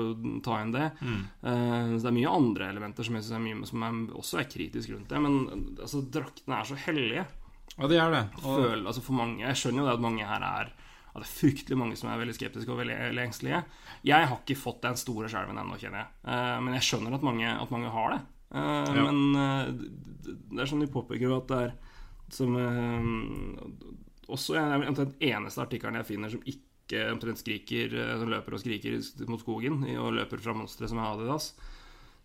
ta 0.45 0.59
inn 0.61 0.71
det. 0.75 0.91
Mm. 1.01 1.21
Uh, 1.41 1.95
så 1.97 2.03
det 2.03 2.11
er 2.11 2.17
mye 2.19 2.33
andre 2.37 2.67
elementer 2.69 3.03
som 3.07 3.15
jeg 3.17 3.25
synes 3.25 3.37
er 3.39 3.45
mye 3.47 3.65
som 3.71 3.83
er, 3.87 3.97
også 4.21 4.39
er 4.43 4.49
kritisk 4.51 4.93
rundt 4.93 5.09
det. 5.09 5.21
Men 5.23 5.39
altså, 5.81 6.03
draktene 6.13 6.59
er 6.59 6.69
så 6.69 6.77
hellige. 6.85 7.25
ja, 7.77 7.87
det 7.89 7.97
er 7.97 8.11
det. 8.13 8.21
Og, 8.43 8.61
Føl, 8.61 8.85
altså, 8.85 9.01
for 9.01 9.17
mange, 9.17 9.41
jeg 9.41 9.57
skjønner 9.57 9.81
jo 9.81 9.87
det 9.89 9.95
at 9.97 10.05
mange 10.05 10.27
her 10.29 10.45
er 10.51 10.71
at 11.11 11.19
det 11.19 11.27
er 11.27 11.33
fryktelig 11.41 11.75
mange 11.75 11.97
som 11.99 12.07
er 12.07 12.21
veldig 12.21 12.33
skeptiske 12.37 12.71
og 12.71 12.77
veldig 12.79 12.93
veldig 13.09 13.23
engstelige. 13.25 13.63
Jeg 14.07 14.27
har 14.29 14.37
ikke 14.37 14.55
fått 14.55 14.77
den 14.85 14.95
store 14.95 15.27
skjelven 15.27 15.57
ennå, 15.59 15.75
kjenner 15.81 16.05
jeg. 16.05 16.13
Uh, 16.23 16.59
men 16.63 16.77
jeg 16.77 16.85
skjønner 16.87 17.17
at 17.17 17.25
mange, 17.25 17.49
at 17.51 17.73
mange 17.73 17.89
har 17.91 18.13
det. 18.13 18.21
Uh, 18.53 18.93
Ja. 18.95 19.09
Men 19.11 19.19
det- 20.21 20.59
er 20.61 20.69
sånn 20.69 20.79
de 20.85 20.87
påpeker 20.93 21.25
jo 21.27 21.37
at 21.41 21.47
det 21.51 21.57
er 21.65 21.73
som 22.31 22.55
Også 24.31 24.57
omtrent 24.57 25.19
eneste 25.23 25.63
artikkelen 25.63 25.99
jeg 25.99 26.07
finner 26.13 26.31
som 26.31 26.43
ikke 26.47 27.05
omtrent 27.11 27.39
skriker 27.39 27.93
eh, 27.95 28.15
Som 28.19 28.31
løper 28.31 28.55
og 28.55 28.63
skriker 28.63 28.97
mot 29.29 29.41
skogen 29.41 29.83
og 29.97 30.15
løper 30.17 30.41
fra 30.43 30.55
monsteret 30.57 30.91
som 30.91 31.01
er 31.01 31.13
Adidas. 31.13 31.51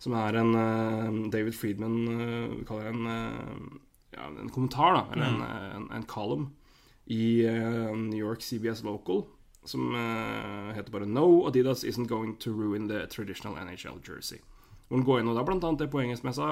Som 0.02 0.16
er 0.18 0.36
en 0.36 0.52
uh, 0.52 1.30
David 1.32 1.54
Friedman 1.56 1.94
uh, 2.04 2.56
kaller 2.68 2.90
det 2.90 2.96
en, 2.98 3.06
uh, 3.08 3.78
ja, 4.12 4.26
en 4.28 4.50
kommentar, 4.52 4.92
da. 4.92 5.04
Eller 5.14 5.30
en, 5.30 5.46
en, 5.78 5.86
en 5.96 6.04
column 6.10 6.50
i 7.06 7.46
New 7.46 8.18
York 8.18 8.42
CBS 8.42 8.82
Local. 8.82 9.22
som 9.66 9.94
heter 10.74 10.92
bare 10.92 11.06
No, 11.06 11.46
Adidas 11.46 11.84
isn't 11.84 12.08
going 12.08 12.36
to 12.38 12.52
ruin 12.52 12.88
the 12.88 13.06
traditional 13.06 13.54
NHL 13.54 14.00
jersey. 14.02 14.38
Hvor 14.88 14.98
den 14.98 15.06
går 15.06 15.20
inn 15.20 15.30
og 15.30 15.38
er 15.38 15.46
blant 15.46 15.64
annet 15.64 15.84
det 15.84 15.90
poenget 15.90 16.18
som 16.18 16.28
jeg 16.30 16.38
sa, 16.38 16.48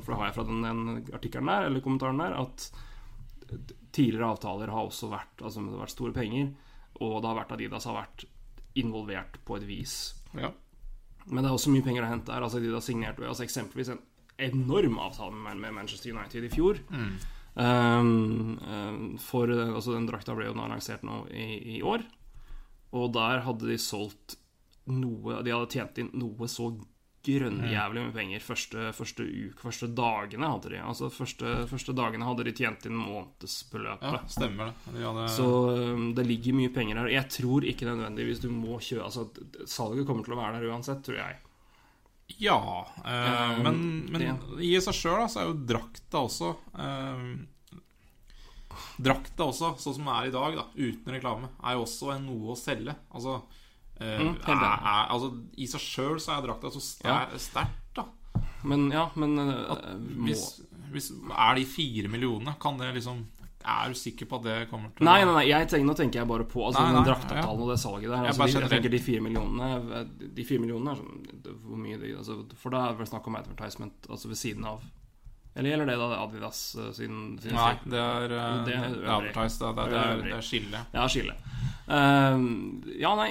for 0.00 0.12
det 0.12 0.18
har 0.18 0.30
jeg 0.30 0.36
fra 0.36 0.44
den, 0.48 0.64
den 0.64 1.14
artikkelen 1.16 1.48
der, 1.48 1.68
eller 1.68 1.84
kommentaren 1.84 2.20
der, 2.20 2.36
at 2.40 2.70
tidligere 3.96 4.30
avtaler 4.34 4.72
har 4.72 4.86
også 4.86 5.08
vært 5.10 5.42
Altså 5.42 5.62
det 5.62 5.72
har 5.72 5.84
vært 5.84 5.94
store 5.94 6.16
penger, 6.16 6.50
og 7.00 7.16
det 7.20 7.30
har 7.30 7.38
vært 7.40 7.54
Adidas 7.56 7.88
har 7.88 7.96
vært 7.96 8.26
involvert 8.76 9.38
på 9.48 9.56
et 9.56 9.64
vis. 9.68 9.94
Ja. 10.36 10.52
Men 11.26 11.42
det 11.42 11.48
er 11.48 11.56
også 11.56 11.72
mye 11.72 11.84
penger 11.84 12.04
å 12.04 12.10
hente 12.10 12.34
her. 12.34 12.44
Altså 12.44 12.60
Adidas 12.60 12.86
signerte 12.88 13.24
altså 13.26 13.46
eksempelvis 13.46 13.94
en 13.94 14.02
enorm 14.46 14.98
avtale 15.00 15.56
med 15.56 15.72
Manchester 15.74 16.12
United 16.12 16.44
i 16.44 16.52
fjor. 16.52 16.80
Um, 17.56 18.58
um, 18.60 19.04
for 19.16 19.48
altså 19.48 19.94
Den 19.94 20.08
drakta 20.10 20.34
ble 20.36 20.50
jo 20.50 20.56
nå 20.56 20.66
lansert 20.68 21.06
nå 21.06 21.22
i, 21.32 21.78
i 21.78 21.80
år. 21.80 22.04
Og 22.96 23.14
der 23.16 23.42
hadde 23.46 23.70
de 23.70 23.78
solgt 23.80 24.36
noe 24.86 25.40
De 25.42 25.50
hadde 25.50 25.72
tjent 25.72 25.96
inn 25.98 26.12
noe 26.14 26.46
så 26.46 26.68
grønnjævlig 27.26 28.02
med 28.06 28.14
penger 28.14 28.40
første, 28.44 28.84
første 28.96 29.24
uke, 29.26 29.58
første 29.62 29.88
dagene 29.98 30.48
hadde 30.52 30.70
de. 30.72 30.80
Altså 30.82 31.08
første, 31.12 31.54
første 31.70 31.94
dagene 31.98 32.24
hadde 32.28 32.44
de 32.48 32.52
tjent 32.56 32.86
inn 32.88 32.96
månedsbeløpet. 32.96 34.12
ja, 34.16 34.20
stemmer 34.32 34.70
det. 34.70 34.94
De 34.96 35.02
hadde, 35.04 35.26
Så 35.36 35.48
um, 35.94 36.06
det 36.14 36.26
ligger 36.26 36.54
mye 36.58 36.72
penger 36.74 37.00
her. 37.02 37.10
Jeg 37.16 37.28
tror 37.38 37.66
ikke 37.66 37.88
nødvendigvis 37.90 38.40
du 38.44 38.48
må 38.54 38.78
kjøre 38.78 39.04
Altså 39.08 39.26
Salget 39.66 40.06
kommer 40.06 40.24
til 40.24 40.36
å 40.36 40.40
være 40.40 40.60
der 40.60 40.70
uansett, 40.70 41.02
tror 41.06 41.18
jeg. 41.20 41.36
Ja, 42.42 42.56
eh, 43.06 43.34
Um, 43.56 43.62
men, 43.62 43.76
men 44.10 44.20
det- 44.20 44.64
i 44.66 44.72
seg 44.82 44.94
sjøl 44.98 45.28
så 45.30 45.40
er 45.44 45.46
jo 45.52 45.60
drakta 45.68 46.24
også 46.26 46.48
eh, 46.74 47.20
Drakta 49.00 49.44
også, 49.46 49.70
sånn 49.80 49.94
som 49.96 50.04
den 50.08 50.12
er 50.14 50.26
i 50.28 50.32
dag, 50.34 50.56
da, 50.58 50.64
uten 50.76 51.14
reklame, 51.14 51.48
er 51.64 51.76
jo 51.76 51.84
også 51.86 52.10
en 52.14 52.26
noe 52.28 52.52
å 52.52 52.56
selge. 52.58 52.94
Altså, 53.14 53.38
Mm, 53.96 54.34
er, 54.44 54.58
er, 54.60 55.06
altså 55.08 55.30
I 55.56 55.66
seg 55.70 55.80
sjøl 55.80 56.18
så 56.20 56.34
er 56.34 56.42
drakta 56.44 56.68
så 56.74 56.82
sterkt, 56.84 57.78
da. 57.96 58.04
Men 58.66 58.90
ja, 58.92 59.06
men 59.16 59.38
uh, 59.40 59.72
må 59.96 60.28
Hvis, 60.28 60.44
hvis, 60.92 61.08
er 61.32 61.56
de 61.56 61.64
fire 61.68 62.10
millionene, 62.12 62.56
kan 62.60 62.76
det 62.80 62.90
liksom 62.98 63.22
Er 63.64 63.94
du 63.94 63.98
sikker 63.98 64.28
på 64.28 64.40
at 64.40 64.44
det 64.44 64.56
kommer 64.70 64.92
til 64.92 65.08
Nei, 65.08 65.22
nei, 65.24 65.32
nei, 65.32 65.46
jeg 65.48 65.70
tenker, 65.70 65.86
nå 65.88 65.96
tenker 65.98 66.22
jeg 66.22 66.30
bare 66.30 66.48
på 66.50 66.66
altså, 66.66 66.82
Nei, 66.82 66.92
den 66.98 67.08
nei, 67.08 67.40
ja. 67.40 67.46
og 67.48 67.64
det 67.70 67.78
salget 67.80 68.12
der. 68.12 68.28
Altså, 68.28 68.50
jeg, 68.50 68.54
de, 68.54 68.60
jeg 68.66 68.74
tenker 68.74 68.94
de 68.96 69.02
fire 69.06 69.24
millionene 69.24 70.04
De 70.36 70.46
fire 70.48 70.64
millionene 70.64 70.92
er 70.92 71.00
sånn 71.00 71.58
Hvor 71.64 71.82
mye 71.86 72.00
de 72.02 72.12
altså, 72.18 72.40
For 72.60 72.74
da 72.74 72.84
er 72.84 72.94
det 72.94 73.04
vel 73.04 73.12
snakk 73.14 73.32
om 73.32 73.40
advertisement 73.40 74.10
altså 74.10 74.32
ved 74.32 74.40
siden 74.42 74.68
av. 74.68 74.84
Eller 75.56 75.72
gjelder 75.72 75.88
det 75.88 75.96
da 75.96 76.06
Adidas 76.20 76.60
uh, 76.76 76.90
sin, 76.92 77.38
sin 77.40 77.54
Nei, 77.56 77.72
det 77.88 78.00
er, 78.00 78.32
eh, 78.36 78.56
Det 78.66 78.74
er 78.76 78.90
det 78.92 79.06
er 79.06 79.12
advertised. 79.14 79.62
Det, 79.64 79.72
det, 79.76 79.86
det, 79.92 80.02
er, 80.02 80.24
det 80.26 80.34
er 80.36 80.44
skille. 80.44 80.82
Ja, 80.92 81.06
skille. 81.08 81.36
Ehm, 81.86 82.82
ja, 82.98 83.12
nei, 83.16 83.30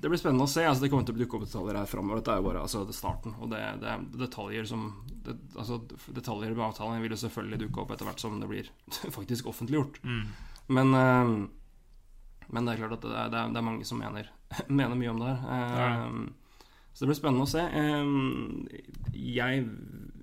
det 0.00 0.08
blir 0.08 0.20
spennende 0.20 0.44
å 0.46 0.50
se. 0.50 0.62
Altså, 0.68 0.84
det 0.84 0.90
kommer 0.92 1.08
til 1.08 1.16
å 1.16 1.22
dukke 1.22 1.38
opp 1.38 1.46
detaljer 1.48 1.78
her 1.80 1.88
framover. 1.90 2.20
Dette 2.20 2.34
er 2.34 2.42
jo 2.42 2.46
bare 2.46 2.64
altså, 2.64 2.84
det 2.86 2.94
er 2.94 3.00
starten. 3.00 3.34
Og 3.40 3.50
det, 3.52 3.60
det 3.82 3.88
er 3.90 4.04
detaljer 4.20 4.68
som 4.68 4.90
det, 5.24 5.36
Altså, 5.58 5.80
detaljer 6.14 6.54
med 6.54 6.66
avtalen 6.68 7.02
vil 7.02 7.16
jo 7.16 7.22
selvfølgelig 7.24 7.62
dukke 7.64 7.82
opp 7.82 7.94
etter 7.96 8.08
hvert 8.08 8.22
som 8.22 8.36
det 8.40 8.50
blir 8.50 8.70
faktisk 9.18 9.50
offentliggjort. 9.50 10.02
Mm. 10.04 10.26
Men 10.70 10.94
uh, 10.94 11.32
Men 12.50 12.66
det 12.66 12.74
er 12.76 12.84
klart 12.84 12.98
at 12.98 13.06
det 13.06 13.16
er, 13.16 13.32
det 13.32 13.40
er, 13.40 13.50
det 13.54 13.58
er 13.58 13.66
mange 13.72 13.88
som 13.88 13.98
mener, 14.02 14.30
mener 14.68 14.98
mye 14.98 15.14
om 15.14 15.24
det 15.24 15.34
her. 15.42 15.80
Ehm, 15.88 16.28
så 16.92 17.04
det 17.04 17.12
blir 17.12 17.20
spennende 17.20 17.46
å 17.46 17.50
se. 17.50 17.62
Jeg 19.14 19.66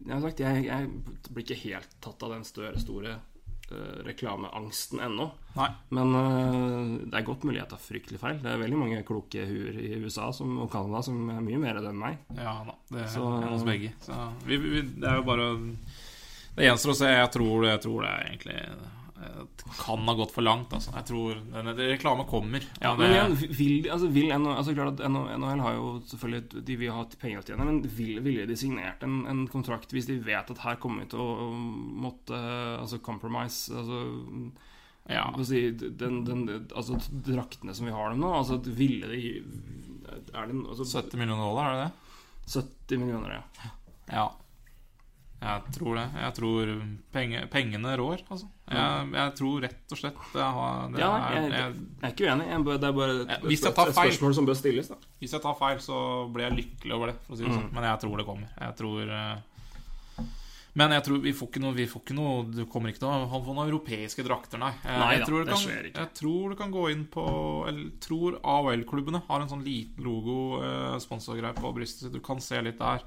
Jeg 0.07 0.23
sagt, 0.23 0.39
jeg, 0.39 0.65
jeg 0.67 1.33
blir 1.33 1.43
ikke 1.45 1.61
helt 1.65 1.97
tatt 2.03 2.23
av 2.23 2.31
den 2.31 2.45
større, 2.47 2.79
store 2.79 3.15
uh, 3.17 3.97
reklameangsten 4.07 5.01
ennå. 5.03 5.25
Nei. 5.57 5.69
Men 5.97 6.13
uh, 6.15 6.93
det 7.07 7.19
er 7.19 7.25
godt 7.27 7.43
mulig 7.47 7.59
jeg 7.59 7.69
tar 7.73 7.81
fryktelig 7.83 8.21
feil. 8.21 8.39
Det 8.43 8.51
er 8.53 8.61
veldig 8.63 8.79
mange 8.79 9.01
kloke 9.07 9.43
huer 9.49 9.79
i 9.83 9.93
USA 10.03 10.29
som, 10.35 10.53
og 10.63 10.71
Canada 10.71 11.01
som 11.05 11.19
er 11.33 11.41
mye 11.43 11.59
mer 11.61 11.81
enn 11.81 11.99
meg. 11.99 12.21
Ja 12.37 12.55
da, 12.67 12.77
det 12.93 13.03
er 13.03 13.09
Så- 13.17 13.31
hos 13.47 13.65
begge. 13.67 13.91
Så 14.05 14.19
vi, 14.47 14.59
vi, 14.63 14.85
det 14.95 15.09
er 15.11 15.19
jo 15.19 15.27
bare 15.27 15.49
Det 16.57 16.65
gjenstår 16.65 16.93
å 16.95 16.99
se. 17.03 17.09
Jeg 17.13 17.33
tror, 17.35 17.67
jeg 17.67 17.81
tror 17.83 18.05
det 18.05 18.13
er 18.13 18.29
egentlig 18.31 18.55
eh, 18.63 18.93
kan 19.85 20.07
ha 20.07 20.13
gått 20.13 20.31
for 20.31 20.45
langt. 20.45 20.73
Altså. 20.73 20.91
Jeg 20.95 21.07
tror 21.09 21.39
denne, 21.53 21.73
Reklame 21.73 22.25
kommer. 22.29 22.63
Ja, 22.81 22.93
men 22.97 23.11
igjen, 23.11 23.35
vil, 23.57 23.89
altså, 23.91 24.09
vil 24.13 24.29
NH, 24.29 24.53
altså, 24.53 24.75
klart 24.77 24.99
at 24.99 25.11
NHL 25.11 25.63
har 25.63 25.75
jo 25.77 25.89
selvfølgelig 26.11 26.63
De 26.67 26.77
vil 26.81 26.93
ha 26.93 27.03
penger 27.21 27.41
å 27.41 27.45
tjene, 27.47 27.67
men 27.67 27.81
vil, 27.97 28.21
ville 28.25 28.47
de 28.49 28.57
signert 28.59 29.03
en, 29.07 29.19
en 29.29 29.43
kontrakt 29.51 29.93
hvis 29.95 30.09
de 30.09 30.19
vet 30.23 30.53
at 30.53 30.63
her 30.63 30.79
kommer 30.81 31.05
vi 31.05 31.11
til 31.13 31.23
å 31.23 31.51
måtte 32.07 32.37
altså, 32.77 33.01
compromise 33.03 33.73
altså, 33.73 34.01
ja. 35.09 35.27
si, 35.47 35.63
den, 35.71 36.23
den, 36.27 36.47
altså, 36.75 36.99
draktene 37.09 37.75
som 37.77 37.87
vi 37.87 37.95
har 37.95 38.11
dem 38.11 38.21
nå 38.21 38.33
altså, 38.41 38.59
Ville 38.75 39.07
de 39.07 39.21
Er 40.35 40.49
det 40.49 40.57
altså, 40.67 40.85
70 40.85 41.21
millioner 41.21 41.45
dollar, 41.47 41.71
er 41.71 41.77
det 41.77 41.87
det? 41.87 42.03
70 42.47 43.01
millioner, 43.01 43.39
ja. 43.39 43.71
Ja. 44.07 44.27
Jeg 45.39 45.61
tror 45.75 45.95
det. 45.99 46.03
Jeg 46.17 46.33
tror 46.33 46.69
penge, 47.13 47.41
pengene 47.53 47.91
rår, 47.99 48.23
altså. 48.33 48.47
Jeg, 48.67 49.11
jeg 49.13 49.33
tror 49.37 49.61
rett 49.61 49.93
og 49.93 49.99
slett 49.99 50.15
det, 50.33 50.41
har, 50.57 50.87
det 50.91 50.99
Ja, 50.99 51.09
er, 51.17 51.35
jeg- 51.35 51.51
jeg, 51.51 51.75
Jeg 52.01 52.07
er 52.09 52.13
ikke 52.15 52.25
uenig. 52.31 52.47
Jeg, 52.49 52.63
det 52.81 52.87
er 52.89 52.95
bare 52.97 53.13
et, 53.21 53.43
hvis 53.45 53.61
jeg 53.63 53.75
tar 53.75 53.91
feil. 53.93 54.11
spørsmål 54.11 54.33
som 54.35 54.45
bør 54.49 54.57
stilles. 54.57 54.87
da 54.89 54.95
Hvis 55.21 55.31
jeg 55.37 55.41
tar 55.41 55.53
feil, 55.59 55.77
så 55.79 55.99
blir 56.33 56.49
jeg 56.49 56.57
lykkelig 56.57 56.93
over 56.97 57.07
det. 57.13 57.15
Si 57.29 57.43
det 57.43 57.51
Mm. 57.51 57.53
sånn. 57.59 57.69
Men 57.73 57.83
jeg 57.83 57.99
tror 58.01 58.17
det 58.17 58.25
kommer. 58.25 58.49
Jeg 58.59 58.75
tror 58.81 59.01
eh, 59.13 59.37
Men 60.77 60.91
jeg 60.91 61.03
tror 61.07 61.21
vi 61.23 61.31
får 61.33 61.47
ikke 61.49 61.61
noe, 61.63 61.73
vi 61.73 61.85
får 61.89 62.01
ikke 62.03 62.13
noe 62.17 62.43
Du 62.53 62.65
kommer 62.69 62.89
ikke 62.91 62.99
til 63.01 63.07
å 63.09 63.29
få 63.45 63.53
noen 63.55 63.69
europeiske 63.69 64.23
drakter, 64.25 64.59
nei. 64.61 64.73
Jeg, 64.83 64.99
Nei 64.99 65.11
jeg 65.15 65.19
da, 65.23 65.25
tror 65.25 65.39
det 65.45 65.53
kan, 65.53 65.63
skjer 65.63 65.85
ikke. 65.89 66.03
Jeg 66.03 66.13
tror 66.19 66.49
du 66.49 66.55
kan 66.59 66.71
gå 66.75 66.83
inn 66.91 67.05
på 67.13 67.23
Eller 67.67 67.87
tror 67.99 68.37
AOL-klubbene 68.43 69.23
har 69.27 69.41
en 69.41 69.49
sånn 69.49 69.63
liten 69.65 70.03
logo, 70.03 70.61
eh, 70.61 70.97
sponsorgreie 70.99 71.55
på 71.57 71.73
brystet. 71.73 72.11
Du 72.11 72.19
kan 72.19 72.39
se 72.39 72.61
litt 72.61 72.77
der. 72.77 73.01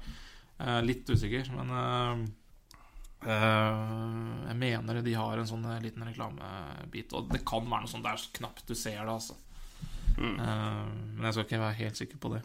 Eh, 0.61 0.81
litt 0.85 1.09
usikker, 1.09 1.47
men 1.57 1.71
eh, 1.73 2.23
eh, 3.33 3.81
jeg 4.51 4.57
mener 4.61 5.01
de 5.01 5.13
har 5.17 5.41
en 5.41 5.49
sånn 5.49 5.65
eh, 5.65 5.81
liten 5.81 6.05
reklamebit. 6.05 7.15
Og 7.17 7.31
det 7.31 7.41
kan 7.47 7.65
være 7.65 7.87
noe 7.87 7.91
sånn 7.91 8.05
der 8.05 8.25
knapt 8.37 8.67
du 8.69 8.75
ser 8.77 9.01
det, 9.01 9.11
altså. 9.15 9.37
Mm. 10.19 10.35
Eh, 10.37 10.87
men 11.17 11.27
jeg 11.27 11.37
skal 11.37 11.47
ikke 11.47 11.63
være 11.63 11.79
helt 11.81 12.01
sikker 12.01 12.21
på 12.21 12.33
det. 12.35 12.41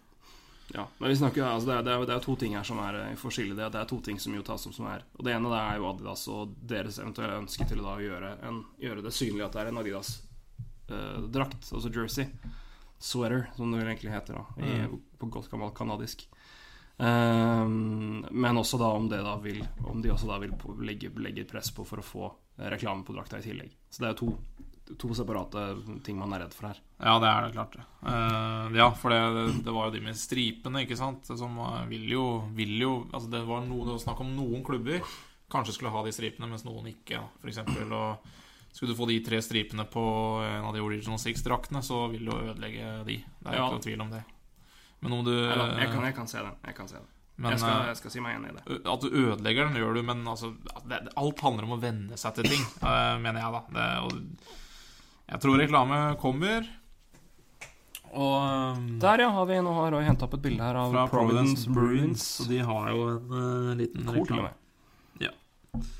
Ja, 0.74 0.88
men 0.98 1.12
vi 1.12 1.16
snakker 1.16 1.44
altså 1.46 1.68
det, 1.68 1.74
er, 1.76 1.82
det, 1.86 1.92
er, 1.92 2.06
det 2.08 2.14
er 2.16 2.22
to 2.24 2.34
ting 2.40 2.56
her 2.56 2.66
som 2.66 2.80
er 2.82 2.98
eh, 3.04 3.18
forskjellige. 3.20 3.58
Det, 3.58 3.68
det 3.76 3.82
er 3.82 3.90
to 3.90 4.00
ting 4.08 4.20
som 4.22 4.34
jo 4.34 4.44
tas 4.46 4.66
opp 4.66 4.74
som 4.74 4.88
er 4.90 5.04
Og 5.14 5.26
det 5.26 5.34
ene 5.36 5.52
det 5.52 5.60
er 5.60 5.78
jo 5.78 5.90
Adidas 5.92 6.24
og 6.32 6.56
deres 6.72 6.98
eventuelle 7.02 7.42
ønske 7.42 7.68
til 7.68 7.84
å 7.84 7.98
gjøre, 8.02 8.32
en, 8.48 8.62
gjøre 8.82 9.04
det 9.04 9.14
synlig 9.14 9.44
at 9.46 9.54
det 9.54 9.62
er 9.62 9.70
en 9.70 9.82
Adidas-drakt, 9.82 11.68
altså 11.68 11.92
jersey. 11.92 12.30
Sweater, 12.96 13.50
som 13.58 13.70
det 13.70 13.84
egentlig 13.84 14.14
heter 14.14 14.38
da 14.38 14.64
i, 14.64 14.86
på 15.20 15.28
godt 15.28 15.50
gammelt 15.52 15.76
kanadisk. 15.76 16.24
Ehm, 16.98 18.24
men 18.30 18.56
også 18.56 18.78
da 18.80 18.88
om 18.96 19.08
det 19.10 19.18
da 19.24 19.34
vil 19.42 19.58
Om 19.84 20.00
de 20.00 20.08
også 20.14 20.30
da 20.30 20.38
vil 20.40 20.54
legge, 20.80 21.10
legge 21.20 21.44
press 21.48 21.68
på 21.76 21.84
for 21.84 22.00
å 22.00 22.04
få 22.06 22.30
reklame 22.56 23.04
på 23.04 23.12
drakta 23.12 23.36
i 23.38 23.44
tillegg. 23.44 23.74
Så 23.92 24.00
det 24.00 24.08
er 24.08 24.14
jo 24.14 24.20
to, 24.22 24.94
to 24.96 25.10
separate 25.18 25.66
ting 26.06 26.16
man 26.16 26.32
er 26.32 26.46
redd 26.46 26.54
for 26.56 26.70
her. 26.70 26.78
Ja, 27.02 27.18
det 27.20 27.28
er 27.28 27.44
det 27.44 27.52
klart. 27.58 27.76
Eh, 28.06 28.76
ja, 28.80 28.86
for 28.96 29.12
det, 29.12 29.20
det 29.66 29.74
var 29.76 29.90
jo 29.90 29.96
de 29.98 30.00
med 30.06 30.16
stripene, 30.16 30.86
ikke 30.86 30.96
sant, 30.96 31.28
som 31.28 31.58
vil 31.90 32.08
jo, 32.14 32.24
vil 32.56 32.72
jo 32.80 32.94
Altså, 33.12 33.28
det 33.34 33.42
var, 33.44 33.60
noe, 33.68 33.84
det 33.84 33.92
var 33.98 34.04
snakk 34.06 34.24
om 34.24 34.32
noen 34.38 34.64
klubber 34.64 35.04
kanskje 35.52 35.76
skulle 35.76 35.92
ha 35.94 36.00
de 36.02 36.10
stripene, 36.16 36.48
mens 36.50 36.64
noen 36.66 36.88
ikke, 36.90 37.20
eksempel. 37.46 37.92
Og 37.94 38.32
skulle 38.74 38.94
du 38.94 38.98
få 38.98 39.06
de 39.12 39.20
tre 39.24 39.38
stripene 39.44 39.84
på 39.88 40.02
en 40.42 40.64
av 40.66 40.72
de 40.74 40.82
Original 40.82 41.20
Six-draktene, 41.22 41.84
så 41.86 42.06
vil 42.10 42.24
du 42.26 42.32
ødelegge 42.34 42.96
de. 43.06 43.20
Det 43.20 43.52
er 43.52 43.54
Ja. 43.54 43.66
ikke 43.68 43.76
noen 43.76 43.84
tvil 43.84 44.00
om 44.02 44.10
det. 44.16 44.24
Men 45.04 45.18
om 45.18 45.26
du 45.26 45.34
Eller, 45.34 45.76
jeg, 45.80 45.92
kan, 45.92 46.06
jeg 46.08 46.16
kan 46.16 46.30
se 46.30 46.40
den. 46.40 46.56
Jeg 46.66 46.76
kan 46.78 46.88
se 46.88 46.96
den. 46.98 47.10
men, 47.36 47.50
jeg, 47.52 47.60
skal, 47.60 47.74
eh, 47.82 47.90
jeg 47.90 47.98
skal 48.00 48.14
si 48.14 48.22
meg 48.24 48.38
enig 48.38 48.52
i 48.52 48.56
det. 48.56 48.78
At 48.88 49.04
du 49.04 49.10
ødelegger 49.10 49.68
den, 49.68 49.76
gjør 49.82 49.98
du, 49.98 50.02
men 50.08 50.24
altså, 50.32 50.54
det, 50.88 51.02
alt 51.20 51.44
handler 51.44 51.68
om 51.68 51.76
å 51.76 51.82
venne 51.82 52.20
seg 52.20 52.38
til 52.38 52.48
ting, 52.54 52.64
eh, 52.90 53.14
mener 53.20 53.42
jeg, 53.42 53.52
da. 53.58 53.62
Det, 53.76 53.86
og 54.06 54.56
jeg 55.26 55.42
tror 55.42 55.60
reklame 55.60 56.00
kommer. 56.22 56.68
Og 58.16 58.36
eh, 58.40 58.84
Der, 59.02 59.24
ja. 59.26 59.32
Har 59.36 59.48
vi, 59.50 59.58
nå 59.64 59.74
har 59.76 59.92
Roy 59.92 60.06
henta 60.06 60.28
opp 60.28 60.38
et 60.38 60.46
bilde 60.48 60.64
her 60.64 60.78
av 60.80 60.94
fra 60.94 61.08
Providence 61.12 61.68
Bruins. 61.72 62.28
Og 62.44 62.52
de 62.52 62.62
har 62.64 62.92
jo 62.94 63.08
en 63.16 63.34
uh, 63.34 63.74
liten 63.78 64.06
Cool, 64.08 64.22
reklame. 64.22 64.54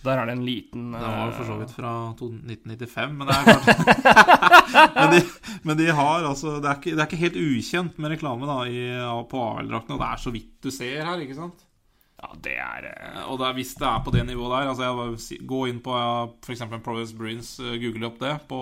Der 0.04 0.20
er 0.20 0.28
det 0.28 0.36
en 0.36 0.46
liten 0.46 0.88
Det 0.94 1.02
var 1.02 1.28
jo 1.28 1.36
for 1.36 1.48
så 1.48 1.58
vidt 1.60 1.74
fra 1.76 1.92
1995, 2.14 3.14
men 3.18 3.28
det 3.28 3.36
er 3.36 3.46
klart 3.50 4.34
men, 4.98 5.14
de, 5.14 5.20
men 5.66 5.78
de 5.80 5.86
har 6.00 6.26
altså 6.26 6.56
det 6.60 6.70
er, 6.70 6.80
ikke, 6.80 6.94
det 6.94 7.02
er 7.02 7.08
ikke 7.08 7.22
helt 7.22 7.38
ukjent 7.40 8.02
med 8.02 8.14
reklame 8.14 8.48
da 8.48 8.58
i, 8.70 8.82
på 9.30 9.46
AL-draktene, 9.52 9.96
og 9.96 10.02
det 10.02 10.10
er 10.10 10.22
så 10.26 10.34
vidt 10.34 10.52
du 10.64 10.70
ser 10.74 11.06
her, 11.06 11.24
ikke 11.24 11.38
sant? 11.38 11.66
Ja, 12.16 12.30
det 12.40 12.54
er 12.56 12.86
eh, 12.90 13.24
Og 13.28 13.40
det 13.40 13.48
er, 13.48 13.56
hvis 13.58 13.74
det 13.76 13.88
er 13.88 14.04
på 14.04 14.12
det 14.14 14.24
nivået 14.26 14.54
der 14.54 14.70
altså 14.70 14.86
jeg 14.86 15.40
Gå 15.48 15.64
inn 15.68 15.82
på 15.84 15.96
f.eks. 16.46 16.64
Province 16.84 17.16
Bruins, 17.16 17.56
google 17.60 18.08
opp 18.08 18.22
det 18.22 18.32
på, 18.48 18.60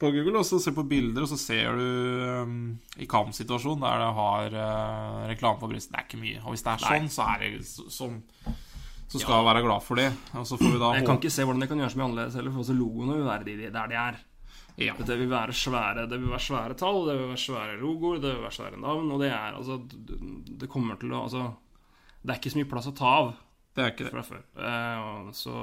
på 0.00 0.12
Google, 0.14 0.38
og 0.40 0.46
så 0.48 0.60
se 0.62 0.72
på 0.72 0.86
bilder, 0.88 1.26
og 1.26 1.28
så 1.28 1.36
ser 1.36 1.76
du 1.76 1.84
um, 2.40 2.56
i 2.96 3.08
kampsituasjonen 3.10 3.84
der 3.84 4.00
det 4.00 4.10
har 4.16 4.56
uh, 4.56 5.28
reklame 5.28 5.60
på 5.60 5.68
brystet. 5.68 5.92
Det 5.92 6.00
er 6.00 6.08
ikke 6.08 6.22
mye. 6.22 6.40
Og 6.40 6.54
hvis 6.54 6.64
det 6.64 6.72
er 6.72 6.84
Nei. 6.86 6.94
sånn, 6.94 7.12
så 7.12 7.28
er 7.34 7.44
det 7.44 7.50
så, 7.68 7.86
sånn 7.92 8.18
Så 9.10 9.18
skal 9.18 9.40
ja. 9.40 9.46
være 9.48 9.62
glad 9.64 9.82
for 9.82 9.98
det. 9.98 10.10
Og 10.38 10.44
så 10.46 10.56
får 10.56 10.70
vi 10.70 10.78
da 10.78 10.90
Jeg 10.94 11.06
kan 11.06 11.16
ikke 11.18 11.32
se 11.34 11.44
hvordan 11.46 11.64
det 11.64 11.68
kan 11.70 11.80
gjøres 11.82 11.96
mye 11.98 12.06
annerledes 12.06 12.36
heller, 12.38 12.52
for 12.54 12.62
også 12.62 12.76
logoene 12.78 13.16
vil 13.18 13.26
være 13.26 13.46
de, 13.48 13.70
der 13.74 13.90
de 13.90 13.96
er. 13.98 14.18
Ja. 14.80 14.94
Det 14.96 15.16
vil 15.18 15.28
være 15.28 15.52
svære 15.52 16.06
Det 16.08 16.16
vil 16.20 16.30
være 16.30 16.40
svære 16.40 16.76
tall, 16.78 17.02
det 17.08 17.16
vil 17.18 17.28
være 17.28 17.42
svære 17.42 17.78
logoer, 17.80 18.20
det 18.22 18.34
vil 18.34 18.44
være 18.46 18.54
svære 18.54 18.80
navn, 18.80 19.10
og 19.12 19.20
det 19.20 19.28
er 19.28 19.56
altså 19.58 19.80
Det 20.60 20.68
kommer 20.70 20.96
til 21.00 21.12
å 21.12 21.24
Altså 21.24 21.42
Det 22.22 22.30
er 22.30 22.38
ikke 22.38 22.52
så 22.54 22.60
mye 22.60 22.70
plass 22.70 22.88
å 22.88 22.94
ta 22.96 23.10
av 23.18 23.32
Det 23.76 23.84
er 23.84 23.92
ikke 23.92 24.06
det. 24.06 24.12
fra 24.14 24.22
før. 24.26 24.44
Uh, 24.56 25.32
så 25.36 25.56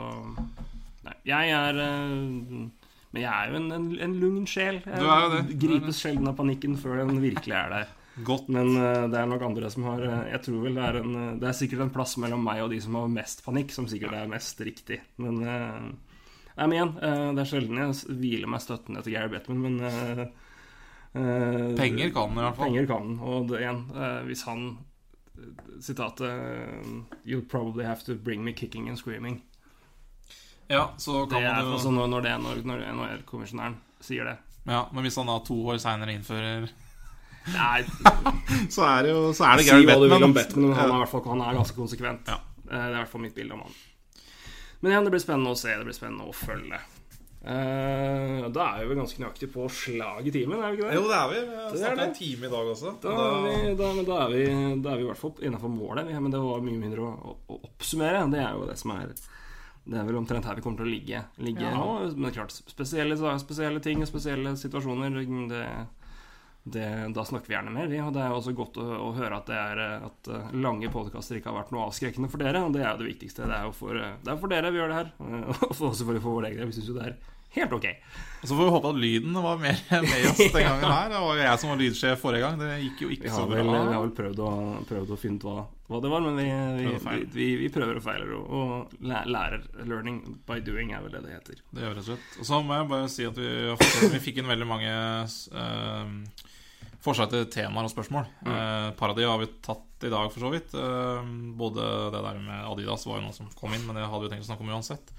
Nei, 1.08 1.16
jeg 1.32 1.56
er 1.56 1.80
uh, 1.80 2.68
Men 3.14 3.22
jeg 3.24 3.32
er 3.32 3.52
jo 3.52 3.62
en, 3.62 3.72
en, 3.72 3.88
en 4.04 4.18
lugn 4.20 4.48
sjel. 4.50 4.82
Jeg 4.84 5.58
gripes 5.62 6.04
sjelden 6.04 6.28
av 6.28 6.36
panikken 6.38 6.76
før 6.78 7.00
den 7.02 7.22
virkelig 7.24 7.56
er 7.56 7.72
der. 7.74 7.94
Godt. 8.26 8.48
Men 8.50 8.72
eh, 8.78 9.06
det 9.12 9.20
er 9.20 9.30
nok 9.30 9.46
andre 9.46 9.70
som 9.70 9.86
har 9.92 10.02
eh, 10.02 10.32
Jeg 10.32 10.44
tror 10.48 10.64
vel 10.64 10.78
det 10.78 10.86
er 10.88 11.00
en 11.04 11.16
eh, 11.22 11.36
Det 11.42 11.50
er 11.50 11.58
sikkert 11.60 11.84
en 11.86 11.94
plass 11.94 12.16
mellom 12.22 12.42
meg 12.46 12.64
og 12.64 12.72
de 12.74 12.80
som 12.82 12.98
har 12.98 13.12
mest 13.14 13.44
panikk, 13.46 13.74
som 13.76 13.90
sikkert 13.90 14.18
er 14.18 14.32
mest 14.32 14.62
riktig. 14.66 15.02
Men 15.22 15.42
Nei, 16.58 16.66
men 16.66 16.74
igjen, 16.74 16.94
det 17.38 17.42
er 17.44 17.50
sjelden 17.52 17.78
jeg 17.78 18.16
hviler 18.18 18.50
meg 18.50 18.62
støttende 18.64 19.04
etter 19.04 19.14
Gary 19.14 19.30
Bettman, 19.30 19.60
men 19.62 19.76
Penger 21.78 22.10
kan 22.16 22.32
han 22.32 22.40
i 22.40 22.46
hvert 22.48 22.58
fall. 22.58 22.64
Penger 22.64 22.88
kan 22.90 23.04
han. 23.04 23.20
Og 23.22 23.52
det, 23.52 23.60
igjen, 23.62 23.84
hvis 24.26 24.42
han 24.48 24.64
Sitatet 25.86 26.26
You'll 27.22 27.46
probably 27.46 27.86
have 27.86 28.02
to 28.08 28.18
bring 28.18 28.42
me 28.42 28.56
kicking 28.58 28.90
and 28.90 28.98
screaming. 28.98 29.38
Ja, 30.66 30.96
så 30.98 31.28
Det 31.28 31.36
kan 31.36 31.44
er, 31.44 31.54
man 31.60 31.70
jo 31.70 31.78
altså 31.78 31.94
når, 31.94 32.10
når, 32.16 32.26
det, 32.26 32.34
når, 32.48 32.66
når 32.72 32.84
NHL-kommisjonæren 32.96 33.78
sier 34.02 34.26
det. 34.26 34.36
Ja, 34.66 34.82
Men 34.90 35.06
hvis 35.06 35.22
han 35.22 35.30
da 35.30 35.38
to 35.46 35.62
år 35.62 35.78
seinere 35.78 36.18
innfører 36.18 36.66
Så 38.76 38.84
er 38.88 39.08
det 39.08 39.14
jo 39.14 39.22
Så 39.36 39.46
er 39.48 39.58
det 39.62 39.68
si 39.68 39.76
hva 39.88 39.98
du 40.02 40.08
vil 40.10 40.28
om. 40.30 40.34
Bettman, 40.36 40.70
men 40.72 40.78
han 40.78 40.92
er, 40.92 41.02
hvert 41.04 41.14
fall, 41.14 41.26
han 41.32 41.44
er 41.46 41.58
ganske 41.62 41.78
konsekvent. 41.78 42.28
Ja. 42.32 42.40
Eh, 42.68 42.70
Det 42.70 42.84
er 42.84 42.94
i 42.96 43.00
hvert 43.02 43.14
fall 43.14 43.24
mitt 43.24 43.36
bilde 43.38 43.56
om 43.58 43.66
han. 43.66 43.78
Men 44.82 44.92
igjen, 44.94 45.08
det 45.08 45.14
blir 45.16 45.24
spennende 45.24 45.56
å 45.56 45.58
se. 45.58 45.74
Det 45.74 45.88
blir 45.88 45.98
spennende 45.98 46.28
å 46.30 46.36
følge. 46.36 46.80
Uh, 47.48 48.48
da 48.52 48.64
er 48.74 48.82
vi 48.82 48.88
vel 48.90 48.98
ganske 49.00 49.22
nøyaktig 49.22 49.48
på 49.54 49.68
slag 49.72 50.26
i 50.28 50.32
timen, 50.36 50.60
er 50.60 50.74
vi 50.74 50.82
ikke 50.82 50.90
det? 50.90 50.98
Jo, 50.98 51.04
det 51.08 51.16
er 51.16 51.30
vi. 51.32 51.38
Vi 51.48 51.60
har 51.62 51.78
snakka 51.80 52.06
en 52.10 52.16
time 52.18 52.48
i 52.50 52.52
dag 52.52 52.72
også. 52.74 52.92
Da 53.06 53.14
er, 53.14 53.38
vi, 53.46 53.54
da, 53.80 53.92
da, 54.10 54.18
er 54.26 54.34
vi, 54.34 54.42
da 54.84 54.92
er 54.92 55.00
vi 55.00 55.06
i 55.06 55.08
hvert 55.08 55.22
fall 55.22 55.46
innafor 55.48 55.72
målet. 55.72 56.10
Ja, 56.12 56.20
Men 56.20 56.34
det 56.34 56.42
var 56.44 56.66
mye 56.66 56.82
mindre 56.82 57.06
å, 57.08 57.14
å, 57.16 57.36
å 57.56 57.60
oppsummere. 57.70 58.26
Det 58.34 58.42
er 58.44 58.58
jo 58.58 58.68
det 58.68 58.76
som 58.82 58.92
er 58.98 59.14
Det 59.88 59.96
er 60.02 60.10
vel 60.10 60.20
omtrent 60.20 60.50
her 60.50 60.58
vi 60.60 60.66
kommer 60.66 60.82
til 60.84 60.90
å 60.90 60.92
ligge, 60.92 61.24
ligge 61.40 61.64
Ja. 61.64 61.72
nå. 61.78 62.12
Men 62.20 62.36
klart, 62.36 62.52
spesielle, 62.68 63.16
spesielle 63.40 63.80
ting 63.86 64.04
og 64.04 64.10
spesielle 64.12 64.58
situasjoner 64.60 65.16
det, 65.54 65.64
det, 66.74 66.88
Da 67.16 67.24
snakker 67.28 67.52
vi 67.52 67.56
gjerne 67.58 67.74
mer, 67.74 67.88
vi. 67.92 68.02
Og 68.04 68.12
det 68.16 68.24
er 68.24 68.34
jo 68.34 68.40
også 68.42 68.56
godt 68.58 68.80
å, 68.84 68.88
å 69.08 69.14
høre 69.18 69.40
at, 69.40 69.48
det 69.52 69.58
er, 69.62 69.84
at 70.10 70.32
eh, 70.34 70.52
lange 70.58 70.92
podkaster 70.94 71.40
ikke 71.40 71.52
har 71.54 71.62
vært 71.62 71.74
noe 71.76 71.88
avskrekkende 71.88 72.30
for 72.34 72.44
dere. 72.44 72.66
Og 72.68 72.76
det 72.76 72.84
er 72.84 72.92
jo 72.94 73.02
det 73.04 73.12
viktigste. 73.14 73.48
Det 73.48 73.58
er 73.62 73.70
jo 73.70 73.74
for, 73.78 73.98
eh, 74.02 74.18
det 74.24 74.34
er 74.36 74.44
for 74.44 74.54
dere 74.54 74.74
vi 74.74 74.82
gjør 74.84 74.94
det 74.94 75.02
her. 75.02 75.16
Og 75.70 75.74
for- 75.74 75.96
selvfølgelig 75.96 76.26
for 76.28 76.40
vår 76.40 76.52
egen 76.52 76.64
del. 76.64 76.72
Vi 76.74 76.80
syns 76.80 76.92
jo 76.94 77.00
det 77.00 77.10
er 77.12 77.18
helt 77.58 77.72
ok. 77.74 77.86
Og 78.38 78.50
så 78.50 78.54
får 78.54 78.68
vi 78.68 78.74
håpe 78.76 78.90
at 78.92 78.98
lyden 79.02 79.38
var 79.42 79.58
mer 79.62 79.80
med 80.04 80.26
oss 80.30 80.38
den 80.44 80.52
gangen 80.68 80.92
her. 80.92 81.08
Det 81.10 81.22
var 81.24 81.40
jo 81.40 81.46
jeg 81.48 81.62
som 81.62 81.72
var 81.72 81.80
lydsjef 81.82 82.20
forrige 82.22 82.44
gang. 82.44 82.60
Det 82.62 82.76
gikk 82.84 83.02
jo 83.02 83.10
ikke 83.16 83.32
så 83.32 83.40
så 83.42 83.48
vel, 83.50 83.72
vi 83.72 83.96
har 83.96 84.04
vel 84.04 84.14
prøvd, 84.20 84.42
å, 84.46 84.52
prøvd 84.90 85.14
å 85.16 85.18
finne 85.18 85.40
ut 85.42 85.48
hva, 85.48 85.64
hva 85.88 86.02
det 86.04 86.12
var, 86.12 86.26
men 86.28 86.38
vi, 86.38 86.46
vi, 86.78 86.92
Prøvd 87.02 87.08
vi, 87.16 87.24
vi, 87.40 87.48
vi 87.64 87.72
prøver 87.74 87.98
og 87.98 88.06
feiler 88.06 88.36
og, 88.38 88.94
lærer. 89.08 89.64
Learning 89.88 90.20
by 90.46 90.60
doing 90.68 90.94
er 90.94 91.08
vel 91.08 91.16
det 91.18 91.24
det 91.26 91.34
heter. 91.40 91.64
Det 91.72 91.86
gjør 91.88 91.96
rett 91.98 92.04
og 92.04 92.10
slett. 92.12 92.30
Og 92.44 92.50
så 92.52 92.62
må 92.68 92.78
jeg 92.78 92.92
bare 92.94 93.10
si 93.16 93.26
at 93.32 93.42
vi, 93.42 93.50
vi 94.14 94.22
fikk 94.28 94.44
inn 94.44 94.52
veldig 94.54 94.70
mange 94.70 94.94
eh, 95.64 96.14
forslag 97.08 97.32
til 97.34 97.46
temaer 97.54 97.88
og 97.88 97.94
spørsmål. 97.94 98.28
Mm. 98.46 98.52
Eh, 98.54 98.88
par 99.00 99.14
av 99.14 99.20
de 99.20 99.26
har 99.28 99.40
vi 99.42 99.50
tatt 99.66 100.06
i 100.08 100.12
dag, 100.14 100.28
for 100.34 100.44
så 100.46 100.52
vidt. 100.54 100.76
Eh, 100.78 101.30
både 101.58 101.88
det 102.14 102.24
der 102.28 102.42
med 102.44 102.66
Adidas 102.70 103.08
var 103.10 103.18
jo 103.22 103.28
noe 103.30 103.36
som 103.38 103.50
kom 103.58 103.74
inn, 103.74 103.86
men 103.88 103.98
det 103.98 104.06
hadde 104.08 104.28
vi 104.28 104.34
tenkt 104.36 104.46
å 104.46 104.52
snakke 104.52 104.68
om 104.68 104.74
uansett. 104.76 105.14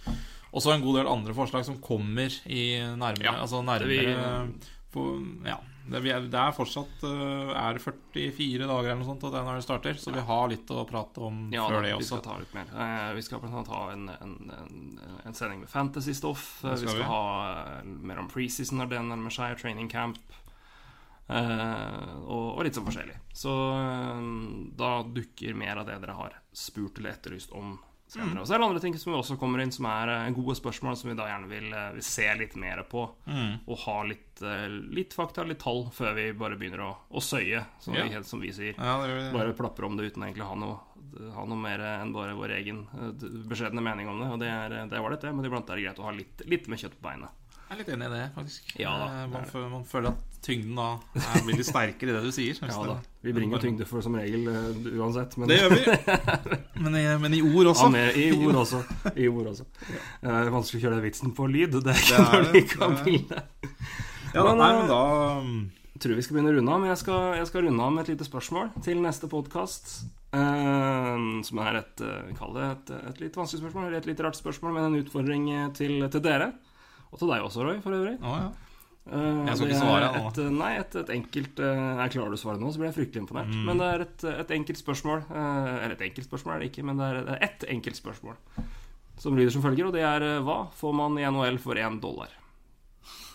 Og 0.48 0.62
så 0.64 0.72
en 0.72 0.80
god 0.84 1.00
del 1.02 1.10
andre 1.10 1.34
forslag 1.36 1.66
som 1.66 1.80
kommer 1.84 2.32
i 2.48 2.78
nærmere 2.96 3.26
Ja, 3.26 3.34
Altså 3.42 3.60
det 3.66 3.88
vi- 3.90 4.70
på, 4.92 5.02
Ja. 5.44 5.58
Det, 5.88 6.00
vi 6.04 6.10
er, 6.12 6.20
er 6.28 6.52
fortsatt 6.52 7.02
eh, 7.04 7.50
Er 7.56 7.76
det 7.76 7.80
44 7.84 8.66
dager 8.68 8.90
eller 8.90 8.98
noe 9.00 9.08
sånt 9.08 9.20
til 9.24 9.30
når 9.32 9.56
det 9.56 9.64
starter, 9.64 9.94
så 10.00 10.12
vi 10.12 10.20
har 10.20 10.48
litt 10.48 10.68
å 10.72 10.82
prate 10.88 11.20
om 11.24 11.50
Ja, 11.52 11.66
før 11.68 11.82
det 11.84 11.94
vi 11.96 12.04
skal 12.08 12.20
ta 12.24 12.34
litt 12.40 12.52
mer. 12.56 12.68
Eh, 12.72 13.12
vi 13.16 13.22
skal 13.24 13.40
bl.a. 13.40 13.62
ha 13.68 13.80
en, 13.92 14.08
en, 14.12 14.34
en, 14.52 15.00
en 15.24 15.36
sending 15.36 15.60
med 15.64 15.68
fantasy-stoff. 15.72 16.60
Vi 16.64 16.74
skal 16.76 16.88
skal 16.92 17.00
vi. 17.00 17.08
ha 17.08 17.22
eh, 17.80 17.84
mer 17.84 18.20
om 18.20 18.28
preseason 18.28 18.80
når 18.82 18.88
det 18.92 19.00
nærmer 19.08 19.32
seg, 19.32 19.56
training 19.60 19.88
camp. 19.92 20.18
Eh, 21.28 22.14
og, 22.24 22.54
og 22.56 22.62
litt 22.64 22.76
sånn 22.78 22.86
forskjellig. 22.88 23.18
Så 23.36 23.52
eh, 23.76 24.22
da 24.80 24.92
dukker 25.04 25.58
mer 25.58 25.82
av 25.82 25.90
det 25.90 25.98
dere 26.00 26.16
har 26.16 26.38
spurt 26.56 26.98
eller 27.02 27.12
etterlyst 27.18 27.52
om 27.56 27.74
senere. 28.08 28.40
Og 28.40 28.48
så 28.48 28.54
er 28.56 28.62
det 28.62 28.68
andre 28.70 28.80
ting 28.80 28.94
som 28.96 29.12
også 29.18 29.36
kommer 29.40 29.60
inn, 29.60 29.72
som 29.74 29.84
er 29.90 30.14
eh, 30.14 30.30
gode 30.36 30.56
spørsmål, 30.56 30.96
som 30.96 31.10
vi 31.12 31.18
da 31.18 31.26
gjerne 31.28 31.50
vil, 31.50 31.68
vil 31.98 32.06
se 32.08 32.28
litt 32.40 32.56
mer 32.56 32.80
på. 32.88 33.04
Mm. 33.28 33.58
Og 33.68 33.82
ha 33.84 33.98
litt, 34.08 34.40
litt 34.96 35.16
fakta, 35.16 35.44
litt 35.44 35.60
tall, 35.60 35.84
før 35.92 36.16
vi 36.16 36.30
bare 36.38 36.56
begynner 36.56 36.86
å, 36.86 36.92
å 37.12 37.20
søye, 37.24 37.60
som, 37.84 37.96
Ja. 37.98 38.06
vi, 38.08 38.24
som 38.24 38.40
vi 38.40 38.54
sier. 38.56 38.78
Ja, 38.78 38.96
det 39.04 39.18
det. 39.18 39.32
Bare 39.36 39.56
plapper 39.58 39.84
om 39.90 39.98
det 40.00 40.08
uten 40.08 40.24
å 40.24 40.48
ha 40.48 40.56
noe, 40.56 40.78
ha 41.34 41.44
noe 41.48 41.60
mer 41.60 41.82
enn 41.98 42.14
bare 42.16 42.36
vår 42.38 42.56
egen 42.62 42.86
beskjedne 43.50 43.84
mening 43.84 44.08
om 44.08 44.24
det. 44.24 44.32
Og 44.32 44.40
det 44.40 44.48
er, 44.54 44.78
det 44.88 45.02
ålreit, 45.02 45.20
det, 45.28 45.34
men 45.36 45.44
iblant 45.50 45.68
er 45.68 45.76
det 45.76 45.90
greit 45.90 46.00
å 46.00 46.08
ha 46.08 46.16
litt, 46.16 46.46
litt 46.48 46.72
med 46.72 46.80
kjøtt 46.80 46.96
på 46.96 47.04
beinet. 47.10 47.44
Jeg 47.68 47.74
er 47.76 47.80
litt 47.82 47.88
enig 47.92 48.06
i 48.08 48.12
det, 48.14 48.20
faktisk. 48.34 48.70
Ja 48.80 48.94
da, 48.96 49.06
Eh, 49.12 49.16
det 49.26 49.30
man, 49.32 49.42
det. 49.44 49.50
føler, 49.52 49.68
man 49.68 49.82
føler 49.84 50.08
at 50.14 50.24
tyngden 50.46 50.78
da 50.78 50.86
er, 51.20 51.42
litt 51.50 51.66
sterkere 51.68 52.12
i 52.12 52.14
det 52.16 52.22
du 52.24 52.30
sier. 52.32 52.56
Ja 52.64 52.84
da. 52.88 52.94
Vi 53.26 53.34
bringer 53.36 53.60
tyngde 53.60 53.84
for 53.88 54.00
som 54.00 54.14
regel 54.16 54.46
eh, 54.48 54.88
uansett. 54.96 55.36
Men 55.36 55.50
Det 55.50 55.58
gjør 55.58 55.74
vi. 55.74 55.82
Men 56.84 56.94
i, 56.96 57.02
men 57.20 57.34
i 57.34 57.42
ord 57.42 57.72
også. 57.74 57.88
Ja, 57.88 57.90
med, 57.92 58.16
I 58.16 58.28
ord 58.38 58.54
også. 58.62 58.80
I 59.18 59.26
ord 59.28 59.50
også. 59.52 59.66
Det 60.22 60.30
er 60.38 60.52
vanskelig 60.54 60.78
å 60.80 60.84
kjøre 60.86 60.96
den 61.00 61.04
vitsen 61.08 61.34
på 61.36 61.48
lyd. 61.50 61.74
Det 61.82 61.92
er 61.92 61.98
Det 61.98 62.04
ikke 62.06 62.14
er 62.14 62.24
når 62.24 62.46
det, 62.46 62.52
du 62.52 62.58
ikke 62.62 62.78
har 62.84 62.94
bilde. 63.04 63.42
Ja, 64.32 64.44
Men, 64.46 64.60
nei, 64.62 64.70
men 64.78 64.88
da 64.88 65.00
Jeg 65.98 66.02
tror 66.04 66.14
vi 66.14 66.22
skal 66.24 66.36
begynne 66.38 66.52
å 66.52 66.56
runde 66.60 66.72
av, 66.72 66.80
men 66.84 66.92
jeg 66.94 67.00
skal, 67.02 67.22
jeg 67.40 67.50
skal 67.50 67.66
runde 67.66 67.82
av 67.84 67.92
med 67.96 68.04
et 68.06 68.12
lite 68.14 68.28
spørsmål 68.28 68.70
til 68.86 69.02
neste 69.02 69.28
podkast. 69.28 69.92
som 70.30 71.58
er 71.64 71.78
et, 71.80 72.02
uh, 72.04 72.28
kall 72.38 72.52
det 72.54 72.64
et, 72.70 72.90
et 73.10 73.20
litt 73.24 73.36
vanskelig 73.40 73.62
spørsmål, 73.64 73.86
eller 73.88 73.98
et 73.98 74.06
litt 74.06 74.20
rart 74.22 74.36
spørsmål, 74.38 74.74
men 74.76 74.86
en 74.92 74.98
utfordring 75.02 75.46
til, 75.74 76.04
til 76.12 76.22
dere. 76.22 76.52
Og 77.12 77.18
til 77.22 77.28
deg 77.32 77.44
også, 77.46 77.64
Roy, 77.64 77.78
for 77.84 77.96
øvrig. 77.96 78.16
Å 78.20 78.32
ja. 78.38 78.48
Eh, 79.08 79.38
Jeg 79.48 79.56
skal 79.56 79.70
ikke 79.70 79.78
svare, 79.80 80.08
nå. 80.12 80.24
Et, 80.28 80.38
eh, 80.44 80.50
nei, 80.52 80.72
et, 80.82 80.96
et 81.00 81.10
enkelt 81.14 81.60
eh, 81.64 81.78
Jeg 82.02 82.12
klarer 82.12 82.34
du 82.34 82.36
å 82.36 82.40
svare 82.42 82.60
nå, 82.60 82.68
så 82.74 82.82
blir 82.82 82.90
jeg 82.90 82.96
fryktelig 82.98 83.22
imponert. 83.24 83.48
Mm. 83.54 83.62
Men 83.70 83.78
det 83.80 83.86
er 83.94 84.04
et, 84.04 84.24
et 84.44 84.50
enkelt 84.58 84.80
spørsmål. 84.82 85.22
eh, 85.30 85.70
eller 85.84 85.94
et 85.96 86.04
enkelt 86.10 86.28
spørsmål 86.28 86.54
er 86.54 86.60
det 86.64 86.68
ikke, 86.72 86.84
men 86.84 87.00
det 87.00 87.06
er, 87.08 87.22
det 87.30 87.38
ett 87.48 87.64
enkelt 87.72 87.96
spørsmål. 87.96 88.36
Som 89.18 89.34
lyder 89.40 89.50
som 89.56 89.64
følger, 89.64 89.88
og 89.88 89.96
det 89.96 90.04
er 90.04 90.26
eh, 90.26 90.42
hva 90.44 90.58
får 90.76 90.92
man 91.00 91.16
i 91.18 91.24
NHL 91.24 91.56
for 91.64 91.80
én 91.80 91.96
dollar? 92.04 92.28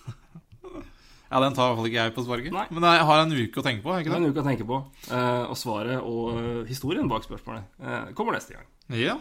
ja, 1.34 1.40
den 1.42 1.56
tar 1.58 1.66
i 1.66 1.74
hvert 1.74 1.80
fall 1.82 1.90
ikke 1.90 2.04
jeg 2.06 2.14
på 2.16 2.24
sparket. 2.28 2.54
Nei. 2.54 2.68
Men 2.70 2.86
jeg 2.94 3.06
har 3.10 3.24
en 3.24 3.34
uke 3.34 3.60
å 3.60 3.66
tenke 3.66 3.82
på. 3.84 3.96
Det 3.98 4.04
ikke 4.06 4.14
er 4.14 4.22
en 4.22 4.30
uke 4.30 4.44
å 4.44 4.48
tenke 4.48 4.68
på. 4.70 4.78
eh, 5.10 5.44
og 5.50 5.58
svaret 5.60 5.98
og 6.06 6.38
eh, 6.38 6.64
historien 6.70 7.10
bak 7.10 7.26
spørsmålet 7.26 7.82
eh, 7.82 8.12
kommer 8.18 8.38
neste 8.38 8.54
gang. 8.60 8.70
Ja. 8.94 9.18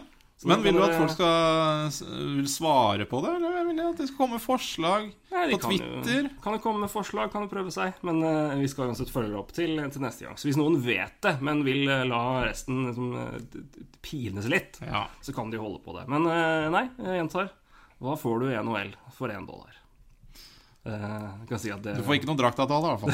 Men 0.49 0.63
vil 0.65 0.75
du 0.77 0.83
at 0.83 0.95
folk 0.97 1.11
skal 1.13 1.89
vil 2.37 2.47
svare 2.51 3.05
på 3.09 3.19
det, 3.23 3.33
eller 3.37 3.65
vil 3.67 3.77
jeg 3.81 3.89
at 3.93 3.99
det 4.01 4.07
skal 4.09 4.17
komme 4.19 4.37
med 4.37 4.43
forslag 4.43 5.05
Nei, 5.33 5.43
de 5.49 5.55
på 5.55 5.59
kan 5.63 5.71
Twitter? 5.73 6.27
Jo, 6.29 6.41
kan 6.43 6.57
jo 6.57 6.61
komme 6.65 6.83
med 6.83 6.91
forslag, 6.93 7.31
kan 7.33 7.45
jo 7.45 7.51
prøve 7.51 7.73
seg. 7.73 7.99
Men 8.05 8.21
uh, 8.23 8.55
vi 8.59 8.67
skal 8.71 8.89
uansett 8.91 9.11
følge 9.13 9.31
det 9.33 9.39
opp 9.39 9.53
til, 9.55 9.75
til 9.93 10.03
neste 10.05 10.27
gang. 10.27 10.37
Så 10.39 10.49
hvis 10.49 10.59
noen 10.59 10.79
vet 10.85 11.15
det, 11.25 11.35
men 11.41 11.63
vil 11.67 11.83
uh, 11.89 12.01
la 12.09 12.23
resten 12.47 12.83
liksom, 12.89 13.11
eh, 13.23 13.37
d- 13.53 13.87
pines 14.05 14.47
litt, 14.51 14.79
Ja. 14.85 15.05
så 15.23 15.33
kan 15.35 15.49
de 15.53 15.61
holde 15.61 15.79
på 15.85 15.95
det. 15.97 16.07
Men 16.11 16.27
eh, 16.29 16.67
nei, 16.73 16.85
jeg 17.01 17.21
gjentar. 17.23 17.51
Hva 18.03 18.17
får 18.19 18.41
du 18.43 18.49
i 18.51 18.57
NHL 18.59 18.93
for 19.15 19.31
én 19.31 19.45
dollar? 19.47 19.72
Eh, 20.83 21.27
kan 21.47 21.59
si 21.63 21.69
at 21.71 21.79
det 21.79 21.93
Du 21.95 22.01
får 22.03 22.17
ikke 22.17 22.27
noen 22.27 22.39
draktavtale, 22.41 22.89
i 22.89 22.91
hvert 22.91 23.03
fall. 23.03 23.13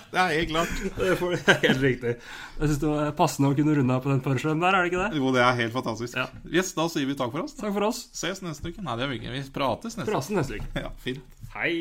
Det 0.16 0.20
er 0.22 0.30
helt 0.32 0.48
klart. 0.48 0.78
Det 0.96 1.16
får 1.20 1.34
helt 1.66 1.82
riktig. 1.82 2.14
Jeg 2.56 2.70
syns 2.70 2.80
det 2.80 2.88
var 2.88 3.10
passende 3.18 3.50
å 3.52 3.56
kunne 3.58 3.74
runde 3.76 3.98
av 3.98 4.06
på 4.06 4.12
den 4.14 4.22
punchlinen 4.24 4.64
der, 4.64 4.78
er 4.78 4.86
det 4.86 4.92
ikke 4.94 5.02
det? 5.02 5.20
Jo, 5.20 5.34
det 5.36 5.42
er 5.44 5.60
helt 5.60 5.76
fantastisk. 5.76 6.16
Ja. 6.16 6.24
Yes, 6.48 6.72
Da 6.78 6.88
sier 6.88 7.04
vi 7.10 7.18
takk 7.18 7.34
for 7.36 7.44
oss. 7.44 7.52
Takk 7.60 7.76
for 7.76 7.90
oss. 7.90 8.06
Ses 8.16 8.40
neste 8.46 8.72
uke. 8.72 8.80
Nei, 8.86 8.96
det 8.96 9.04
gjør 9.04 9.12
vi 9.12 9.20
ikke. 9.20 9.34
Vi 9.36 9.44
prates 9.58 9.98
neste 10.00 10.06
uke. 10.08 10.14
Prates 10.14 10.32
neste 10.38 10.60
uke. 10.62 10.86
Ja, 10.86 10.94
fint. 11.04 11.36
Hei. 11.52 11.74